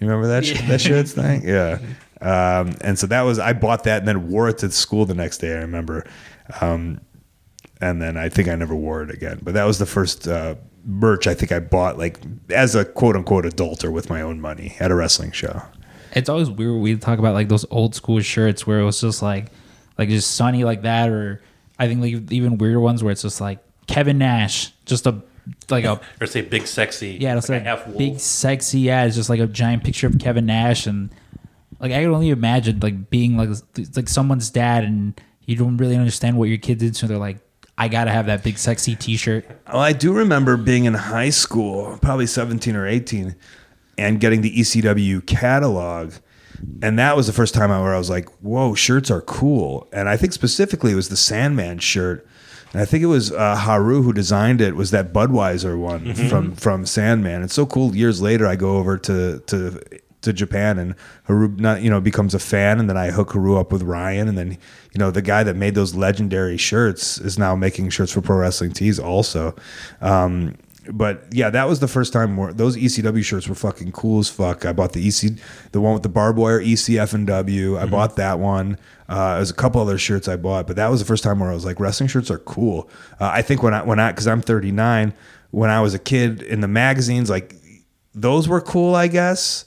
You 0.00 0.08
remember 0.08 0.26
that 0.26 0.44
sh- 0.44 0.60
that 0.66 0.80
shirts 0.80 1.12
thing? 1.12 1.46
Yeah. 1.46 1.78
Um, 2.20 2.74
and 2.80 2.98
so 2.98 3.06
that 3.06 3.20
was 3.22 3.38
I 3.38 3.52
bought 3.52 3.84
that 3.84 3.98
and 3.98 4.08
then 4.08 4.28
wore 4.28 4.48
it 4.48 4.58
to 4.58 4.70
school 4.72 5.06
the 5.06 5.14
next 5.14 5.38
day. 5.38 5.52
I 5.52 5.60
remember, 5.60 6.04
um, 6.60 7.00
and 7.80 8.02
then 8.02 8.16
I 8.16 8.28
think 8.28 8.48
I 8.48 8.56
never 8.56 8.74
wore 8.74 9.04
it 9.04 9.10
again. 9.10 9.38
But 9.40 9.54
that 9.54 9.64
was 9.64 9.78
the 9.78 9.86
first 9.86 10.26
uh, 10.26 10.56
merch 10.84 11.28
I 11.28 11.34
think 11.34 11.52
I 11.52 11.60
bought 11.60 11.96
like 11.96 12.18
as 12.50 12.74
a 12.74 12.84
quote 12.84 13.14
unquote 13.14 13.46
adult 13.46 13.84
or 13.84 13.92
with 13.92 14.10
my 14.10 14.20
own 14.20 14.40
money 14.40 14.74
at 14.80 14.90
a 14.90 14.96
wrestling 14.96 15.30
show. 15.30 15.62
it's 16.12 16.28
always 16.28 16.50
weird. 16.50 16.80
We 16.80 16.96
talk 16.96 17.20
about 17.20 17.34
like 17.34 17.48
those 17.48 17.64
old 17.70 17.94
school 17.94 18.20
shirts 18.20 18.66
where 18.66 18.80
it 18.80 18.84
was 18.84 19.00
just 19.00 19.22
like, 19.22 19.46
like 19.96 20.08
just 20.08 20.32
sunny 20.32 20.64
like 20.64 20.82
that, 20.82 21.08
or 21.08 21.40
I 21.78 21.86
think 21.86 22.00
like 22.00 22.32
even 22.32 22.58
weirder 22.58 22.80
ones 22.80 23.04
where 23.04 23.12
it's 23.12 23.22
just 23.22 23.40
like 23.40 23.60
Kevin 23.86 24.18
Nash, 24.18 24.72
just 24.86 25.06
a 25.06 25.22
like 25.70 25.84
a 25.84 26.00
Or 26.20 26.26
say 26.26 26.40
big 26.42 26.66
sexy. 26.66 27.18
Yeah, 27.20 27.36
it's 27.36 27.48
like 27.48 27.58
like 27.64 27.66
a 27.66 27.76
half 27.76 27.86
wolf. 27.86 27.98
big 27.98 28.20
sexy. 28.20 28.80
Yeah, 28.80 29.04
it's 29.04 29.16
just 29.16 29.28
like 29.30 29.40
a 29.40 29.46
giant 29.46 29.84
picture 29.84 30.06
of 30.06 30.18
Kevin 30.18 30.46
Nash, 30.46 30.86
and 30.86 31.10
like 31.80 31.92
I 31.92 32.02
can 32.02 32.10
only 32.12 32.30
imagine 32.30 32.80
like 32.80 33.10
being 33.10 33.36
like 33.36 33.50
like 33.96 34.08
someone's 34.08 34.50
dad, 34.50 34.84
and 34.84 35.20
you 35.46 35.56
don't 35.56 35.76
really 35.76 35.96
understand 35.96 36.38
what 36.38 36.48
your 36.48 36.58
kid 36.58 36.78
did, 36.78 36.96
so 36.96 37.06
they're 37.06 37.18
like, 37.18 37.38
I 37.76 37.88
gotta 37.88 38.10
have 38.10 38.26
that 38.26 38.42
big 38.42 38.56
sexy 38.58 38.94
T-shirt. 38.96 39.44
Well, 39.68 39.82
I 39.82 39.92
do 39.92 40.12
remember 40.12 40.56
being 40.56 40.84
in 40.84 40.94
high 40.94 41.30
school, 41.30 41.98
probably 42.00 42.26
17 42.26 42.74
or 42.76 42.86
18, 42.86 43.34
and 43.98 44.20
getting 44.20 44.40
the 44.40 44.56
ECW 44.58 45.26
catalog. 45.26 46.14
And 46.82 46.98
that 46.98 47.14
was 47.16 47.26
the 47.26 47.32
first 47.34 47.52
time 47.52 47.70
I- 47.70 47.80
where 47.82 47.94
I 47.94 47.98
was 47.98 48.08
like, 48.08 48.28
whoa, 48.40 48.74
shirts 48.74 49.10
are 49.10 49.20
cool. 49.20 49.86
And 49.92 50.08
I 50.08 50.16
think 50.16 50.32
specifically 50.32 50.92
it 50.92 50.94
was 50.94 51.08
the 51.10 51.16
Sandman 51.16 51.78
shirt. 51.78 52.26
And 52.74 52.82
I 52.82 52.84
think 52.84 53.04
it 53.04 53.06
was 53.06 53.30
uh, 53.30 53.54
Haru 53.54 54.02
who 54.02 54.12
designed 54.12 54.60
it. 54.60 54.74
Was 54.74 54.90
that 54.90 55.12
Budweiser 55.12 55.78
one 55.78 56.12
from 56.14 56.56
from 56.56 56.84
Sandman? 56.84 57.42
It's 57.42 57.54
so 57.54 57.66
cool. 57.66 57.94
Years 57.94 58.20
later, 58.20 58.46
I 58.46 58.56
go 58.56 58.76
over 58.78 58.98
to 58.98 59.38
to 59.46 59.80
to 60.22 60.32
Japan 60.32 60.78
and 60.78 60.94
Haru 61.24 61.48
not 61.56 61.82
you 61.82 61.88
know 61.88 62.00
becomes 62.00 62.34
a 62.34 62.38
fan, 62.40 62.80
and 62.80 62.90
then 62.90 62.96
I 62.96 63.12
hook 63.12 63.32
Haru 63.32 63.58
up 63.58 63.70
with 63.70 63.82
Ryan, 63.82 64.26
and 64.26 64.36
then 64.36 64.50
you 64.50 64.98
know 64.98 65.12
the 65.12 65.22
guy 65.22 65.44
that 65.44 65.54
made 65.54 65.76
those 65.76 65.94
legendary 65.94 66.56
shirts 66.56 67.18
is 67.18 67.38
now 67.38 67.54
making 67.54 67.90
shirts 67.90 68.10
for 68.12 68.20
Pro 68.20 68.38
Wrestling 68.38 68.72
Tees 68.72 68.98
also. 68.98 69.54
Um, 70.00 70.56
but 70.90 71.26
yeah, 71.30 71.50
that 71.50 71.68
was 71.68 71.80
the 71.80 71.88
first 71.88 72.12
time 72.12 72.36
where 72.36 72.52
those 72.52 72.76
ECW 72.76 73.24
shirts 73.24 73.48
were 73.48 73.54
fucking 73.54 73.92
cool 73.92 74.18
as 74.18 74.28
fuck. 74.28 74.66
I 74.66 74.72
bought 74.72 74.92
the 74.92 75.06
EC, 75.06 75.38
the 75.72 75.80
one 75.80 75.94
with 75.94 76.02
the 76.02 76.08
barbed 76.08 76.38
wire 76.38 76.60
ECF 76.60 77.14
and 77.14 77.26
W. 77.26 77.78
I 77.78 77.86
bought 77.86 78.16
that 78.16 78.38
one. 78.38 78.78
Uh, 79.08 79.36
there's 79.36 79.50
a 79.50 79.54
couple 79.54 79.80
other 79.80 79.98
shirts 79.98 80.28
I 80.28 80.36
bought, 80.36 80.66
but 80.66 80.76
that 80.76 80.90
was 80.90 81.00
the 81.00 81.06
first 81.06 81.22
time 81.22 81.40
where 81.40 81.50
I 81.50 81.54
was 81.54 81.64
like, 81.64 81.78
wrestling 81.78 82.08
shirts 82.08 82.30
are 82.30 82.38
cool. 82.38 82.88
Uh, 83.20 83.30
I 83.32 83.42
think 83.42 83.62
when 83.62 83.74
I 83.74 83.82
when 83.82 84.00
I 84.00 84.12
because 84.12 84.26
I'm 84.26 84.40
39, 84.40 85.12
when 85.50 85.70
I 85.70 85.80
was 85.80 85.94
a 85.94 85.98
kid 85.98 86.42
in 86.42 86.60
the 86.60 86.68
magazines, 86.68 87.28
like 87.28 87.54
those 88.14 88.48
were 88.48 88.60
cool, 88.60 88.94
I 88.94 89.08
guess. 89.08 89.64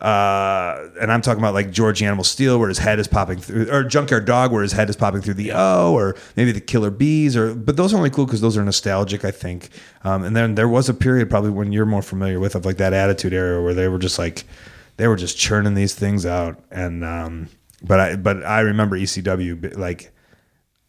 Uh, 0.00 0.90
and 1.00 1.10
I'm 1.10 1.22
talking 1.22 1.40
about 1.42 1.54
like 1.54 1.70
George 1.70 2.02
Animal 2.02 2.22
Steele, 2.22 2.58
where 2.58 2.68
his 2.68 2.76
head 2.76 2.98
is 2.98 3.08
popping 3.08 3.38
through, 3.38 3.70
or 3.70 3.82
Junkyard 3.82 4.26
Dog, 4.26 4.52
where 4.52 4.62
his 4.62 4.72
head 4.72 4.90
is 4.90 4.96
popping 4.96 5.22
through 5.22 5.34
the 5.34 5.52
O, 5.52 5.94
or 5.94 6.14
maybe 6.36 6.52
the 6.52 6.60
Killer 6.60 6.90
Bees, 6.90 7.34
or 7.34 7.54
but 7.54 7.78
those 7.78 7.94
are 7.94 7.96
only 7.96 8.10
cool 8.10 8.26
because 8.26 8.42
those 8.42 8.58
are 8.58 8.64
nostalgic, 8.64 9.24
I 9.24 9.30
think. 9.30 9.70
Um, 10.04 10.22
and 10.22 10.36
then 10.36 10.54
there 10.54 10.68
was 10.68 10.90
a 10.90 10.94
period 10.94 11.30
probably 11.30 11.50
when 11.50 11.72
you're 11.72 11.86
more 11.86 12.02
familiar 12.02 12.38
with 12.38 12.54
of 12.54 12.66
like 12.66 12.76
that 12.76 12.92
Attitude 12.92 13.32
Era 13.32 13.62
where 13.62 13.72
they 13.72 13.88
were 13.88 13.98
just 13.98 14.18
like 14.18 14.44
they 14.98 15.08
were 15.08 15.16
just 15.16 15.38
churning 15.38 15.72
these 15.72 15.94
things 15.94 16.26
out, 16.26 16.60
and 16.70 17.02
um, 17.02 17.48
but 17.82 18.00
I 18.00 18.16
but 18.16 18.44
I 18.44 18.60
remember 18.60 18.98
ECW 18.98 19.76
like. 19.76 20.12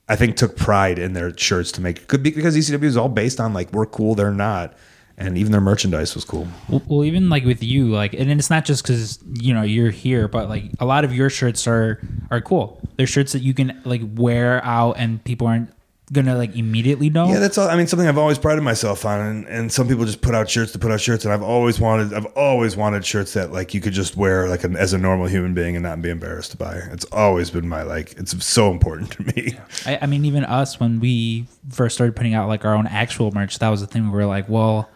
I 0.10 0.16
think 0.16 0.38
took 0.38 0.56
pride 0.56 1.00
in 1.00 1.12
their 1.12 1.38
shirts 1.38 1.70
to 1.74 1.82
make 1.82 2.08
could 2.08 2.24
be 2.24 2.32
because 2.32 2.56
ECW 2.56 2.82
is 2.86 2.96
all 2.96 3.10
based 3.10 3.42
on 3.42 3.54
like 3.54 3.74
we're 3.74 3.86
cool, 3.86 4.16
they're 4.16 4.32
not, 4.32 4.74
and 5.18 5.38
even 5.38 5.52
their 5.52 5.62
merchandise 5.62 6.14
was 6.16 6.24
cool. 6.24 6.48
Well, 6.70 6.82
well, 6.88 7.04
even 7.04 7.28
like 7.28 7.44
with 7.44 7.64
you, 7.64 7.88
like, 7.88 8.14
and 8.14 8.32
it's 8.32 8.50
not 8.50 8.66
just 8.66 8.84
because 8.84 9.20
you 9.34 9.54
know 9.54 9.64
you're 9.64 9.92
here, 9.92 10.28
but 10.28 10.48
like 10.48 10.72
a 10.80 10.86
lot 10.86 11.04
of 11.04 11.14
your 11.14 11.30
shirts 11.30 11.68
are 11.68 12.00
are 12.32 12.40
cool. 12.40 12.80
They're 12.96 13.08
shirts 13.08 13.34
that 13.34 13.42
you 13.42 13.54
can 13.54 13.82
like 13.84 14.02
wear 14.16 14.64
out, 14.64 14.94
and 14.94 15.24
people 15.24 15.48
aren't 15.48 15.72
gonna 16.12 16.38
like 16.38 16.56
immediately 16.56 17.10
know. 17.10 17.28
Yeah, 17.28 17.40
that's 17.40 17.58
all. 17.58 17.68
I 17.68 17.76
mean, 17.76 17.88
something 17.88 18.08
I've 18.08 18.18
always 18.18 18.38
prided 18.38 18.64
myself 18.64 19.06
on, 19.06 19.20
and, 19.20 19.48
and 19.48 19.72
some 19.72 19.88
people 19.88 20.06
just 20.06 20.22
put 20.22 20.34
out 20.34 20.50
shirts 20.50 20.72
to 20.72 20.80
put 20.80 20.92
out 20.92 21.02
shirts, 21.02 21.26
and 21.26 21.34
I've 21.34 21.44
always 21.44 21.80
wanted, 21.80 22.14
I've 22.14 22.26
always 22.28 22.78
wanted 22.78 23.06
shirts 23.06 23.34
that 23.34 23.52
like 23.52 23.74
you 23.74 23.82
could 23.82 23.94
just 23.94 24.16
wear 24.16 24.48
like 24.48 24.64
an, 24.64 24.78
as 24.78 24.94
a 24.94 24.98
normal 24.98 25.28
human 25.28 25.54
being 25.54 25.76
and 25.76 25.84
not 25.84 26.02
be 26.02 26.10
embarrassed 26.10 26.52
to 26.52 26.58
buy. 26.58 26.76
It's 26.92 27.06
always 27.12 27.50
been 27.50 27.68
my 27.68 27.84
like, 27.84 28.14
it's 28.18 28.46
so 28.46 28.72
important 28.72 29.12
to 29.12 29.24
me. 29.24 29.58
I, 29.86 30.00
I 30.04 30.06
mean, 30.06 30.24
even 30.24 30.46
us 30.46 30.80
when 30.80 31.00
we 31.02 31.48
first 31.70 31.96
started 31.96 32.16
putting 32.16 32.34
out 32.34 32.48
like 32.48 32.64
our 32.64 32.74
own 32.74 32.88
actual 32.88 33.32
merch, 33.32 33.60
that 33.60 33.70
was 33.70 33.82
the 33.82 33.88
thing. 33.88 34.06
We 34.06 34.12
were 34.12 34.26
like, 34.26 34.48
well, 34.48 34.90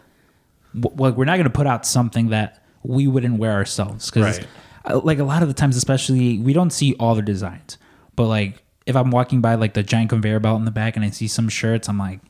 w- 0.78 0.96
well 0.96 1.12
we're 1.12 1.26
not 1.26 1.36
gonna 1.36 1.50
put 1.50 1.66
out 1.66 1.84
something 1.84 2.30
that 2.30 2.62
we 2.82 3.06
wouldn't 3.06 3.38
wear 3.38 3.52
ourselves 3.52 4.10
because, 4.10 4.38
Right. 4.38 4.46
Uh, 4.84 4.98
like, 4.98 5.20
a 5.20 5.24
lot 5.24 5.42
of 5.42 5.48
the 5.48 5.54
times, 5.54 5.76
especially 5.76 6.38
we 6.38 6.52
don't 6.52 6.72
see 6.72 6.94
all 6.94 7.14
the 7.14 7.22
designs, 7.22 7.78
but 8.16 8.26
like 8.26 8.64
if 8.86 8.96
I'm 8.96 9.10
walking 9.10 9.40
by 9.40 9.54
like 9.54 9.74
the 9.74 9.82
giant 9.82 10.10
conveyor 10.10 10.40
belt 10.40 10.58
in 10.58 10.64
the 10.64 10.70
back 10.70 10.96
and 10.96 11.04
I 11.04 11.10
see 11.10 11.28
some 11.28 11.48
shirts, 11.48 11.88
I'm 11.88 11.98
like, 11.98 12.20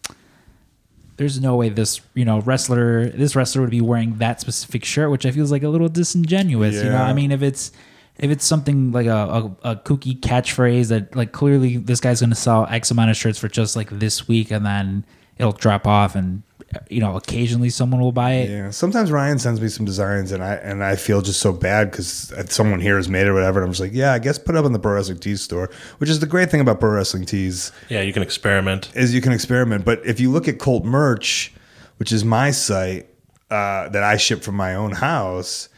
there's 1.16 1.40
no 1.40 1.56
way 1.56 1.68
this 1.68 2.00
you 2.14 2.24
know 2.24 2.40
wrestler 2.40 3.08
this 3.10 3.36
wrestler 3.36 3.62
would 3.62 3.70
be 3.70 3.80
wearing 3.80 4.16
that 4.18 4.40
specific 4.40 4.84
shirt, 4.84 5.10
which 5.10 5.26
I 5.26 5.30
feel 5.30 5.46
like 5.46 5.62
a 5.62 5.68
little 5.68 5.88
disingenuous. 5.88 6.76
You 6.76 6.90
know, 6.90 7.02
I 7.02 7.12
mean, 7.12 7.32
if 7.32 7.42
it's 7.42 7.72
if 8.18 8.30
it's 8.30 8.44
something 8.44 8.92
like 8.92 9.06
a, 9.06 9.54
a, 9.64 9.70
a 9.70 9.76
kooky 9.76 10.18
catchphrase 10.18 10.88
that 10.88 11.14
like 11.16 11.32
clearly 11.32 11.76
this 11.76 12.00
guy's 12.00 12.20
going 12.20 12.30
to 12.30 12.36
sell 12.36 12.66
X 12.68 12.90
amount 12.90 13.10
of 13.10 13.16
shirts 13.16 13.38
for 13.38 13.48
just 13.48 13.76
like 13.76 13.90
this 13.90 14.28
week, 14.28 14.50
and 14.50 14.64
then 14.64 15.04
it'll 15.38 15.52
drop 15.52 15.86
off, 15.86 16.14
and 16.14 16.42
you 16.88 17.00
know 17.00 17.16
occasionally 17.16 17.70
someone 17.70 18.00
will 18.00 18.12
buy 18.12 18.32
it. 18.32 18.50
Yeah, 18.50 18.70
sometimes 18.70 19.10
Ryan 19.10 19.38
sends 19.38 19.60
me 19.60 19.68
some 19.68 19.84
designs, 19.86 20.32
and 20.32 20.42
I 20.42 20.54
and 20.54 20.82
I 20.82 20.96
feel 20.96 21.22
just 21.22 21.40
so 21.40 21.52
bad 21.52 21.90
because 21.90 22.32
someone 22.48 22.80
here 22.80 22.96
has 22.96 23.08
made 23.08 23.22
it 23.22 23.28
or 23.28 23.34
whatever. 23.34 23.60
And 23.60 23.66
I'm 23.66 23.72
just 23.72 23.80
like, 23.80 23.92
yeah, 23.92 24.12
I 24.12 24.18
guess 24.18 24.38
put 24.38 24.54
it 24.54 24.58
up 24.58 24.64
in 24.64 24.72
the 24.72 24.78
Pro 24.78 24.94
Wrestling 24.94 25.18
Tees 25.18 25.40
store, 25.42 25.70
which 25.98 26.10
is 26.10 26.20
the 26.20 26.26
great 26.26 26.50
thing 26.50 26.60
about 26.60 26.80
Pro 26.80 26.90
Wrestling 26.90 27.24
Tees 27.24 27.72
Yeah, 27.88 28.00
you 28.00 28.12
can 28.12 28.22
experiment. 28.22 28.90
is 28.94 29.14
you 29.14 29.20
can 29.20 29.32
experiment. 29.32 29.84
But 29.84 30.04
if 30.04 30.20
you 30.20 30.30
look 30.30 30.48
at 30.48 30.58
Colt 30.58 30.84
Merch, 30.84 31.52
which 31.98 32.12
is 32.12 32.24
my 32.24 32.50
site 32.50 33.08
uh, 33.50 33.88
that 33.90 34.02
I 34.02 34.16
ship 34.16 34.42
from 34.42 34.54
my 34.56 34.74
own 34.74 34.92
house, 34.92 35.68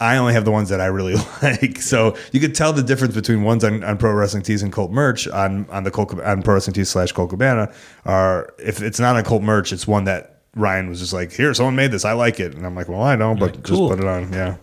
I 0.00 0.16
only 0.16 0.32
have 0.32 0.44
the 0.44 0.50
ones 0.50 0.68
that 0.70 0.80
I 0.80 0.86
really 0.86 1.14
like. 1.42 1.80
So 1.80 2.16
you 2.32 2.40
could 2.40 2.54
tell 2.54 2.72
the 2.72 2.82
difference 2.82 3.14
between 3.14 3.42
ones 3.42 3.64
on, 3.64 3.84
on 3.84 3.96
Pro 3.96 4.12
Wrestling 4.12 4.42
Tees 4.42 4.62
and 4.62 4.72
Colt 4.72 4.90
Merch 4.90 5.28
on 5.28 5.68
on 5.70 5.84
the 5.84 5.90
Colt 5.90 6.18
on 6.20 6.42
Pro 6.42 6.54
Wrestling 6.54 6.74
Tees 6.74 6.88
slash 6.88 7.12
Colt 7.12 7.30
Cabana. 7.30 7.72
Are 8.04 8.52
if 8.58 8.82
it's 8.82 8.98
not 8.98 9.16
on 9.16 9.24
Colt 9.24 9.42
Merch, 9.42 9.72
it's 9.72 9.86
one 9.86 10.04
that 10.04 10.42
Ryan 10.56 10.88
was 10.88 11.00
just 11.00 11.12
like, 11.12 11.32
here, 11.32 11.52
someone 11.54 11.76
made 11.76 11.90
this, 11.90 12.04
I 12.04 12.12
like 12.12 12.38
it, 12.38 12.54
and 12.54 12.64
I'm 12.64 12.74
like, 12.74 12.88
well, 12.88 13.02
I 13.02 13.16
know, 13.16 13.34
but 13.34 13.64
cool. 13.64 13.88
just 13.88 13.96
put 13.96 13.98
it 13.98 14.08
on, 14.08 14.32
yeah. 14.32 14.56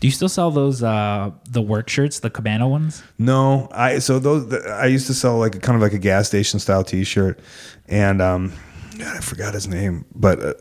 Do 0.00 0.08
you 0.08 0.12
still 0.12 0.28
sell 0.28 0.50
those 0.50 0.82
uh 0.82 1.30
the 1.48 1.62
work 1.62 1.88
shirts, 1.88 2.18
the 2.18 2.30
Cabana 2.30 2.66
ones? 2.66 3.04
No, 3.18 3.68
I 3.70 4.00
so 4.00 4.18
those 4.18 4.48
the, 4.48 4.68
I 4.68 4.86
used 4.86 5.06
to 5.06 5.14
sell 5.14 5.38
like 5.38 5.54
a, 5.54 5.60
kind 5.60 5.76
of 5.76 5.82
like 5.82 5.92
a 5.92 5.98
gas 5.98 6.26
station 6.26 6.58
style 6.58 6.82
T-shirt, 6.82 7.38
and 7.86 8.20
um, 8.20 8.52
God, 8.98 9.16
I 9.16 9.20
forgot 9.20 9.54
his 9.54 9.68
name, 9.68 10.04
but 10.12 10.42
uh, 10.42 10.54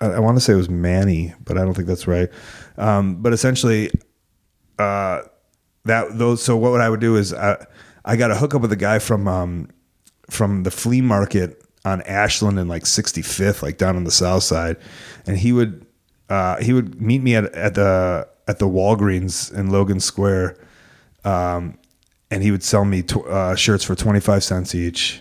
I, 0.00 0.06
I 0.06 0.18
want 0.18 0.36
to 0.36 0.40
say 0.40 0.52
it 0.52 0.56
was 0.56 0.68
Manny, 0.68 1.32
but 1.44 1.56
I 1.56 1.62
don't 1.62 1.74
think 1.74 1.86
that's 1.86 2.08
right. 2.08 2.28
Um, 2.76 3.16
but 3.16 3.32
essentially, 3.32 3.90
uh, 4.78 5.22
that 5.84 6.18
those. 6.18 6.42
So 6.42 6.56
what 6.56 6.80
I 6.80 6.88
would 6.88 7.00
do 7.00 7.16
is 7.16 7.32
I 7.32 7.64
I 8.04 8.16
got 8.16 8.30
a 8.30 8.36
hookup 8.36 8.62
with 8.62 8.72
a 8.72 8.76
guy 8.76 8.98
from 8.98 9.28
um 9.28 9.68
from 10.30 10.62
the 10.62 10.70
flea 10.70 11.00
market 11.00 11.62
on 11.84 12.00
Ashland 12.02 12.58
and 12.58 12.68
like 12.68 12.84
65th, 12.84 13.62
like 13.62 13.76
down 13.78 13.96
on 13.96 14.04
the 14.04 14.10
south 14.10 14.42
side, 14.42 14.76
and 15.26 15.36
he 15.36 15.52
would 15.52 15.86
uh, 16.28 16.56
he 16.60 16.72
would 16.72 17.00
meet 17.00 17.22
me 17.22 17.36
at 17.36 17.44
at 17.54 17.74
the 17.74 18.26
at 18.48 18.58
the 18.58 18.66
Walgreens 18.66 19.52
in 19.52 19.70
Logan 19.70 20.00
Square, 20.00 20.56
um, 21.24 21.78
and 22.30 22.42
he 22.42 22.50
would 22.50 22.62
sell 22.62 22.84
me 22.84 23.02
tw- 23.02 23.26
uh, 23.26 23.54
shirts 23.54 23.84
for 23.84 23.94
25 23.94 24.42
cents 24.42 24.74
each. 24.74 25.20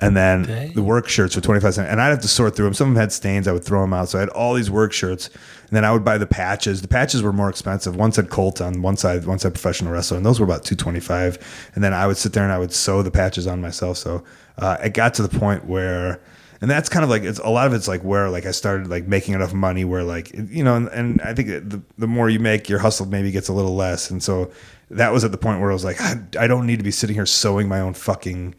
And 0.00 0.16
then 0.16 0.42
Dang. 0.42 0.72
the 0.72 0.82
work 0.82 1.08
shirts 1.08 1.34
for 1.34 1.40
25 1.40 1.74
cents. 1.74 1.88
And 1.88 2.00
I'd 2.00 2.08
have 2.08 2.20
to 2.22 2.28
sort 2.28 2.56
through 2.56 2.66
them. 2.66 2.74
Some 2.74 2.88
of 2.88 2.94
them 2.94 3.00
had 3.00 3.12
stains. 3.12 3.46
I 3.46 3.52
would 3.52 3.64
throw 3.64 3.80
them 3.80 3.92
out. 3.92 4.08
So 4.08 4.18
I 4.18 4.20
had 4.20 4.28
all 4.30 4.54
these 4.54 4.70
work 4.70 4.92
shirts. 4.92 5.30
And 5.68 5.76
then 5.76 5.84
I 5.84 5.92
would 5.92 6.04
buy 6.04 6.18
the 6.18 6.26
patches. 6.26 6.82
The 6.82 6.88
patches 6.88 7.22
were 7.22 7.32
more 7.32 7.48
expensive. 7.48 7.96
One 7.96 8.12
said 8.12 8.30
Colt 8.30 8.60
on 8.60 8.82
one 8.82 8.96
side, 8.96 9.24
one 9.24 9.38
said 9.38 9.54
professional 9.54 9.92
wrestler. 9.92 10.16
And 10.16 10.26
those 10.26 10.38
were 10.38 10.44
about 10.44 10.64
225 10.64 11.70
And 11.74 11.82
then 11.82 11.92
I 11.92 12.06
would 12.06 12.16
sit 12.16 12.32
there 12.32 12.44
and 12.44 12.52
I 12.52 12.58
would 12.58 12.72
sew 12.72 13.02
the 13.02 13.10
patches 13.10 13.46
on 13.46 13.60
myself. 13.60 13.96
So 13.98 14.22
uh, 14.58 14.76
it 14.84 14.94
got 14.94 15.14
to 15.14 15.22
the 15.22 15.38
point 15.38 15.64
where, 15.64 16.20
and 16.60 16.70
that's 16.70 16.88
kind 16.88 17.04
of 17.04 17.10
like, 17.10 17.22
it's 17.22 17.38
a 17.40 17.48
lot 17.48 17.66
of 17.66 17.72
it's 17.72 17.88
like 17.88 18.02
where 18.02 18.30
like 18.30 18.46
I 18.46 18.50
started 18.50 18.88
like 18.88 19.06
making 19.06 19.34
enough 19.34 19.52
money 19.52 19.84
where 19.84 20.04
like, 20.04 20.32
you 20.34 20.62
know, 20.62 20.76
and, 20.76 20.88
and 20.88 21.20
I 21.22 21.34
think 21.34 21.48
the, 21.48 21.82
the 21.98 22.06
more 22.06 22.30
you 22.30 22.38
make, 22.38 22.68
your 22.68 22.78
hustle 22.78 23.06
maybe 23.06 23.30
gets 23.30 23.48
a 23.48 23.52
little 23.52 23.74
less. 23.74 24.10
And 24.10 24.22
so 24.22 24.50
that 24.90 25.12
was 25.12 25.24
at 25.24 25.32
the 25.32 25.38
point 25.38 25.60
where 25.60 25.70
I 25.70 25.74
was 25.74 25.84
like, 25.84 26.00
I, 26.00 26.20
I 26.38 26.46
don't 26.46 26.66
need 26.66 26.78
to 26.78 26.84
be 26.84 26.90
sitting 26.90 27.14
here 27.14 27.26
sewing 27.26 27.68
my 27.68 27.80
own 27.80 27.94
fucking 27.94 28.54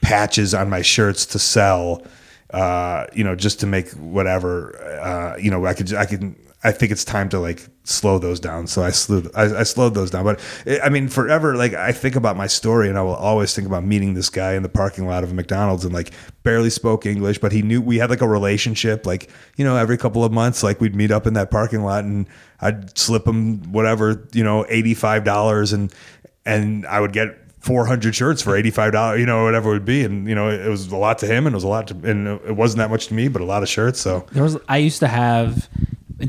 patches 0.00 0.52
on 0.52 0.68
my 0.68 0.82
shirts 0.82 1.24
to 1.26 1.38
sell 1.38 2.02
uh 2.52 3.06
you 3.14 3.24
know 3.24 3.34
just 3.34 3.60
to 3.60 3.66
make 3.66 3.90
whatever 3.92 4.76
uh 5.00 5.36
you 5.38 5.50
know 5.50 5.64
i 5.64 5.74
could 5.74 5.92
i 5.94 6.04
could 6.04 6.34
i 6.64 6.70
think 6.70 6.92
it's 6.92 7.04
time 7.04 7.28
to 7.28 7.38
like 7.38 7.66
slow 7.84 8.18
those 8.18 8.38
down. 8.38 8.68
So 8.68 8.82
i 8.84 8.90
slowed 8.90 9.28
i, 9.34 9.60
I 9.60 9.62
slowed 9.64 9.94
those 9.94 10.10
down. 10.10 10.24
But 10.24 10.40
it, 10.66 10.80
i 10.84 10.88
mean 10.88 11.08
forever 11.08 11.56
like 11.56 11.74
i 11.74 11.90
think 11.90 12.14
about 12.14 12.36
my 12.36 12.46
story 12.46 12.88
and 12.88 12.96
i 12.96 13.02
will 13.02 13.14
always 13.14 13.54
think 13.54 13.66
about 13.66 13.84
meeting 13.84 14.14
this 14.14 14.30
guy 14.30 14.52
in 14.54 14.62
the 14.62 14.68
parking 14.68 15.06
lot 15.06 15.24
of 15.24 15.32
a 15.32 15.34
mcdonald's 15.34 15.84
and 15.84 15.92
like 15.92 16.12
barely 16.44 16.70
spoke 16.70 17.06
english 17.06 17.38
but 17.38 17.50
he 17.50 17.62
knew 17.62 17.80
we 17.80 17.98
had 17.98 18.10
like 18.10 18.20
a 18.20 18.28
relationship 18.28 19.06
like 19.06 19.30
you 19.56 19.64
know 19.64 19.76
every 19.76 19.98
couple 19.98 20.22
of 20.22 20.30
months 20.30 20.62
like 20.62 20.80
we'd 20.80 20.94
meet 20.94 21.10
up 21.10 21.26
in 21.26 21.34
that 21.34 21.50
parking 21.50 21.82
lot 21.82 22.04
and 22.04 22.28
i'd 22.60 22.96
slip 22.96 23.26
him 23.26 23.72
whatever 23.72 24.28
you 24.32 24.44
know 24.44 24.64
$85 24.70 25.72
and 25.72 25.92
and 26.46 26.86
i 26.86 27.00
would 27.00 27.12
get 27.12 27.41
400 27.62 28.14
shirts 28.14 28.42
for 28.42 28.52
$85 28.60 29.18
you 29.18 29.26
know 29.26 29.44
whatever 29.44 29.70
it 29.70 29.74
would 29.74 29.84
be 29.84 30.04
and 30.04 30.28
you 30.28 30.34
know 30.34 30.50
it 30.50 30.68
was 30.68 30.90
a 30.92 30.96
lot 30.96 31.18
to 31.18 31.26
him 31.26 31.46
and 31.46 31.54
it 31.54 31.56
was 31.56 31.64
a 31.64 31.68
lot 31.68 31.88
to 31.88 31.94
and 32.08 32.26
it 32.26 32.56
wasn't 32.56 32.78
that 32.78 32.90
much 32.90 33.06
to 33.06 33.14
me 33.14 33.28
but 33.28 33.40
a 33.40 33.44
lot 33.44 33.62
of 33.62 33.68
shirts 33.68 34.00
so 34.00 34.26
There 34.32 34.42
was 34.42 34.58
I 34.68 34.78
used 34.78 35.00
to 35.00 35.08
have 35.08 35.68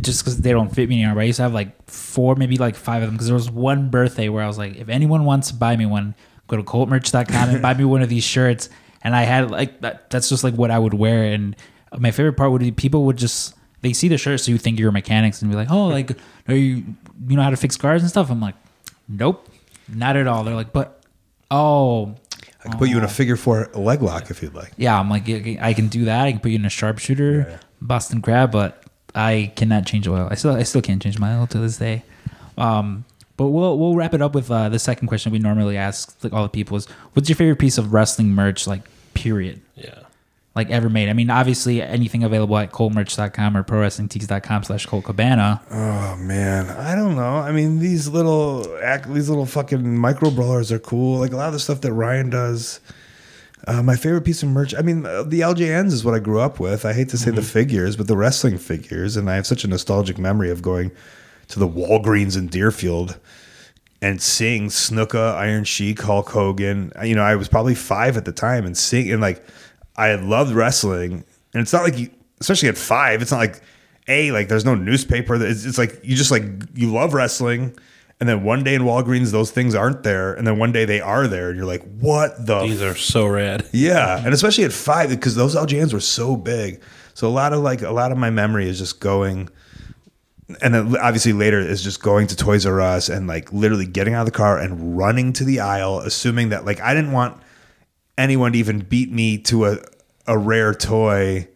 just 0.01 0.23
because 0.23 0.41
they 0.41 0.51
don't 0.51 0.73
fit 0.73 0.89
me 0.89 0.95
anymore. 0.95 1.15
But 1.15 1.21
I 1.21 1.25
used 1.25 1.37
to 1.37 1.43
have 1.43 1.53
like 1.53 1.89
four, 1.89 2.35
maybe 2.35 2.57
like 2.57 2.75
five 2.75 3.03
of 3.03 3.07
them. 3.07 3.15
Because 3.15 3.27
there 3.27 3.35
was 3.35 3.51
one 3.51 3.89
birthday 3.89 4.29
where 4.29 4.43
I 4.43 4.47
was 4.47 4.57
like, 4.57 4.75
if 4.75 4.89
anyone 4.89 5.25
wants 5.25 5.49
to 5.49 5.53
buy 5.53 5.75
me 5.75 5.85
one, 5.85 6.15
go 6.47 6.57
to 6.57 6.63
coltmerch.com 6.63 7.49
and 7.49 7.61
buy 7.61 7.73
me 7.73 7.85
one 7.85 8.01
of 8.01 8.09
these 8.09 8.23
shirts. 8.23 8.69
And 9.03 9.15
I 9.15 9.23
had 9.23 9.51
like 9.51 9.81
that. 9.81 10.09
That's 10.09 10.29
just 10.29 10.43
like 10.43 10.55
what 10.55 10.71
I 10.71 10.79
would 10.79 10.93
wear. 10.93 11.25
And 11.25 11.55
my 11.97 12.11
favorite 12.11 12.33
part 12.33 12.51
would 12.51 12.61
be 12.61 12.71
people 12.71 13.05
would 13.05 13.17
just 13.17 13.55
they 13.81 13.93
see 13.93 14.07
the 14.07 14.17
shirt, 14.17 14.39
so 14.39 14.51
you 14.51 14.57
think 14.57 14.79
you're 14.79 14.91
mechanics 14.91 15.41
and 15.41 15.51
be 15.51 15.57
like, 15.57 15.69
oh, 15.69 15.87
like 15.87 16.17
are 16.47 16.55
you 16.55 16.83
you 17.27 17.35
know 17.35 17.43
how 17.43 17.49
to 17.49 17.57
fix 17.57 17.75
cars 17.75 18.01
and 18.01 18.09
stuff? 18.09 18.31
I'm 18.31 18.39
like, 18.39 18.55
nope, 19.07 19.47
not 19.89 20.15
at 20.15 20.25
all. 20.25 20.43
They're 20.43 20.55
like, 20.55 20.73
but 20.73 21.02
oh. 21.53 22.15
i 22.65 22.69
could 22.69 22.77
put 22.79 22.89
you 22.89 22.97
in 22.97 23.03
a 23.03 23.07
figure 23.07 23.35
four 23.35 23.69
leg 23.73 24.01
lock 24.01 24.29
if 24.29 24.41
you'd 24.41 24.53
like 24.53 24.71
Yeah, 24.77 24.99
I'm 24.99 25.09
like 25.09 25.29
I 25.29 25.73
can 25.73 25.87
do 25.87 26.05
that. 26.05 26.25
I 26.25 26.31
can 26.31 26.39
put 26.39 26.51
you 26.51 26.57
in 26.57 26.65
a 26.65 26.69
sharpshooter, 26.69 27.59
Boston 27.81 28.21
crab, 28.21 28.51
but 28.51 28.83
I 29.15 29.51
cannot 29.55 29.85
change 29.85 30.07
oil. 30.07 30.27
I 30.31 30.35
still 30.35 30.55
I 30.55 30.63
still 30.63 30.81
can't 30.81 31.01
change 31.01 31.19
my 31.19 31.37
oil 31.37 31.47
to 31.47 31.59
this 31.59 31.77
day. 31.77 32.03
Um, 32.57 33.05
but 33.37 33.47
we'll 33.47 33.77
we'll 33.77 33.95
wrap 33.95 34.13
it 34.13 34.21
up 34.21 34.35
with 34.35 34.49
uh, 34.49 34.69
the 34.69 34.79
second 34.79 35.07
question 35.07 35.31
we 35.31 35.39
normally 35.39 35.77
ask 35.77 36.15
like 36.23 36.33
all 36.33 36.43
the 36.43 36.49
people 36.49 36.77
is, 36.77 36.85
what's 37.13 37.29
your 37.29 37.35
favorite 37.35 37.59
piece 37.59 37.77
of 37.77 37.93
wrestling 37.93 38.29
merch, 38.29 38.67
like 38.67 38.81
period. 39.13 39.61
Yeah. 39.75 39.99
Like 40.55 40.69
ever 40.69 40.87
made. 40.87 41.09
I 41.09 41.13
mean, 41.13 41.31
obviously 41.31 41.81
anything 41.81 42.23
available 42.23 42.55
at 42.57 42.71
coltmerch.com 42.71 43.57
or 43.57 43.63
prowrestlingtees.com 43.63 44.63
slash 44.63 44.85
Colt 44.85 45.05
Cabana. 45.05 45.61
Oh 45.71 46.15
man, 46.17 46.69
I 46.69 46.93
don't 46.93 47.15
know. 47.15 47.37
I 47.37 47.51
mean, 47.51 47.79
these 47.79 48.07
little 48.07 48.61
these 49.07 49.29
little 49.29 49.47
fucking 49.47 49.97
micro 49.97 50.29
brawlers 50.29 50.71
are 50.71 50.77
cool. 50.77 51.19
Like 51.19 51.31
a 51.31 51.37
lot 51.37 51.47
of 51.47 51.53
the 51.53 51.59
stuff 51.59 51.81
that 51.81 51.93
Ryan 51.93 52.29
does. 52.29 52.79
Uh, 53.65 53.81
my 53.81 53.95
favorite 53.95 54.25
piece 54.25 54.43
of 54.43 54.49
merch. 54.49 54.75
I 54.75 54.81
mean, 54.81 55.05
uh, 55.05 55.23
the 55.23 55.39
LJNs 55.39 55.93
is 55.93 56.03
what 56.03 56.13
I 56.13 56.19
grew 56.19 56.39
up 56.39 56.59
with. 56.59 56.85
I 56.85 56.93
hate 56.93 57.09
to 57.09 57.17
say 57.17 57.31
the 57.31 57.41
figures, 57.41 57.95
but 57.95 58.07
the 58.07 58.17
wrestling 58.17 58.57
figures, 58.57 59.15
and 59.15 59.29
I 59.29 59.35
have 59.35 59.47
such 59.47 59.63
a 59.63 59.67
nostalgic 59.67 60.17
memory 60.17 60.51
of 60.51 60.61
going 60.61 60.91
to 61.47 61.59
the 61.59 61.67
Walgreens 61.67 62.37
in 62.37 62.47
Deerfield 62.47 63.17
and 64.01 64.21
seeing 64.21 64.67
Snuka, 64.67 65.33
Iron 65.35 65.63
Sheik, 65.63 66.01
Hulk 66.01 66.29
Hogan. 66.29 66.91
You 67.03 67.15
know, 67.15 67.23
I 67.23 67.35
was 67.37 67.47
probably 67.47 67.73
five 67.73 68.17
at 68.17 68.25
the 68.25 68.33
time, 68.33 68.65
and 68.65 68.77
seeing 68.77 69.09
and 69.11 69.21
like 69.21 69.43
I 69.95 70.15
loved 70.15 70.53
wrestling, 70.53 71.23
and 71.53 71.61
it's 71.61 71.73
not 71.73 71.83
like 71.83 71.97
you, 71.97 72.09
especially 72.39 72.69
at 72.69 72.77
five, 72.77 73.21
it's 73.21 73.31
not 73.31 73.37
like 73.37 73.61
a 74.07 74.31
like 74.31 74.49
there's 74.49 74.65
no 74.65 74.75
newspaper. 74.75 75.35
It's, 75.35 75.65
it's 75.65 75.77
like 75.77 75.99
you 76.03 76.15
just 76.15 76.31
like 76.31 76.43
you 76.73 76.91
love 76.91 77.13
wrestling, 77.13 77.77
and 78.19 78.27
then 78.27 78.43
one 78.43 78.63
day 78.63 78.75
in 78.75 78.83
Walgreens 78.83 79.31
those 79.31 79.51
things 79.51 79.75
aren't 79.75 80.03
there, 80.03 80.33
and 80.33 80.47
then 80.47 80.57
one 80.57 80.71
day 80.71 80.85
they 80.85 81.01
are 81.01 81.27
there, 81.27 81.49
and 81.49 81.57
you're 81.57 81.65
like, 81.65 81.83
what 81.99 82.45
the 82.45 82.61
These 82.61 82.81
are 82.81 82.95
so 82.95 83.27
rad. 83.27 83.67
yeah, 83.71 84.21
and 84.23 84.33
especially 84.33 84.63
at 84.63 84.73
five 84.73 85.09
because 85.09 85.35
those 85.35 85.55
LJNs 85.55 85.93
were 85.93 85.99
so 85.99 86.35
big. 86.35 86.81
So 87.13 87.27
a 87.27 87.29
lot 87.29 87.53
of 87.53 87.59
like 87.59 87.81
a 87.81 87.91
lot 87.91 88.11
of 88.11 88.17
my 88.17 88.29
memory 88.29 88.67
is 88.67 88.79
just 88.79 88.99
going, 88.99 89.49
and 90.61 90.73
then 90.73 90.97
obviously 90.97 91.33
later 91.33 91.59
is 91.59 91.83
just 91.83 92.01
going 92.01 92.27
to 92.27 92.35
Toys 92.35 92.65
R 92.65 92.81
Us 92.81 93.09
and 93.09 93.27
like 93.27 93.53
literally 93.53 93.85
getting 93.85 94.15
out 94.15 94.21
of 94.21 94.25
the 94.25 94.37
car 94.37 94.57
and 94.57 94.97
running 94.97 95.33
to 95.33 95.43
the 95.43 95.59
aisle, 95.59 95.99
assuming 95.99 96.49
that 96.49 96.65
like 96.65 96.81
I 96.81 96.95
didn't 96.95 97.11
want 97.11 97.39
anyone 98.17 98.55
even 98.55 98.79
beat 98.79 99.11
me 99.11 99.37
to 99.39 99.65
a 99.65 99.77
a 100.27 100.37
rare 100.37 100.73
toy, 100.73 101.47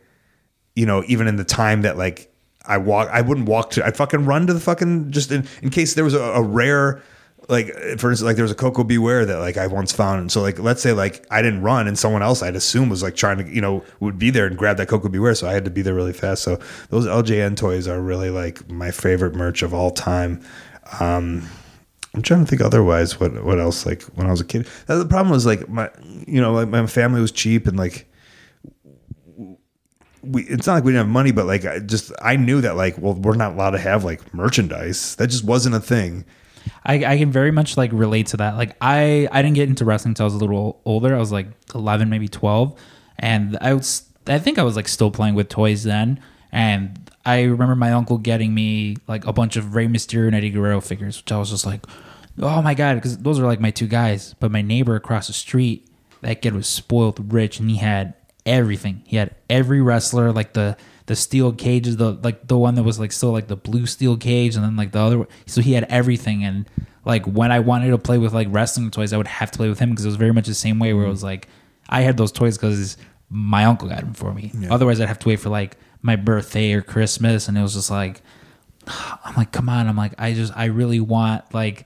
you 0.76 0.86
know, 0.86 1.04
even 1.08 1.28
in 1.28 1.38
the 1.38 1.44
time 1.44 1.84
that 1.84 1.98
like 1.98 2.32
I 2.66 2.78
walk, 2.78 3.10
I 3.12 3.22
wouldn't 3.22 3.48
walk 3.48 3.72
to, 3.72 3.86
I'd 3.86 3.96
fucking 3.96 4.26
run 4.26 4.48
to 4.48 4.54
the 4.54 4.60
fucking 4.60 5.12
just 5.12 5.32
in 5.32 5.48
in 5.62 5.70
case 5.70 5.94
there 5.94 6.04
was 6.04 6.14
a, 6.14 6.22
a 6.22 6.42
rare. 6.42 7.02
Like 7.50 7.68
for 7.98 8.10
instance, 8.10 8.24
like 8.24 8.36
there 8.36 8.44
was 8.44 8.52
a 8.52 8.56
Koko 8.56 8.84
B. 8.84 8.98
Ware 8.98 9.26
that 9.26 9.40
like 9.40 9.56
I 9.56 9.68
once 9.68 9.94
found, 9.94 10.20
and 10.20 10.30
so 10.30 10.42
like 10.42 10.60
let's 10.60 10.82
say 10.82 10.92
like 10.92 11.26
I 11.32 11.42
didn't 11.42 11.62
run, 11.62 11.88
and 11.88 11.98
someone 11.98 12.22
else 12.22 12.44
I'd 12.44 12.58
assume 12.58 12.90
was 12.90 13.02
like 13.02 13.16
trying 13.16 13.38
to 13.38 13.48
you 13.50 13.62
know 13.62 13.86
would 14.02 14.20
be 14.20 14.32
there 14.32 14.48
and 14.48 14.58
grab 14.58 14.76
that 14.78 14.90
Koko 14.90 15.08
B. 15.08 15.18
Ware, 15.18 15.34
so 15.34 15.48
I 15.48 15.54
had 15.54 15.64
to 15.64 15.72
be 15.72 15.82
there 15.82 15.94
really 15.94 16.12
fast. 16.12 16.44
So 16.44 16.60
those 16.90 17.08
LJN 17.08 17.56
toys 17.56 17.88
are 17.88 18.02
really 18.02 18.30
like 18.30 18.70
my 18.70 18.92
favorite 18.92 19.34
merch 19.34 19.62
of 19.62 19.74
all 19.74 19.92
time. 19.92 20.42
Um, 21.00 21.48
I'm 22.18 22.24
trying 22.24 22.40
to 22.44 22.48
think 22.48 22.64
otherwise. 22.64 23.20
What 23.20 23.44
what 23.44 23.60
else? 23.60 23.86
Like 23.86 24.02
when 24.16 24.26
I 24.26 24.32
was 24.32 24.42
a 24.42 24.46
kid, 24.46 24.68
the 24.88 25.06
problem 25.06 25.30
was 25.30 25.46
like 25.46 25.70
my 25.70 25.92
you 26.26 26.42
know 26.42 26.52
like 26.52 26.68
my 26.68 26.88
family 26.88 27.22
was 27.22 27.32
cheap 27.32 27.68
and 27.68 27.78
like 27.78 28.12
we. 30.24 30.42
It's 30.46 30.66
not 30.66 30.74
like 30.74 30.84
we 30.84 30.94
didn't 30.94 31.06
have 31.06 31.14
money, 31.14 31.32
but 31.32 31.46
like 31.46 31.64
I 31.64 31.78
just 31.78 32.12
I 32.20 32.36
knew 32.36 32.60
that 32.62 32.76
like 32.76 32.98
well 32.98 33.14
we're 33.14 33.36
not 33.36 33.52
allowed 33.52 33.72
to 33.72 33.78
have 33.78 34.04
like 34.04 34.34
merchandise. 34.34 35.16
That 35.18 35.28
just 35.28 35.44
wasn't 35.44 35.76
a 35.76 35.80
thing. 35.80 36.26
I, 36.86 37.06
I 37.06 37.18
can 37.20 37.32
very 37.32 37.52
much 37.52 37.78
like 37.78 37.92
relate 37.94 38.28
to 38.28 38.38
that. 38.38 38.58
Like 38.58 38.76
I, 38.82 39.28
I 39.32 39.44
didn't 39.44 39.56
get 39.56 39.70
into 39.70 39.86
wrestling 39.86 40.12
until 40.12 40.24
I 40.24 40.28
was 40.28 40.34
a 40.34 40.40
little 40.40 40.82
older. 40.86 41.16
I 41.16 41.20
was 41.20 41.32
like 41.32 41.48
11, 41.74 42.10
maybe 42.10 42.28
12. 42.28 42.78
And 43.20 43.58
I 43.62 43.74
was, 43.74 44.10
I 44.26 44.40
think 44.40 44.58
I 44.58 44.64
was 44.64 44.76
like 44.76 44.88
still 44.88 45.12
playing 45.12 45.36
with 45.36 45.48
toys 45.48 45.84
then. 45.84 46.20
And 46.52 47.07
I 47.28 47.44
remember 47.44 47.76
my 47.76 47.92
uncle 47.92 48.18
getting 48.18 48.54
me 48.54 48.96
like 49.06 49.26
a 49.26 49.34
bunch 49.34 49.58
of 49.58 49.76
Rey 49.76 49.88
Mysterio 49.88 50.28
and 50.28 50.36
Eddie 50.36 50.50
Guerrero 50.50 50.80
figures, 50.80 51.18
which 51.18 51.30
I 51.30 51.38
was 51.38 51.50
just 51.50 51.66
like, 51.66 51.86
oh 52.40 52.62
my 52.62 52.74
God, 52.74 52.96
because 52.96 53.18
those 53.18 53.38
are 53.38 53.46
like 53.46 53.60
my 53.60 53.70
two 53.70 53.86
guys. 53.88 54.34
But 54.40 54.50
my 54.50 54.62
neighbor 54.62 54.96
across 54.96 55.28
the 55.28 55.34
street, 55.34 55.90
that 56.22 56.42
kid 56.42 56.54
was 56.54 56.68
spoiled 56.68 57.34
rich 57.34 57.60
and 57.60 57.70
he 57.70 57.76
had 57.76 58.14
everything. 58.46 59.02
He 59.06 59.18
had 59.18 59.36
every 59.50 59.82
wrestler, 59.82 60.32
like 60.32 60.54
the, 60.54 60.78
the 61.08 61.18
steel 61.18 61.52
cages, 61.52 61.98
the 61.98 62.14
like 62.14 62.48
the 62.48 62.58
one 62.58 62.76
that 62.76 62.84
was 62.84 62.98
like 62.98 63.12
still 63.12 63.32
like 63.32 63.48
the 63.48 63.58
blue 63.58 63.88
steel 63.88 64.16
cage, 64.16 64.56
and 64.56 64.64
then 64.64 64.78
like 64.78 64.94
the 64.94 65.00
other. 65.00 65.18
one. 65.18 65.28
So 65.48 65.60
he 65.62 65.74
had 65.74 65.84
everything, 65.86 66.46
and 66.46 66.70
like 67.04 67.26
when 67.26 67.52
I 67.52 67.60
wanted 67.60 67.90
to 67.90 67.98
play 67.98 68.18
with 68.18 68.34
like 68.34 68.48
wrestling 68.52 68.90
toys, 68.90 69.12
I 69.12 69.18
would 69.18 69.28
have 69.28 69.52
to 69.52 69.58
play 69.58 69.68
with 69.68 69.80
him 69.80 69.90
because 69.90 70.06
it 70.06 70.10
was 70.10 70.16
very 70.16 70.32
much 70.32 70.48
the 70.48 70.54
same 70.54 70.80
way. 70.80 70.94
Where 70.94 71.04
it 71.04 71.06
mm-hmm. 71.08 71.12
was 71.12 71.24
like 71.24 71.50
I 71.90 72.02
had 72.02 72.16
those 72.16 72.32
toys 72.32 72.58
because 72.58 72.96
my 73.30 73.66
uncle 73.66 73.90
got 73.90 74.00
them 74.00 74.14
for 74.14 74.34
me. 74.34 74.52
Otherwise, 74.70 75.02
I'd 75.02 75.08
have 75.10 75.20
to 75.20 75.28
wait 75.28 75.42
for 75.42 75.50
like 75.50 75.78
my 76.08 76.16
birthday 76.16 76.74
or 76.74 76.82
Christmas, 76.82 77.48
and 77.48 77.56
it 77.56 77.62
was 77.62 77.76
just 77.76 77.92
like 77.92 78.24
I'm 78.88 79.36
like, 79.36 79.52
come 79.52 79.70
on. 79.70 79.88
I'm 79.88 79.98
like, 79.98 80.14
I 80.18 80.34
just, 80.34 80.56
I 80.56 80.66
really 80.66 81.00
want 81.00 81.54
like, 81.54 81.86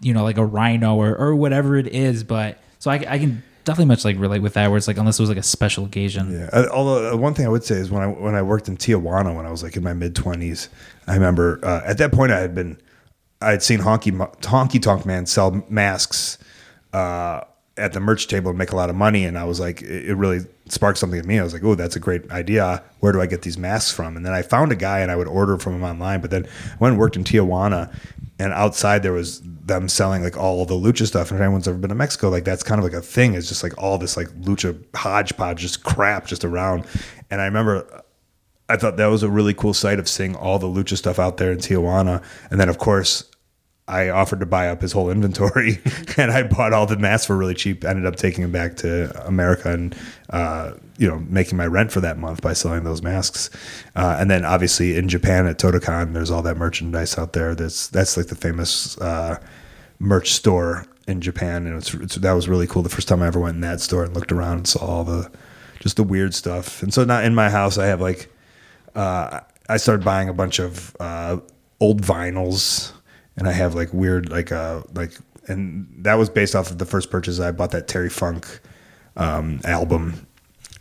you 0.00 0.12
know, 0.12 0.22
like 0.22 0.38
a 0.38 0.44
rhino 0.44 0.96
or, 0.96 1.16
or 1.16 1.34
whatever 1.34 1.76
it 1.76 1.86
is. 1.88 2.24
But 2.24 2.58
so 2.78 2.90
I, 2.90 3.04
I 3.08 3.18
can 3.18 3.42
definitely 3.64 3.86
much 3.86 4.04
like 4.04 4.18
relate 4.18 4.42
with 4.42 4.54
that 4.54 4.68
where 4.68 4.76
it's 4.76 4.86
like, 4.86 4.98
unless 4.98 5.18
it 5.18 5.22
was 5.22 5.30
like 5.30 5.38
a 5.38 5.42
special 5.42 5.84
occasion. 5.84 6.32
Yeah. 6.32 6.50
Uh, 6.52 6.68
Although 6.70 7.14
uh, 7.14 7.16
one 7.16 7.34
thing 7.34 7.46
I 7.46 7.48
would 7.48 7.64
say 7.64 7.76
is 7.76 7.90
when 7.90 8.02
I 8.02 8.06
when 8.08 8.34
I 8.34 8.42
worked 8.42 8.68
in 8.68 8.76
Tijuana 8.76 9.34
when 9.34 9.46
I 9.46 9.50
was 9.50 9.62
like 9.62 9.76
in 9.76 9.82
my 9.82 9.94
mid 9.94 10.14
twenties, 10.14 10.68
I 11.06 11.14
remember 11.14 11.60
uh, 11.62 11.82
at 11.84 11.98
that 11.98 12.12
point 12.12 12.32
I 12.32 12.40
had 12.40 12.54
been 12.54 12.78
I 13.40 13.52
had 13.52 13.62
seen 13.62 13.80
Honky 13.80 14.12
Honky 14.40 14.80
Tonk 14.80 15.06
Man 15.06 15.26
sell 15.26 15.64
masks 15.68 16.38
uh, 16.92 17.42
at 17.76 17.92
the 17.92 18.00
merch 18.00 18.28
table 18.28 18.50
and 18.50 18.58
make 18.58 18.70
a 18.70 18.76
lot 18.76 18.90
of 18.90 18.96
money, 18.96 19.24
and 19.24 19.36
I 19.36 19.44
was 19.44 19.58
like, 19.58 19.82
it, 19.82 20.14
really 20.14 20.40
sparked 20.68 20.98
something 20.98 21.18
in 21.18 21.26
me. 21.26 21.38
I 21.38 21.42
was 21.42 21.52
like, 21.52 21.64
oh, 21.64 21.74
that's 21.74 21.96
a 21.96 22.00
great 22.00 22.30
idea. 22.30 22.82
Where 23.00 23.12
do 23.12 23.20
I 23.20 23.26
get 23.26 23.42
these 23.42 23.58
masks 23.58 23.92
from? 23.92 24.16
And 24.16 24.24
then 24.24 24.32
I 24.32 24.42
found 24.42 24.72
a 24.72 24.76
guy 24.76 25.00
and 25.00 25.10
I 25.10 25.16
would 25.16 25.26
order 25.26 25.58
from 25.58 25.74
him 25.74 25.82
online. 25.82 26.20
But 26.20 26.30
then 26.30 26.46
I 26.46 26.76
went 26.78 26.92
and 26.92 27.00
worked 27.00 27.16
in 27.16 27.24
Tijuana, 27.24 27.94
and 28.38 28.52
outside 28.52 29.02
there 29.02 29.12
was 29.12 29.42
them 29.42 29.88
selling 29.88 30.22
like 30.22 30.36
all 30.36 30.64
the 30.66 30.74
lucha 30.74 31.06
stuff. 31.06 31.30
And 31.30 31.38
if 31.38 31.42
anyone's 31.42 31.66
ever 31.66 31.78
been 31.78 31.88
to 31.88 31.94
Mexico, 31.94 32.28
like 32.28 32.44
that's 32.44 32.62
kind 32.62 32.78
of 32.78 32.84
like 32.84 32.92
a 32.92 33.00
thing. 33.00 33.34
It's 33.34 33.48
just 33.48 33.62
like 33.62 33.76
all 33.76 33.98
this 33.98 34.16
like 34.16 34.28
lucha 34.28 34.80
hodgepodge, 34.94 35.60
just 35.60 35.84
crap, 35.84 36.26
just 36.26 36.44
around. 36.44 36.84
And 37.30 37.40
I 37.40 37.46
remember 37.46 38.04
I 38.68 38.76
thought 38.76 38.96
that 38.96 39.06
was 39.06 39.22
a 39.22 39.28
really 39.28 39.52
cool 39.52 39.74
sight 39.74 39.98
of 39.98 40.08
seeing 40.08 40.34
all 40.34 40.58
the 40.58 40.66
lucha 40.66 40.96
stuff 40.96 41.18
out 41.18 41.36
there 41.36 41.52
in 41.52 41.58
Tijuana. 41.58 42.22
And 42.50 42.58
then, 42.58 42.68
of 42.68 42.78
course, 42.78 43.30
I 43.86 44.08
offered 44.08 44.40
to 44.40 44.46
buy 44.46 44.68
up 44.68 44.80
his 44.80 44.92
whole 44.92 45.10
inventory, 45.10 45.78
and 46.16 46.30
I 46.30 46.42
bought 46.42 46.72
all 46.72 46.86
the 46.86 46.96
masks 46.96 47.26
for 47.26 47.36
really 47.36 47.54
cheap. 47.54 47.84
Ended 47.84 48.06
up 48.06 48.16
taking 48.16 48.42
them 48.42 48.52
back 48.52 48.76
to 48.78 49.26
America 49.26 49.72
and 49.72 49.94
uh, 50.30 50.72
you 50.96 51.08
know 51.08 51.18
making 51.28 51.58
my 51.58 51.66
rent 51.66 51.92
for 51.92 52.00
that 52.00 52.18
month 52.18 52.40
by 52.40 52.54
selling 52.54 52.84
those 52.84 53.02
masks. 53.02 53.50
Uh, 53.94 54.16
and 54.18 54.30
then 54.30 54.44
obviously 54.44 54.96
in 54.96 55.08
Japan 55.08 55.46
at 55.46 55.58
Totokan, 55.58 56.14
there's 56.14 56.30
all 56.30 56.42
that 56.42 56.56
merchandise 56.56 57.18
out 57.18 57.34
there. 57.34 57.54
That's 57.54 57.88
that's 57.88 58.16
like 58.16 58.28
the 58.28 58.36
famous 58.36 58.96
uh, 58.98 59.38
merch 59.98 60.32
store 60.32 60.86
in 61.06 61.20
Japan, 61.20 61.66
and 61.66 61.76
it's, 61.76 61.92
it's 61.92 62.14
that 62.16 62.32
was 62.32 62.48
really 62.48 62.66
cool. 62.66 62.82
The 62.82 62.88
first 62.88 63.08
time 63.08 63.22
I 63.22 63.26
ever 63.26 63.40
went 63.40 63.56
in 63.56 63.60
that 63.60 63.80
store 63.80 64.04
and 64.04 64.14
looked 64.14 64.32
around 64.32 64.56
and 64.58 64.66
saw 64.66 64.84
all 64.84 65.04
the 65.04 65.30
just 65.80 65.96
the 65.96 66.04
weird 66.04 66.34
stuff. 66.34 66.82
And 66.82 66.94
so 66.94 67.04
now 67.04 67.20
in 67.20 67.34
my 67.34 67.50
house, 67.50 67.76
I 67.76 67.86
have 67.86 68.00
like 68.00 68.32
uh, 68.94 69.40
I 69.68 69.76
started 69.76 70.04
buying 70.04 70.28
a 70.28 70.34
bunch 70.34 70.58
of 70.58 70.96
uh, 71.00 71.38
old 71.80 72.02
vinyls, 72.02 72.92
and 73.36 73.48
I 73.48 73.52
have 73.52 73.74
like 73.74 73.92
weird 73.92 74.30
like 74.30 74.52
uh 74.52 74.82
like 74.94 75.12
and 75.46 75.86
that 76.04 76.14
was 76.14 76.30
based 76.30 76.54
off 76.54 76.70
of 76.70 76.78
the 76.78 76.86
first 76.86 77.10
purchase 77.10 77.40
I 77.40 77.50
bought 77.50 77.72
that 77.72 77.88
Terry 77.88 78.10
Funk 78.10 78.60
um, 79.16 79.60
album 79.64 80.26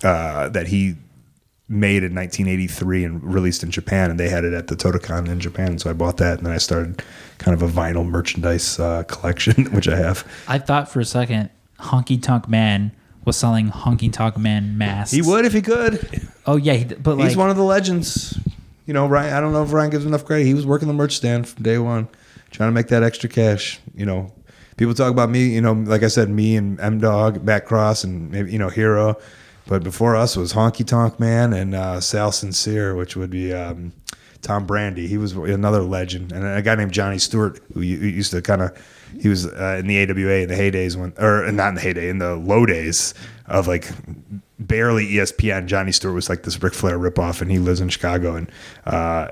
uh, 0.03 0.49
that 0.49 0.67
he 0.67 0.95
made 1.69 2.03
in 2.03 2.13
1983 2.13 3.03
and 3.03 3.23
released 3.23 3.63
in 3.63 3.71
Japan, 3.71 4.11
and 4.11 4.19
they 4.19 4.29
had 4.29 4.43
it 4.43 4.53
at 4.53 4.67
the 4.67 4.75
Totokan 4.75 5.27
in 5.27 5.39
Japan. 5.39 5.79
So 5.79 5.89
I 5.89 5.93
bought 5.93 6.17
that, 6.17 6.37
and 6.37 6.45
then 6.45 6.53
I 6.53 6.57
started 6.57 7.01
kind 7.37 7.53
of 7.53 7.61
a 7.61 7.67
vinyl 7.71 8.07
merchandise 8.07 8.79
uh, 8.79 9.03
collection, 9.07 9.65
which 9.73 9.87
I 9.87 9.95
have. 9.95 10.27
I 10.47 10.59
thought 10.59 10.89
for 10.89 10.99
a 10.99 11.05
second 11.05 11.49
Honky 11.79 12.21
Tonk 12.21 12.47
Man 12.47 12.91
was 13.25 13.37
selling 13.37 13.69
Honky 13.69 14.11
Tonk 14.11 14.37
Man 14.37 14.77
masks. 14.77 15.13
He 15.13 15.21
would 15.21 15.45
if 15.45 15.53
he 15.53 15.61
could. 15.61 16.27
Oh 16.45 16.57
yeah, 16.57 16.73
he, 16.73 16.85
but 16.85 17.17
like 17.17 17.29
He's 17.29 17.37
one 17.37 17.49
of 17.49 17.57
the 17.57 17.63
legends. 17.63 18.37
You 18.85 18.93
know, 18.93 19.07
Ryan. 19.07 19.33
I 19.33 19.39
don't 19.39 19.53
know 19.53 19.63
if 19.63 19.71
Ryan 19.71 19.89
gives 19.91 20.03
him 20.03 20.09
enough 20.09 20.25
credit. 20.25 20.45
He 20.45 20.53
was 20.53 20.65
working 20.65 20.89
the 20.89 20.93
merch 20.93 21.15
stand 21.15 21.47
from 21.47 21.63
day 21.63 21.77
one, 21.77 22.09
trying 22.53 22.69
to 22.69 22.73
make 22.73 22.87
that 22.87 23.03
extra 23.03 23.27
cash. 23.27 23.81
You 23.93 24.05
know, 24.05 24.31
people 24.77 24.93
talk 24.93 25.11
about 25.11 25.29
me. 25.29 25.47
You 25.47 25.61
know, 25.61 25.73
like 25.73 26.03
I 26.03 26.07
said, 26.07 26.29
me 26.29 26.55
and 26.55 26.79
M 26.79 26.99
Dog, 26.99 27.43
Matt 27.43 27.65
Cross, 27.65 28.05
and 28.05 28.31
maybe 28.31 28.51
you 28.51 28.59
know 28.59 28.69
Hero. 28.69 29.17
But 29.65 29.83
before 29.83 30.15
us 30.15 30.37
was 30.37 30.53
Honky 30.53 30.85
Tonk 30.85 31.19
Man 31.19 31.53
and 31.53 31.73
uh, 31.73 31.99
Sal 31.99 32.31
Sincere, 32.31 32.95
which 32.95 33.15
would 33.15 33.29
be 33.29 33.53
um, 33.53 33.93
Tom 34.41 34.67
Brandi. 34.67 35.07
He 35.07 35.17
was 35.17 35.33
another 35.33 35.81
legend, 35.81 36.31
and 36.31 36.45
a 36.45 36.61
guy 36.61 36.75
named 36.75 36.91
Johnny 36.91 37.17
Stewart 37.17 37.59
who 37.73 37.81
used 37.81 38.31
to 38.31 38.41
kind 38.41 38.61
of. 38.61 38.77
He 39.19 39.29
was 39.29 39.45
uh, 39.45 39.77
in 39.79 39.85
the 39.85 40.01
AWA 40.01 40.41
in 40.41 40.49
the 40.49 40.55
heydays 40.55 40.95
when, 40.95 41.13
or 41.19 41.49
not 41.51 41.69
in 41.69 41.75
the 41.75 41.81
heyday, 41.81 42.09
in 42.09 42.17
the 42.17 42.35
low 42.35 42.65
days 42.65 43.13
of 43.45 43.67
like 43.67 43.91
barely 44.57 45.05
ESPN. 45.07 45.67
Johnny 45.67 45.91
Stewart 45.91 46.15
was 46.15 46.29
like 46.29 46.43
this 46.43 46.61
Ric 46.61 46.73
Flair 46.73 46.97
ripoff, 46.97 47.41
and 47.41 47.51
he 47.51 47.59
lives 47.59 47.79
in 47.79 47.89
Chicago, 47.89 48.35
and 48.35 48.51
uh, 48.85 49.27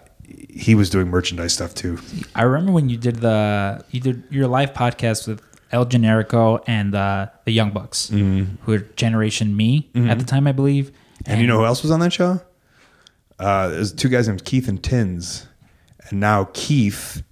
he 0.49 0.75
was 0.75 0.89
doing 0.89 1.07
merchandise 1.07 1.53
stuff 1.53 1.73
too. 1.73 1.99
I 2.35 2.43
remember 2.43 2.71
when 2.71 2.89
you 2.89 2.97
did 2.97 3.17
the 3.17 3.83
you 3.91 3.99
did 3.99 4.23
your 4.29 4.47
live 4.47 4.73
podcast 4.73 5.27
with 5.27 5.41
El 5.71 5.85
Generico 5.85 6.63
and 6.67 6.93
uh, 6.93 7.27
the 7.45 7.51
Young 7.51 7.71
Bucks, 7.71 8.09
who 8.09 8.47
were 8.65 8.79
Generation 8.79 9.55
Me 9.55 9.89
at 9.95 10.19
the 10.19 10.25
time, 10.25 10.47
I 10.47 10.51
believe. 10.51 10.91
And 11.25 11.39
you 11.41 11.47
know 11.47 11.59
who 11.59 11.65
else 11.65 11.81
was 11.81 11.91
on 11.91 11.99
that 12.01 12.13
show? 12.13 12.41
Uh, 13.39 13.69
there's 13.69 13.93
two 13.93 14.09
guys 14.09 14.27
named 14.27 14.45
Keith 14.45 14.67
and 14.67 14.83
Tins, 14.83 15.47
and 16.09 16.19
now 16.19 16.49
Keith 16.53 17.23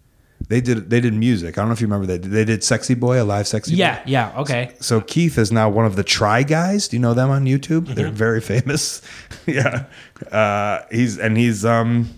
they 0.47 0.61
did 0.61 0.89
they 0.89 0.99
did 0.99 1.13
music. 1.13 1.57
I 1.57 1.61
don't 1.61 1.67
know 1.69 1.73
if 1.73 1.81
you 1.81 1.87
remember 1.87 2.07
that. 2.07 2.23
They 2.23 2.43
did 2.43 2.63
Sexy 2.63 2.95
Boy, 2.95 3.21
a 3.21 3.23
live 3.23 3.47
Sexy 3.47 3.73
Boy. 3.73 3.77
Yeah, 3.77 4.01
yeah, 4.05 4.33
okay. 4.37 4.73
So 4.79 4.99
Keith 4.99 5.37
is 5.37 5.51
now 5.51 5.69
one 5.69 5.85
of 5.85 5.95
the 5.95 6.03
Try 6.03 6.41
Guys. 6.41 6.87
Do 6.87 6.95
you 6.97 7.01
know 7.01 7.13
them 7.13 7.29
on 7.29 7.45
YouTube? 7.45 7.93
They're 7.93 8.09
very 8.09 8.41
famous. 8.55 9.01
yeah, 9.45 9.85
uh, 10.31 10.81
he's 10.91 11.19
and 11.19 11.37
he's 11.37 11.65
um 11.65 12.09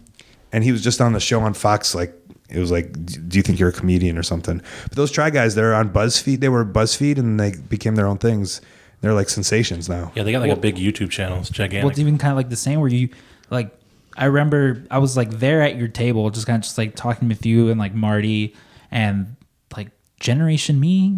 and 0.51 0.63
he 0.63 0.71
was 0.71 0.83
just 0.83 1.01
on 1.01 1.13
the 1.13 1.19
show 1.19 1.41
on 1.41 1.53
Fox. 1.53 1.95
Like 1.95 2.13
it 2.49 2.59
was 2.59 2.71
like, 2.71 2.91
do 3.29 3.37
you 3.37 3.43
think 3.43 3.59
you're 3.59 3.69
a 3.69 3.73
comedian 3.73 4.17
or 4.17 4.23
something? 4.23 4.61
But 4.83 4.93
those 4.93 5.11
Try 5.11 5.29
Guys, 5.29 5.55
they're 5.55 5.73
on 5.73 5.89
BuzzFeed. 5.89 6.39
They 6.39 6.49
were 6.49 6.65
BuzzFeed 6.65 7.17
and 7.17 7.39
they 7.39 7.53
became 7.53 7.95
their 7.95 8.07
own 8.07 8.17
things. 8.17 8.61
They're 9.01 9.13
like 9.13 9.29
sensations 9.29 9.89
now. 9.89 10.11
Yeah, 10.15 10.23
they 10.23 10.31
got 10.31 10.41
like 10.41 10.51
a 10.51 10.55
big 10.55 10.75
YouTube 10.75 11.09
channel. 11.09 11.39
It's 11.39 11.49
gigantic. 11.49 11.83
Well, 11.83 11.89
it's 11.89 11.99
even 11.99 12.17
kind 12.17 12.31
of 12.31 12.37
like 12.37 12.49
the 12.49 12.55
same 12.55 12.79
where 12.79 12.89
you 12.89 13.09
like. 13.49 13.75
I 14.17 14.25
remember 14.25 14.83
I 14.91 14.97
was 14.99 15.15
like 15.15 15.31
there 15.31 15.61
at 15.61 15.77
your 15.77 15.87
table, 15.87 16.29
just 16.29 16.45
kind 16.45 16.57
of 16.57 16.63
just 16.63 16.77
like 16.77 16.95
talking 16.95 17.27
with 17.29 17.45
you 17.45 17.69
and 17.69 17.79
like 17.79 17.95
Marty 17.95 18.53
and 18.91 19.37
like 19.75 19.89
Generation 20.19 20.79
Me, 20.79 21.17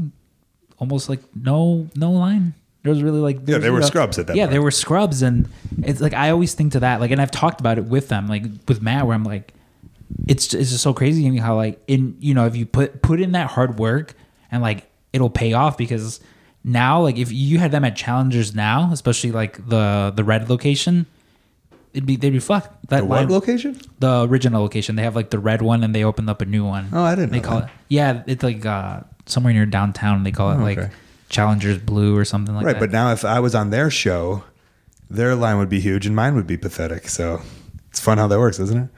almost 0.78 1.10
like 1.10 1.22
no 1.36 1.90
no 1.96 2.12
line. 2.12 2.54
There 2.84 2.92
was 2.94 3.02
really 3.02 3.20
like 3.20 3.40
Yeah, 3.46 3.56
was, 3.56 3.62
they 3.62 3.68
you 3.68 3.74
were 3.74 3.80
know- 3.80 3.86
scrubs 3.86 4.20
at 4.20 4.28
that 4.28 4.36
Yeah, 4.36 4.44
point. 4.44 4.52
they 4.52 4.60
were 4.60 4.72
scrubs, 4.72 5.22
and 5.22 5.48
it's 5.82 6.02
like 6.02 6.14
I 6.14 6.30
always 6.30 6.54
think 6.54 6.74
to 6.74 6.82
that 6.82 7.00
like, 7.00 7.12
and 7.12 7.22
I've 7.22 7.32
talked 7.32 7.60
about 7.62 7.78
it 7.78 7.86
with 7.86 8.10
them, 8.10 8.28
like 8.28 8.44
with 8.68 8.82
Matt, 8.82 9.06
where 9.08 9.16
I'm 9.16 9.24
like, 9.24 9.54
it's 10.28 10.54
it's 10.54 10.70
just 10.72 10.84
so 10.84 10.94
crazy 10.94 11.24
to 11.24 11.30
me 11.30 11.38
how 11.38 11.56
like 11.56 11.82
in 11.88 12.16
you 12.20 12.34
know 12.34 12.46
if 12.46 12.56
you 12.56 12.66
put 12.66 13.02
put 13.02 13.20
in 13.22 13.32
that 13.32 13.48
hard 13.52 13.80
work 13.80 14.14
and 14.52 14.62
like 14.62 14.88
it'll 15.12 15.30
pay 15.30 15.54
off 15.54 15.78
because 15.78 16.20
now 16.64 17.02
like 17.02 17.18
if 17.18 17.32
you 17.32 17.58
had 17.58 17.72
them 17.72 17.84
at 17.84 17.96
challengers 17.96 18.54
now 18.54 18.90
especially 18.94 19.32
like 19.32 19.68
the 19.70 20.14
the 20.16 20.24
red 20.24 20.50
location 20.50 21.06
it'd 21.94 22.06
be 22.06 22.16
they'd 22.16 22.30
be 22.30 22.40
fucked 22.40 22.90
that 22.90 23.00
The 23.02 23.06
line- 23.06 23.30
location? 23.30 23.80
the 24.00 24.28
original 24.30 24.62
location 24.62 24.96
they 24.96 25.04
have 25.04 25.16
like 25.16 25.30
the 25.32 25.40
red 25.40 25.62
one 25.64 25.84
and 25.84 25.96
they 25.96 26.04
opened 26.04 26.30
up 26.30 26.42
a 26.42 26.46
new 26.46 26.64
one 26.66 26.90
Oh, 26.94 27.04
I 27.04 27.16
didn't 27.16 27.32
know. 27.32 27.38
they 27.40 27.44
call 27.44 27.60
that. 27.62 27.66
it 27.70 27.72
yeah 27.90 28.24
it's 28.28 28.44
like 28.44 28.66
uh 28.66 29.02
somewhere 29.26 29.54
near 29.54 29.66
downtown 29.66 30.24
they 30.24 30.32
call 30.32 30.52
it 30.52 30.56
Oh, 30.58 30.64
like 30.64 30.78
okay. 30.78 30.90
Challengers 31.34 31.78
blue 31.78 32.16
or 32.16 32.24
something 32.24 32.56
like 32.56 32.64
right, 32.66 32.74
that 32.74 32.80
Right, 32.82 32.90
but 32.90 32.92
now 32.92 33.12
if 33.12 33.26
I 33.26 33.40
was 33.42 33.54
on 33.56 33.70
their 33.72 33.90
show, 33.90 34.44
their 35.10 35.36
line 35.36 35.58
would 35.58 35.70
be 35.70 35.80
huge 35.82 36.06
and 36.06 36.16
mine 36.16 36.36
would 36.36 36.48
be 36.48 36.58
pathetic. 36.58 37.10
So 37.10 37.42
it's 37.90 38.00
fun 38.00 38.18
how 38.18 38.28
that 38.28 38.40
works, 38.40 38.60
isn't 38.60 38.78
it? 38.86 38.90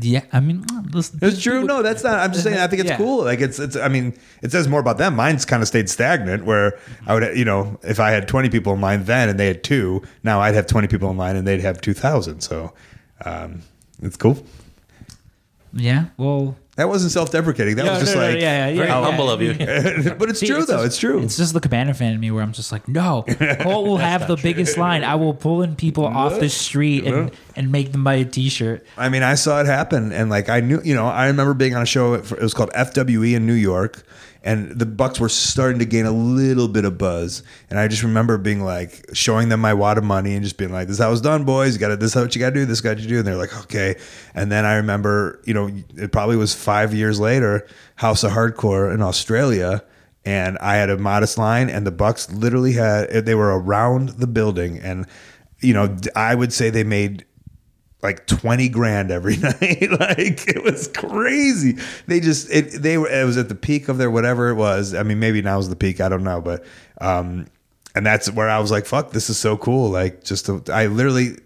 yeah 0.00 0.20
i 0.32 0.40
mean 0.40 0.62
listen, 0.92 1.18
It's 1.22 1.40
true. 1.42 1.64
No, 1.64 1.80
that's 1.82 2.04
not. 2.04 2.18
I'm 2.18 2.32
just 2.32 2.44
saying. 2.44 2.58
I 2.58 2.66
think 2.66 2.80
it's 2.80 2.90
Yeah. 2.90 2.98
cool. 2.98 3.24
Like 3.24 3.40
it's. 3.40 3.58
It's. 3.58 3.76
I 3.76 3.88
mean, 3.88 4.14
it 4.42 4.52
says 4.52 4.68
more 4.68 4.80
about 4.80 4.98
them. 4.98 5.16
Mine's 5.16 5.46
kind 5.46 5.62
of 5.62 5.68
stayed 5.68 5.88
stagnant. 5.88 6.44
Where 6.44 6.78
I 7.06 7.14
would, 7.14 7.36
you 7.36 7.44
know, 7.46 7.78
if 7.82 7.98
I 7.98 8.10
had 8.10 8.28
20 8.28 8.50
people 8.50 8.74
in 8.74 8.80
line 8.80 9.04
then 9.04 9.30
and 9.30 9.40
they 9.40 9.46
had 9.46 9.62
two, 9.64 10.02
now 10.22 10.40
I'd 10.40 10.54
have 10.54 10.66
20 10.66 10.88
people 10.88 11.08
in 11.10 11.16
line 11.16 11.36
and 11.36 11.46
they'd 11.46 11.60
have 11.60 11.80
2,000. 11.80 12.40
So, 12.42 12.74
um, 13.24 13.62
it's 14.02 14.16
cool. 14.18 14.36
yeah 15.72 16.06
well 16.18 16.56
That 16.76 16.88
wasn't 16.90 17.12
self-deprecating. 17.12 17.76
That 17.76 17.86
Yeah, 17.86 17.90
was 17.92 18.00
just 18.00 18.14
no, 18.14 18.20
no, 18.20 18.28
like, 18.32 18.40
yeah, 18.40 18.68
yeah, 18.68 18.74
Very 18.76 18.88
yeah, 18.88 19.02
humble 19.02 19.26
yeah. 19.26 19.32
of 19.32 20.04
you. 20.04 20.14
but 20.18 20.28
it's 20.28 20.40
See, 20.40 20.46
true 20.46 20.64
though. 20.66 20.74
just- 20.74 20.86
it's 20.86 20.98
true. 20.98 21.22
It's 21.22 21.36
just 21.38 21.54
the 21.54 21.60
Cabana 21.60 21.94
fan 21.94 22.12
in 22.12 22.20
me 22.20 22.30
where 22.30 22.42
I'm 22.42 22.52
just 22.52 22.70
like, 22.70 22.86
no, 22.86 23.24
Colt 23.60 23.86
will 23.86 23.96
have 23.96 24.28
the 24.28 24.36
biggest 24.36 24.76
line. 24.86 25.02
I 25.02 25.14
will 25.14 25.32
pull 25.34 25.62
in 25.62 25.74
people 25.74 26.04
off 26.06 26.38
the 26.38 26.50
street 26.50 27.04
and, 27.06 27.30
and 27.56 27.72
make 27.72 27.92
them 27.92 28.04
buy 28.04 28.14
a 28.14 28.24
T-shirt. 28.26 28.86
I 28.98 29.08
mean, 29.08 29.22
I 29.22 29.36
saw 29.36 29.60
it 29.60 29.66
happen, 29.66 30.12
and 30.12 30.28
like 30.28 30.50
I 30.50 30.60
knew, 30.60 30.80
you 30.84 30.94
know, 30.94 31.06
I 31.06 31.28
remember 31.28 31.54
being 31.54 31.74
on 31.74 31.82
a 31.82 31.86
show. 31.86 32.12
It 32.14 32.30
was 32.42 32.52
called 32.54 32.70
FWE 32.74 33.34
in 33.34 33.46
New 33.46 33.54
York, 33.54 34.02
and 34.46 34.78
the 34.78 34.86
Bucks 34.86 35.18
were 35.18 35.28
starting 35.28 35.80
to 35.80 35.84
gain 35.84 36.06
a 36.06 36.12
little 36.12 36.68
bit 36.68 36.84
of 36.84 36.96
buzz. 36.96 37.42
And 37.68 37.80
I 37.80 37.88
just 37.88 38.04
remember 38.04 38.38
being 38.38 38.62
like, 38.62 39.04
showing 39.12 39.48
them 39.48 39.60
my 39.60 39.74
wad 39.74 39.98
of 39.98 40.04
money 40.04 40.36
and 40.36 40.44
just 40.44 40.56
being 40.56 40.72
like, 40.72 40.86
"This 40.86 40.98
is 40.98 41.02
how 41.02 41.10
it's 41.10 41.20
done, 41.20 41.44
boys. 41.44 41.74
You 41.74 41.80
got 41.80 41.88
to. 41.88 41.96
This 41.96 42.14
is 42.14 42.22
what 42.22 42.34
you 42.34 42.40
got 42.40 42.50
to 42.50 42.54
do. 42.54 42.64
This 42.64 42.80
got 42.80 42.96
to 42.96 43.06
do." 43.06 43.18
And 43.18 43.26
they're 43.26 43.36
like, 43.36 43.54
"Okay." 43.64 43.96
And 44.34 44.50
then 44.52 44.64
I 44.64 44.76
remember, 44.76 45.42
you 45.44 45.52
know, 45.52 45.68
it 45.96 46.12
probably 46.12 46.36
was 46.36 46.54
five 46.54 46.94
years 46.94 47.18
later, 47.18 47.66
House 47.96 48.22
of 48.22 48.30
Hardcore 48.30 48.94
in 48.94 49.02
Australia. 49.02 49.82
And 50.24 50.58
I 50.58 50.76
had 50.76 50.90
a 50.90 50.96
modest 50.96 51.38
line, 51.38 51.68
and 51.68 51.84
the 51.84 51.92
Bucks 51.92 52.30
literally 52.32 52.72
had 52.72 53.26
they 53.26 53.34
were 53.34 53.58
around 53.58 54.10
the 54.10 54.28
building, 54.28 54.78
and 54.78 55.06
you 55.60 55.74
know 55.74 55.96
I 56.14 56.34
would 56.36 56.52
say 56.52 56.70
they 56.70 56.84
made 56.84 57.24
like 58.06 58.24
20 58.26 58.68
grand 58.68 59.10
every 59.10 59.36
night 59.36 59.90
like 59.98 60.46
it 60.48 60.62
was 60.62 60.86
crazy 60.88 61.76
they 62.06 62.20
just 62.20 62.48
it 62.52 62.70
they 62.70 62.96
were 62.98 63.08
it 63.08 63.24
was 63.24 63.36
at 63.36 63.48
the 63.48 63.54
peak 63.54 63.88
of 63.88 63.98
their 63.98 64.10
whatever 64.10 64.48
it 64.48 64.54
was 64.54 64.94
i 64.94 65.02
mean 65.02 65.18
maybe 65.18 65.42
now 65.42 65.56
now's 65.56 65.68
the 65.68 65.74
peak 65.74 66.00
i 66.00 66.08
don't 66.08 66.22
know 66.22 66.40
but 66.40 66.64
um 67.00 67.46
and 67.96 68.06
that's 68.06 68.30
where 68.30 68.48
i 68.48 68.60
was 68.60 68.70
like 68.70 68.86
fuck 68.86 69.10
this 69.10 69.28
is 69.28 69.36
so 69.36 69.56
cool 69.56 69.90
like 69.90 70.22
just 70.22 70.46
to, 70.46 70.62
i 70.72 70.86
literally 70.86 71.36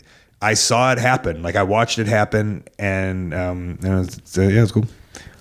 i 0.43 0.53
saw 0.53 0.93
it 0.93 0.99
happen 0.99 1.43
like 1.43 1.57
i 1.57 1.63
watched 1.63 1.99
it 1.99 2.07
happen 2.07 2.63
and 2.79 3.33
um 3.33 3.79
and 3.83 3.87
it 3.87 3.97
was, 3.97 4.21
so, 4.25 4.43
yeah 4.43 4.63
it's 4.63 4.73
cool 4.73 4.85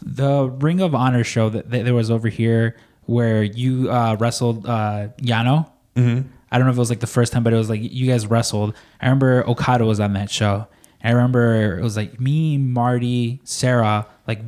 The 0.02 0.46
Ring 0.48 0.80
of 0.80 0.96
Honor 0.96 1.26
show 1.26 1.50
that, 1.50 1.70
that 1.72 1.84
there 1.84 1.94
was 1.94 2.10
over 2.10 2.30
here 2.30 2.78
where 3.06 3.44
you 3.44 3.92
uh, 3.92 4.16
wrestled 4.20 4.66
uh, 4.68 5.10
Yano. 5.18 5.70
Mm-hmm. 5.96 6.30
I 6.52 6.58
don't 6.58 6.66
know 6.66 6.72
if 6.72 6.78
it 6.78 6.80
was 6.80 6.90
like 6.90 7.00
the 7.00 7.08
first 7.08 7.34
time, 7.34 7.44
but 7.44 7.54
it 7.54 7.58
was 7.58 7.70
like 7.70 7.82
you 7.82 8.08
guys 8.08 8.28
wrestled. 8.28 8.76
I 9.02 9.06
remember 9.06 9.48
Okada 9.48 9.86
was 9.86 10.00
on 10.00 10.14
that 10.14 10.30
show. 10.30 10.68
I 11.04 11.12
remember 11.12 11.78
it 11.78 11.84
was 11.84 11.96
like 11.96 12.20
me, 12.20 12.58
Marty, 12.58 13.40
Sarah, 13.44 14.08
like 14.28 14.42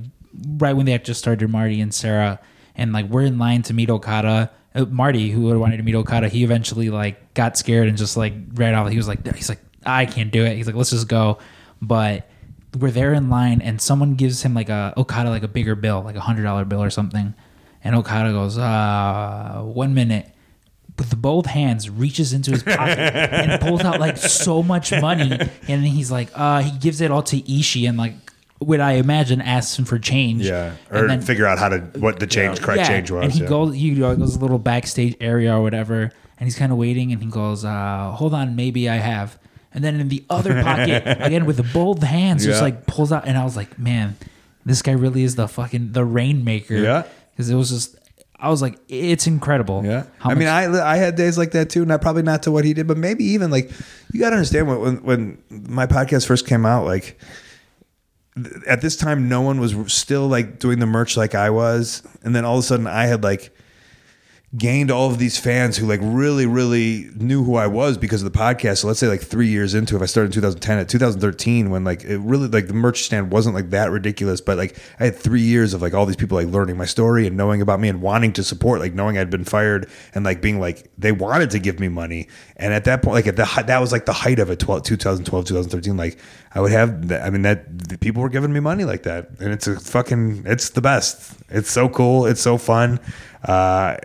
right 0.57 0.75
when 0.75 0.85
they 0.85 0.91
had 0.91 1.05
just 1.05 1.19
started 1.19 1.49
Marty 1.49 1.79
and 1.81 1.93
Sarah, 1.93 2.39
and 2.75 2.93
like 2.93 3.07
we're 3.07 3.23
in 3.23 3.37
line 3.37 3.61
to 3.63 3.73
meet 3.73 3.89
Okada. 3.89 4.51
Uh, 4.73 4.85
Marty, 4.85 5.29
who 5.31 5.57
wanted 5.59 5.77
to 5.77 5.83
meet 5.83 5.95
Okada, 5.95 6.29
he 6.29 6.43
eventually 6.43 6.89
like 6.89 7.33
got 7.33 7.57
scared 7.57 7.87
and 7.87 7.97
just 7.97 8.17
like 8.17 8.33
ran 8.53 8.73
off. 8.73 8.89
He 8.89 8.97
was 8.97 9.07
like, 9.07 9.25
he's 9.35 9.49
like, 9.49 9.59
I 9.85 10.05
can't 10.05 10.31
do 10.31 10.45
it. 10.45 10.55
He's 10.55 10.67
like, 10.67 10.75
let's 10.75 10.91
just 10.91 11.07
go. 11.07 11.39
But 11.81 12.29
we're 12.77 12.91
there 12.91 13.13
in 13.13 13.29
line, 13.29 13.61
and 13.61 13.81
someone 13.81 14.15
gives 14.15 14.43
him 14.43 14.53
like 14.53 14.69
a 14.69 14.93
Okada 14.97 15.29
like 15.29 15.43
a 15.43 15.47
bigger 15.47 15.75
bill, 15.75 16.01
like 16.01 16.15
a 16.15 16.21
hundred 16.21 16.43
dollar 16.43 16.65
bill 16.65 16.83
or 16.83 16.89
something, 16.89 17.33
and 17.83 17.95
Okada 17.95 18.31
goes, 18.31 18.57
uh, 18.57 19.61
one 19.63 19.93
minute 19.93 20.30
with 21.01 21.19
both 21.19 21.47
hands 21.47 21.89
reaches 21.89 22.31
into 22.31 22.51
his 22.51 22.61
pocket 22.61 22.99
and 22.99 23.59
pulls 23.65 23.81
out 23.81 23.99
like 23.99 24.17
so 24.17 24.61
much 24.61 24.91
money. 24.91 25.31
And 25.31 25.49
then 25.67 25.81
he's 25.83 26.11
like 26.11 26.29
uh 26.35 26.61
he 26.61 26.77
gives 26.77 27.01
it 27.01 27.09
all 27.09 27.23
to 27.23 27.51
Ishi 27.51 27.87
and 27.87 27.97
like 27.97 28.13
would 28.59 28.79
I 28.79 28.93
imagine 28.93 29.41
asks 29.41 29.79
him 29.79 29.85
for 29.85 29.97
change. 29.97 30.43
Yeah 30.45 30.75
And 30.91 30.99
or 31.05 31.07
then- 31.07 31.21
figure 31.21 31.47
out 31.47 31.57
how 31.57 31.69
to 31.69 31.79
what 31.99 32.19
the 32.19 32.27
change 32.27 32.61
correct 32.61 32.81
yeah, 32.81 32.87
change 32.87 33.09
was 33.09 33.23
and 33.23 33.33
he 33.33 33.41
yeah. 33.41 33.47
goes 33.49 33.73
he 33.73 33.95
goes 33.95 34.35
a 34.35 34.39
little 34.39 34.59
backstage 34.59 35.15
area 35.19 35.55
or 35.57 35.63
whatever 35.63 36.11
and 36.37 36.45
he's 36.47 36.55
kind 36.55 36.71
of 36.71 36.77
waiting 36.77 37.11
and 37.11 37.21
he 37.23 37.29
goes 37.29 37.65
uh 37.65 38.11
hold 38.11 38.33
on 38.35 38.55
maybe 38.55 38.87
I 38.87 38.97
have. 38.97 39.39
And 39.73 39.83
then 39.83 39.99
in 39.99 40.09
the 40.09 40.23
other 40.29 40.61
pocket 40.61 41.01
again 41.27 41.45
with 41.47 41.73
both 41.73 42.03
hands 42.03 42.45
just 42.45 42.61
like 42.61 42.85
pulls 42.85 43.11
out 43.11 43.27
and 43.27 43.37
I 43.39 43.43
was 43.43 43.55
like 43.55 43.79
man 43.79 44.17
this 44.65 44.83
guy 44.83 44.91
really 44.91 45.23
is 45.23 45.35
the 45.35 45.47
fucking 45.47 45.93
the 45.93 46.05
rainmaker. 46.05 46.75
Yeah. 46.75 47.03
because 47.31 47.49
it 47.49 47.55
was 47.55 47.69
just 47.71 47.95
I 48.41 48.49
was 48.49 48.61
like 48.61 48.79
it's 48.89 49.27
incredible 49.27 49.85
Yeah, 49.85 50.05
I 50.21 50.33
mean, 50.33 50.47
I 50.47 50.63
I 50.65 50.97
had 50.97 51.15
days 51.15 51.37
like 51.37 51.51
that 51.51 51.69
too. 51.69 51.85
Not 51.85 52.01
probably 52.01 52.23
not 52.23 52.43
to 52.43 52.51
what 52.51 52.65
he 52.65 52.73
did, 52.73 52.87
but 52.87 52.97
maybe 52.97 53.23
even 53.23 53.51
like 53.51 53.71
you 54.11 54.19
got 54.19 54.31
to 54.31 54.35
understand 54.35 54.67
when, 54.67 54.79
when 54.81 54.97
when 55.03 55.37
my 55.49 55.85
podcast 55.85 56.25
first 56.25 56.47
came 56.47 56.65
out, 56.65 56.85
like 56.85 57.19
th- 58.35 58.55
at 58.67 58.81
this 58.81 58.95
time, 58.97 59.29
no 59.29 59.41
one 59.41 59.59
was 59.59 59.75
still 59.93 60.27
like 60.27 60.59
doing 60.59 60.79
the 60.79 60.87
merch 60.87 61.15
like 61.15 61.35
I 61.35 61.51
was, 61.51 62.01
and 62.23 62.35
then 62.35 62.43
all 62.43 62.57
of 62.57 62.63
a 62.63 62.67
sudden, 62.67 62.87
I 62.87 63.05
had 63.05 63.23
like 63.23 63.55
gained 64.57 64.91
all 64.91 65.09
of 65.09 65.17
these 65.17 65.37
fans 65.37 65.77
who 65.77 65.87
like 65.87 66.01
really 66.03 66.45
really 66.45 67.09
knew 67.15 67.41
who 67.41 67.55
I 67.55 67.67
was 67.67 67.97
because 67.97 68.21
of 68.21 68.31
the 68.31 68.37
podcast. 68.37 68.79
So 68.79 68.87
let's 68.87 68.99
say 68.99 69.07
like 69.07 69.21
3 69.21 69.47
years 69.47 69.73
into 69.73 69.95
if 69.95 70.01
I 70.01 70.05
started 70.05 70.27
in 70.27 70.33
2010 70.33 70.77
at 70.77 70.89
2013 70.89 71.69
when 71.69 71.85
like 71.85 72.03
it 72.03 72.17
really 72.17 72.49
like 72.49 72.67
the 72.67 72.73
merch 72.73 73.03
stand 73.03 73.31
wasn't 73.31 73.55
like 73.55 73.69
that 73.69 73.91
ridiculous, 73.91 74.41
but 74.41 74.57
like 74.57 74.77
I 74.99 75.05
had 75.05 75.15
3 75.15 75.39
years 75.39 75.73
of 75.73 75.81
like 75.81 75.93
all 75.93 76.05
these 76.05 76.17
people 76.17 76.37
like 76.37 76.47
learning 76.47 76.75
my 76.75 76.85
story 76.85 77.25
and 77.25 77.37
knowing 77.37 77.61
about 77.61 77.79
me 77.79 77.87
and 77.87 78.01
wanting 78.01 78.33
to 78.33 78.43
support 78.43 78.81
like 78.81 78.93
knowing 78.93 79.17
I'd 79.17 79.29
been 79.29 79.45
fired 79.45 79.89
and 80.13 80.25
like 80.25 80.41
being 80.41 80.59
like 80.59 80.91
they 80.97 81.13
wanted 81.13 81.51
to 81.51 81.59
give 81.59 81.79
me 81.79 81.87
money. 81.87 82.27
And 82.57 82.73
at 82.73 82.83
that 82.83 83.03
point 83.03 83.13
like 83.13 83.27
at 83.27 83.37
the 83.37 83.63
that 83.67 83.79
was 83.79 83.93
like 83.93 84.05
the 84.05 84.13
height 84.13 84.39
of 84.39 84.49
it 84.49 84.59
12, 84.59 84.83
2012 84.83 85.45
2013 85.45 85.95
like 85.95 86.19
I 86.53 86.59
would 86.59 86.73
have 86.73 87.09
I 87.09 87.29
mean 87.29 87.43
that 87.43 88.01
people 88.01 88.21
were 88.21 88.27
giving 88.27 88.51
me 88.51 88.59
money 88.59 88.83
like 88.83 89.03
that 89.03 89.29
and 89.39 89.53
it's 89.53 89.67
a 89.67 89.79
fucking 89.79 90.43
it's 90.45 90.71
the 90.71 90.81
best. 90.81 91.37
It's 91.49 91.71
so 91.71 91.87
cool, 91.87 92.25
it's 92.25 92.41
so 92.41 92.57
fun. 92.57 92.99
Uh 93.45 93.95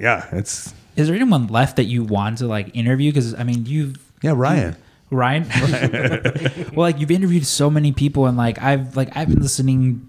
yeah, 0.00 0.26
it's 0.32 0.74
Is 0.96 1.06
there 1.06 1.14
anyone 1.14 1.46
left 1.46 1.76
that 1.76 1.84
you 1.84 2.02
want 2.02 2.38
to 2.38 2.46
like 2.46 2.74
interview? 2.74 3.10
Because 3.12 3.34
I 3.34 3.44
mean, 3.44 3.66
you've 3.66 3.96
yeah, 4.22 4.32
Ryan. 4.34 4.76
Ryan. 5.10 5.46
well, 6.74 6.86
like 6.88 6.98
you've 6.98 7.10
interviewed 7.10 7.44
so 7.46 7.68
many 7.70 7.92
people, 7.92 8.26
and 8.26 8.36
like 8.36 8.60
I've 8.62 8.96
like 8.96 9.16
I've 9.16 9.28
been 9.28 9.42
listening. 9.42 10.08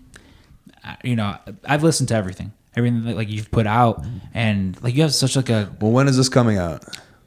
uh, 0.83 0.95
You 1.03 1.15
know, 1.15 1.37
I've 1.65 1.83
listened 1.83 2.09
to 2.09 2.15
everything, 2.15 2.53
everything 2.75 3.03
that 3.05 3.15
like 3.15 3.29
you've 3.29 3.51
put 3.51 3.67
out, 3.67 4.03
and 4.33 4.81
like 4.83 4.95
you 4.95 5.01
have 5.01 5.13
such 5.13 5.35
like 5.35 5.49
a 5.49 5.71
Well, 5.81 5.91
when 5.91 6.07
is 6.07 6.17
this 6.17 6.29
coming 6.29 6.57
out? 6.57 6.83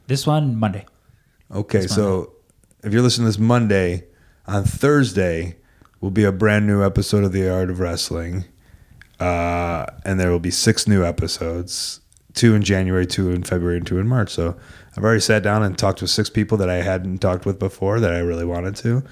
this 0.07 0.25
one 0.27 0.55
Monday. 0.57 0.85
Okay, 1.51 1.87
so 1.87 2.33
if 2.83 2.93
you're 2.93 3.01
listening 3.03 3.25
to 3.25 3.29
this 3.29 3.39
Monday, 3.39 4.05
on 4.47 4.63
Thursday 4.63 5.55
will 6.01 6.11
be 6.11 6.23
a 6.23 6.31
brand 6.31 6.67
new 6.67 6.83
episode 6.83 7.23
of 7.23 7.31
The 7.31 7.49
Art 7.49 7.69
of 7.69 7.79
Wrestling. 7.79 8.45
Uh, 9.19 9.85
and 10.03 10.19
there 10.19 10.29
will 10.31 10.39
be 10.39 10.51
six 10.51 10.87
new 10.87 11.03
episodes 11.05 12.01
two 12.35 12.53
in 12.53 12.61
January, 12.63 13.05
two 13.07 13.31
in 13.31 13.43
February, 13.43 13.77
and 13.77 13.87
two 13.87 13.97
in 13.97 14.07
March. 14.07 14.29
So 14.31 14.55
I've 14.95 15.03
already 15.03 15.21
sat 15.21 15.41
down 15.41 15.63
and 15.63 15.77
talked 15.77 16.01
with 16.01 16.09
six 16.11 16.29
people 16.29 16.57
that 16.59 16.69
I 16.69 16.75
hadn't 16.83 17.19
talked 17.19 17.45
with 17.45 17.57
before 17.59 17.99
that 17.99 18.13
I 18.13 18.19
really 18.19 18.45
wanted 18.45 18.75
to. 18.77 19.03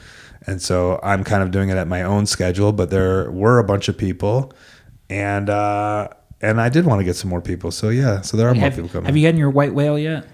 And 0.46 0.62
so 0.62 1.00
I'm 1.02 1.24
kind 1.24 1.42
of 1.42 1.52
doing 1.52 1.70
it 1.70 1.78
at 1.78 1.88
my 1.88 2.04
own 2.04 2.26
schedule, 2.26 2.74
but 2.74 2.90
there 2.90 3.32
were 3.32 3.60
a 3.60 3.64
bunch 3.64 3.88
of 3.88 3.98
people. 3.98 4.52
and 5.10 5.50
uh, 5.50 6.10
and 6.42 6.60
I 6.60 6.68
did 6.68 6.86
want 6.86 7.00
to 7.00 7.06
get 7.06 7.16
some 7.16 7.30
more 7.30 7.42
people. 7.42 7.72
So 7.72 7.88
yeah, 7.90 8.20
so 8.22 8.36
there 8.36 8.50
are 8.50 8.54
more 8.56 8.70
people 8.70 8.90
coming. 8.90 9.06
have 9.06 9.16
you 9.16 9.24
gotten 9.26 9.40
your 9.40 9.50
white 9.50 9.74
whale 9.74 9.98
yet? 9.98 10.28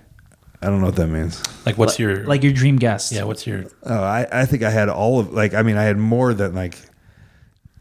I 0.61 0.65
don't 0.67 0.79
know 0.81 0.87
what 0.87 0.95
that 0.97 1.07
means. 1.07 1.41
Like, 1.65 1.77
what's 1.77 1.99
your 1.99 2.25
Like 2.25 2.43
your 2.43 2.51
dream 2.51 2.77
guest? 2.77 3.11
Yeah, 3.11 3.23
what's 3.23 3.45
your 3.47 3.65
Oh, 3.83 4.03
I, 4.03 4.27
I 4.31 4.45
think 4.45 4.63
I 4.63 4.71
had 4.71 4.89
all 4.89 5.19
of 5.19 5.31
like 5.31 5.53
I 5.53 5.61
mean 5.61 5.77
I 5.77 5.83
had 5.83 5.97
more 5.97 6.33
than 6.33 6.55
like 6.55 6.77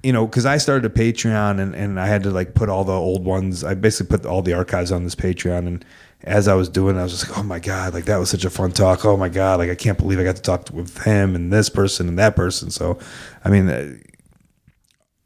you 0.02 0.12
know 0.12 0.26
because 0.26 0.46
I 0.46 0.58
started 0.58 0.90
a 0.90 0.94
Patreon 0.94 1.60
and, 1.60 1.74
and 1.74 2.00
I 2.00 2.06
had 2.06 2.22
to 2.22 2.30
like 2.30 2.54
put 2.54 2.68
all 2.68 2.84
the 2.84 2.92
old 2.92 3.24
ones 3.24 3.64
I 3.64 3.74
basically 3.74 4.16
put 4.16 4.26
all 4.26 4.42
the 4.42 4.52
archives 4.52 4.92
on 4.92 5.04
this 5.04 5.14
Patreon. 5.14 5.66
And 5.66 5.84
as 6.24 6.48
I 6.48 6.54
was 6.54 6.68
doing 6.68 6.96
it, 6.96 7.00
I 7.00 7.02
was 7.02 7.12
just 7.12 7.28
like 7.28 7.38
oh 7.38 7.42
my 7.42 7.58
god 7.58 7.94
like 7.94 8.04
that 8.04 8.18
was 8.18 8.30
such 8.30 8.44
a 8.44 8.50
fun 8.50 8.72
talk. 8.72 9.04
Oh 9.04 9.16
my 9.16 9.28
god 9.28 9.58
like 9.58 9.70
I 9.70 9.74
can't 9.74 9.98
believe 9.98 10.18
I 10.18 10.24
got 10.24 10.36
to 10.36 10.42
talk 10.42 10.70
with 10.72 11.02
him 11.02 11.34
and 11.34 11.52
this 11.52 11.68
person 11.68 12.08
and 12.08 12.18
that 12.18 12.36
person. 12.36 12.70
So 12.70 12.98
I 13.44 13.50
mean 13.50 13.68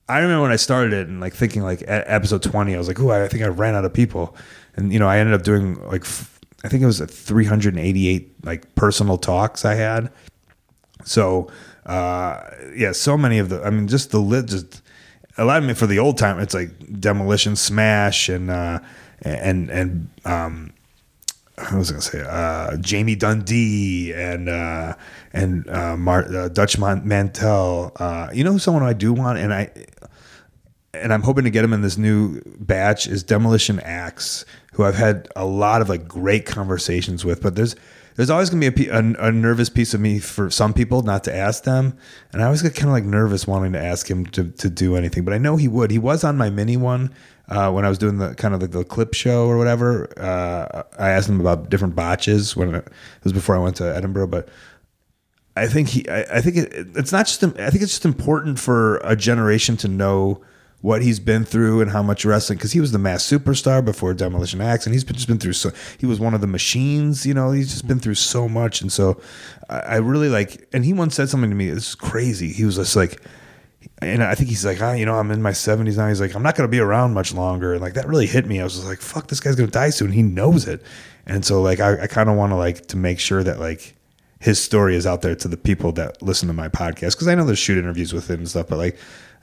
I 0.08 0.18
remember 0.18 0.42
when 0.42 0.52
I 0.52 0.56
started 0.56 0.92
it 0.92 1.08
and 1.08 1.20
like 1.20 1.34
thinking 1.34 1.62
like 1.62 1.82
at 1.82 2.04
episode 2.06 2.42
20 2.42 2.74
I 2.74 2.78
was 2.78 2.88
like 2.88 3.00
oh 3.00 3.10
I 3.10 3.28
think 3.28 3.42
I 3.42 3.48
ran 3.48 3.74
out 3.74 3.84
of 3.84 3.92
people. 3.92 4.36
And 4.74 4.92
you 4.92 4.98
know 4.98 5.08
I 5.08 5.18
ended 5.18 5.34
up 5.34 5.42
doing 5.42 5.74
like 5.88 6.06
I 6.64 6.68
think 6.68 6.82
it 6.82 6.86
was 6.86 7.00
388 7.00 8.44
like 8.44 8.74
personal 8.74 9.18
talks 9.18 9.64
I 9.64 9.74
had. 9.74 10.10
So 11.04 11.50
uh, 11.86 12.40
yeah, 12.74 12.92
so 12.92 13.16
many 13.18 13.38
of 13.38 13.48
the. 13.48 13.62
I 13.62 13.70
mean, 13.70 13.88
just 13.88 14.10
the 14.10 14.20
lit. 14.20 14.46
Just 14.46 14.82
a 15.38 15.44
lot 15.44 15.58
of 15.58 15.64
me 15.64 15.74
for 15.74 15.86
the 15.86 15.98
old 15.98 16.18
time. 16.18 16.38
It's 16.38 16.54
like 16.54 17.00
demolition, 17.00 17.56
smash, 17.56 18.28
and 18.28 18.50
uh, 18.50 18.80
and 19.22 19.70
and 19.70 20.08
um, 20.24 20.72
I 21.58 21.76
was 21.76 21.90
gonna 21.90 22.02
say 22.02 22.24
uh, 22.26 22.76
Jamie 22.76 23.16
Dundee 23.16 24.12
and 24.14 24.48
uh, 24.48 24.94
and 25.32 25.68
uh, 25.68 25.96
Mar- 25.96 26.32
uh, 26.32 26.48
Dutch 26.48 26.78
Man- 26.78 27.06
Mantel. 27.06 27.92
Uh, 27.96 28.30
you 28.32 28.44
know, 28.44 28.58
someone 28.58 28.82
I 28.82 28.92
do 28.92 29.12
want, 29.12 29.38
and 29.38 29.52
I 29.52 29.70
and 30.94 31.12
I'm 31.12 31.22
hoping 31.22 31.44
to 31.44 31.50
get 31.50 31.64
him 31.64 31.72
in 31.72 31.82
this 31.82 31.96
new 31.96 32.40
batch 32.58 33.06
is 33.06 33.22
Demolition 33.22 33.80
Axe, 33.80 34.44
who 34.72 34.84
I've 34.84 34.94
had 34.94 35.28
a 35.36 35.44
lot 35.44 35.82
of 35.82 35.88
like 35.88 36.06
great 36.06 36.46
conversations 36.46 37.24
with. 37.24 37.42
But 37.42 37.54
there's 37.56 37.74
there's 38.16 38.30
always 38.30 38.50
gonna 38.50 38.70
be 38.70 38.86
a, 38.88 38.98
a, 38.98 39.28
a 39.28 39.32
nervous 39.32 39.68
piece 39.68 39.94
of 39.94 40.00
me 40.00 40.18
for 40.18 40.50
some 40.50 40.72
people 40.72 41.02
not 41.02 41.24
to 41.24 41.34
ask 41.34 41.64
them, 41.64 41.96
and 42.32 42.42
I 42.42 42.46
always 42.46 42.62
get 42.62 42.74
kind 42.74 42.88
of 42.88 42.92
like 42.92 43.04
nervous 43.04 43.46
wanting 43.46 43.72
to 43.72 43.82
ask 43.82 44.10
him 44.10 44.26
to 44.26 44.50
to 44.50 44.70
do 44.70 44.96
anything. 44.96 45.24
But 45.24 45.34
I 45.34 45.38
know 45.38 45.56
he 45.56 45.68
would. 45.68 45.90
He 45.90 45.98
was 45.98 46.24
on 46.24 46.36
my 46.36 46.50
mini 46.50 46.76
one. 46.76 47.12
Uh, 47.48 47.70
when 47.70 47.84
I 47.84 47.88
was 47.88 47.98
doing 47.98 48.18
the 48.18 48.34
kind 48.34 48.54
of 48.54 48.62
like 48.62 48.70
the 48.70 48.84
clip 48.84 49.14
show 49.14 49.46
or 49.46 49.58
whatever, 49.58 50.08
uh, 50.18 50.84
I 50.98 51.10
asked 51.10 51.28
him 51.28 51.40
about 51.40 51.68
different 51.68 51.94
botches 51.94 52.56
when 52.56 52.74
it, 52.74 52.88
was 53.24 53.32
before 53.32 53.56
I 53.56 53.58
went 53.58 53.76
to 53.76 53.94
Edinburgh. 53.94 54.28
But 54.28 54.48
I 55.56 55.66
think 55.66 55.88
he. 55.88 56.08
I, 56.08 56.22
I 56.36 56.40
think 56.40 56.56
it, 56.56 56.72
it's 56.94 57.12
not 57.12 57.26
just. 57.26 57.42
I 57.42 57.70
think 57.70 57.82
it's 57.82 57.92
just 57.92 58.04
important 58.04 58.58
for 58.58 58.98
a 58.98 59.16
generation 59.16 59.76
to 59.78 59.88
know 59.88 60.40
what 60.82 61.00
he's 61.00 61.20
been 61.20 61.44
through 61.44 61.80
and 61.80 61.90
how 61.90 62.02
much 62.02 62.24
wrestling. 62.24 62.58
Because 62.58 62.72
he 62.72 62.80
was 62.80 62.92
the 62.92 62.98
Masked 62.98 63.32
Superstar 63.32 63.82
before 63.84 64.12
Demolition 64.12 64.60
Axe, 64.60 64.84
and 64.84 64.92
he's 64.92 65.04
been, 65.04 65.14
just 65.14 65.28
been 65.28 65.38
through 65.38 65.54
so. 65.54 65.70
He 65.98 66.06
was 66.06 66.20
one 66.20 66.34
of 66.34 66.40
the 66.40 66.46
machines. 66.46 67.24
You 67.24 67.34
know, 67.34 67.52
he's 67.52 67.70
just 67.70 67.88
been 67.88 68.00
through 68.00 68.16
so 68.16 68.48
much, 68.48 68.82
and 68.82 68.92
so 68.92 69.20
I, 69.70 69.78
I 69.78 69.96
really 69.96 70.28
like. 70.28 70.68
And 70.72 70.84
he 70.84 70.92
once 70.92 71.14
said 71.14 71.28
something 71.28 71.48
to 71.48 71.56
me. 71.56 71.70
This 71.70 71.88
is 71.88 71.94
crazy. 71.94 72.52
He 72.52 72.64
was 72.64 72.76
just 72.76 72.94
like. 72.94 73.20
And 74.00 74.22
I 74.22 74.36
think 74.36 74.48
he's 74.48 74.64
like, 74.64 74.80
ah, 74.80 74.92
you 74.92 75.04
know, 75.04 75.16
I'm 75.16 75.32
in 75.32 75.42
my 75.42 75.50
70s 75.50 75.96
now. 75.96 76.06
He's 76.06 76.20
like, 76.20 76.36
I'm 76.36 76.42
not 76.42 76.54
going 76.54 76.68
to 76.68 76.70
be 76.70 76.78
around 76.78 77.14
much 77.14 77.34
longer. 77.34 77.72
And 77.72 77.82
like 77.82 77.94
that 77.94 78.06
really 78.06 78.26
hit 78.26 78.46
me. 78.46 78.60
I 78.60 78.64
was 78.64 78.74
just 78.74 78.86
like, 78.86 79.00
fuck, 79.00 79.26
this 79.26 79.40
guy's 79.40 79.56
going 79.56 79.68
to 79.68 79.72
die 79.72 79.90
soon. 79.90 80.12
He 80.12 80.22
knows 80.22 80.68
it. 80.68 80.82
And 81.26 81.44
so 81.44 81.60
like 81.60 81.80
I, 81.80 82.02
I 82.02 82.06
kind 82.06 82.30
of 82.30 82.36
want 82.36 82.52
to 82.52 82.56
like 82.56 82.86
to 82.88 82.96
make 82.96 83.18
sure 83.18 83.42
that 83.42 83.58
like 83.58 83.96
his 84.38 84.60
story 84.60 84.94
is 84.94 85.06
out 85.06 85.22
there 85.22 85.34
to 85.34 85.48
the 85.48 85.56
people 85.56 85.92
that 85.92 86.20
listen 86.22 86.48
to 86.48 86.54
my 86.54 86.68
podcast 86.68 87.12
because 87.12 87.28
I 87.28 87.34
know 87.34 87.44
there's 87.44 87.58
shoot 87.58 87.78
interviews 87.78 88.12
with 88.12 88.28
him 88.28 88.40
and 88.40 88.48
stuff, 88.48 88.66
but 88.68 88.76
like, 88.78 88.98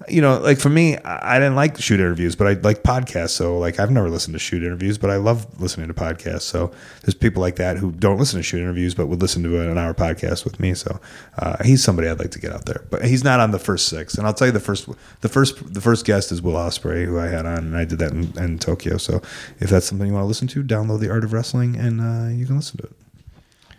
you 0.07 0.21
know, 0.21 0.39
like 0.39 0.59
for 0.59 0.69
me, 0.69 0.97
I 0.97 1.39
didn't 1.39 1.55
like 1.55 1.77
shoot 1.77 1.99
interviews, 1.99 2.35
but 2.35 2.47
I 2.47 2.53
like 2.53 2.83
podcasts. 2.83 3.31
So 3.31 3.59
like, 3.59 3.79
I've 3.79 3.91
never 3.91 4.09
listened 4.09 4.33
to 4.33 4.39
shoot 4.39 4.63
interviews, 4.63 4.97
but 4.97 5.09
I 5.09 5.17
love 5.17 5.59
listening 5.59 5.87
to 5.87 5.93
podcasts. 5.93 6.43
So 6.43 6.71
there's 7.01 7.13
people 7.13 7.41
like 7.41 7.57
that 7.57 7.77
who 7.77 7.91
don't 7.91 8.17
listen 8.17 8.39
to 8.39 8.43
shoot 8.43 8.59
interviews, 8.59 8.95
but 8.95 9.07
would 9.07 9.21
listen 9.21 9.43
to 9.43 9.59
an 9.59 9.77
hour 9.77 9.93
podcast 9.93 10.45
with 10.45 10.59
me. 10.59 10.73
So 10.73 10.99
uh, 11.37 11.61
he's 11.63 11.83
somebody 11.83 12.07
I'd 12.07 12.19
like 12.19 12.31
to 12.31 12.39
get 12.39 12.53
out 12.53 12.65
there, 12.65 12.85
but 12.89 13.03
he's 13.03 13.23
not 13.23 13.39
on 13.41 13.51
the 13.51 13.59
first 13.59 13.87
six. 13.87 14.15
And 14.15 14.25
I'll 14.25 14.33
tell 14.33 14.47
you 14.47 14.53
the 14.53 14.59
first, 14.59 14.87
the 15.21 15.29
first, 15.29 15.73
the 15.73 15.81
first 15.81 16.05
guest 16.05 16.31
is 16.31 16.41
Will 16.41 16.53
Ospreay, 16.53 17.05
who 17.05 17.19
I 17.19 17.27
had 17.27 17.45
on, 17.45 17.57
and 17.57 17.77
I 17.77 17.83
did 17.83 17.99
that 17.99 18.11
in, 18.11 18.37
in 18.37 18.57
Tokyo. 18.57 18.97
So 18.97 19.21
if 19.59 19.69
that's 19.69 19.85
something 19.85 20.07
you 20.07 20.13
want 20.13 20.23
to 20.23 20.27
listen 20.27 20.47
to, 20.49 20.63
download 20.63 21.01
the 21.01 21.11
Art 21.11 21.25
of 21.25 21.33
Wrestling, 21.33 21.75
and 21.75 21.99
uh, 21.99 22.29
you 22.29 22.45
can 22.45 22.55
listen 22.55 22.77
to 22.77 22.83
it. 22.83 22.93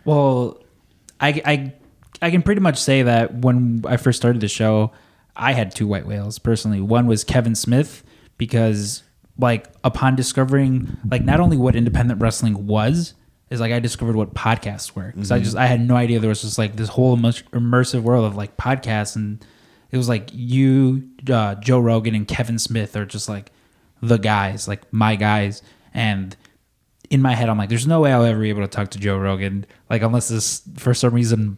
Well, 0.05 0.57
I, 1.19 1.41
I, 1.45 1.73
I 2.21 2.31
can 2.31 2.43
pretty 2.43 2.61
much 2.61 2.77
say 2.77 3.03
that 3.03 3.33
when 3.33 3.83
I 3.87 3.97
first 3.97 4.17
started 4.17 4.41
the 4.41 4.47
show, 4.47 4.91
I 5.35 5.53
had 5.53 5.73
two 5.73 5.87
white 5.87 6.05
whales 6.05 6.39
personally. 6.39 6.81
One 6.81 7.07
was 7.07 7.23
Kevin 7.23 7.55
Smith 7.55 8.03
because, 8.37 9.03
like, 9.37 9.67
upon 9.83 10.15
discovering 10.15 10.97
like 11.09 11.23
not 11.23 11.39
only 11.39 11.57
what 11.57 11.75
independent 11.75 12.21
wrestling 12.21 12.67
was, 12.67 13.13
is 13.49 13.59
like 13.59 13.71
I 13.71 13.79
discovered 13.79 14.15
what 14.15 14.33
podcasts 14.33 14.95
were 14.95 15.11
because 15.13 15.31
I 15.31 15.39
just 15.39 15.57
I 15.57 15.65
had 15.65 15.81
no 15.81 15.95
idea 15.95 16.19
there 16.19 16.29
was 16.29 16.41
just 16.41 16.57
like 16.57 16.77
this 16.77 16.89
whole 16.89 17.17
immersive 17.17 18.01
world 18.01 18.25
of 18.25 18.35
like 18.35 18.55
podcasts 18.55 19.15
and 19.15 19.45
it 19.91 19.97
was 19.97 20.07
like 20.07 20.29
you, 20.31 21.09
uh, 21.29 21.55
Joe 21.55 21.79
Rogan, 21.79 22.15
and 22.15 22.25
Kevin 22.27 22.57
Smith 22.57 22.95
are 22.95 23.05
just 23.05 23.27
like 23.27 23.51
the 24.01 24.17
guys, 24.17 24.67
like 24.67 24.91
my 24.93 25.17
guys, 25.17 25.61
and 25.93 26.35
in 27.09 27.21
my 27.21 27.35
head, 27.35 27.49
I'm 27.49 27.57
like, 27.57 27.67
there's 27.67 27.85
no 27.85 27.99
way 27.99 28.13
I'll 28.13 28.23
ever 28.23 28.39
be 28.39 28.49
able 28.49 28.61
to 28.61 28.69
talk 28.69 28.91
to 28.91 28.99
Joe 28.99 29.17
Rogan, 29.17 29.65
like 29.89 30.01
unless 30.01 30.29
this 30.29 30.61
for 30.77 30.93
some 30.93 31.13
reason 31.13 31.57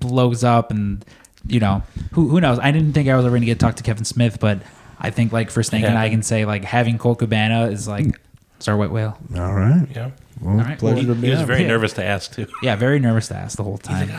blows 0.00 0.42
up 0.42 0.70
and 0.70 1.04
you 1.46 1.60
know 1.60 1.82
who 2.12 2.28
who 2.28 2.40
knows. 2.40 2.58
I 2.58 2.70
didn't 2.70 2.92
think 2.92 3.08
I 3.08 3.16
was 3.16 3.24
ever 3.24 3.32
going 3.32 3.42
to 3.42 3.46
get 3.46 3.58
to 3.60 3.66
talk 3.66 3.76
to 3.76 3.82
Kevin 3.82 4.04
Smith, 4.04 4.38
but 4.40 4.60
I 4.98 5.10
think 5.10 5.32
like 5.32 5.50
for 5.50 5.62
thing 5.62 5.82
Yeah. 5.82 6.00
I 6.00 6.08
can 6.10 6.22
say 6.22 6.44
like 6.44 6.64
having 6.64 6.98
Colt 6.98 7.18
Cabana 7.18 7.66
is 7.66 7.86
like 7.88 8.18
Star 8.60 8.76
White 8.76 8.90
Whale. 8.90 9.18
All 9.36 9.52
right. 9.54 9.86
yeah? 9.94 10.10
Well, 10.40 10.54
All 10.58 10.60
right. 10.64 10.78
pleasure 10.78 11.06
Well, 11.06 11.14
to 11.14 11.14
He 11.14 11.20
be 11.20 11.30
was 11.30 11.40
on. 11.40 11.46
very 11.46 11.62
Yeah. 11.62 11.68
nervous 11.68 11.92
to 11.94 12.04
ask 12.04 12.32
too. 12.34 12.46
Yeah, 12.62 12.74
very 12.76 12.98
nervous 12.98 13.28
to 13.28 13.36
ask 13.36 13.56
the 13.56 13.62
whole 13.64 13.78
time. 13.78 14.08
The- 14.08 14.14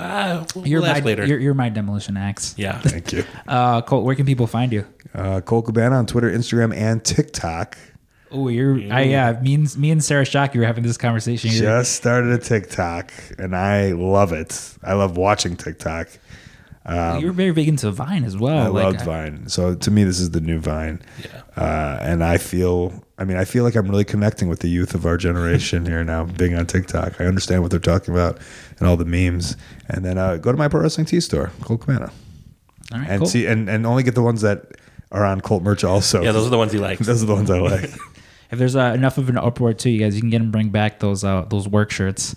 Uh, 0.00 0.44
we'll 0.54 0.66
you're 0.68 0.80
my 0.80 1.00
later. 1.00 1.26
You're, 1.26 1.38
you're 1.40 1.54
my 1.54 1.68
demolition 1.68 2.16
axe. 2.16 2.54
yeah. 2.56 2.78
Thank 2.82 3.12
you. 3.12 3.24
Uh, 3.48 3.80
Colt, 3.82 4.04
where 4.04 4.14
can 4.14 4.24
people 4.26 4.46
find 4.46 4.72
you? 4.72 4.84
Uh, 5.14 5.40
Colt 5.40 5.66
Cabana 5.66 5.96
on 5.96 6.06
Twitter, 6.06 6.30
Instagram, 6.30 6.74
and 6.76 7.02
TikTok. 7.04 7.76
Oh, 8.30 8.48
you're 8.48 8.76
I, 8.92 9.02
yeah. 9.04 9.40
Me 9.40 9.54
and 9.54 9.78
me 9.78 9.90
and 9.90 10.04
Sarah 10.04 10.24
Shockey 10.24 10.56
were 10.56 10.66
having 10.66 10.84
this 10.84 10.98
conversation. 10.98 11.50
You're- 11.50 11.60
Just 11.66 11.94
started 11.94 12.30
a 12.30 12.38
TikTok, 12.38 13.10
and 13.38 13.56
I 13.56 13.92
love 13.92 14.32
it. 14.32 14.74
I 14.84 14.92
love 14.92 15.16
watching 15.16 15.56
TikTok. 15.56 16.08
You're 16.88 17.32
very 17.32 17.52
big 17.52 17.68
into 17.68 17.90
Vine 17.90 18.24
as 18.24 18.36
well. 18.36 18.58
I 18.58 18.68
like, 18.68 18.84
loved 18.84 19.00
Vine. 19.02 19.48
So 19.48 19.74
to 19.74 19.90
me, 19.90 20.04
this 20.04 20.20
is 20.20 20.30
the 20.30 20.40
new 20.40 20.58
Vine. 20.58 21.02
Yeah. 21.22 21.42
Uh, 21.56 21.98
and 22.00 22.22
I 22.22 22.38
feel, 22.38 23.04
I 23.18 23.24
mean, 23.24 23.36
I 23.36 23.44
feel 23.44 23.64
like 23.64 23.74
I'm 23.74 23.88
really 23.88 24.04
connecting 24.04 24.48
with 24.48 24.60
the 24.60 24.68
youth 24.68 24.94
of 24.94 25.04
our 25.04 25.16
generation 25.16 25.84
here 25.84 26.04
now, 26.04 26.24
being 26.38 26.54
on 26.54 26.66
TikTok. 26.66 27.20
I 27.20 27.24
understand 27.24 27.62
what 27.62 27.70
they're 27.70 27.80
talking 27.80 28.14
about 28.14 28.38
and 28.78 28.88
all 28.88 28.96
the 28.96 29.04
memes. 29.04 29.56
And 29.88 30.04
then 30.04 30.18
uh, 30.18 30.36
go 30.36 30.52
to 30.52 30.58
my 30.58 30.68
pro 30.68 30.80
wrestling 30.80 31.06
tea 31.06 31.20
store, 31.20 31.50
Colt 31.62 31.80
Cabana, 31.80 32.12
All 32.92 33.00
right, 33.00 33.10
and 33.10 33.20
cool. 33.20 33.28
see, 33.28 33.46
and, 33.46 33.68
and 33.68 33.86
only 33.86 34.02
get 34.02 34.14
the 34.14 34.22
ones 34.22 34.40
that 34.42 34.66
are 35.10 35.24
on 35.24 35.40
Colt 35.40 35.62
merch 35.62 35.84
also. 35.84 36.22
Yeah, 36.22 36.32
those 36.32 36.46
are 36.46 36.50
the 36.50 36.58
ones 36.58 36.72
he 36.72 36.78
likes. 36.78 37.00
those 37.06 37.22
are 37.22 37.26
the 37.26 37.34
ones 37.34 37.50
I 37.50 37.58
like. 37.60 37.90
If 38.50 38.58
there's 38.58 38.76
uh, 38.76 38.92
enough 38.94 39.18
of 39.18 39.28
an 39.28 39.36
uproar 39.36 39.74
too, 39.74 39.90
you 39.90 39.98
guys, 39.98 40.14
you 40.14 40.22
can 40.22 40.30
get 40.30 40.40
and 40.40 40.52
bring 40.52 40.70
back 40.70 41.00
those 41.00 41.24
uh, 41.24 41.42
those 41.50 41.68
work 41.68 41.90
shirts. 41.90 42.34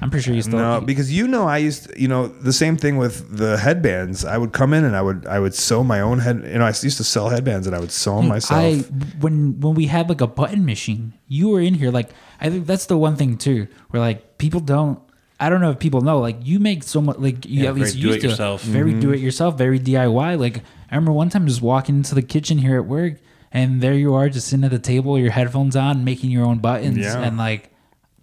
I'm 0.00 0.10
pretty 0.10 0.24
sure 0.24 0.34
you 0.34 0.42
still. 0.42 0.58
No, 0.58 0.80
because 0.80 1.12
you 1.12 1.28
know 1.28 1.46
I 1.46 1.58
used 1.58 1.88
to, 1.88 2.00
you 2.00 2.08
know 2.08 2.28
the 2.28 2.52
same 2.52 2.76
thing 2.76 2.96
with 2.96 3.36
the 3.36 3.58
headbands. 3.58 4.24
I 4.24 4.38
would 4.38 4.52
come 4.52 4.72
in 4.72 4.84
and 4.84 4.96
I 4.96 5.02
would 5.02 5.26
I 5.26 5.38
would 5.38 5.54
sew 5.54 5.84
my 5.84 6.00
own 6.00 6.20
head. 6.20 6.42
You 6.44 6.58
know 6.58 6.64
I 6.64 6.68
used 6.68 6.96
to 6.96 7.04
sell 7.04 7.28
headbands 7.28 7.66
and 7.66 7.76
I 7.76 7.80
would 7.80 7.92
sew 7.92 8.16
them 8.16 8.28
myself. 8.28 8.60
I 8.60 8.78
when 9.20 9.60
when 9.60 9.74
we 9.74 9.86
had 9.86 10.08
like 10.08 10.20
a 10.20 10.26
button 10.26 10.64
machine, 10.64 11.14
you 11.28 11.50
were 11.50 11.60
in 11.60 11.74
here. 11.74 11.90
Like 11.90 12.10
I 12.40 12.48
think 12.50 12.66
that's 12.66 12.86
the 12.86 12.96
one 12.96 13.16
thing 13.16 13.36
too, 13.36 13.68
where 13.90 14.00
like 14.00 14.38
people 14.38 14.60
don't. 14.60 14.98
I 15.38 15.48
don't 15.48 15.60
know 15.60 15.70
if 15.70 15.80
people 15.80 16.02
know. 16.02 16.20
Like 16.20 16.38
you 16.44 16.60
make 16.60 16.84
so 16.84 17.00
much. 17.00 17.18
Like 17.18 17.44
you 17.44 17.64
Yeah, 17.64 17.70
at 17.70 17.74
least 17.74 17.96
used 17.96 18.14
to 18.14 18.20
do-it-yourself. 18.20 18.62
very 18.62 18.92
mm-hmm. 18.92 19.00
do 19.00 19.12
it 19.12 19.18
yourself, 19.18 19.58
very 19.58 19.80
DIY. 19.80 20.38
Like 20.38 20.58
I 20.90 20.94
remember 20.94 21.12
one 21.12 21.30
time 21.30 21.46
just 21.48 21.60
walking 21.60 21.96
into 21.96 22.14
the 22.14 22.22
kitchen 22.22 22.58
here 22.58 22.76
at 22.76 22.86
work, 22.86 23.14
and 23.50 23.80
there 23.80 23.94
you 23.94 24.14
are, 24.14 24.28
just 24.28 24.46
sitting 24.46 24.64
at 24.64 24.70
the 24.70 24.78
table, 24.78 25.18
your 25.18 25.32
headphones 25.32 25.74
on, 25.74 26.04
making 26.04 26.30
your 26.30 26.44
own 26.44 26.58
buttons, 26.60 26.98
Yeah. 26.98 27.18
and 27.18 27.36
like 27.38 27.72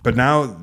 but 0.02 0.16
now 0.16 0.56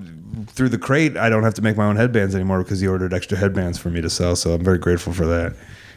through 0.48 0.68
the 0.70 0.78
crate, 0.78 1.16
I 1.16 1.28
don't 1.28 1.42
have 1.42 1.54
to 1.54 1.62
make 1.62 1.76
my 1.76 1.84
own 1.84 1.96
headbands 1.96 2.34
anymore 2.34 2.62
because 2.62 2.80
he 2.80 2.86
ordered 2.86 3.12
extra 3.14 3.36
headbands 3.38 3.78
for 3.78 3.90
me 3.90 4.00
to 4.00 4.10
sell. 4.10 4.36
So 4.36 4.52
I'm 4.52 4.62
very 4.64 4.78
grateful 4.78 5.12
for 5.12 5.26
that. 5.26 5.54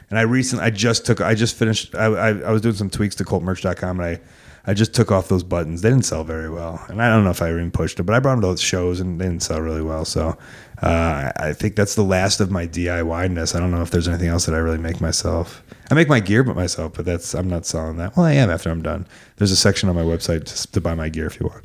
And 0.09 0.17
I 0.17 0.23
recently, 0.23 0.65
I 0.65 0.69
just 0.71 1.05
took, 1.05 1.21
I 1.21 1.35
just 1.35 1.55
finished, 1.55 1.93
I, 1.95 2.05
I, 2.05 2.27
I 2.39 2.51
was 2.51 2.61
doing 2.61 2.75
some 2.75 2.89
tweaks 2.89 3.15
to 3.15 3.23
coltmerch.com 3.23 3.99
and 3.99 4.17
I, 4.17 4.21
I 4.65 4.73
just 4.73 4.93
took 4.93 5.11
off 5.11 5.29
those 5.29 5.43
buttons. 5.43 5.81
They 5.81 5.89
didn't 5.89 6.05
sell 6.05 6.23
very 6.23 6.49
well. 6.49 6.83
And 6.89 7.01
I 7.01 7.09
don't 7.09 7.23
know 7.23 7.29
if 7.29 7.41
I 7.41 7.49
even 7.51 7.71
pushed 7.71 7.99
it, 7.99 8.03
but 8.03 8.13
I 8.15 8.19
brought 8.19 8.33
them 8.33 8.41
to 8.41 8.47
those 8.47 8.61
shows 8.61 8.99
and 8.99 9.19
they 9.21 9.25
didn't 9.25 9.43
sell 9.43 9.61
really 9.61 9.81
well. 9.81 10.05
So 10.05 10.37
uh, 10.81 10.85
I- 10.85 11.31
I 11.49 11.53
think 11.53 11.75
that's 11.75 11.95
the 11.95 12.03
last 12.03 12.39
of 12.39 12.51
my 12.51 12.67
DIY 12.67 13.31
ness. 13.31 13.55
I 13.55 13.59
don't 13.59 13.71
know 13.71 13.81
if 13.81 13.91
there's 13.91 14.07
anything 14.07 14.27
else 14.29 14.45
that 14.47 14.55
I 14.55 14.59
really 14.59 14.77
make 14.77 14.99
myself. 14.99 15.63
I 15.91 15.93
make 15.95 16.09
my 16.09 16.19
gear 16.19 16.43
but 16.43 16.55
myself, 16.55 16.93
but 16.95 17.05
that's, 17.05 17.33
I'm 17.33 17.47
not 17.49 17.65
selling 17.65 17.97
that. 17.97 18.15
Well, 18.17 18.25
I 18.25 18.33
am 18.33 18.49
after 18.49 18.69
I'm 18.69 18.81
done. 18.81 19.07
There's 19.37 19.51
a 19.51 19.55
section 19.55 19.89
on 19.89 19.95
my 19.95 20.03
website 20.03 20.43
to, 20.45 20.71
to 20.71 20.81
buy 20.81 20.93
my 20.95 21.09
gear 21.09 21.25
if 21.27 21.39
you 21.39 21.47
want. 21.47 21.63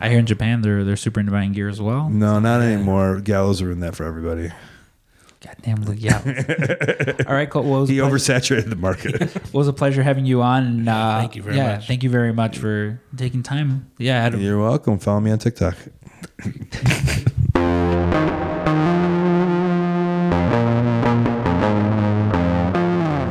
I 0.00 0.08
hear 0.08 0.18
in 0.18 0.26
Japan 0.26 0.62
they're 0.62 0.84
they're 0.84 0.96
super 0.96 1.20
into 1.20 1.32
buying 1.32 1.52
gear 1.52 1.68
as 1.68 1.80
well. 1.80 2.08
No, 2.08 2.38
not 2.38 2.60
anymore. 2.62 3.20
Gallows 3.20 3.62
ruined 3.62 3.82
that 3.82 3.96
for 3.96 4.04
everybody. 4.04 4.50
Goddamn, 5.40 5.84
look 5.84 5.96
yeah. 6.00 6.18
All 7.28 7.34
right, 7.34 7.48
Colt. 7.48 7.64
Well, 7.66 7.80
was, 7.82 7.88
He 7.88 8.00
pleasure, 8.00 8.16
oversaturated 8.16 8.70
the 8.70 8.76
market. 8.76 9.22
it 9.36 9.54
was 9.54 9.68
a 9.68 9.72
pleasure 9.72 10.02
having 10.02 10.26
you 10.26 10.42
on. 10.42 10.64
And, 10.66 10.88
uh, 10.88 11.18
Thank 11.20 11.36
you 11.36 11.42
very 11.42 11.56
yeah, 11.56 11.76
much. 11.76 11.86
Thank 11.86 12.02
you 12.02 12.10
very 12.10 12.32
much 12.32 12.58
for 12.58 13.00
taking 13.16 13.44
time. 13.44 13.88
Yeah, 13.98 14.18
I 14.18 14.22
had 14.22 14.34
a- 14.34 14.38
You're 14.38 14.60
welcome. 14.60 14.98
Follow 14.98 15.20
me 15.20 15.30
on 15.30 15.38
TikTok. 15.38 15.76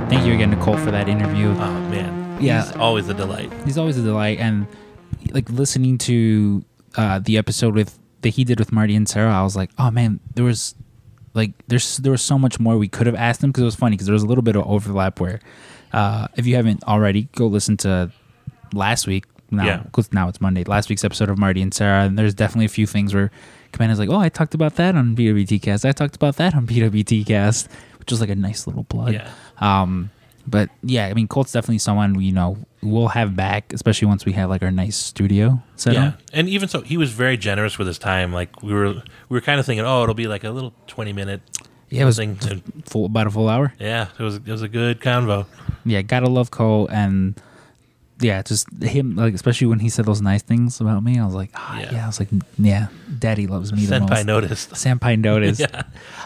thank 0.09 0.25
you 0.25 0.33
again 0.33 0.49
to 0.51 0.57
Colt 0.57 0.79
for 0.79 0.91
that 0.91 1.09
interview. 1.09 1.49
Oh 1.49 1.55
man, 1.89 2.41
Yeah. 2.41 2.63
he's 2.65 2.75
always 2.77 3.07
a 3.09 3.13
delight. 3.13 3.51
he's 3.65 3.77
always 3.77 3.97
a 3.97 4.01
delight 4.03 4.39
and 4.39 4.67
like 5.31 5.49
listening 5.49 5.97
to 5.97 6.63
uh 6.95 7.19
the 7.19 7.37
episode 7.37 7.73
with 7.75 7.97
that 8.21 8.29
he 8.29 8.43
did 8.43 8.59
with 8.59 8.71
marty 8.71 8.95
and 8.95 9.07
sarah 9.07 9.33
i 9.33 9.41
was 9.43 9.55
like 9.55 9.69
oh 9.77 9.91
man 9.91 10.19
there 10.35 10.45
was 10.45 10.73
like 11.33 11.51
there's 11.67 11.97
there 11.97 12.11
was 12.11 12.21
so 12.21 12.37
much 12.39 12.59
more 12.59 12.77
we 12.77 12.87
could 12.87 13.05
have 13.07 13.15
asked 13.15 13.43
him 13.43 13.51
because 13.51 13.61
it 13.61 13.65
was 13.65 13.75
funny 13.75 13.95
because 13.95 14.07
there 14.07 14.13
was 14.13 14.23
a 14.23 14.27
little 14.27 14.41
bit 14.41 14.55
of 14.55 14.65
overlap 14.67 15.19
where 15.19 15.39
uh 15.93 16.27
if 16.35 16.45
you 16.47 16.55
haven't 16.55 16.83
already 16.85 17.29
go 17.35 17.45
listen 17.47 17.77
to 17.77 18.11
last 18.73 19.05
week 19.07 19.25
now 19.51 19.65
Yeah. 19.65 19.77
because 19.83 20.11
now 20.11 20.27
it's 20.27 20.41
monday 20.41 20.63
last 20.63 20.89
week's 20.89 21.03
episode 21.03 21.29
of 21.29 21.37
marty 21.37 21.61
and 21.61 21.73
sarah 21.73 22.03
and 22.05 22.17
there's 22.17 22.33
definitely 22.33 22.65
a 22.65 22.69
few 22.69 22.87
things 22.87 23.13
where 23.13 23.31
Comanda's 23.73 23.99
like 23.99 24.09
oh 24.09 24.17
i 24.19 24.29
talked 24.29 24.53
about 24.55 24.75
that 24.75 24.95
on 24.95 25.15
pwt 25.15 25.61
cast 25.61 25.85
i 25.85 25.91
talked 25.91 26.15
about 26.15 26.37
that 26.37 26.55
on 26.55 26.65
pwt 26.65 27.25
cast 27.25 27.69
which 27.99 28.11
was 28.11 28.19
like 28.21 28.29
a 28.29 28.35
nice 28.35 28.65
little 28.65 28.83
plug 28.85 29.13
Yeah. 29.13 29.29
um, 29.59 30.09
but 30.47 30.69
yeah, 30.81 31.07
I 31.07 31.13
mean, 31.13 31.27
Colt's 31.27 31.51
definitely 31.51 31.77
someone 31.79 32.19
you 32.21 32.31
know 32.31 32.57
we'll 32.81 33.09
have 33.09 33.35
back, 33.35 33.73
especially 33.73 34.07
once 34.07 34.25
we 34.25 34.31
have 34.33 34.49
like 34.49 34.61
our 34.63 34.71
nice 34.71 34.95
studio 34.95 35.61
set 35.75 35.93
Yeah, 35.93 36.07
up. 36.09 36.21
and 36.33 36.47
even 36.47 36.69
so, 36.69 36.81
he 36.81 36.95
was 36.97 37.11
very 37.11 37.35
generous 37.37 37.77
with 37.77 37.87
his 37.87 37.99
time. 37.99 38.31
Like 38.33 38.61
we 38.63 38.73
were, 38.73 38.93
we 38.93 39.03
were 39.29 39.41
kind 39.41 39.59
of 39.59 39.65
thinking, 39.65 39.85
oh, 39.85 40.03
it'll 40.03 40.15
be 40.15 40.27
like 40.27 40.43
a 40.43 40.51
little 40.51 40.73
twenty 40.87 41.11
minute 41.13 41.41
Yeah, 41.89 42.03
it 42.03 42.05
was 42.05 42.17
thing. 42.17 42.35
Full 42.85 43.05
about 43.05 43.27
a 43.27 43.31
full 43.31 43.49
hour. 43.49 43.73
yeah, 43.79 44.07
it 44.17 44.23
was 44.23 44.35
it 44.37 44.47
was 44.47 44.61
a 44.61 44.67
good 44.69 44.99
convo. 45.01 45.45
Yeah, 45.85 46.01
gotta 46.01 46.29
love 46.29 46.51
Colt, 46.51 46.89
and 46.91 47.39
yeah, 48.19 48.41
just 48.41 48.67
him 48.81 49.15
like 49.15 49.33
especially 49.33 49.67
when 49.67 49.79
he 49.79 49.89
said 49.89 50.05
those 50.05 50.21
nice 50.21 50.41
things 50.41 50.81
about 50.81 51.03
me. 51.03 51.19
I 51.19 51.25
was 51.25 51.35
like, 51.35 51.51
ah, 51.55 51.79
yeah. 51.79 51.93
Yeah. 51.93 52.03
I 52.03 52.07
was 52.07 52.19
like, 52.19 52.29
yeah, 52.57 52.87
Daddy 53.19 53.47
loves 53.47 53.71
me 53.71 53.85
the 53.85 53.95
Senpai 53.95 54.09
most. 54.09 54.25
noticed. 54.25 54.71
Senpai 54.73 55.19
noticed. 55.19 55.61
Yeah. 55.67 55.83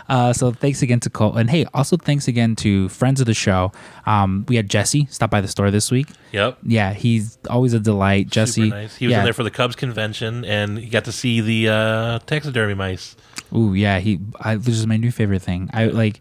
Uh, 0.10 0.34
so 0.34 0.52
thanks 0.52 0.82
again 0.82 1.00
to 1.02 1.10
Colt, 1.10 1.38
and 1.38 1.50
hey, 1.50 1.66
also 1.74 1.96
thanks 1.96 2.28
again 2.28 2.56
to 2.58 2.90
friends 2.90 3.22
of 3.22 3.28
the 3.28 3.34
show. 3.34 3.72
Um, 4.06 4.46
we 4.48 4.56
had 4.58 4.70
Jesse 4.70 5.08
stop 5.10 5.30
by 5.30 5.42
the 5.42 5.48
store 5.48 5.72
this 5.72 5.90
week. 5.90 6.08
Yep. 6.32 6.58
Yeah, 6.64 6.94
he's 6.94 7.38
always 7.50 7.74
a 7.74 7.80
delight. 7.80 8.28
Jesse, 8.28 8.70
nice. 8.70 8.96
He 8.96 9.06
was 9.06 9.12
yeah. 9.12 9.20
in 9.20 9.24
there 9.24 9.34
for 9.34 9.44
the 9.44 9.52
Cubs 9.52 9.76
convention, 9.76 10.44
and 10.44 10.78
he 10.78 10.90
got 10.90 11.06
to 11.06 11.12
see 11.12 11.40
the 11.40 11.70
uh, 11.70 12.20
taxidermy 12.20 12.74
mice. 12.74 13.16
Ooh, 13.56 13.74
yeah, 13.74 14.00
he. 14.00 14.20
I, 14.40 14.56
this 14.56 14.76
is 14.78 14.88
my 14.88 14.98
new 14.98 15.12
favorite 15.12 15.42
thing. 15.42 15.70
I 15.74 15.86
like. 15.86 16.20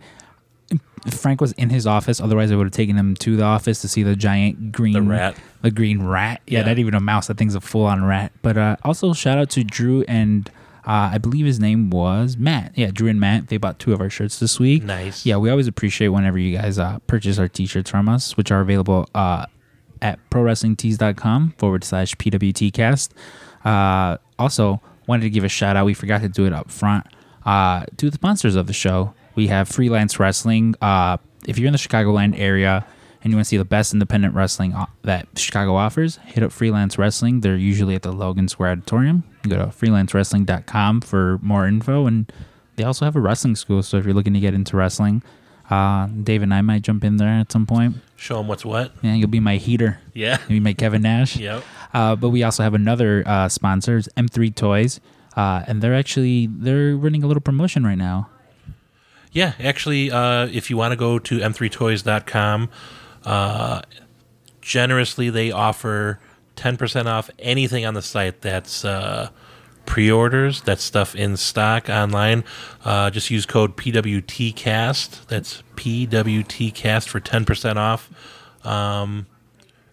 Frank 1.11 1.41
was 1.41 1.53
in 1.53 1.71
his 1.71 1.87
office, 1.87 2.21
otherwise 2.21 2.53
I 2.53 2.57
would 2.57 2.67
have 2.67 2.73
taken 2.75 2.97
him 2.97 3.15
to 3.17 3.37
the 3.37 3.43
office 3.45 3.81
to 3.83 3.89
see 3.89 4.03
the 4.03 4.15
giant 4.17 4.71
green 4.73 4.93
The 4.93 5.03
rat. 5.03 5.37
the 5.63 5.71
green 5.71 6.03
rat. 6.03 6.41
Yeah, 6.47 6.61
Yeah. 6.61 6.67
not 6.67 6.79
even 6.79 6.95
a 6.95 7.01
mouse. 7.01 7.29
That 7.29 7.39
thing's 7.39 7.55
a 7.55 7.61
full 7.61 7.87
on 7.87 8.05
rat. 8.05 8.33
But 8.43 8.59
uh, 8.59 8.77
also 8.85 9.13
shout 9.15 9.39
out 9.39 9.49
to 9.51 9.65
Drew 9.65 10.03
and 10.09 10.51
uh, 10.87 11.11
I 11.13 11.19
believe 11.19 11.45
his 11.47 11.61
name 11.61 11.91
was 11.91 12.37
Matt. 12.37 12.73
Yeah, 12.75 12.91
Drew 12.91 13.09
and 13.09 13.21
Matt. 13.21 13.49
They 13.49 13.57
bought 13.59 13.79
two 13.79 13.93
of 13.93 14.01
our 14.01 14.11
shirts 14.11 14.39
this 14.41 14.59
week. 14.59 14.83
Nice. 14.83 15.25
Yeah, 15.27 15.37
we 15.37 15.49
always 15.51 15.67
appreciate 15.69 16.09
whenever 16.09 16.39
you 16.39 16.57
guys 16.57 16.79
uh, 16.79 16.99
purchase 17.07 17.39
our 17.39 17.49
t-shirts 17.49 17.91
from 17.91 18.09
us, 18.09 18.37
which 18.37 18.51
are 18.51 18.61
available 18.61 19.09
uh, 19.15 19.45
at 20.03 20.19
prowrestlingtees.com 20.31 21.55
forward 21.59 21.85
slash 21.85 22.15
pwtcast. 22.17 23.11
Uh, 23.65 24.17
also, 24.39 24.81
wanted 25.07 25.23
to 25.23 25.31
give 25.31 25.45
a 25.45 25.49
shout 25.49 25.77
out. 25.77 25.85
We 25.87 25.95
forgot 25.95 26.23
to 26.23 26.29
do 26.29 26.47
it 26.47 26.53
up 26.53 26.71
front. 26.71 27.07
Uh, 27.45 27.85
to 27.97 28.09
the 28.11 28.15
sponsors 28.15 28.55
of 28.57 28.67
the 28.67 28.73
show, 28.73 29.15
we 29.41 29.47
have 29.47 29.71
Freelance 29.71 30.21
Wrestling. 30.21 30.75
Uh, 30.83 31.17
if 31.49 31.59
you're 31.59 31.67
in 31.67 31.73
the 31.73 31.79
Chicagoland 31.79 32.39
area 32.39 32.85
and 33.23 33.33
you 33.33 33.39
want 33.39 33.47
to 33.47 33.49
see 33.49 33.57
the 33.57 33.65
best 33.65 33.95
independent 33.95 34.35
wrestling 34.35 34.75
uh, 34.75 34.85
that 35.01 35.29
Chicago 35.35 35.77
offers, 35.77 36.19
hit 36.27 36.45
up 36.45 36.53
Freelance 36.53 36.99
Wrestling. 36.99 37.41
They're 37.41 37.57
usually 37.57 37.95
at 37.95 38.03
the 38.03 38.13
Logan 38.13 38.49
Square 38.49 38.73
Auditorium. 38.73 39.25
You 39.43 39.51
go 39.53 39.57
to 39.57 39.69
freelancewrestling.com 39.69 41.01
for 41.01 41.39
more 41.41 41.67
info. 41.67 42.07
And 42.07 42.31
they 42.77 42.85
also 42.85 43.07
have 43.07 43.17
a 43.17 43.21
wrestling 43.21 43.57
school. 43.57 43.83
So 43.83 43.97
if 43.97 44.05
you're 44.05 44.13
looking 44.13 44.35
to 44.35 44.41
get 44.41 44.53
into 44.53 44.77
wrestling, 44.77 45.23
uh, 45.71 46.09
Dave 46.09 46.43
and 46.43 46.53
I 46.53 46.61
might 46.61 46.83
jump 46.83 47.03
in 47.03 47.17
there 47.17 47.29
at 47.29 47.51
some 47.51 47.65
point. 47.65 47.97
Show 48.17 48.37
them 48.37 48.47
what's 48.47 48.67
what. 48.67 48.93
Yeah, 49.01 49.15
you'll 49.15 49.29
be 49.29 49.41
my 49.41 49.57
heater. 49.57 50.01
Yeah. 50.13 50.37
You'll 50.43 50.57
be 50.57 50.61
my 50.61 50.75
Kevin 50.75 51.01
Nash. 51.01 51.35
Yep. 51.41 51.65
Uh, 51.95 52.15
but 52.15 52.29
we 52.29 52.43
also 52.43 52.63
have 52.63 52.75
another 52.75 53.23
uh, 53.25 53.49
sponsor, 53.49 53.97
it's 53.97 54.09
M3 54.19 54.55
Toys, 54.55 55.01
uh, 55.35 55.65
and 55.67 55.81
they're 55.83 55.95
actually 55.95 56.47
they're 56.47 56.95
running 56.95 57.25
a 57.25 57.27
little 57.27 57.41
promotion 57.41 57.85
right 57.85 57.99
now. 57.99 58.29
Yeah, 59.33 59.53
actually, 59.61 60.11
uh, 60.11 60.47
if 60.47 60.71
you 60.71 60.77
want 60.77 60.93
to 60.93 60.97
go 60.97 61.19
to 61.19 61.39
m3toys.com, 61.39 62.69
uh, 63.25 63.83
generously 64.61 65.31
they 65.31 65.51
offer 65.53 66.19
10% 66.57 67.07
off 67.07 67.31
anything 67.39 67.87
on 67.87 67.95
the 67.95 68.03
site 68.03 68.41
that's 68.43 68.85
uh, 68.85 69.31
pre 69.87 70.11
orders, 70.11 70.61
that's 70.63 70.83
stuff 70.83 71.15
in 71.15 71.37
stock 71.37 71.89
online. 71.89 72.45
Uh, 72.85 73.11
just 73.11 73.31
use 73.31 73.47
code 73.47 73.77
PWTCAST. 73.77 75.27
That's 75.27 75.63
PWTCAST 75.77 77.09
for 77.09 77.21
10% 77.21 77.77
off. 77.77 78.11
Um, 78.67 79.27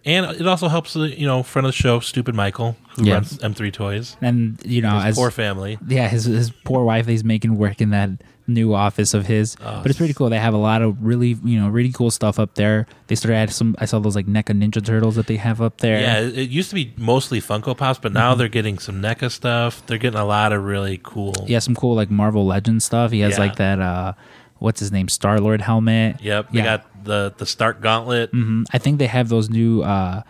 and 0.03 0.25
it 0.39 0.47
also 0.47 0.67
helps, 0.67 0.93
the 0.93 1.01
you 1.17 1.27
know, 1.27 1.43
friend 1.43 1.65
of 1.65 1.69
the 1.73 1.77
show, 1.77 1.99
Stupid 1.99 2.33
Michael, 2.33 2.75
who 2.95 3.05
Yeah. 3.05 3.15
runs 3.15 3.37
M3 3.39 3.71
Toys. 3.71 4.15
And 4.21 4.59
you 4.65 4.81
know, 4.81 4.95
His 4.95 5.05
as 5.05 5.15
poor 5.15 5.31
family. 5.31 5.77
yeah, 5.87 6.07
his 6.07 6.25
his 6.25 6.49
poor 6.49 6.83
wife 6.85 7.07
he's 7.07 7.23
making 7.25 7.57
work 7.57 7.81
in 7.81 7.89
that 7.91 8.09
new 8.47 8.73
office 8.73 9.13
of 9.13 9.25
his. 9.25 9.55
Oh, 9.61 9.81
but 9.81 9.87
it's 9.87 9.97
pretty 9.97 10.13
cool. 10.13 10.29
They 10.29 10.39
have 10.39 10.53
a 10.53 10.57
lot 10.57 10.81
of 10.81 11.03
really 11.03 11.37
you 11.43 11.59
know 11.59 11.67
really 11.69 11.91
cool 11.91 12.09
stuff 12.11 12.39
up 12.39 12.55
there. 12.55 12.85
They 13.07 13.15
started 13.15 13.35
adding 13.35 13.53
some. 13.53 13.75
I 13.77 13.85
saw 13.85 13.99
those 13.99 14.15
like 14.15 14.25
NECA 14.25 14.53
Ninja 14.57 14.83
Turtles 14.83 15.15
that 15.15 15.27
they 15.27 15.35
have 15.37 15.61
up 15.61 15.77
there. 15.79 15.99
Yeah, 15.99 16.19
it 16.21 16.49
used 16.49 16.69
to 16.69 16.75
be 16.75 16.93
mostly 16.97 17.41
Funko 17.41 17.75
Pops, 17.77 17.99
but 17.99 18.13
now 18.13 18.35
they're 18.35 18.47
getting 18.47 18.79
some 18.79 19.01
NECA 19.01 19.29
stuff. 19.31 19.85
They're 19.85 19.97
getting 19.97 20.19
a 20.19 20.25
lot 20.25 20.53
of 20.53 20.63
really 20.63 20.99
cool. 21.03 21.33
yeah, 21.47 21.59
some 21.59 21.75
cool 21.75 21.95
like 21.95 22.09
Marvel 22.09 22.45
Legends 22.45 22.85
stuff. 22.85 23.11
He 23.11 23.19
has 23.19 23.33
Yeah. 23.33 23.39
like 23.39 23.55
that. 23.57 23.79
uh 23.81 24.13
What's 24.59 24.79
his 24.79 24.91
name? 24.91 25.07
Star 25.07 25.39
Lord 25.39 25.61
helmet. 25.61 26.19
Yep. 26.19 26.51
They 26.51 26.57
Yeah. 26.59 26.63
got 26.77 27.03
the 27.05 27.33
the 27.37 27.45
Stark 27.45 27.79
Gauntlet. 27.81 28.31
Mhm. 28.33 28.65
I 28.73 28.79
think 28.79 28.97
they 28.97 29.05
have 29.07 29.29
those 29.29 29.49
new 29.51 29.83
uh 29.83 30.23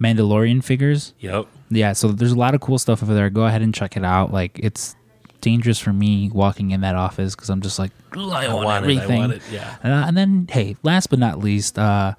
Mandalorian 0.00 0.62
figures. 0.62 1.12
Yep. 1.20 1.46
yeah 1.70 1.92
so 1.92 2.08
there's 2.08 2.32
a 2.32 2.38
lot 2.38 2.54
of 2.54 2.60
cool 2.62 2.78
stuff 2.78 3.02
over 3.02 3.12
there 3.14 3.28
go 3.28 3.44
ahead 3.44 3.60
and 3.60 3.74
check 3.74 3.94
it 3.96 4.02
out 4.04 4.32
like 4.32 4.58
it's 4.62 4.96
dangerous 5.40 5.78
for 5.78 5.92
me 5.92 6.30
walking 6.32 6.70
in 6.72 6.80
that 6.80 6.94
office 6.96 7.34
because 7.34 7.48
i'm 7.50 7.60
just 7.60 7.78
like 7.78 7.92
"Ugh, 8.16 8.30
i, 8.32 8.46
I 8.46 8.52
want, 8.52 8.64
want 8.66 8.84
it. 8.86 8.88
I 8.88 8.92
everything 8.92 9.18
want 9.20 9.32
it. 9.34 9.42
Yeah. 9.52 9.76
Uh, 9.84 9.88
and 10.06 10.16
then 10.16 10.46
hey 10.50 10.76
last 10.82 11.08
but 11.10 11.18
not 11.18 11.38
least 11.38 11.78
uh 11.78 12.14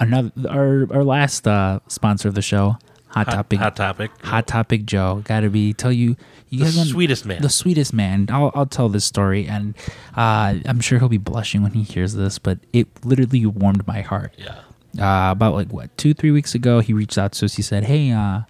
another 0.00 0.30
our 0.48 0.86
our 0.92 1.04
last 1.04 1.46
uh 1.46 1.80
sponsor 1.88 2.28
of 2.28 2.34
the 2.34 2.42
show 2.42 2.76
hot, 3.08 3.26
Hot, 3.28 3.34
topic 3.34 3.58
hot 3.58 3.76
topic. 3.76 4.10
hot 4.24 4.46
topic 4.46 4.84
joe 4.84 5.22
gotta 5.24 5.48
be 5.48 5.72
tell 5.72 5.92
you 5.92 6.16
you 6.50 6.64
The 6.64 6.70
sweetest 6.84 7.24
man. 7.26 7.40
the 7.42 7.48
sweetest 7.48 7.92
man 7.94 8.26
I'll, 8.30 8.50
I'll 8.54 8.66
tell 8.66 8.88
this 8.88 9.04
story 9.04 9.46
and 9.46 9.74
uh 10.16 10.54
i'm 10.66 10.80
sure 10.80 10.98
he'll 10.98 11.08
be 11.08 11.18
blushing 11.18 11.62
when 11.62 11.72
he 11.72 11.82
hears 11.82 12.14
this 12.14 12.38
but 12.38 12.58
it 12.72 12.88
literally 13.04 13.46
warmed 13.46 13.86
my 13.86 14.00
heart 14.02 14.34
Yeah. 14.36 14.58
uh, 14.98 15.30
about 15.32 15.54
like 15.54 15.72
what 15.72 15.96
two 15.96 16.14
three 16.14 16.30
weeks 16.30 16.54
ago 16.54 16.80
he 16.80 16.92
reached 16.92 17.16
out 17.16 17.32
to 17.32 17.44
us 17.46 17.54
he 17.54 17.62
said 17.62 17.84
hey 17.84 18.10
uh 18.10 18.40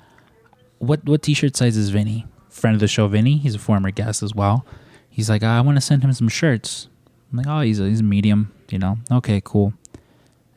what 0.78 1.04
what 1.04 1.22
t-shirt 1.22 1.56
size 1.56 1.76
is 1.76 1.90
vinny 1.90 2.26
friend 2.56 2.74
of 2.74 2.80
the 2.80 2.88
show 2.88 3.06
vinny 3.06 3.36
he's 3.38 3.54
a 3.54 3.58
former 3.58 3.90
guest 3.90 4.22
as 4.22 4.34
well 4.34 4.64
he's 5.10 5.28
like 5.30 5.42
i 5.42 5.60
want 5.60 5.76
to 5.76 5.80
send 5.80 6.02
him 6.02 6.12
some 6.12 6.28
shirts 6.28 6.88
i'm 7.30 7.38
like 7.38 7.46
oh 7.46 7.60
he's 7.60 7.80
a, 7.80 7.88
he's 7.88 8.00
a 8.00 8.04
medium 8.04 8.52
you 8.70 8.78
know 8.78 8.98
okay 9.10 9.40
cool 9.44 9.72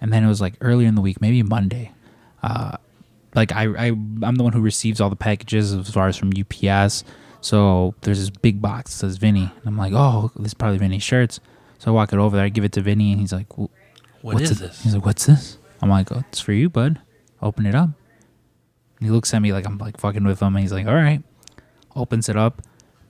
and 0.02 0.12
then 0.14 0.24
it 0.24 0.28
was 0.28 0.42
like 0.42 0.54
earlier 0.62 0.88
in 0.88 0.96
the 0.96 1.02
week 1.02 1.20
maybe 1.22 1.44
monday 1.44 1.92
uh 2.44 2.76
like 3.36 3.52
I, 3.52 3.64
I 3.66 3.86
i'm 3.88 4.36
the 4.36 4.44
one 4.44 4.54
who 4.54 4.62
receives 4.62 5.00
all 5.02 5.10
the 5.10 5.16
packages 5.16 5.74
as 5.74 5.90
far 5.92 6.08
as 6.08 6.18
from 6.18 6.32
ups 6.32 7.04
so 7.42 7.94
there's 8.02 8.20
this 8.20 8.30
big 8.30 8.62
box 8.62 8.92
that 8.94 8.98
says 9.08 9.18
vinny 9.18 9.44
and 9.44 9.66
i'm 9.66 9.78
like 9.78 9.94
oh 9.96 10.32
this 10.38 10.48
is 10.48 10.54
probably 10.54 10.78
vinny's 10.78 11.04
shirts 11.04 11.40
so 11.78 11.92
i 11.92 11.94
walk 11.94 12.12
it 12.14 12.20
over 12.20 12.36
there 12.36 12.46
i 12.46 12.50
give 12.50 12.64
it 12.64 12.72
to 12.74 12.82
vinny 12.82 13.12
and 13.12 13.22
he's 13.22 13.32
like 13.34 13.48
What 13.58 13.70
what's 14.22 14.52
is 14.52 14.62
it? 14.62 14.68
this? 14.68 14.84
He's 14.84 14.94
like, 14.96 15.06
what's 15.06 15.26
this? 15.26 15.58
I'm 15.82 15.90
like, 15.90 16.12
oh, 16.12 16.24
it's 16.28 16.42
for 16.42 16.52
you, 16.52 16.70
bud. 16.70 17.00
Open 17.42 17.66
it 17.66 17.74
up. 17.74 17.86
And 17.86 19.08
he 19.08 19.10
looks 19.10 19.34
at 19.34 19.42
me 19.42 19.54
like 19.54 19.66
I'm 19.66 19.78
like 19.78 19.98
fucking 19.98 20.26
with 20.26 20.42
him, 20.42 20.54
and 20.56 20.60
he's 20.62 20.74
like, 20.74 20.88
all 20.88 20.94
right. 20.94 21.24
Opens 22.00 22.30
it 22.30 22.36
up. 22.38 22.62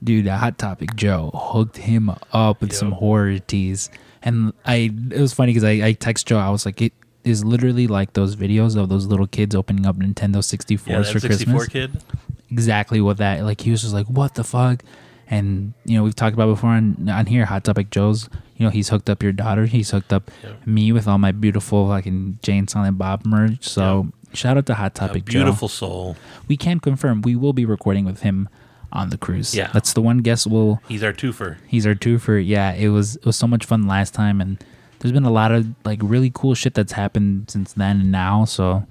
Dude, 0.02 0.26
Hot 0.26 0.58
Topic 0.58 0.94
Joe 0.96 1.30
hooked 1.34 1.76
him 1.76 2.10
up 2.32 2.60
with 2.60 2.72
some 2.74 2.92
horror 2.92 3.38
teas. 3.38 3.90
And 4.22 4.52
I, 4.64 4.90
it 5.10 5.20
was 5.20 5.32
funny 5.32 5.52
because 5.52 5.64
I, 5.64 5.86
I 5.88 5.92
text 5.92 6.26
Joe, 6.26 6.38
I 6.38 6.50
was 6.50 6.64
like, 6.66 6.80
it 6.82 6.92
is 7.22 7.44
literally 7.44 7.86
like 7.86 8.14
those 8.14 8.34
videos 8.34 8.76
of 8.76 8.88
those 8.88 9.06
little 9.06 9.26
kids 9.26 9.54
opening 9.54 9.84
up 9.86 9.96
Nintendo 9.96 10.38
64s 10.38 10.86
Yeah, 10.86 11.02
for 11.02 11.20
that 11.20 11.32
64 11.32 11.54
Christmas 11.66 11.68
kid. 11.68 12.02
exactly 12.50 13.00
what 13.02 13.18
that 13.18 13.44
like 13.44 13.60
he 13.60 13.70
was 13.70 13.82
just 13.82 13.92
like 13.92 14.06
what 14.06 14.34
the 14.36 14.42
fuck 14.42 14.82
and 15.28 15.74
you 15.84 15.96
know 15.98 16.02
we've 16.02 16.16
talked 16.16 16.32
about 16.34 16.46
before 16.46 16.70
on, 16.70 17.08
on 17.10 17.26
here 17.26 17.44
hot 17.44 17.62
topic 17.62 17.90
joe's 17.90 18.28
you 18.56 18.64
know 18.64 18.70
he's 18.70 18.88
hooked 18.88 19.10
up 19.10 19.22
your 19.22 19.32
daughter 19.32 19.66
he's 19.66 19.90
hooked 19.90 20.12
up 20.14 20.30
Yeah. 20.42 20.52
me 20.64 20.92
with 20.92 21.06
all 21.06 21.18
my 21.18 21.30
beautiful 21.30 21.86
fucking 21.88 22.38
jay 22.42 22.56
and 22.56 22.68
silent 22.70 22.96
bob 22.96 23.24
merch 23.26 23.68
so 23.68 24.08
shout 24.32 24.56
out 24.56 24.64
to 24.66 24.74
hot 24.74 24.94
topic 24.94 25.26
beautiful 25.26 25.68
joe 25.68 25.72
soul. 25.72 26.16
we 26.48 26.56
can 26.56 26.80
confirm 26.80 27.20
we 27.20 27.36
will 27.36 27.52
be 27.52 27.66
recording 27.66 28.06
with 28.06 28.22
him 28.22 28.48
on 28.92 29.10
the 29.10 29.18
cruise. 29.18 29.54
Yeah. 29.54 29.70
that's 29.72 29.92
the 29.92 30.02
one 30.02 30.18
guest 30.18 30.46
we'll 30.46 30.80
He's 30.88 31.02
our 31.02 31.12
twofer. 31.12 31.58
He's 31.66 31.86
our 31.86 31.94
twofer. 31.94 32.44
Yeah, 32.44 32.72
it 32.74 32.88
was 32.88 33.16
it 33.16 33.24
was 33.26 33.36
so 33.36 33.46
much 33.46 33.64
fun 33.64 33.86
last 33.86 34.14
time, 34.14 34.40
and 34.40 34.62
there's 34.98 35.12
been 35.12 35.24
a 35.24 35.30
lot 35.30 35.52
of 35.52 35.66
like 35.84 36.00
really 36.02 36.30
cool 36.34 36.54
shit 36.54 36.74
that's 36.74 36.92
happened 36.92 37.50
since 37.50 37.72
then 37.72 38.00
and 38.00 38.12
now. 38.12 38.44
So 38.44 38.86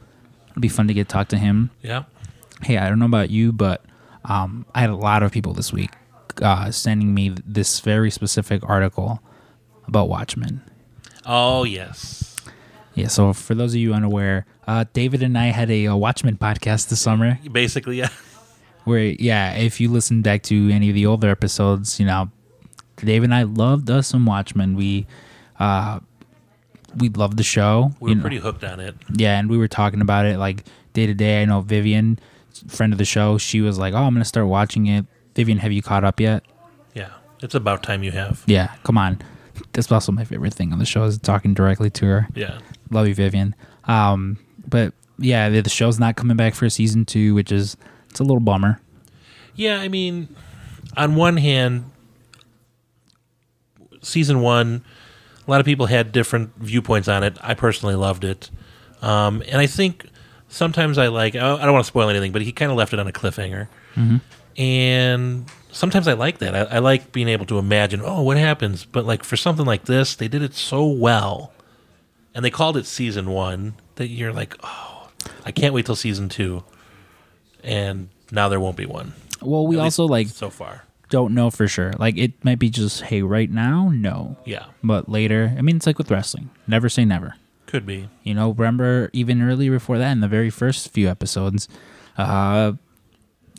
it'll 0.49 0.61
be 0.61 0.69
fun 0.69 0.87
to 0.87 0.93
get 0.93 1.09
to 1.09 1.13
talk 1.13 1.27
to 1.29 1.37
him. 1.37 1.69
Yeah. 1.81 2.03
Hey, 2.63 2.77
I 2.77 2.89
don't 2.89 2.99
know 2.99 3.05
about 3.05 3.29
you, 3.29 3.51
but 3.51 3.83
um, 4.25 4.65
I 4.75 4.81
had 4.81 4.89
a 4.89 4.95
lot 4.95 5.23
of 5.23 5.31
people 5.31 5.53
this 5.53 5.71
week 5.71 5.91
uh, 6.41 6.71
sending 6.71 7.13
me 7.13 7.35
this 7.45 7.79
very 7.79 8.11
specific 8.11 8.61
article 8.67 9.21
about 9.87 10.09
Watchmen. 10.09 10.61
Oh 11.25 11.63
yes. 11.63 12.35
Yeah, 12.95 13.07
so 13.07 13.31
for 13.33 13.55
those 13.55 13.73
of 13.73 13.79
you 13.79 13.93
unaware, 13.93 14.45
uh, 14.67 14.85
David 14.93 15.23
and 15.23 15.37
I 15.37 15.47
had 15.47 15.69
a, 15.71 15.87
uh 15.87 15.95
Watchmen 15.95 16.37
podcast 16.37 16.89
this 16.89 16.99
summer. 16.99 17.39
Basically, 17.51 17.97
yeah. 17.97 18.09
Where 18.89 19.03
yeah, 19.19 19.53
if 19.53 19.79
you 19.79 19.89
listen 19.89 20.21
back 20.21 20.43
to 20.43 20.69
any 20.71 20.89
of 20.89 20.95
the 20.95 21.05
older 21.05 21.29
episodes, 21.29 21.99
you 21.99 22.05
know, 22.05 22.29
Dave 22.97 23.23
and 23.23 23.33
I 23.33 23.43
loved 23.43 23.89
us 23.89 24.07
some 24.07 24.25
Watchmen. 24.25 24.75
We 24.75 25.07
uh 25.59 25.99
we 26.97 27.09
loved 27.09 27.37
the 27.37 27.43
show. 27.43 27.91
We 27.99 28.11
you 28.11 28.15
know. 28.15 28.21
pretty 28.21 28.37
hooked 28.39 28.63
on 28.63 28.79
it. 28.79 28.95
yeah, 29.13 29.39
and 29.39 29.49
we 29.49 29.57
were 29.57 29.67
talking 29.67 30.01
about 30.01 30.25
it 30.25 30.37
like 30.37 30.65
day 30.93 31.05
to 31.05 31.13
day. 31.13 31.41
I 31.41 31.45
know 31.45 31.61
Vivian, 31.61 32.19
friend 32.67 32.91
of 32.91 32.97
the 32.97 33.05
show, 33.05 33.37
she 33.37 33.61
was 33.61 33.77
like, 33.77 33.93
"Oh, 33.93 34.03
I'm 34.03 34.13
gonna 34.13 34.25
start 34.25 34.47
watching 34.47 34.87
it." 34.87 35.05
Vivian, 35.35 35.59
have 35.59 35.71
you 35.71 35.81
caught 35.81 36.03
up 36.03 36.19
yet? 36.19 36.43
Yeah. 36.93 37.11
It's 37.41 37.55
about 37.55 37.83
time 37.83 38.03
you 38.03 38.11
have. 38.11 38.43
Yeah, 38.47 38.73
come 38.83 38.97
on. 38.97 39.21
That's 39.73 39.91
also 39.91 40.11
my 40.11 40.25
favorite 40.25 40.53
thing 40.53 40.73
on 40.73 40.79
the 40.79 40.85
show 40.85 41.03
is 41.03 41.17
talking 41.17 41.53
directly 41.53 41.89
to 41.91 42.05
her. 42.05 42.27
Yeah. 42.35 42.59
Love 42.89 43.07
you, 43.07 43.15
Vivian. 43.15 43.55
Um, 43.85 44.37
but 44.67 44.93
yeah, 45.17 45.49
the, 45.49 45.61
the 45.61 45.69
show's 45.69 45.99
not 45.99 46.15
coming 46.15 46.35
back 46.35 46.55
for 46.55 46.69
season 46.69 47.05
two, 47.05 47.35
which 47.35 47.51
is 47.51 47.77
it's 48.09 48.19
a 48.19 48.23
little 48.23 48.39
bummer. 48.39 48.81
Yeah, 49.55 49.79
I 49.79 49.87
mean, 49.87 50.29
on 50.95 51.15
one 51.15 51.37
hand, 51.37 51.85
season 54.01 54.41
one, 54.41 54.83
a 55.45 55.51
lot 55.51 55.59
of 55.59 55.65
people 55.65 55.87
had 55.87 56.11
different 56.11 56.55
viewpoints 56.57 57.07
on 57.07 57.23
it. 57.23 57.37
I 57.41 57.53
personally 57.55 57.95
loved 57.95 58.23
it, 58.23 58.49
um, 59.01 59.41
and 59.47 59.57
I 59.59 59.65
think 59.67 60.05
sometimes 60.47 60.97
I 60.97 61.07
like. 61.07 61.35
I 61.35 61.39
don't 61.39 61.73
want 61.73 61.83
to 61.83 61.87
spoil 61.87 62.09
anything, 62.09 62.31
but 62.31 62.41
he 62.41 62.51
kind 62.51 62.71
of 62.71 62.77
left 62.77 62.93
it 62.93 62.99
on 62.99 63.07
a 63.07 63.11
cliffhanger, 63.11 63.67
and 64.57 65.45
sometimes 65.71 66.07
I 66.07 66.13
like 66.13 66.37
that. 66.39 66.55
I, 66.55 66.75
I 66.75 66.79
like 66.79 67.11
being 67.11 67.27
able 67.27 67.45
to 67.47 67.57
imagine, 67.57 68.01
oh, 68.03 68.21
what 68.21 68.37
happens? 68.37 68.85
But 68.85 69.05
like 69.05 69.23
for 69.23 69.35
something 69.37 69.65
like 69.65 69.85
this, 69.85 70.15
they 70.15 70.27
did 70.27 70.41
it 70.41 70.53
so 70.53 70.85
well, 70.87 71.51
and 72.33 72.45
they 72.45 72.49
called 72.51 72.77
it 72.77 72.85
season 72.85 73.29
one 73.31 73.73
that 73.95 74.07
you're 74.07 74.33
like, 74.33 74.55
oh, 74.63 75.09
I 75.45 75.51
can't 75.51 75.73
wait 75.73 75.85
till 75.85 75.95
season 75.95 76.29
two, 76.29 76.63
and 77.63 78.09
now 78.31 78.49
there 78.49 78.59
won't 78.59 78.77
be 78.77 78.85
one. 78.85 79.13
Well, 79.41 79.65
we 79.67 79.77
At 79.77 79.83
also 79.83 80.05
like 80.05 80.27
so 80.27 80.49
far. 80.49 80.83
don't 81.09 81.33
know 81.33 81.49
for 81.49 81.67
sure. 81.67 81.93
Like 81.97 82.17
it 82.17 82.43
might 82.43 82.59
be 82.59 82.69
just 82.69 83.01
hey, 83.03 83.21
right 83.21 83.49
now, 83.49 83.89
no. 83.93 84.37
Yeah, 84.45 84.65
But 84.83 85.09
later, 85.09 85.55
I 85.57 85.61
mean, 85.61 85.77
it's 85.77 85.87
like 85.87 85.97
with 85.97 86.11
wrestling. 86.11 86.49
Never 86.67 86.89
say 86.89 87.05
never. 87.05 87.35
could 87.65 87.85
be. 87.85 88.09
You 88.23 88.33
know, 88.33 88.51
remember 88.51 89.09
even 89.13 89.41
earlier 89.41 89.71
before 89.71 89.97
that, 89.97 90.11
in 90.11 90.19
the 90.21 90.27
very 90.27 90.49
first 90.49 90.89
few 90.89 91.07
episodes, 91.07 91.67
uh, 92.17 92.73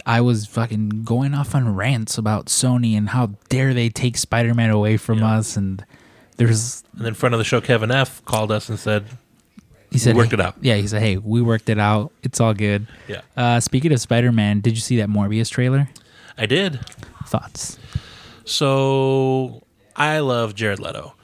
I 0.07 0.21
was 0.21 0.47
fucking 0.47 1.05
going 1.05 1.35
off 1.35 1.55
on 1.55 1.75
rants 1.75 2.17
about 2.19 2.47
Sony 2.47 2.97
and 2.97 3.11
how 3.11 3.33
dare 3.49 3.75
they 3.75 3.89
take 3.89 4.17
Spider-Man 4.17 4.71
away 4.71 4.97
from 4.97 5.19
Yeah. 5.19 5.37
us. 5.39 5.57
And 5.57 5.85
there's 6.37 6.83
And 6.97 7.05
then 7.05 7.15
friend 7.15 7.35
of 7.35 7.39
the 7.39 7.45
show 7.45 7.61
Kevin 7.61 7.91
F 7.91 8.25
called 8.25 8.51
us 8.51 8.69
and 8.69 8.79
said, 8.79 9.05
he 9.91 9.99
said 9.99 10.17
worked 10.17 10.31
"Hey-" 10.31 10.35
it 10.35 10.41
out. 10.41 10.55
Yeah, 10.61 10.77
he 10.77 10.87
said, 10.87 11.03
"Hey, 11.03 11.17
we 11.17 11.41
worked 11.43 11.69
it 11.69 11.79
out. 11.79 12.13
It's 12.23 12.41
all 12.41 12.55
good." 12.55 12.87
"Yeah, 13.09 13.21
Uh, 13.37 13.61
speaking 13.61 13.93
of 13.93 14.01
Spider-Man, 14.01 14.61
did 14.61 14.75
you 14.75 14.81
see 14.81 14.97
that 14.99 15.09
Morbius 15.09 15.51
trailer? 15.51 15.89
I 16.39 16.47
did." 16.47 16.81
Thoughts? 17.27 17.79
So 18.45 19.63
I 19.97 20.19
love 20.19 20.55
Jared 20.55 20.81
Leto. 20.81 21.15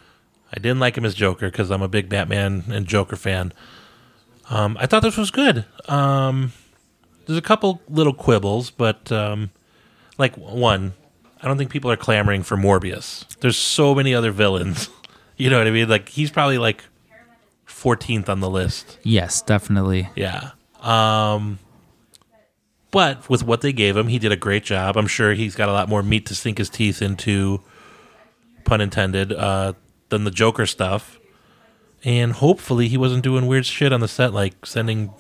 I 0.54 0.60
didn't 0.60 0.78
like 0.78 0.96
him 0.96 1.04
as 1.04 1.14
Joker 1.14 1.50
because 1.50 1.70
I'm 1.70 1.82
a 1.82 1.88
big 1.88 2.08
Batman 2.08 2.64
and 2.70 2.86
Joker 2.86 3.16
fan. 3.16 3.52
Um, 4.48 4.76
I 4.78 4.86
thought 4.86 5.02
this 5.02 5.16
was 5.16 5.30
good. 5.32 5.64
Um, 5.88 6.52
there's 7.26 7.36
a 7.38 7.42
couple 7.42 7.82
little 7.88 8.14
quibbles, 8.14 8.70
but 8.70 9.10
um, 9.10 9.50
like 10.18 10.36
one, 10.36 10.94
I 11.42 11.48
don't 11.48 11.58
think 11.58 11.70
people 11.70 11.90
are 11.90 11.96
clamoring 11.96 12.44
for 12.44 12.56
Morbius. 12.56 13.26
There's 13.40 13.56
so 13.56 13.94
many 13.94 14.14
other 14.14 14.30
villains. 14.30 14.88
You 15.38 15.50
know 15.50 15.58
what 15.58 15.66
I 15.66 15.70
mean? 15.70 15.86
Like 15.86 16.08
he's 16.08 16.30
probably 16.30 16.56
like 16.56 16.82
14th 17.86 18.28
on 18.28 18.40
the 18.40 18.50
list. 18.50 18.98
Yes, 19.04 19.42
definitely. 19.42 20.08
Yeah. 20.16 20.50
Um 20.80 21.60
but 22.90 23.28
with 23.28 23.42
what 23.42 23.60
they 23.60 23.72
gave 23.72 23.96
him, 23.96 24.08
he 24.08 24.18
did 24.18 24.32
a 24.32 24.36
great 24.36 24.64
job. 24.64 24.96
I'm 24.96 25.06
sure 25.06 25.34
he's 25.34 25.54
got 25.54 25.68
a 25.68 25.72
lot 25.72 25.88
more 25.88 26.02
meat 26.02 26.26
to 26.26 26.34
sink 26.34 26.58
his 26.58 26.70
teeth 26.70 27.02
into, 27.02 27.60
pun 28.64 28.80
intended, 28.80 29.32
uh, 29.32 29.74
than 30.08 30.24
the 30.24 30.30
Joker 30.30 30.64
stuff. 30.66 31.18
And 32.04 32.32
hopefully 32.32 32.88
he 32.88 32.96
wasn't 32.96 33.22
doing 33.22 33.46
weird 33.46 33.66
shit 33.66 33.92
on 33.92 34.00
the 34.00 34.08
set, 34.08 34.32
like 34.32 34.64
sending 34.64 35.12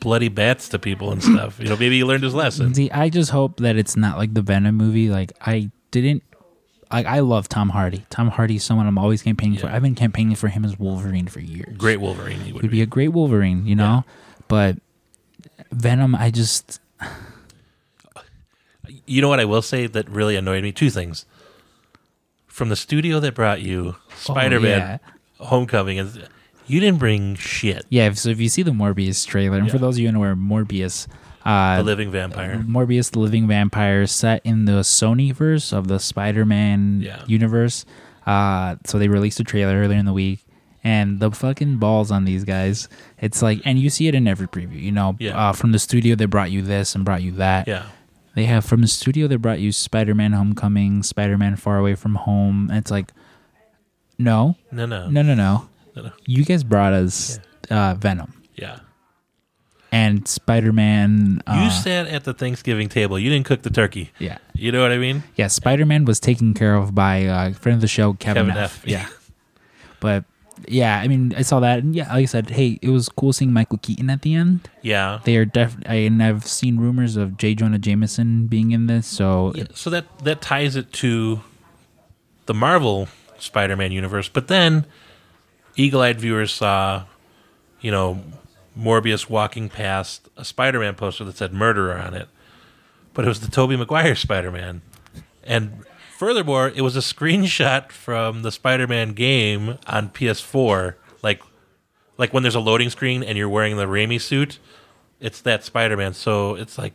bloody 0.00 0.28
bats 0.28 0.68
to 0.70 0.78
people 0.78 1.12
and 1.12 1.22
stuff. 1.32 1.60
You 1.60 1.68
know, 1.68 1.76
maybe 1.76 1.98
he 1.98 2.04
learned 2.04 2.24
his 2.24 2.34
lesson. 2.34 2.74
See, 2.74 2.90
I 2.90 3.08
just 3.08 3.30
hope 3.30 3.58
that 3.58 3.76
it's 3.76 3.96
not 3.96 4.18
like 4.18 4.34
the 4.34 4.42
Venom 4.42 4.76
movie. 4.76 5.08
Like 5.08 5.32
I 5.40 5.70
didn't 5.92 6.24
like 6.92 7.06
I 7.06 7.20
love 7.20 7.48
Tom 7.48 7.68
Hardy. 7.70 8.04
Tom 8.10 8.28
Hardy 8.28 8.56
is 8.56 8.64
someone 8.64 8.86
I'm 8.86 8.98
always 8.98 9.22
campaigning 9.22 9.58
for. 9.58 9.66
I've 9.68 9.82
been 9.82 9.94
campaigning 9.94 10.34
for 10.36 10.48
him 10.48 10.64
as 10.64 10.78
Wolverine 10.78 11.26
for 11.26 11.40
years. 11.40 11.76
Great 11.76 11.98
Wolverine 12.00 12.40
he 12.40 12.52
would 12.52 12.62
Would 12.62 12.70
be. 12.70 12.78
be 12.78 12.82
a 12.82 12.86
great 12.86 13.08
Wolverine, 13.08 13.66
you 13.66 13.74
know? 13.74 14.04
But 14.48 14.78
Venom, 15.70 16.14
I 16.14 16.30
just 16.30 16.80
You 19.06 19.20
know 19.22 19.28
what 19.28 19.40
I 19.40 19.44
will 19.44 19.62
say 19.62 19.86
that 19.86 20.08
really 20.08 20.36
annoyed 20.36 20.62
me? 20.62 20.72
Two 20.72 20.90
things. 20.90 21.24
From 22.46 22.68
the 22.68 22.76
studio 22.76 23.18
that 23.20 23.34
brought 23.34 23.60
you 23.62 23.96
Spider 24.16 24.60
Man 24.60 24.72
Oh, 24.72 24.76
yeah. 24.76 24.98
Homecoming, 25.46 25.96
is 25.98 26.18
you 26.66 26.78
didn't 26.80 26.98
bring 26.98 27.34
shit. 27.34 27.84
Yeah, 27.88 28.12
so 28.12 28.28
if 28.28 28.38
you 28.40 28.48
see 28.48 28.62
the 28.62 28.70
Morbius 28.70 29.26
trailer, 29.26 29.58
and 29.58 29.70
for 29.70 29.78
those 29.78 29.96
of 29.96 30.00
you 30.00 30.08
unaware, 30.08 30.36
Morbius 30.36 31.08
uh 31.44 31.78
The 31.78 31.82
living 31.84 32.10
vampire. 32.10 32.64
Morbius 32.66 33.10
the 33.10 33.18
Living 33.20 33.46
Vampire 33.48 34.06
set 34.06 34.40
in 34.44 34.64
the 34.64 34.82
Sony 34.82 35.32
verse 35.32 35.72
of 35.72 35.88
the 35.88 35.98
Spider-Man 35.98 37.00
Yeah. 37.04 37.22
universe. 37.26 37.84
Uh, 38.26 38.76
so 38.86 38.98
they 38.98 39.08
released 39.08 39.40
a 39.40 39.44
trailer 39.44 39.74
earlier 39.80 39.98
in 39.98 40.06
the 40.06 40.12
week, 40.12 40.44
and 40.84 41.18
the 41.18 41.30
fucking 41.32 41.78
balls 41.78 42.10
on 42.12 42.24
these 42.24 42.44
guys. 42.44 42.88
It's 43.20 43.42
like, 43.42 43.60
and 43.64 43.78
you 43.78 43.90
see 43.90 44.06
it 44.06 44.14
in 44.14 44.28
every 44.28 44.46
preview. 44.46 44.80
You 44.80 44.92
know, 44.92 45.16
Yeah. 45.18 45.36
uh, 45.48 45.52
from 45.52 45.72
the 45.72 45.78
studio 45.80 46.14
they 46.14 46.26
brought 46.26 46.50
you 46.52 46.62
this 46.62 46.94
and 46.94 47.04
brought 47.04 47.22
you 47.22 47.32
that. 47.32 47.66
Yeah. 47.66 47.84
They 48.34 48.44
have 48.46 48.64
from 48.64 48.80
the 48.80 48.86
studio 48.88 49.26
they 49.28 49.36
brought 49.36 49.58
you 49.60 49.72
Spider-Man: 49.72 50.32
Homecoming, 50.32 51.02
Spider-Man: 51.02 51.56
Far 51.56 51.78
Away 51.78 51.94
from 51.96 52.14
Home. 52.14 52.68
And 52.70 52.78
it's 52.78 52.90
like, 52.90 53.12
no, 54.18 54.56
No, 54.70 54.86
no. 54.86 55.08
no, 55.10 55.22
no, 55.22 55.34
no. 55.34 55.68
No, 55.96 56.02
no. 56.02 56.10
You 56.26 56.44
guys 56.44 56.64
brought 56.64 56.92
us 56.94 57.38
uh, 57.70 57.94
Venom 57.98 58.32
Yeah. 58.54 58.78
And 59.92 60.26
Spider-Man. 60.26 61.42
Uh, 61.46 61.60
You 61.64 61.70
sat 61.70 62.08
at 62.08 62.24
the 62.24 62.32
Thanksgiving 62.34 62.88
table. 62.88 63.18
You 63.18 63.30
didn't 63.30 63.46
cook 63.46 63.62
the 63.62 63.70
turkey. 63.70 64.10
yeah. 64.18 64.38
You 64.54 64.72
know 64.72 64.80
what 64.82 64.90
I 64.92 64.98
mean? 64.98 65.22
Yeah, 65.36 65.48
Spider 65.48 65.84
Man 65.86 66.04
was 66.04 66.18
taken 66.20 66.54
care 66.54 66.74
of 66.74 66.94
by 66.94 67.26
uh, 67.26 67.52
friend 67.52 67.74
of 67.76 67.80
the 67.80 67.88
show, 67.88 68.12
Kevin, 68.14 68.46
Kevin 68.46 68.62
F. 68.62 68.78
F. 68.84 68.86
Yeah. 68.86 69.08
but 70.00 70.24
yeah, 70.68 71.00
I 71.00 71.08
mean, 71.08 71.34
I 71.36 71.42
saw 71.42 71.58
that, 71.60 71.80
and 71.80 71.94
yeah, 71.96 72.06
like 72.12 72.22
I 72.22 72.24
said, 72.26 72.50
hey, 72.50 72.78
it 72.80 72.88
was 72.90 73.08
cool 73.08 73.32
seeing 73.32 73.52
Michael 73.52 73.78
Keaton 73.78 74.08
at 74.08 74.22
the 74.22 74.34
end. 74.34 74.68
Yeah. 74.82 75.18
They 75.24 75.36
are 75.36 75.44
def, 75.44 75.76
I, 75.86 75.94
and 76.06 76.22
I've 76.22 76.46
seen 76.46 76.78
rumors 76.78 77.16
of 77.16 77.36
J. 77.36 77.54
Jonah 77.56 77.78
Jameson 77.78 78.46
being 78.46 78.70
in 78.70 78.86
this, 78.86 79.06
so 79.06 79.52
Yeah, 79.56 79.64
So 79.74 79.90
that 79.90 80.06
that 80.20 80.40
ties 80.40 80.76
it 80.76 80.92
to 81.04 81.40
the 82.46 82.54
Marvel 82.54 83.08
Spider-Man 83.38 83.90
universe. 83.90 84.28
But 84.28 84.46
then 84.46 84.86
eagle-eyed 85.74 86.20
viewers 86.20 86.52
saw, 86.52 87.04
you 87.80 87.90
know, 87.90 88.22
Morbius 88.78 89.28
walking 89.28 89.68
past 89.68 90.28
a 90.36 90.44
Spider-Man 90.44 90.94
poster 90.94 91.24
that 91.24 91.36
said 91.36 91.52
murderer 91.52 91.98
on 91.98 92.14
it. 92.14 92.28
But 93.14 93.24
it 93.24 93.28
was 93.28 93.40
the 93.40 93.50
Tobey 93.50 93.76
Maguire 93.76 94.14
Spider-Man. 94.14 94.80
And 95.44 95.84
furthermore, 96.16 96.72
it 96.74 96.80
was 96.82 96.96
a 96.96 97.00
screenshot 97.00 97.90
from 97.92 98.42
the 98.42 98.50
Spider-Man 98.52 99.12
game 99.12 99.78
on 99.86 100.08
PS4. 100.08 100.94
Like 101.22 101.42
like 102.16 102.32
when 102.32 102.42
there's 102.42 102.54
a 102.54 102.60
loading 102.60 102.90
screen 102.90 103.22
and 103.22 103.36
you're 103.36 103.48
wearing 103.48 103.76
the 103.76 103.86
Raimi 103.86 104.20
suit, 104.20 104.58
it's 105.20 105.40
that 105.42 105.64
Spider-Man. 105.64 106.14
So 106.14 106.54
it's 106.54 106.78
like 106.78 106.94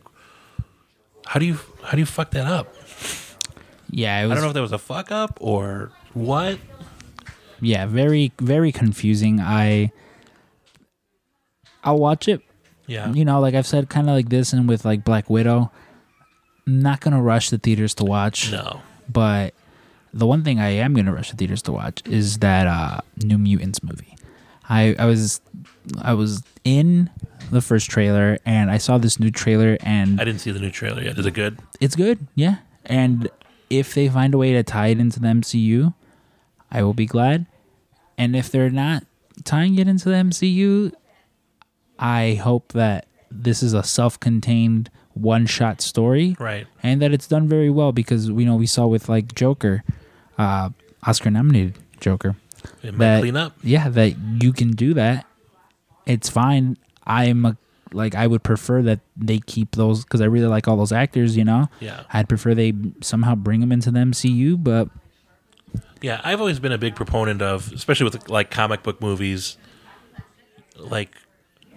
how 1.26 1.38
do 1.38 1.46
you 1.46 1.58
how 1.84 1.92
do 1.92 1.98
you 1.98 2.06
fuck 2.06 2.30
that 2.32 2.46
up? 2.46 2.74
yeah, 3.90 4.20
it 4.20 4.24
I 4.24 4.34
don't 4.34 4.42
know 4.42 4.48
if 4.48 4.54
that 4.54 4.62
was 4.62 4.72
a 4.72 4.78
fuck 4.78 5.12
up 5.12 5.38
or 5.40 5.92
what. 6.14 6.58
yeah, 7.60 7.86
very 7.86 8.32
very 8.40 8.72
confusing. 8.72 9.40
I 9.40 9.92
I'll 11.88 11.98
watch 11.98 12.28
it. 12.28 12.42
Yeah. 12.86 13.10
You 13.12 13.24
know, 13.24 13.40
like 13.40 13.54
I've 13.54 13.66
said, 13.66 13.88
kind 13.88 14.08
of 14.08 14.14
like 14.14 14.28
this, 14.28 14.52
and 14.52 14.68
with 14.68 14.84
like 14.84 15.04
Black 15.04 15.30
Widow, 15.30 15.70
I'm 16.66 16.80
not 16.80 17.00
gonna 17.00 17.22
rush 17.22 17.50
the 17.50 17.58
theaters 17.58 17.94
to 17.94 18.04
watch. 18.04 18.52
No. 18.52 18.82
But 19.08 19.54
the 20.12 20.26
one 20.26 20.44
thing 20.44 20.60
I 20.60 20.68
am 20.70 20.94
gonna 20.94 21.14
rush 21.14 21.30
the 21.30 21.36
theaters 21.36 21.62
to 21.62 21.72
watch 21.72 22.02
is 22.06 22.38
that 22.38 22.66
uh, 22.66 23.00
New 23.24 23.38
Mutants 23.38 23.82
movie. 23.82 24.16
I 24.68 24.94
I 24.98 25.06
was 25.06 25.40
I 26.02 26.12
was 26.12 26.42
in 26.64 27.08
the 27.50 27.62
first 27.62 27.88
trailer 27.88 28.36
and 28.44 28.70
I 28.70 28.76
saw 28.76 28.98
this 28.98 29.18
new 29.18 29.30
trailer 29.30 29.78
and 29.80 30.20
I 30.20 30.24
didn't 30.24 30.40
see 30.40 30.50
the 30.50 30.60
new 30.60 30.70
trailer 30.70 31.02
yet. 31.02 31.18
Is 31.18 31.24
it 31.24 31.32
good? 31.32 31.58
it's 31.80 31.96
good, 31.96 32.26
yeah. 32.34 32.56
And 32.84 33.30
if 33.70 33.94
they 33.94 34.08
find 34.08 34.34
a 34.34 34.38
way 34.38 34.52
to 34.52 34.62
tie 34.62 34.88
it 34.88 35.00
into 35.00 35.20
the 35.20 35.28
MCU, 35.28 35.94
I 36.70 36.82
will 36.82 36.94
be 36.94 37.06
glad. 37.06 37.46
And 38.18 38.36
if 38.36 38.50
they're 38.50 38.70
not 38.70 39.04
tying 39.44 39.78
it 39.78 39.88
into 39.88 40.08
the 40.10 40.16
MCU, 40.16 40.92
I 41.98 42.34
hope 42.34 42.72
that 42.72 43.06
this 43.30 43.62
is 43.62 43.74
a 43.74 43.82
self-contained 43.82 44.90
one-shot 45.14 45.80
story, 45.80 46.36
Right. 46.38 46.66
and 46.82 47.02
that 47.02 47.12
it's 47.12 47.26
done 47.26 47.48
very 47.48 47.70
well 47.70 47.92
because 47.92 48.30
we 48.30 48.44
know 48.44 48.54
we 48.56 48.66
saw 48.66 48.86
with 48.86 49.08
like 49.08 49.34
Joker, 49.34 49.82
uh, 50.38 50.70
Oscar-nominated 51.06 51.74
Joker. 52.00 52.36
It 52.82 52.92
might 52.94 52.98
That- 52.98 53.20
clean 53.20 53.36
up. 53.36 53.54
Yeah, 53.62 53.88
that 53.88 54.14
you 54.40 54.52
can 54.52 54.70
do 54.72 54.94
that. 54.94 55.26
It's 56.06 56.28
fine. 56.28 56.76
I'm 57.06 57.44
a, 57.44 57.56
like 57.92 58.14
I 58.14 58.26
would 58.26 58.42
prefer 58.42 58.82
that 58.82 59.00
they 59.16 59.38
keep 59.40 59.72
those 59.72 60.04
because 60.04 60.20
I 60.20 60.26
really 60.26 60.46
like 60.46 60.68
all 60.68 60.76
those 60.76 60.92
actors. 60.92 61.36
You 61.36 61.44
know. 61.44 61.68
Yeah. 61.80 62.02
I'd 62.12 62.28
prefer 62.28 62.54
they 62.54 62.72
somehow 63.02 63.34
bring 63.34 63.60
them 63.60 63.72
into 63.72 63.90
the 63.90 63.98
MCU, 64.00 64.56
but 64.62 64.88
Yeah, 66.00 66.20
I've 66.22 66.38
always 66.40 66.60
been 66.60 66.70
a 66.72 66.78
big 66.78 66.94
proponent 66.94 67.42
of, 67.42 67.72
especially 67.72 68.04
with 68.04 68.28
like 68.30 68.50
comic 68.50 68.82
book 68.84 69.00
movies. 69.00 69.56
Like 70.76 71.16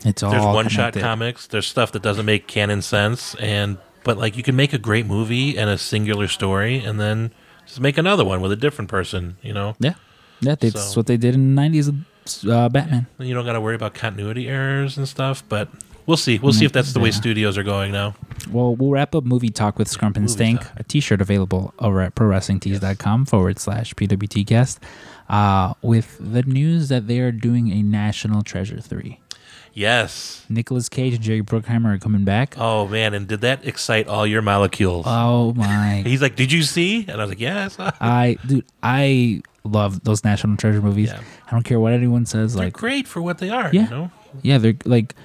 it's 0.05 0.23
all 0.23 0.31
there's 0.31 0.43
one 0.45 0.67
shot 0.69 0.93
comics. 0.93 1.47
There's 1.47 1.67
stuff 1.67 1.91
that 1.93 2.01
doesn't 2.01 2.25
make 2.25 2.47
canon 2.47 2.81
sense, 2.81 3.35
and 3.35 3.77
but 4.03 4.17
like 4.17 4.35
you 4.37 4.43
can 4.43 4.55
make 4.55 4.73
a 4.73 4.77
great 4.77 5.05
movie 5.05 5.57
and 5.57 5.69
a 5.69 5.77
singular 5.77 6.27
story, 6.27 6.79
and 6.83 6.99
then 6.99 7.31
just 7.67 7.79
make 7.79 7.97
another 7.97 8.25
one 8.25 8.41
with 8.41 8.51
a 8.51 8.55
different 8.55 8.89
person. 8.89 9.37
You 9.41 9.53
know, 9.53 9.75
Yeah, 9.79 9.93
yeah, 10.41 10.55
that's 10.55 10.93
So- 10.93 10.99
what 10.99 11.07
they 11.07 11.17
did 11.17 11.35
in 11.35 11.55
the 11.55 11.61
'90s. 11.61 11.87
with, 11.87 12.49
Uh, 12.49 12.69
Batman. 12.69 13.07
you 13.19 13.33
don't 13.33 13.45
got 13.45 13.53
to 13.53 13.61
worry 13.61 13.75
about 13.75 13.93
continuity 13.93 14.47
errors 14.47 14.95
and 14.97 15.07
stuff. 15.07 15.43
But 15.49 15.69
we'll 16.05 16.17
see. 16.17 16.37
We'll 16.39 16.53
see 16.53 16.65
if 16.65 16.71
that's 16.71 16.93
the 16.93 16.99
way 16.99 17.09
studios 17.11 17.57
are 17.57 17.63
going 17.63 17.91
now. 17.91 18.15
Well, 18.51 18.75
we'll 18.75 18.91
wrap 18.91 19.15
up 19.15 19.23
movie 19.23 19.49
talk 19.49 19.77
with 19.79 19.87
Scrump 19.87 20.15
and 20.17 20.21
Movie 20.21 20.27
Stink. 20.33 20.61
talk. 20.61 20.71
A 20.77 20.83
T-shirt 20.83 21.21
available 21.21 21.73
over 21.79 22.01
at 22.01 22.15
prowrestlingtees.com 22.15 23.25
forward 23.25 23.59
slash 23.59 23.93
pwtcast. 23.95 24.77
Uh, 25.29 25.73
with 25.81 26.17
the 26.19 26.43
news 26.43 26.89
that 26.89 27.07
they 27.07 27.19
are 27.19 27.31
doing 27.31 27.71
a 27.71 27.81
National 27.81 28.41
Treasure 28.43 28.81
three. 28.81 29.20
Yes. 29.73 30.45
Nicolas 30.49 30.89
Cage 30.89 31.14
and 31.14 31.23
Jerry 31.23 31.41
Bruckheimer 31.41 31.95
are 31.95 31.98
coming 31.98 32.23
back. 32.26 32.56
Oh 32.57 32.88
man, 32.88 33.14
and 33.14 33.27
did 33.27 33.41
that 33.41 33.65
excite 33.65 34.07
all 34.07 34.27
your 34.27 34.41
molecules? 34.41 35.06
Oh 35.07 35.53
my! 35.53 36.02
He's 36.06 36.22
like, 36.22 36.35
"Did 36.35 36.52
you 36.52 36.64
see?" 36.64 37.02
And 37.07 37.11
I 37.11 37.18
was 37.18 37.30
like, 37.30 37.39
"Yes." 37.39 37.77
I 37.80 38.38
dude, 38.45 38.65
I 38.84 39.41
love 39.64 40.03
those 40.03 40.23
National 40.23 40.57
Treasure 40.57 40.81
movies. 40.81 41.10
Yeah. 41.10 41.22
I 41.48 41.52
don't 41.52 41.64
care 41.64 41.80
what 41.80 41.93
anyone 41.93 42.26
says. 42.26 42.53
They're 42.56 42.65
Like, 42.65 42.73
great 42.73 43.07
for 43.07 43.22
what 43.22 43.38
they 43.38 43.49
are. 43.49 43.69
Yeah. 43.72 43.84
You 43.84 43.89
know, 43.89 44.11
yeah, 44.41 44.57
they're 44.57 44.76
like 44.85 45.15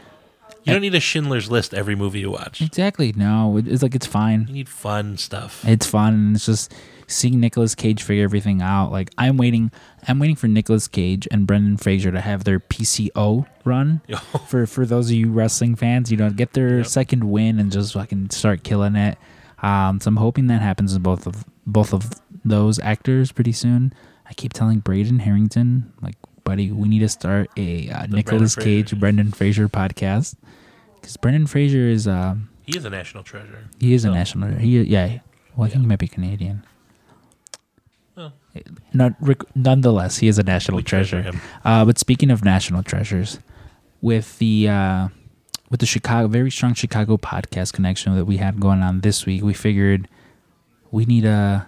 you 0.64 0.73
don't 0.73 0.82
need 0.82 0.94
a 0.97 1.01
Schindler's 1.01 1.48
List 1.48 1.73
every 1.74 1.94
movie 1.94 2.18
you 2.20 2.31
watch. 2.32 2.60
exactly. 2.60 3.12
No, 3.16 3.56
it's 3.56 3.82
like 3.82 3.94
it's 3.94 4.06
fine. 4.06 4.47
You 4.48 4.55
need 4.55 4.68
fun 4.68 5.16
stuff. 5.16 5.64
It's 5.64 5.86
fun. 5.86 6.12
And 6.14 6.36
it's 6.36 6.47
just 6.47 6.74
seeing 7.08 7.38
Nicolas 7.40 7.74
Cage 7.74 8.02
figure 8.02 8.24
everything 8.24 8.62
out. 8.62 8.90
Like 8.92 9.10
I'm 9.18 9.36
waiting. 9.36 9.70
I'm 10.08 10.18
waiting 10.18 10.36
for 10.36 10.48
Nicolas 10.48 10.88
Cage 10.88 11.26
and 11.30 11.46
Brendan 11.46 11.76
Fraser 11.76 12.10
to 12.12 12.20
have 12.20 12.44
their 12.44 12.60
PCO 12.60 13.46
run. 13.64 14.00
for 14.48 14.66
for 14.66 14.86
those 14.86 15.10
of 15.10 15.16
you 15.16 15.30
wrestling 15.30 15.74
fans, 15.76 16.10
you 16.10 16.16
know, 16.16 16.30
get 16.30 16.52
their 16.52 16.78
Yep. 16.78 16.86
second 16.86 17.24
win 17.24 17.58
and 17.58 17.70
just 17.72 17.92
fucking 17.94 18.30
start 18.30 18.62
killing 18.62 18.96
it. 18.96 19.18
Um, 19.62 20.00
so 20.00 20.08
I'm 20.08 20.16
hoping 20.16 20.48
that 20.48 20.60
happens 20.62 20.94
in 20.94 21.02
both 21.02 21.26
of 21.26 21.44
both 21.66 21.92
of 21.94 22.10
those 22.44 22.78
actors 22.80 23.32
pretty 23.32 23.52
soon. 23.52 23.92
I 24.28 24.34
keep 24.34 24.52
telling 24.52 24.80
Braden 24.80 25.20
Harrington, 25.20 25.92
like, 26.02 26.16
buddy, 26.44 26.70
we 26.72 26.88
need 26.88 26.98
to 27.00 27.08
start 27.08 27.48
a 27.56 27.88
uh, 27.90 28.06
Nicolas 28.06 28.54
Cage 28.56 28.88
Fraser. 28.90 28.96
Brendan 28.96 29.30
Fraser 29.32 29.68
podcast 29.68 30.34
because 31.00 31.16
Brendan 31.16 31.46
Fraser 31.46 31.88
is 31.88 32.06
um 32.08 32.48
he 32.62 32.76
is 32.76 32.84
a 32.84 32.90
national 32.90 33.22
treasure. 33.22 33.68
he 33.80 33.94
is 33.94 34.04
a 34.04 34.08
So- 34.08 34.14
national 34.14 34.58
he 34.58 34.80
yeah 34.82 35.18
well 35.56 35.66
I 35.66 35.70
think 35.70 35.82
he 35.82 35.86
might 35.88 35.98
be 36.00 36.08
Canadian. 36.08 36.64
Not 38.92 39.12
rec- 39.20 39.56
nonetheless, 39.56 40.18
he 40.18 40.28
is 40.28 40.38
a 40.38 40.42
national 40.42 40.78
We 40.78 40.82
treasure 40.82 41.22
treasure. 41.22 41.40
Uh, 41.64 41.84
but 41.84 41.98
speaking 41.98 42.30
of 42.30 42.44
national 42.44 42.82
treasures, 42.82 43.38
with 44.00 44.38
the 44.38 44.68
uh, 44.68 45.08
with 45.70 45.80
the 45.80 45.86
Chicago 45.86 46.28
very 46.28 46.50
strong 46.50 46.74
Chicago 46.74 47.16
podcast 47.16 47.72
connection 47.72 48.14
that 48.14 48.24
we 48.24 48.36
had 48.38 48.60
going 48.60 48.82
on 48.82 49.00
this 49.00 49.26
week, 49.26 49.42
we 49.42 49.54
figured 49.54 50.08
we 50.90 51.04
need 51.06 51.24
a 51.24 51.66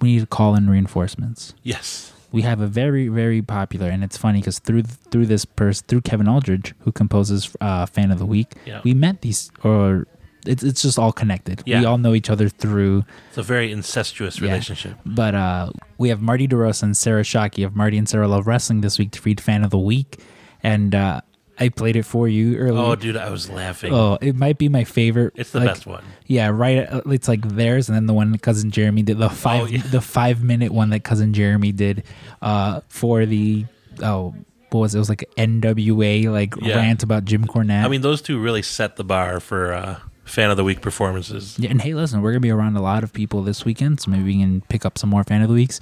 we 0.00 0.12
need 0.14 0.20
to 0.20 0.26
call 0.26 0.54
in 0.54 0.68
reinforcements. 0.70 1.54
Yes. 1.62 2.12
We 2.32 2.42
have 2.42 2.60
a 2.60 2.66
very 2.66 3.08
very 3.08 3.40
popular, 3.40 3.88
and 3.88 4.02
it's 4.04 4.16
funny 4.16 4.40
because 4.40 4.58
through 4.58 4.82
through 4.82 5.26
this 5.26 5.44
person 5.44 5.84
through 5.88 6.02
Kevin 6.02 6.28
Aldridge, 6.28 6.74
who 6.80 6.92
composes 6.92 7.54
uh, 7.60 7.86
fan 7.86 8.10
of 8.10 8.18
the 8.18 8.26
week, 8.26 8.54
Yeah. 8.66 8.80
we 8.84 8.94
met 8.94 9.22
these 9.22 9.50
or. 9.62 10.06
It's, 10.46 10.62
it's 10.62 10.82
just 10.82 10.98
all 10.98 11.12
connected. 11.12 11.62
Yeah. 11.66 11.80
We 11.80 11.86
all 11.86 11.98
know 11.98 12.14
each 12.14 12.30
other 12.30 12.48
through 12.48 13.04
It's 13.28 13.38
a 13.38 13.42
very 13.42 13.72
incestuous 13.72 14.38
Yeah. 14.40 14.48
relationship. 14.50 14.96
but 15.04 15.34
uh, 15.34 15.70
we 15.98 16.08
have 16.10 16.20
Marty 16.20 16.46
DeRosa 16.48 16.84
and 16.84 16.96
Sarah 16.96 17.22
Shockey 17.22 17.64
of 17.64 17.74
Marty 17.76 17.98
and 17.98 18.08
Sarah 18.08 18.28
Love 18.28 18.46
Wrestling 18.46 18.80
this 18.80 18.98
week 18.98 19.10
to 19.12 19.22
read 19.24 19.40
Fan 19.40 19.64
of 19.64 19.70
the 19.70 19.78
Week. 19.78 20.20
And 20.62 20.94
uh, 20.94 21.20
I 21.58 21.68
played 21.70 21.96
it 21.96 22.02
for 22.04 22.28
you 22.28 22.56
earlier. 22.56 22.82
Oh, 22.82 22.96
dude, 22.96 23.16
I 23.16 23.30
was 23.30 23.48
laughing. 23.48 23.92
Oh, 23.94 24.18
it 24.20 24.34
might 24.36 24.58
be 24.58 24.68
my 24.68 24.84
favorite. 24.84 25.32
it's 25.36 25.52
the 25.52 25.60
like, 25.60 25.68
best 25.68 25.86
one. 25.86 26.04
Yeah, 26.26 26.48
right. 26.48 26.78
uh, 26.90 27.00
It's 27.06 27.28
like 27.28 27.46
theirs, 27.48 27.88
and 27.88 27.96
then 27.96 28.06
the 28.06 28.12
one 28.14 28.32
that 28.32 28.42
cousin 28.42 28.70
Jeremy 28.70 29.02
did 29.02 29.18
the 29.18 29.30
five, 29.30 29.62
Oh, 29.62 29.66
yeah. 29.66 29.82
the 29.82 30.00
five 30.00 30.42
minute 30.42 30.72
one 30.72 30.90
that 30.90 31.00
cousin 31.04 31.32
Jeremy 31.32 31.72
did 31.72 32.02
uh, 32.42 32.80
for 32.88 33.24
the 33.26 33.64
oh, 34.02 34.34
what 34.70 34.80
was 34.80 34.94
it? 34.94 34.98
It 34.98 35.00
was 35.00 35.08
like 35.08 35.24
NWA 35.38 36.30
like 36.30 36.54
Yeah. 36.60 36.76
rant 36.76 37.02
about 37.02 37.24
Jim 37.24 37.44
Cornette. 37.46 37.84
I 37.84 37.88
mean, 37.88 38.00
those 38.02 38.20
two 38.20 38.38
really 38.38 38.62
set 38.62 38.96
the 38.96 39.04
bar 39.04 39.40
for 39.40 39.72
uh, 39.72 40.00
fan 40.26 40.50
of 40.50 40.56
the 40.56 40.64
week 40.64 40.80
performances. 40.82 41.58
Yeah, 41.58 41.70
and 41.70 41.80
hey, 41.80 41.94
listen, 41.94 42.20
we're 42.20 42.32
gonna 42.32 42.40
be 42.40 42.50
around 42.50 42.76
a 42.76 42.82
lot 42.82 43.02
of 43.02 43.12
people 43.12 43.42
this 43.42 43.64
weekend, 43.64 44.00
so 44.00 44.10
maybe 44.10 44.24
we 44.24 44.38
can 44.38 44.60
pick 44.62 44.84
up 44.84 44.98
some 44.98 45.08
more 45.10 45.24
fan 45.24 45.40
of 45.42 45.48
the 45.48 45.54
weeks. 45.54 45.80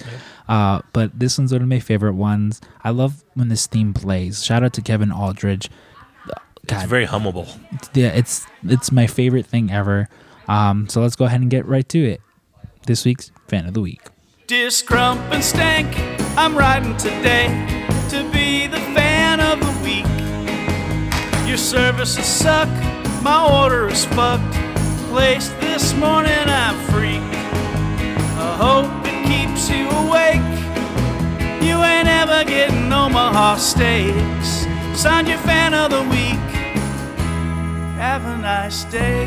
Uh, 0.48 0.80
but 0.92 1.18
this 1.18 1.36
one's 1.38 1.52
one 1.52 1.62
of 1.62 1.68
my 1.68 1.80
favorite 1.80 2.14
ones. 2.14 2.60
I 2.82 2.90
love 2.90 3.24
when 3.34 3.48
this 3.48 3.66
theme 3.66 3.92
plays. 3.94 4.44
Shout 4.44 4.62
out 4.62 4.72
to 4.74 4.82
Kevin 4.82 5.10
Aldridge. 5.10 5.70
It's 6.66 6.84
very 6.84 7.06
hummable. 7.06 7.46
yeah, 7.94 8.08
it's 8.08 8.46
it's 8.66 8.90
my 8.90 9.06
favorite 9.06 9.44
thing 9.46 9.70
ever. 9.70 10.08
Um, 10.48 10.88
so 10.88 11.00
let's 11.02 11.16
go 11.16 11.24
ahead 11.26 11.40
and 11.40 11.50
get 11.50 11.66
right 11.66 11.86
to 11.90 11.98
it. 12.04 12.20
This 12.86 13.04
week's 13.04 13.30
fan 13.48 13.66
of 13.66 13.74
the 13.74 13.80
week. 13.80 14.00
Dear 14.46 14.68
Scrump 14.68 15.18
and 15.32 15.42
Stank, 15.44 15.88
I'm 16.38 16.56
riding 16.56 16.96
today 16.96 17.48
to 18.10 18.30
be 18.32 18.66
the 18.66 18.80
fan 18.94 19.40
of 19.40 19.60
the 19.60 19.72
week. 19.84 20.04
Your 21.48 21.56
services 21.58 22.24
suck, 22.26 22.68
my 23.24 23.62
order 23.62 23.88
is 23.88 24.04
fucked. 24.04 24.54
Placed 25.08 25.58
this 25.58 25.94
morning, 25.94 26.30
I'm 26.30 26.76
freak. 26.92 27.22
I 28.36 28.56
hope 28.60 29.06
it 29.06 29.24
keeps 29.24 29.70
you 29.70 29.88
awake. 29.88 30.44
You 31.62 31.82
ain't 31.82 32.06
ever 32.06 32.44
getting 32.44 32.92
Omaha 32.92 33.56
steaks. 33.56 34.66
Signed 35.00 35.28
your 35.28 35.38
fan 35.38 35.72
of 35.72 35.90
the 35.90 36.02
week. 36.02 36.44
Have 37.96 38.26
a 38.26 38.36
nice 38.36 38.84
day. 38.84 39.26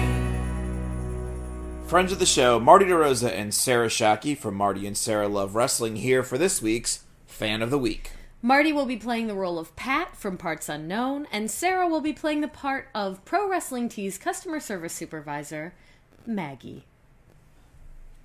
Friends 1.88 2.11
of 2.11 2.19
the 2.19 2.26
show, 2.28 2.60
Marty 2.60 2.86
DeRosa 2.86 3.32
and 3.32 3.52
Sarah 3.52 3.88
Shockey 3.88 4.38
from 4.38 4.53
Marty 4.53 4.86
and 4.86 4.95
Sarah 4.95 5.28
Love 5.28 5.56
Wrestling 5.56 5.95
here 5.95 6.22
for 6.22 6.38
this 6.38 6.61
week's 6.61 7.03
Fan 7.26 7.64
of 7.64 7.72
the 7.72 7.80
Week. 7.80 8.11
Marty 8.41 8.72
will 8.72 8.85
be 8.85 8.97
playing 8.97 9.26
the 9.26 9.34
role 9.34 9.57
of 9.57 9.76
Pat 9.76 10.15
from 10.15 10.38
Parts 10.38 10.69
Unknown, 10.69 11.27
and 11.31 11.49
Sarah 11.49 11.88
will 11.88 12.01
be 12.01 12.14
playing 12.14 12.41
the 12.41 12.47
part 12.47 12.88
of 12.93 13.26
Pro 13.26 13.49
Wrestling 13.49 13.89
Tees 13.89 14.19
customer 14.19 14.59
service 14.59 14.93
supervisor, 14.93 15.73
Maggie. 16.26 16.85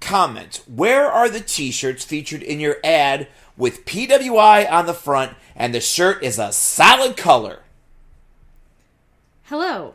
Comment 0.00 0.62
Where 0.66 1.10
are 1.10 1.30
the 1.30 1.40
t 1.40 1.70
shirts 1.70 2.04
featured 2.04 2.42
in 2.42 2.60
your 2.60 2.76
ad 2.84 3.28
with 3.56 3.86
PWI 3.86 4.70
on 4.70 4.84
the 4.84 4.92
front 4.92 5.34
and 5.56 5.74
the 5.74 5.80
shirt 5.80 6.22
is 6.22 6.38
a 6.38 6.52
solid 6.52 7.16
color? 7.16 7.60
Hello. 9.44 9.94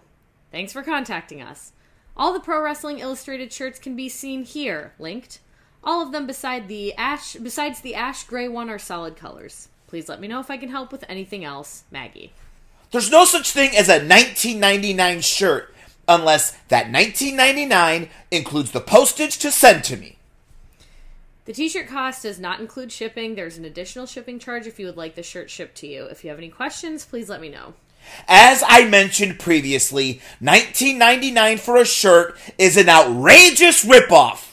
Thanks 0.51 0.73
for 0.73 0.81
contacting 0.81 1.41
us. 1.41 1.73
All 2.15 2.33
the 2.33 2.39
Pro 2.39 2.63
Wrestling 2.63 2.99
Illustrated 2.99 3.53
shirts 3.53 3.77
can 3.77 3.95
be 3.95 4.09
seen 4.09 4.43
here, 4.43 4.93
linked. 4.97 5.39
All 5.83 6.01
of 6.01 6.11
them 6.11 6.25
beside 6.25 6.67
the 6.67 6.95
ash 6.95 7.33
besides 7.35 7.81
the 7.81 7.93
ash 7.93 8.23
gray 8.23 8.47
one 8.47 8.69
are 8.69 8.79
solid 8.79 9.15
colors. 9.15 9.67
Please 9.87 10.09
let 10.09 10.19
me 10.19 10.27
know 10.27 10.39
if 10.39 10.51
I 10.51 10.57
can 10.57 10.69
help 10.69 10.91
with 10.91 11.05
anything 11.07 11.45
else, 11.45 11.83
Maggie. 11.91 12.33
There's 12.91 13.11
no 13.11 13.25
such 13.25 13.51
thing 13.51 13.75
as 13.75 13.89
a 13.89 13.99
1999 13.99 15.21
shirt 15.21 15.73
unless 16.07 16.51
that 16.69 16.91
1999 16.91 18.09
includes 18.31 18.71
the 18.71 18.79
postage 18.79 19.37
to 19.39 19.51
send 19.51 19.83
to 19.85 19.97
me. 19.97 20.17
The 21.45 21.53
t-shirt 21.53 21.87
cost 21.87 22.23
does 22.23 22.39
not 22.39 22.59
include 22.59 22.91
shipping. 22.91 23.35
There's 23.35 23.57
an 23.57 23.65
additional 23.65 24.05
shipping 24.05 24.39
charge 24.39 24.67
if 24.67 24.79
you 24.79 24.85
would 24.85 24.97
like 24.97 25.15
the 25.15 25.23
shirt 25.23 25.49
shipped 25.49 25.75
to 25.77 25.87
you. 25.87 26.03
If 26.03 26.23
you 26.23 26.29
have 26.29 26.39
any 26.39 26.49
questions, 26.49 27.05
please 27.05 27.29
let 27.29 27.39
me 27.39 27.47
know. 27.47 27.73
As 28.27 28.63
I 28.67 28.85
mentioned 28.85 29.39
previously, 29.39 30.21
1999 30.39 31.57
for 31.57 31.77
a 31.77 31.85
shirt 31.85 32.37
is 32.57 32.77
an 32.77 32.89
outrageous 32.89 33.85
ripoff. 33.85 34.46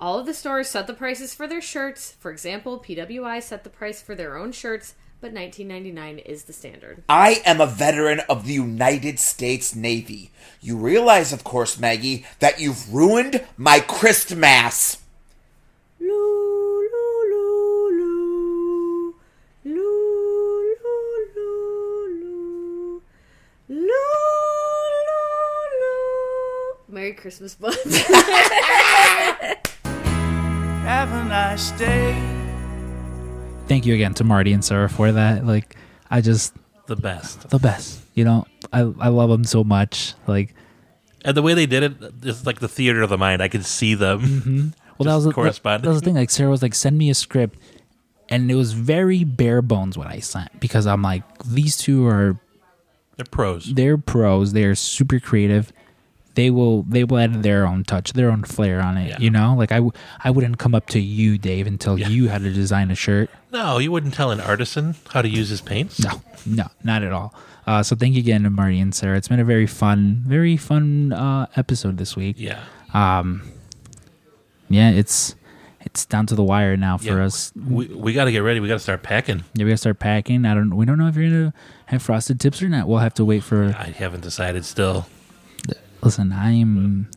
All 0.00 0.18
of 0.18 0.26
the 0.26 0.34
stores 0.34 0.68
set 0.68 0.86
the 0.86 0.94
prices 0.94 1.34
for 1.34 1.46
their 1.46 1.60
shirts. 1.60 2.16
For 2.18 2.32
example, 2.32 2.80
PWI 2.80 3.42
set 3.42 3.64
the 3.64 3.70
price 3.70 4.00
for 4.00 4.14
their 4.14 4.36
own 4.36 4.50
shirts 4.50 4.94
but 5.20 5.32
1999 5.34 6.18
is 6.20 6.44
the 6.44 6.52
standard. 6.54 7.02
I 7.08 7.42
am 7.44 7.60
a 7.60 7.66
veteran 7.66 8.20
of 8.20 8.46
the 8.46 8.54
United 8.54 9.18
States 9.18 9.74
Navy. 9.74 10.30
You 10.62 10.78
realize, 10.78 11.32
of 11.32 11.44
course, 11.44 11.78
Maggie, 11.78 12.24
that 12.38 12.58
you've 12.58 12.92
ruined 12.92 13.44
my 13.58 13.80
Christmas. 13.80 14.96
Merry 26.88 27.12
Christmas, 27.12 27.54
Bud. 27.54 27.76
Have 30.90 31.12
a 31.12 31.24
nice 31.24 31.70
day. 31.78 32.14
Thank 33.68 33.86
you 33.86 33.94
again 33.94 34.12
to 34.14 34.24
Marty 34.24 34.52
and 34.52 34.64
Sarah 34.64 34.88
for 34.88 35.12
that. 35.12 35.46
Like, 35.46 35.76
I 36.10 36.20
just 36.20 36.52
The 36.86 36.96
best. 36.96 37.48
the 37.48 37.60
best. 37.60 38.00
You 38.14 38.24
know, 38.24 38.44
I 38.72 38.80
I 38.80 39.06
love 39.06 39.30
them 39.30 39.44
so 39.44 39.62
much. 39.62 40.14
Like, 40.26 40.52
And 41.24 41.36
the 41.36 41.42
way 41.42 41.54
they 41.54 41.66
did 41.66 41.84
it, 41.84 41.92
it's 42.24 42.44
like 42.44 42.58
the 42.58 42.66
theater 42.66 43.02
of 43.02 43.08
the 43.08 43.16
mind. 43.16 43.40
I 43.40 43.46
could 43.46 43.64
see 43.64 43.94
them. 43.94 44.20
Mm-hmm. 44.20 44.68
well, 44.98 45.04
that 45.06 45.14
was 45.14 45.24
the, 45.26 45.30
that, 45.62 45.82
that 45.82 45.88
was 45.88 46.00
the 46.00 46.04
thing. 46.06 46.16
Like, 46.16 46.28
Sarah 46.28 46.50
was 46.50 46.60
like, 46.60 46.74
"Send 46.74 46.98
me 46.98 47.08
a 47.08 47.14
script," 47.14 47.56
and 48.28 48.50
it 48.50 48.56
was 48.56 48.72
very 48.72 49.22
bare 49.22 49.62
bones 49.62 49.96
what 49.96 50.08
I 50.08 50.18
sent 50.18 50.58
because 50.58 50.88
I'm 50.88 51.02
like, 51.02 51.22
these 51.44 51.76
two 51.76 52.04
are 52.08 52.36
They're 53.16 53.26
pros. 53.30 53.72
they're 53.72 53.96
pros. 53.96 54.54
They're 54.54 54.74
super 54.74 55.20
creative. 55.20 55.72
They 56.34 56.48
will 56.50 56.82
they 56.84 57.02
will 57.04 57.18
add 57.18 57.42
their 57.42 57.66
own 57.66 57.82
touch, 57.84 58.12
their 58.12 58.30
own 58.30 58.44
flair 58.44 58.80
on 58.80 58.96
it. 58.96 59.08
Yeah. 59.08 59.18
You 59.18 59.30
know, 59.30 59.54
like 59.56 59.72
I 59.72 59.76
w- 59.76 59.92
I 60.22 60.30
wouldn't 60.30 60.58
come 60.58 60.74
up 60.74 60.86
to 60.90 61.00
you, 61.00 61.38
Dave, 61.38 61.66
and 61.66 61.74
until 61.74 61.98
you 61.98 62.28
had 62.28 62.42
to 62.42 62.52
design 62.52 62.90
a 62.90 62.94
shirt. 62.94 63.30
No, 63.52 63.78
you 63.78 63.90
wouldn't 63.90 64.14
tell 64.14 64.30
an 64.30 64.40
artisan 64.40 64.94
how 65.12 65.22
to 65.22 65.28
use 65.28 65.48
his 65.48 65.60
paints. 65.60 65.98
No, 65.98 66.22
no, 66.46 66.64
not 66.84 67.02
at 67.02 67.12
all. 67.12 67.34
Uh, 67.66 67.82
so 67.82 67.96
thank 67.96 68.14
you 68.14 68.20
again 68.20 68.44
to 68.44 68.50
Marty 68.50 68.78
and 68.80 68.94
Sarah. 68.94 69.16
It's 69.16 69.28
been 69.28 69.40
a 69.40 69.44
very 69.44 69.66
fun, 69.66 70.22
very 70.26 70.56
fun 70.56 71.12
uh, 71.12 71.46
episode 71.56 71.98
this 71.98 72.16
week. 72.16 72.36
Yeah. 72.38 72.62
Um, 72.94 73.42
yeah, 74.68 74.90
it's 74.90 75.34
it's 75.80 76.06
down 76.06 76.26
to 76.26 76.34
the 76.36 76.44
wire 76.44 76.76
now 76.76 76.96
for 76.96 77.18
Yeah, 77.18 77.24
us. 77.24 77.52
We, 77.56 77.86
we 77.88 78.12
got 78.12 78.26
to 78.26 78.32
get 78.32 78.40
ready. 78.40 78.60
We 78.60 78.68
got 78.68 78.74
to 78.74 78.80
start 78.80 79.02
packing. 79.02 79.42
Yeah, 79.54 79.64
we 79.64 79.70
gotta 79.70 79.78
start 79.78 79.98
packing. 79.98 80.44
I 80.44 80.54
don't. 80.54 80.76
We 80.76 80.86
don't 80.86 80.96
know 80.98 81.08
if 81.08 81.16
you're 81.16 81.28
gonna 81.28 81.54
have 81.86 82.02
frosted 82.02 82.38
tips 82.38 82.62
or 82.62 82.68
not. 82.68 82.86
We'll 82.86 82.98
have 82.98 83.14
to 83.14 83.24
wait 83.24 83.42
for. 83.42 83.74
I 83.76 83.86
haven't 83.90 84.20
decided 84.22 84.64
still. 84.64 85.06
Listen, 86.02 86.32
I 86.32 86.52
am, 86.52 87.10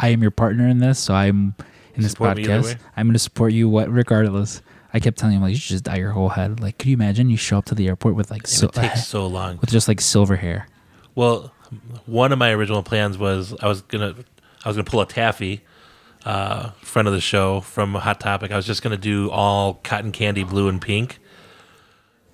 I 0.00 0.08
am 0.08 0.22
your 0.22 0.30
partner 0.30 0.66
in 0.66 0.78
this, 0.78 0.98
so 0.98 1.14
I'm 1.14 1.54
in 1.94 2.02
this 2.02 2.12
Support 2.12 2.38
podcast. 2.38 2.78
I'm 2.96 3.08
gonna 3.08 3.18
support 3.18 3.52
you. 3.52 3.68
What, 3.68 3.92
regardless. 3.92 4.62
I 4.94 5.00
kept 5.00 5.18
telling 5.18 5.36
him 5.36 5.42
like 5.42 5.50
you 5.50 5.58
should 5.58 5.72
just 5.72 5.84
dye 5.84 5.96
your 5.96 6.12
whole 6.12 6.30
head. 6.30 6.60
Like, 6.60 6.78
could 6.78 6.88
you 6.88 6.94
imagine 6.94 7.28
you 7.28 7.36
show 7.36 7.58
up 7.58 7.66
to 7.66 7.74
the 7.74 7.88
airport 7.88 8.14
with 8.14 8.30
like 8.30 8.44
it 8.44 8.72
takes 8.72 9.06
so 9.06 9.26
long. 9.26 9.58
with 9.60 9.70
just 9.70 9.86
like 9.86 10.00
silver 10.00 10.36
hair? 10.36 10.66
Well, 11.14 11.52
one 12.06 12.32
of 12.32 12.38
my 12.38 12.52
original 12.52 12.82
plans 12.82 13.18
was 13.18 13.54
I 13.60 13.68
was 13.68 13.82
gonna 13.82 14.14
I 14.64 14.68
was 14.68 14.76
gonna 14.76 14.88
pull 14.88 15.00
a 15.02 15.06
Taffy, 15.06 15.62
uh, 16.24 16.70
friend 16.80 17.06
of 17.06 17.12
the 17.12 17.20
show 17.20 17.60
from 17.60 17.94
Hot 17.94 18.18
Topic. 18.20 18.50
I 18.50 18.56
was 18.56 18.66
just 18.66 18.82
gonna 18.82 18.96
do 18.96 19.30
all 19.30 19.74
cotton 19.84 20.12
candy 20.12 20.44
blue 20.44 20.68
and 20.68 20.80
pink, 20.80 21.18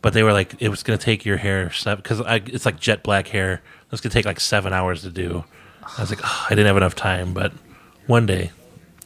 but 0.00 0.12
they 0.12 0.22
were 0.22 0.32
like 0.32 0.54
it 0.60 0.68
was 0.68 0.82
gonna 0.84 0.96
take 0.96 1.24
your 1.24 1.38
hair 1.38 1.64
because 1.66 2.20
it's 2.46 2.64
like 2.64 2.78
jet 2.78 3.02
black 3.02 3.28
hair. 3.28 3.62
It's 3.90 4.00
gonna 4.00 4.12
take 4.12 4.26
like 4.26 4.40
seven 4.40 4.72
hours 4.72 5.02
to 5.02 5.10
do. 5.10 5.44
I 5.96 6.00
was 6.00 6.10
like, 6.10 6.20
oh, 6.24 6.46
I 6.46 6.50
didn't 6.50 6.66
have 6.66 6.76
enough 6.76 6.94
time, 6.94 7.32
but 7.34 7.52
one 8.06 8.26
day, 8.26 8.50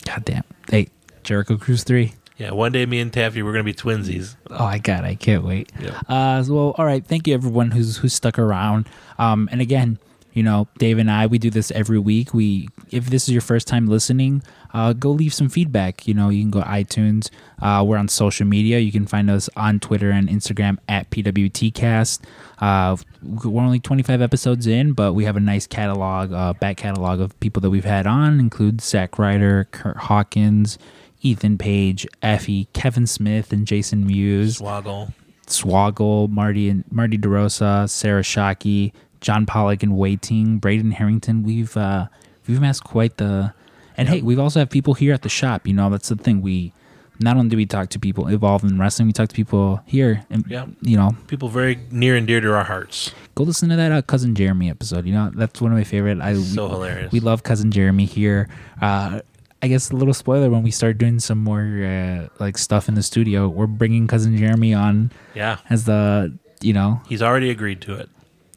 God 0.05 0.25
damn. 0.25 0.45
Hey, 0.71 0.89
Jericho 1.25 1.57
Cruise 1.57 1.85
three. 1.85 2.15
yeah, 2.37 2.51
one 2.53 2.73
day, 2.73 2.87
me 2.87 3.01
and 3.01 3.13
Taffy 3.13 3.43
we're 3.43 3.53
gonna 3.53 3.65
be 3.65 3.75
twinsies. 3.75 4.37
Oh, 4.51 4.65
I 4.65 4.79
got. 4.79 5.05
it. 5.05 5.09
I 5.09 5.15
can't 5.15 5.45
wait. 5.45 5.71
Yeah. 5.81 6.01
Uh, 6.09 6.43
well, 6.49 6.75
all 6.79 6.85
right. 6.85 7.05
Thank 7.05 7.27
you, 7.27 7.35
everyone 7.35 7.71
who's 7.71 7.97
who's 7.99 8.15
stuck 8.15 8.39
around. 8.39 8.89
Um, 9.19 9.49
and 9.53 9.61
again, 9.61 9.99
you 10.39 10.45
know, 10.45 10.69
Dave 10.79 10.99
and 10.99 11.11
I, 11.11 11.27
we 11.27 11.41
do 11.41 11.51
this 11.51 11.73
every 11.73 11.99
week. 11.99 12.33
We, 12.33 12.69
if 12.93 13.07
this 13.07 13.25
is 13.25 13.31
your 13.31 13.41
first 13.41 13.67
time 13.67 13.89
listening, 13.89 14.45
uh, 14.73 14.93
go 14.93 15.11
leave 15.11 15.35
some 15.35 15.49
feedback. 15.49 16.07
You 16.07 16.15
know, 16.15 16.29
you 16.29 16.45
can 16.45 16.53
go 16.53 16.61
iTunes. 16.61 17.29
Uh, 17.61 17.83
we're 17.85 17.97
on 17.97 18.07
social 18.07 18.47
media. 18.47 18.79
You 18.79 18.93
can 18.93 19.05
find 19.05 19.29
us 19.31 19.51
on 19.57 19.81
Twitter 19.81 20.13
and 20.13 20.29
Instagram 20.29 20.79
at 20.89 21.11
PWTcast. 21.11 22.21
Uh, 22.61 22.97
we're 23.21 23.61
only 23.61 23.81
25 23.81 24.23
episodes 24.23 24.69
in, 24.69 24.93
but 24.93 25.15
we 25.15 25.25
have 25.25 25.37
a 25.37 25.41
nice 25.41 25.67
catalog, 25.67 26.33
uh, 26.33 26.53
back 26.53 26.77
catalog 26.77 27.19
of 27.19 27.39
people 27.41 27.61
that 27.63 27.71
we've 27.71 27.85
had 27.85 28.07
on, 28.07 28.39
include 28.39 28.81
Zach 28.81 29.19
Ryder, 29.19 29.67
Kurt 29.73 29.97
Hawkins. 29.97 30.79
Ethan 31.21 31.59
Page, 31.59 32.07
Effy, 32.23 32.69
Kevin 32.75 33.05
Smith, 33.05 33.53
and 33.53 33.67
Jason 33.67 34.07
Mewes. 34.07 34.61
Swoggle. 34.61 35.13
Swoggle, 35.49 36.29
Marty 36.31 36.69
and 36.69 36.85
Marty 36.93 37.19
DeRosa, 37.19 37.91
Sarah 37.91 38.23
Shockey, 38.23 38.93
John 39.21 39.47
Pollock 39.47 39.83
and 39.83 39.97
Wai 39.97 40.15
Ting, 40.17 40.59
Braden 40.59 40.93
Harrington. 40.93 41.43
We've 41.43 41.77
uh, 41.77 42.07
we've 42.47 42.59
amassed 42.59 42.85
quite 42.85 43.17
the, 43.17 43.53
and 43.97 44.09
hey, 44.09 44.23
we've 44.23 44.39
also 44.39 44.61
have 44.61 44.71
people 44.71 44.95
here 44.95 45.13
at 45.15 45.23
the 45.23 45.29
shop. 45.29 45.67
You 45.67 45.75
know, 45.75 45.91
that's 45.91 46.09
the 46.09 46.17
thing. 46.17 46.41
We 46.43 46.73
not 47.21 47.37
only 47.37 47.49
do 47.51 47.57
we 47.57 47.67
talk 47.67 47.89
to 47.91 47.99
people 47.99 48.29
involved 48.29 48.65
in 48.65 48.79
wrestling, 48.79 49.09
we 49.09 49.13
talk 49.13 49.29
to 49.29 49.35
people 49.35 49.81
here, 49.87 50.25
and 50.31 50.45
Yeah. 50.49 50.67
you 50.83 50.97
know, 50.97 51.17
People 51.27 51.49
very 51.49 51.79
near 51.91 52.15
and 52.15 52.27
dear 52.29 52.41
to 52.41 52.53
our 52.55 52.63
hearts. 52.65 53.13
go 53.35 53.43
listen 53.43 53.69
to 53.71 53.77
that 53.77 53.91
uh, 53.91 54.03
cousin 54.03 54.35
Jeremy 54.37 54.71
episode. 54.71 55.05
You 55.05 55.13
know, 55.15 55.31
that's 55.35 55.61
one 55.61 55.73
of 55.73 55.77
my 55.79 55.83
favorite. 55.85 56.21
I 56.21 56.35
So 56.35 56.67
we, 56.67 56.71
hilarious. 56.71 57.13
We 57.13 57.19
love 57.21 57.43
cousin 57.43 57.73
Jeremy 57.73 58.05
here. 58.05 58.49
Uh, 58.81 59.21
I 59.61 59.67
guess 59.67 59.91
a 59.91 59.97
little 59.97 60.15
spoiler 60.15 60.49
when 60.51 60.63
we 60.63 60.71
start 60.71 60.99
doing 60.99 61.19
some 61.19 61.39
more 61.43 61.63
uh, 61.85 62.29
like 62.39 62.57
stuff 62.57 62.89
in 62.89 62.95
the 62.95 63.03
studio, 63.03 63.49
we're 63.49 63.67
bringing 63.67 64.07
cousin 64.07 64.37
Jeremy 64.37 64.73
on 64.73 65.11
Yeah, 65.35 65.59
as 65.69 65.85
the 65.87 66.39
you 66.61 66.73
know 66.73 67.01
he's 67.09 67.21
already 67.23 67.51
agreed 67.51 67.81
to 67.83 67.95
it. 67.95 68.09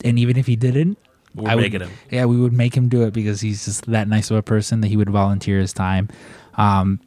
And 0.03 0.17
even 0.19 0.37
if 0.37 0.47
he 0.47 0.55
didn't 0.55 0.97
We're 1.35 1.49
I 1.49 1.55
would- 1.55 1.61
making 1.61 1.81
him. 1.81 1.91
yeah 2.09 2.25
we 2.25 2.37
would 2.37 2.53
make 2.53 2.75
him 2.75 2.89
do 2.89 3.03
it 3.03 3.13
because 3.13 3.41
he's 3.41 3.65
just 3.65 3.85
that 3.87 4.07
nice 4.07 4.29
of 4.31 4.37
a 4.37 4.41
person 4.43 4.81
that 4.81 4.87
he 4.87 4.97
would 4.97 5.09
volunteer 5.09 5.59
his 5.59 5.73
time 5.73 6.09
um 6.55 6.99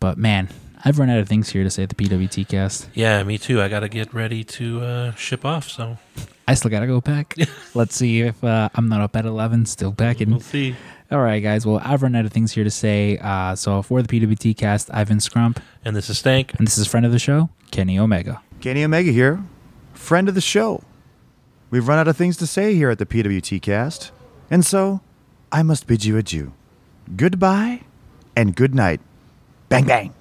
but 0.00 0.18
man 0.18 0.48
i've 0.84 0.98
run 0.98 1.10
out 1.10 1.18
of 1.18 1.28
things 1.28 1.48
here 1.50 1.62
to 1.64 1.70
say 1.70 1.82
at 1.82 1.88
the 1.88 1.94
pwt 1.94 2.48
cast 2.48 2.88
Yeah, 2.94 3.22
me 3.22 3.38
too. 3.38 3.60
I 3.62 3.68
got 3.68 3.80
to 3.80 3.88
get 3.88 4.12
ready 4.14 4.44
to 4.44 4.80
uh, 4.80 5.14
ship 5.14 5.44
off. 5.44 5.68
So 5.68 5.96
i 6.46 6.54
still 6.54 6.70
gotta 6.70 6.86
go 6.86 7.00
pack 7.00 7.34
let's 7.74 7.94
see 7.94 8.22
if 8.22 8.42
uh, 8.42 8.68
i'm 8.74 8.88
not 8.88 9.00
up 9.00 9.14
at 9.16 9.26
11 9.26 9.66
still 9.66 9.92
packing 9.92 10.30
we'll 10.30 10.40
see. 10.40 10.74
all 11.10 11.20
right 11.20 11.42
guys 11.42 11.66
well 11.66 11.78
i've 11.84 12.02
run 12.02 12.14
out 12.16 12.24
of 12.24 12.32
things 12.32 12.52
here 12.52 12.64
to 12.64 12.70
say 12.70 13.18
uh 13.20 13.54
so 13.54 13.82
for 13.82 14.00
the 14.02 14.08
pwt 14.08 14.56
cast 14.56 14.88
i've 14.94 15.08
been 15.08 15.18
scrump 15.18 15.58
And 15.84 15.94
this 15.94 16.08
is 16.08 16.18
Stank. 16.18 16.54
and 16.54 16.66
this 16.66 16.78
is 16.78 16.86
friend 16.88 17.04
of 17.04 17.12
the 17.12 17.18
show 17.18 17.50
kenny 17.70 17.98
omega 17.98 18.40
Kenny 18.60 18.82
Omega 18.82 19.12
here, 19.12 19.40
friend 19.94 20.28
of 20.28 20.34
the 20.34 20.40
show. 20.40 20.82
We've 21.70 21.86
run 21.86 21.98
out 21.98 22.08
of 22.08 22.16
things 22.16 22.36
to 22.38 22.46
say 22.46 22.74
here 22.74 22.90
at 22.90 22.98
the 22.98 23.06
PWT 23.06 23.60
cast, 23.60 24.10
and 24.50 24.64
so 24.64 25.00
I 25.52 25.62
must 25.62 25.86
bid 25.86 26.04
you 26.04 26.16
adieu. 26.16 26.52
Goodbye 27.16 27.82
and 28.34 28.54
good 28.56 28.74
night. 28.74 29.00
Bang, 29.68 29.84
bang. 29.84 30.14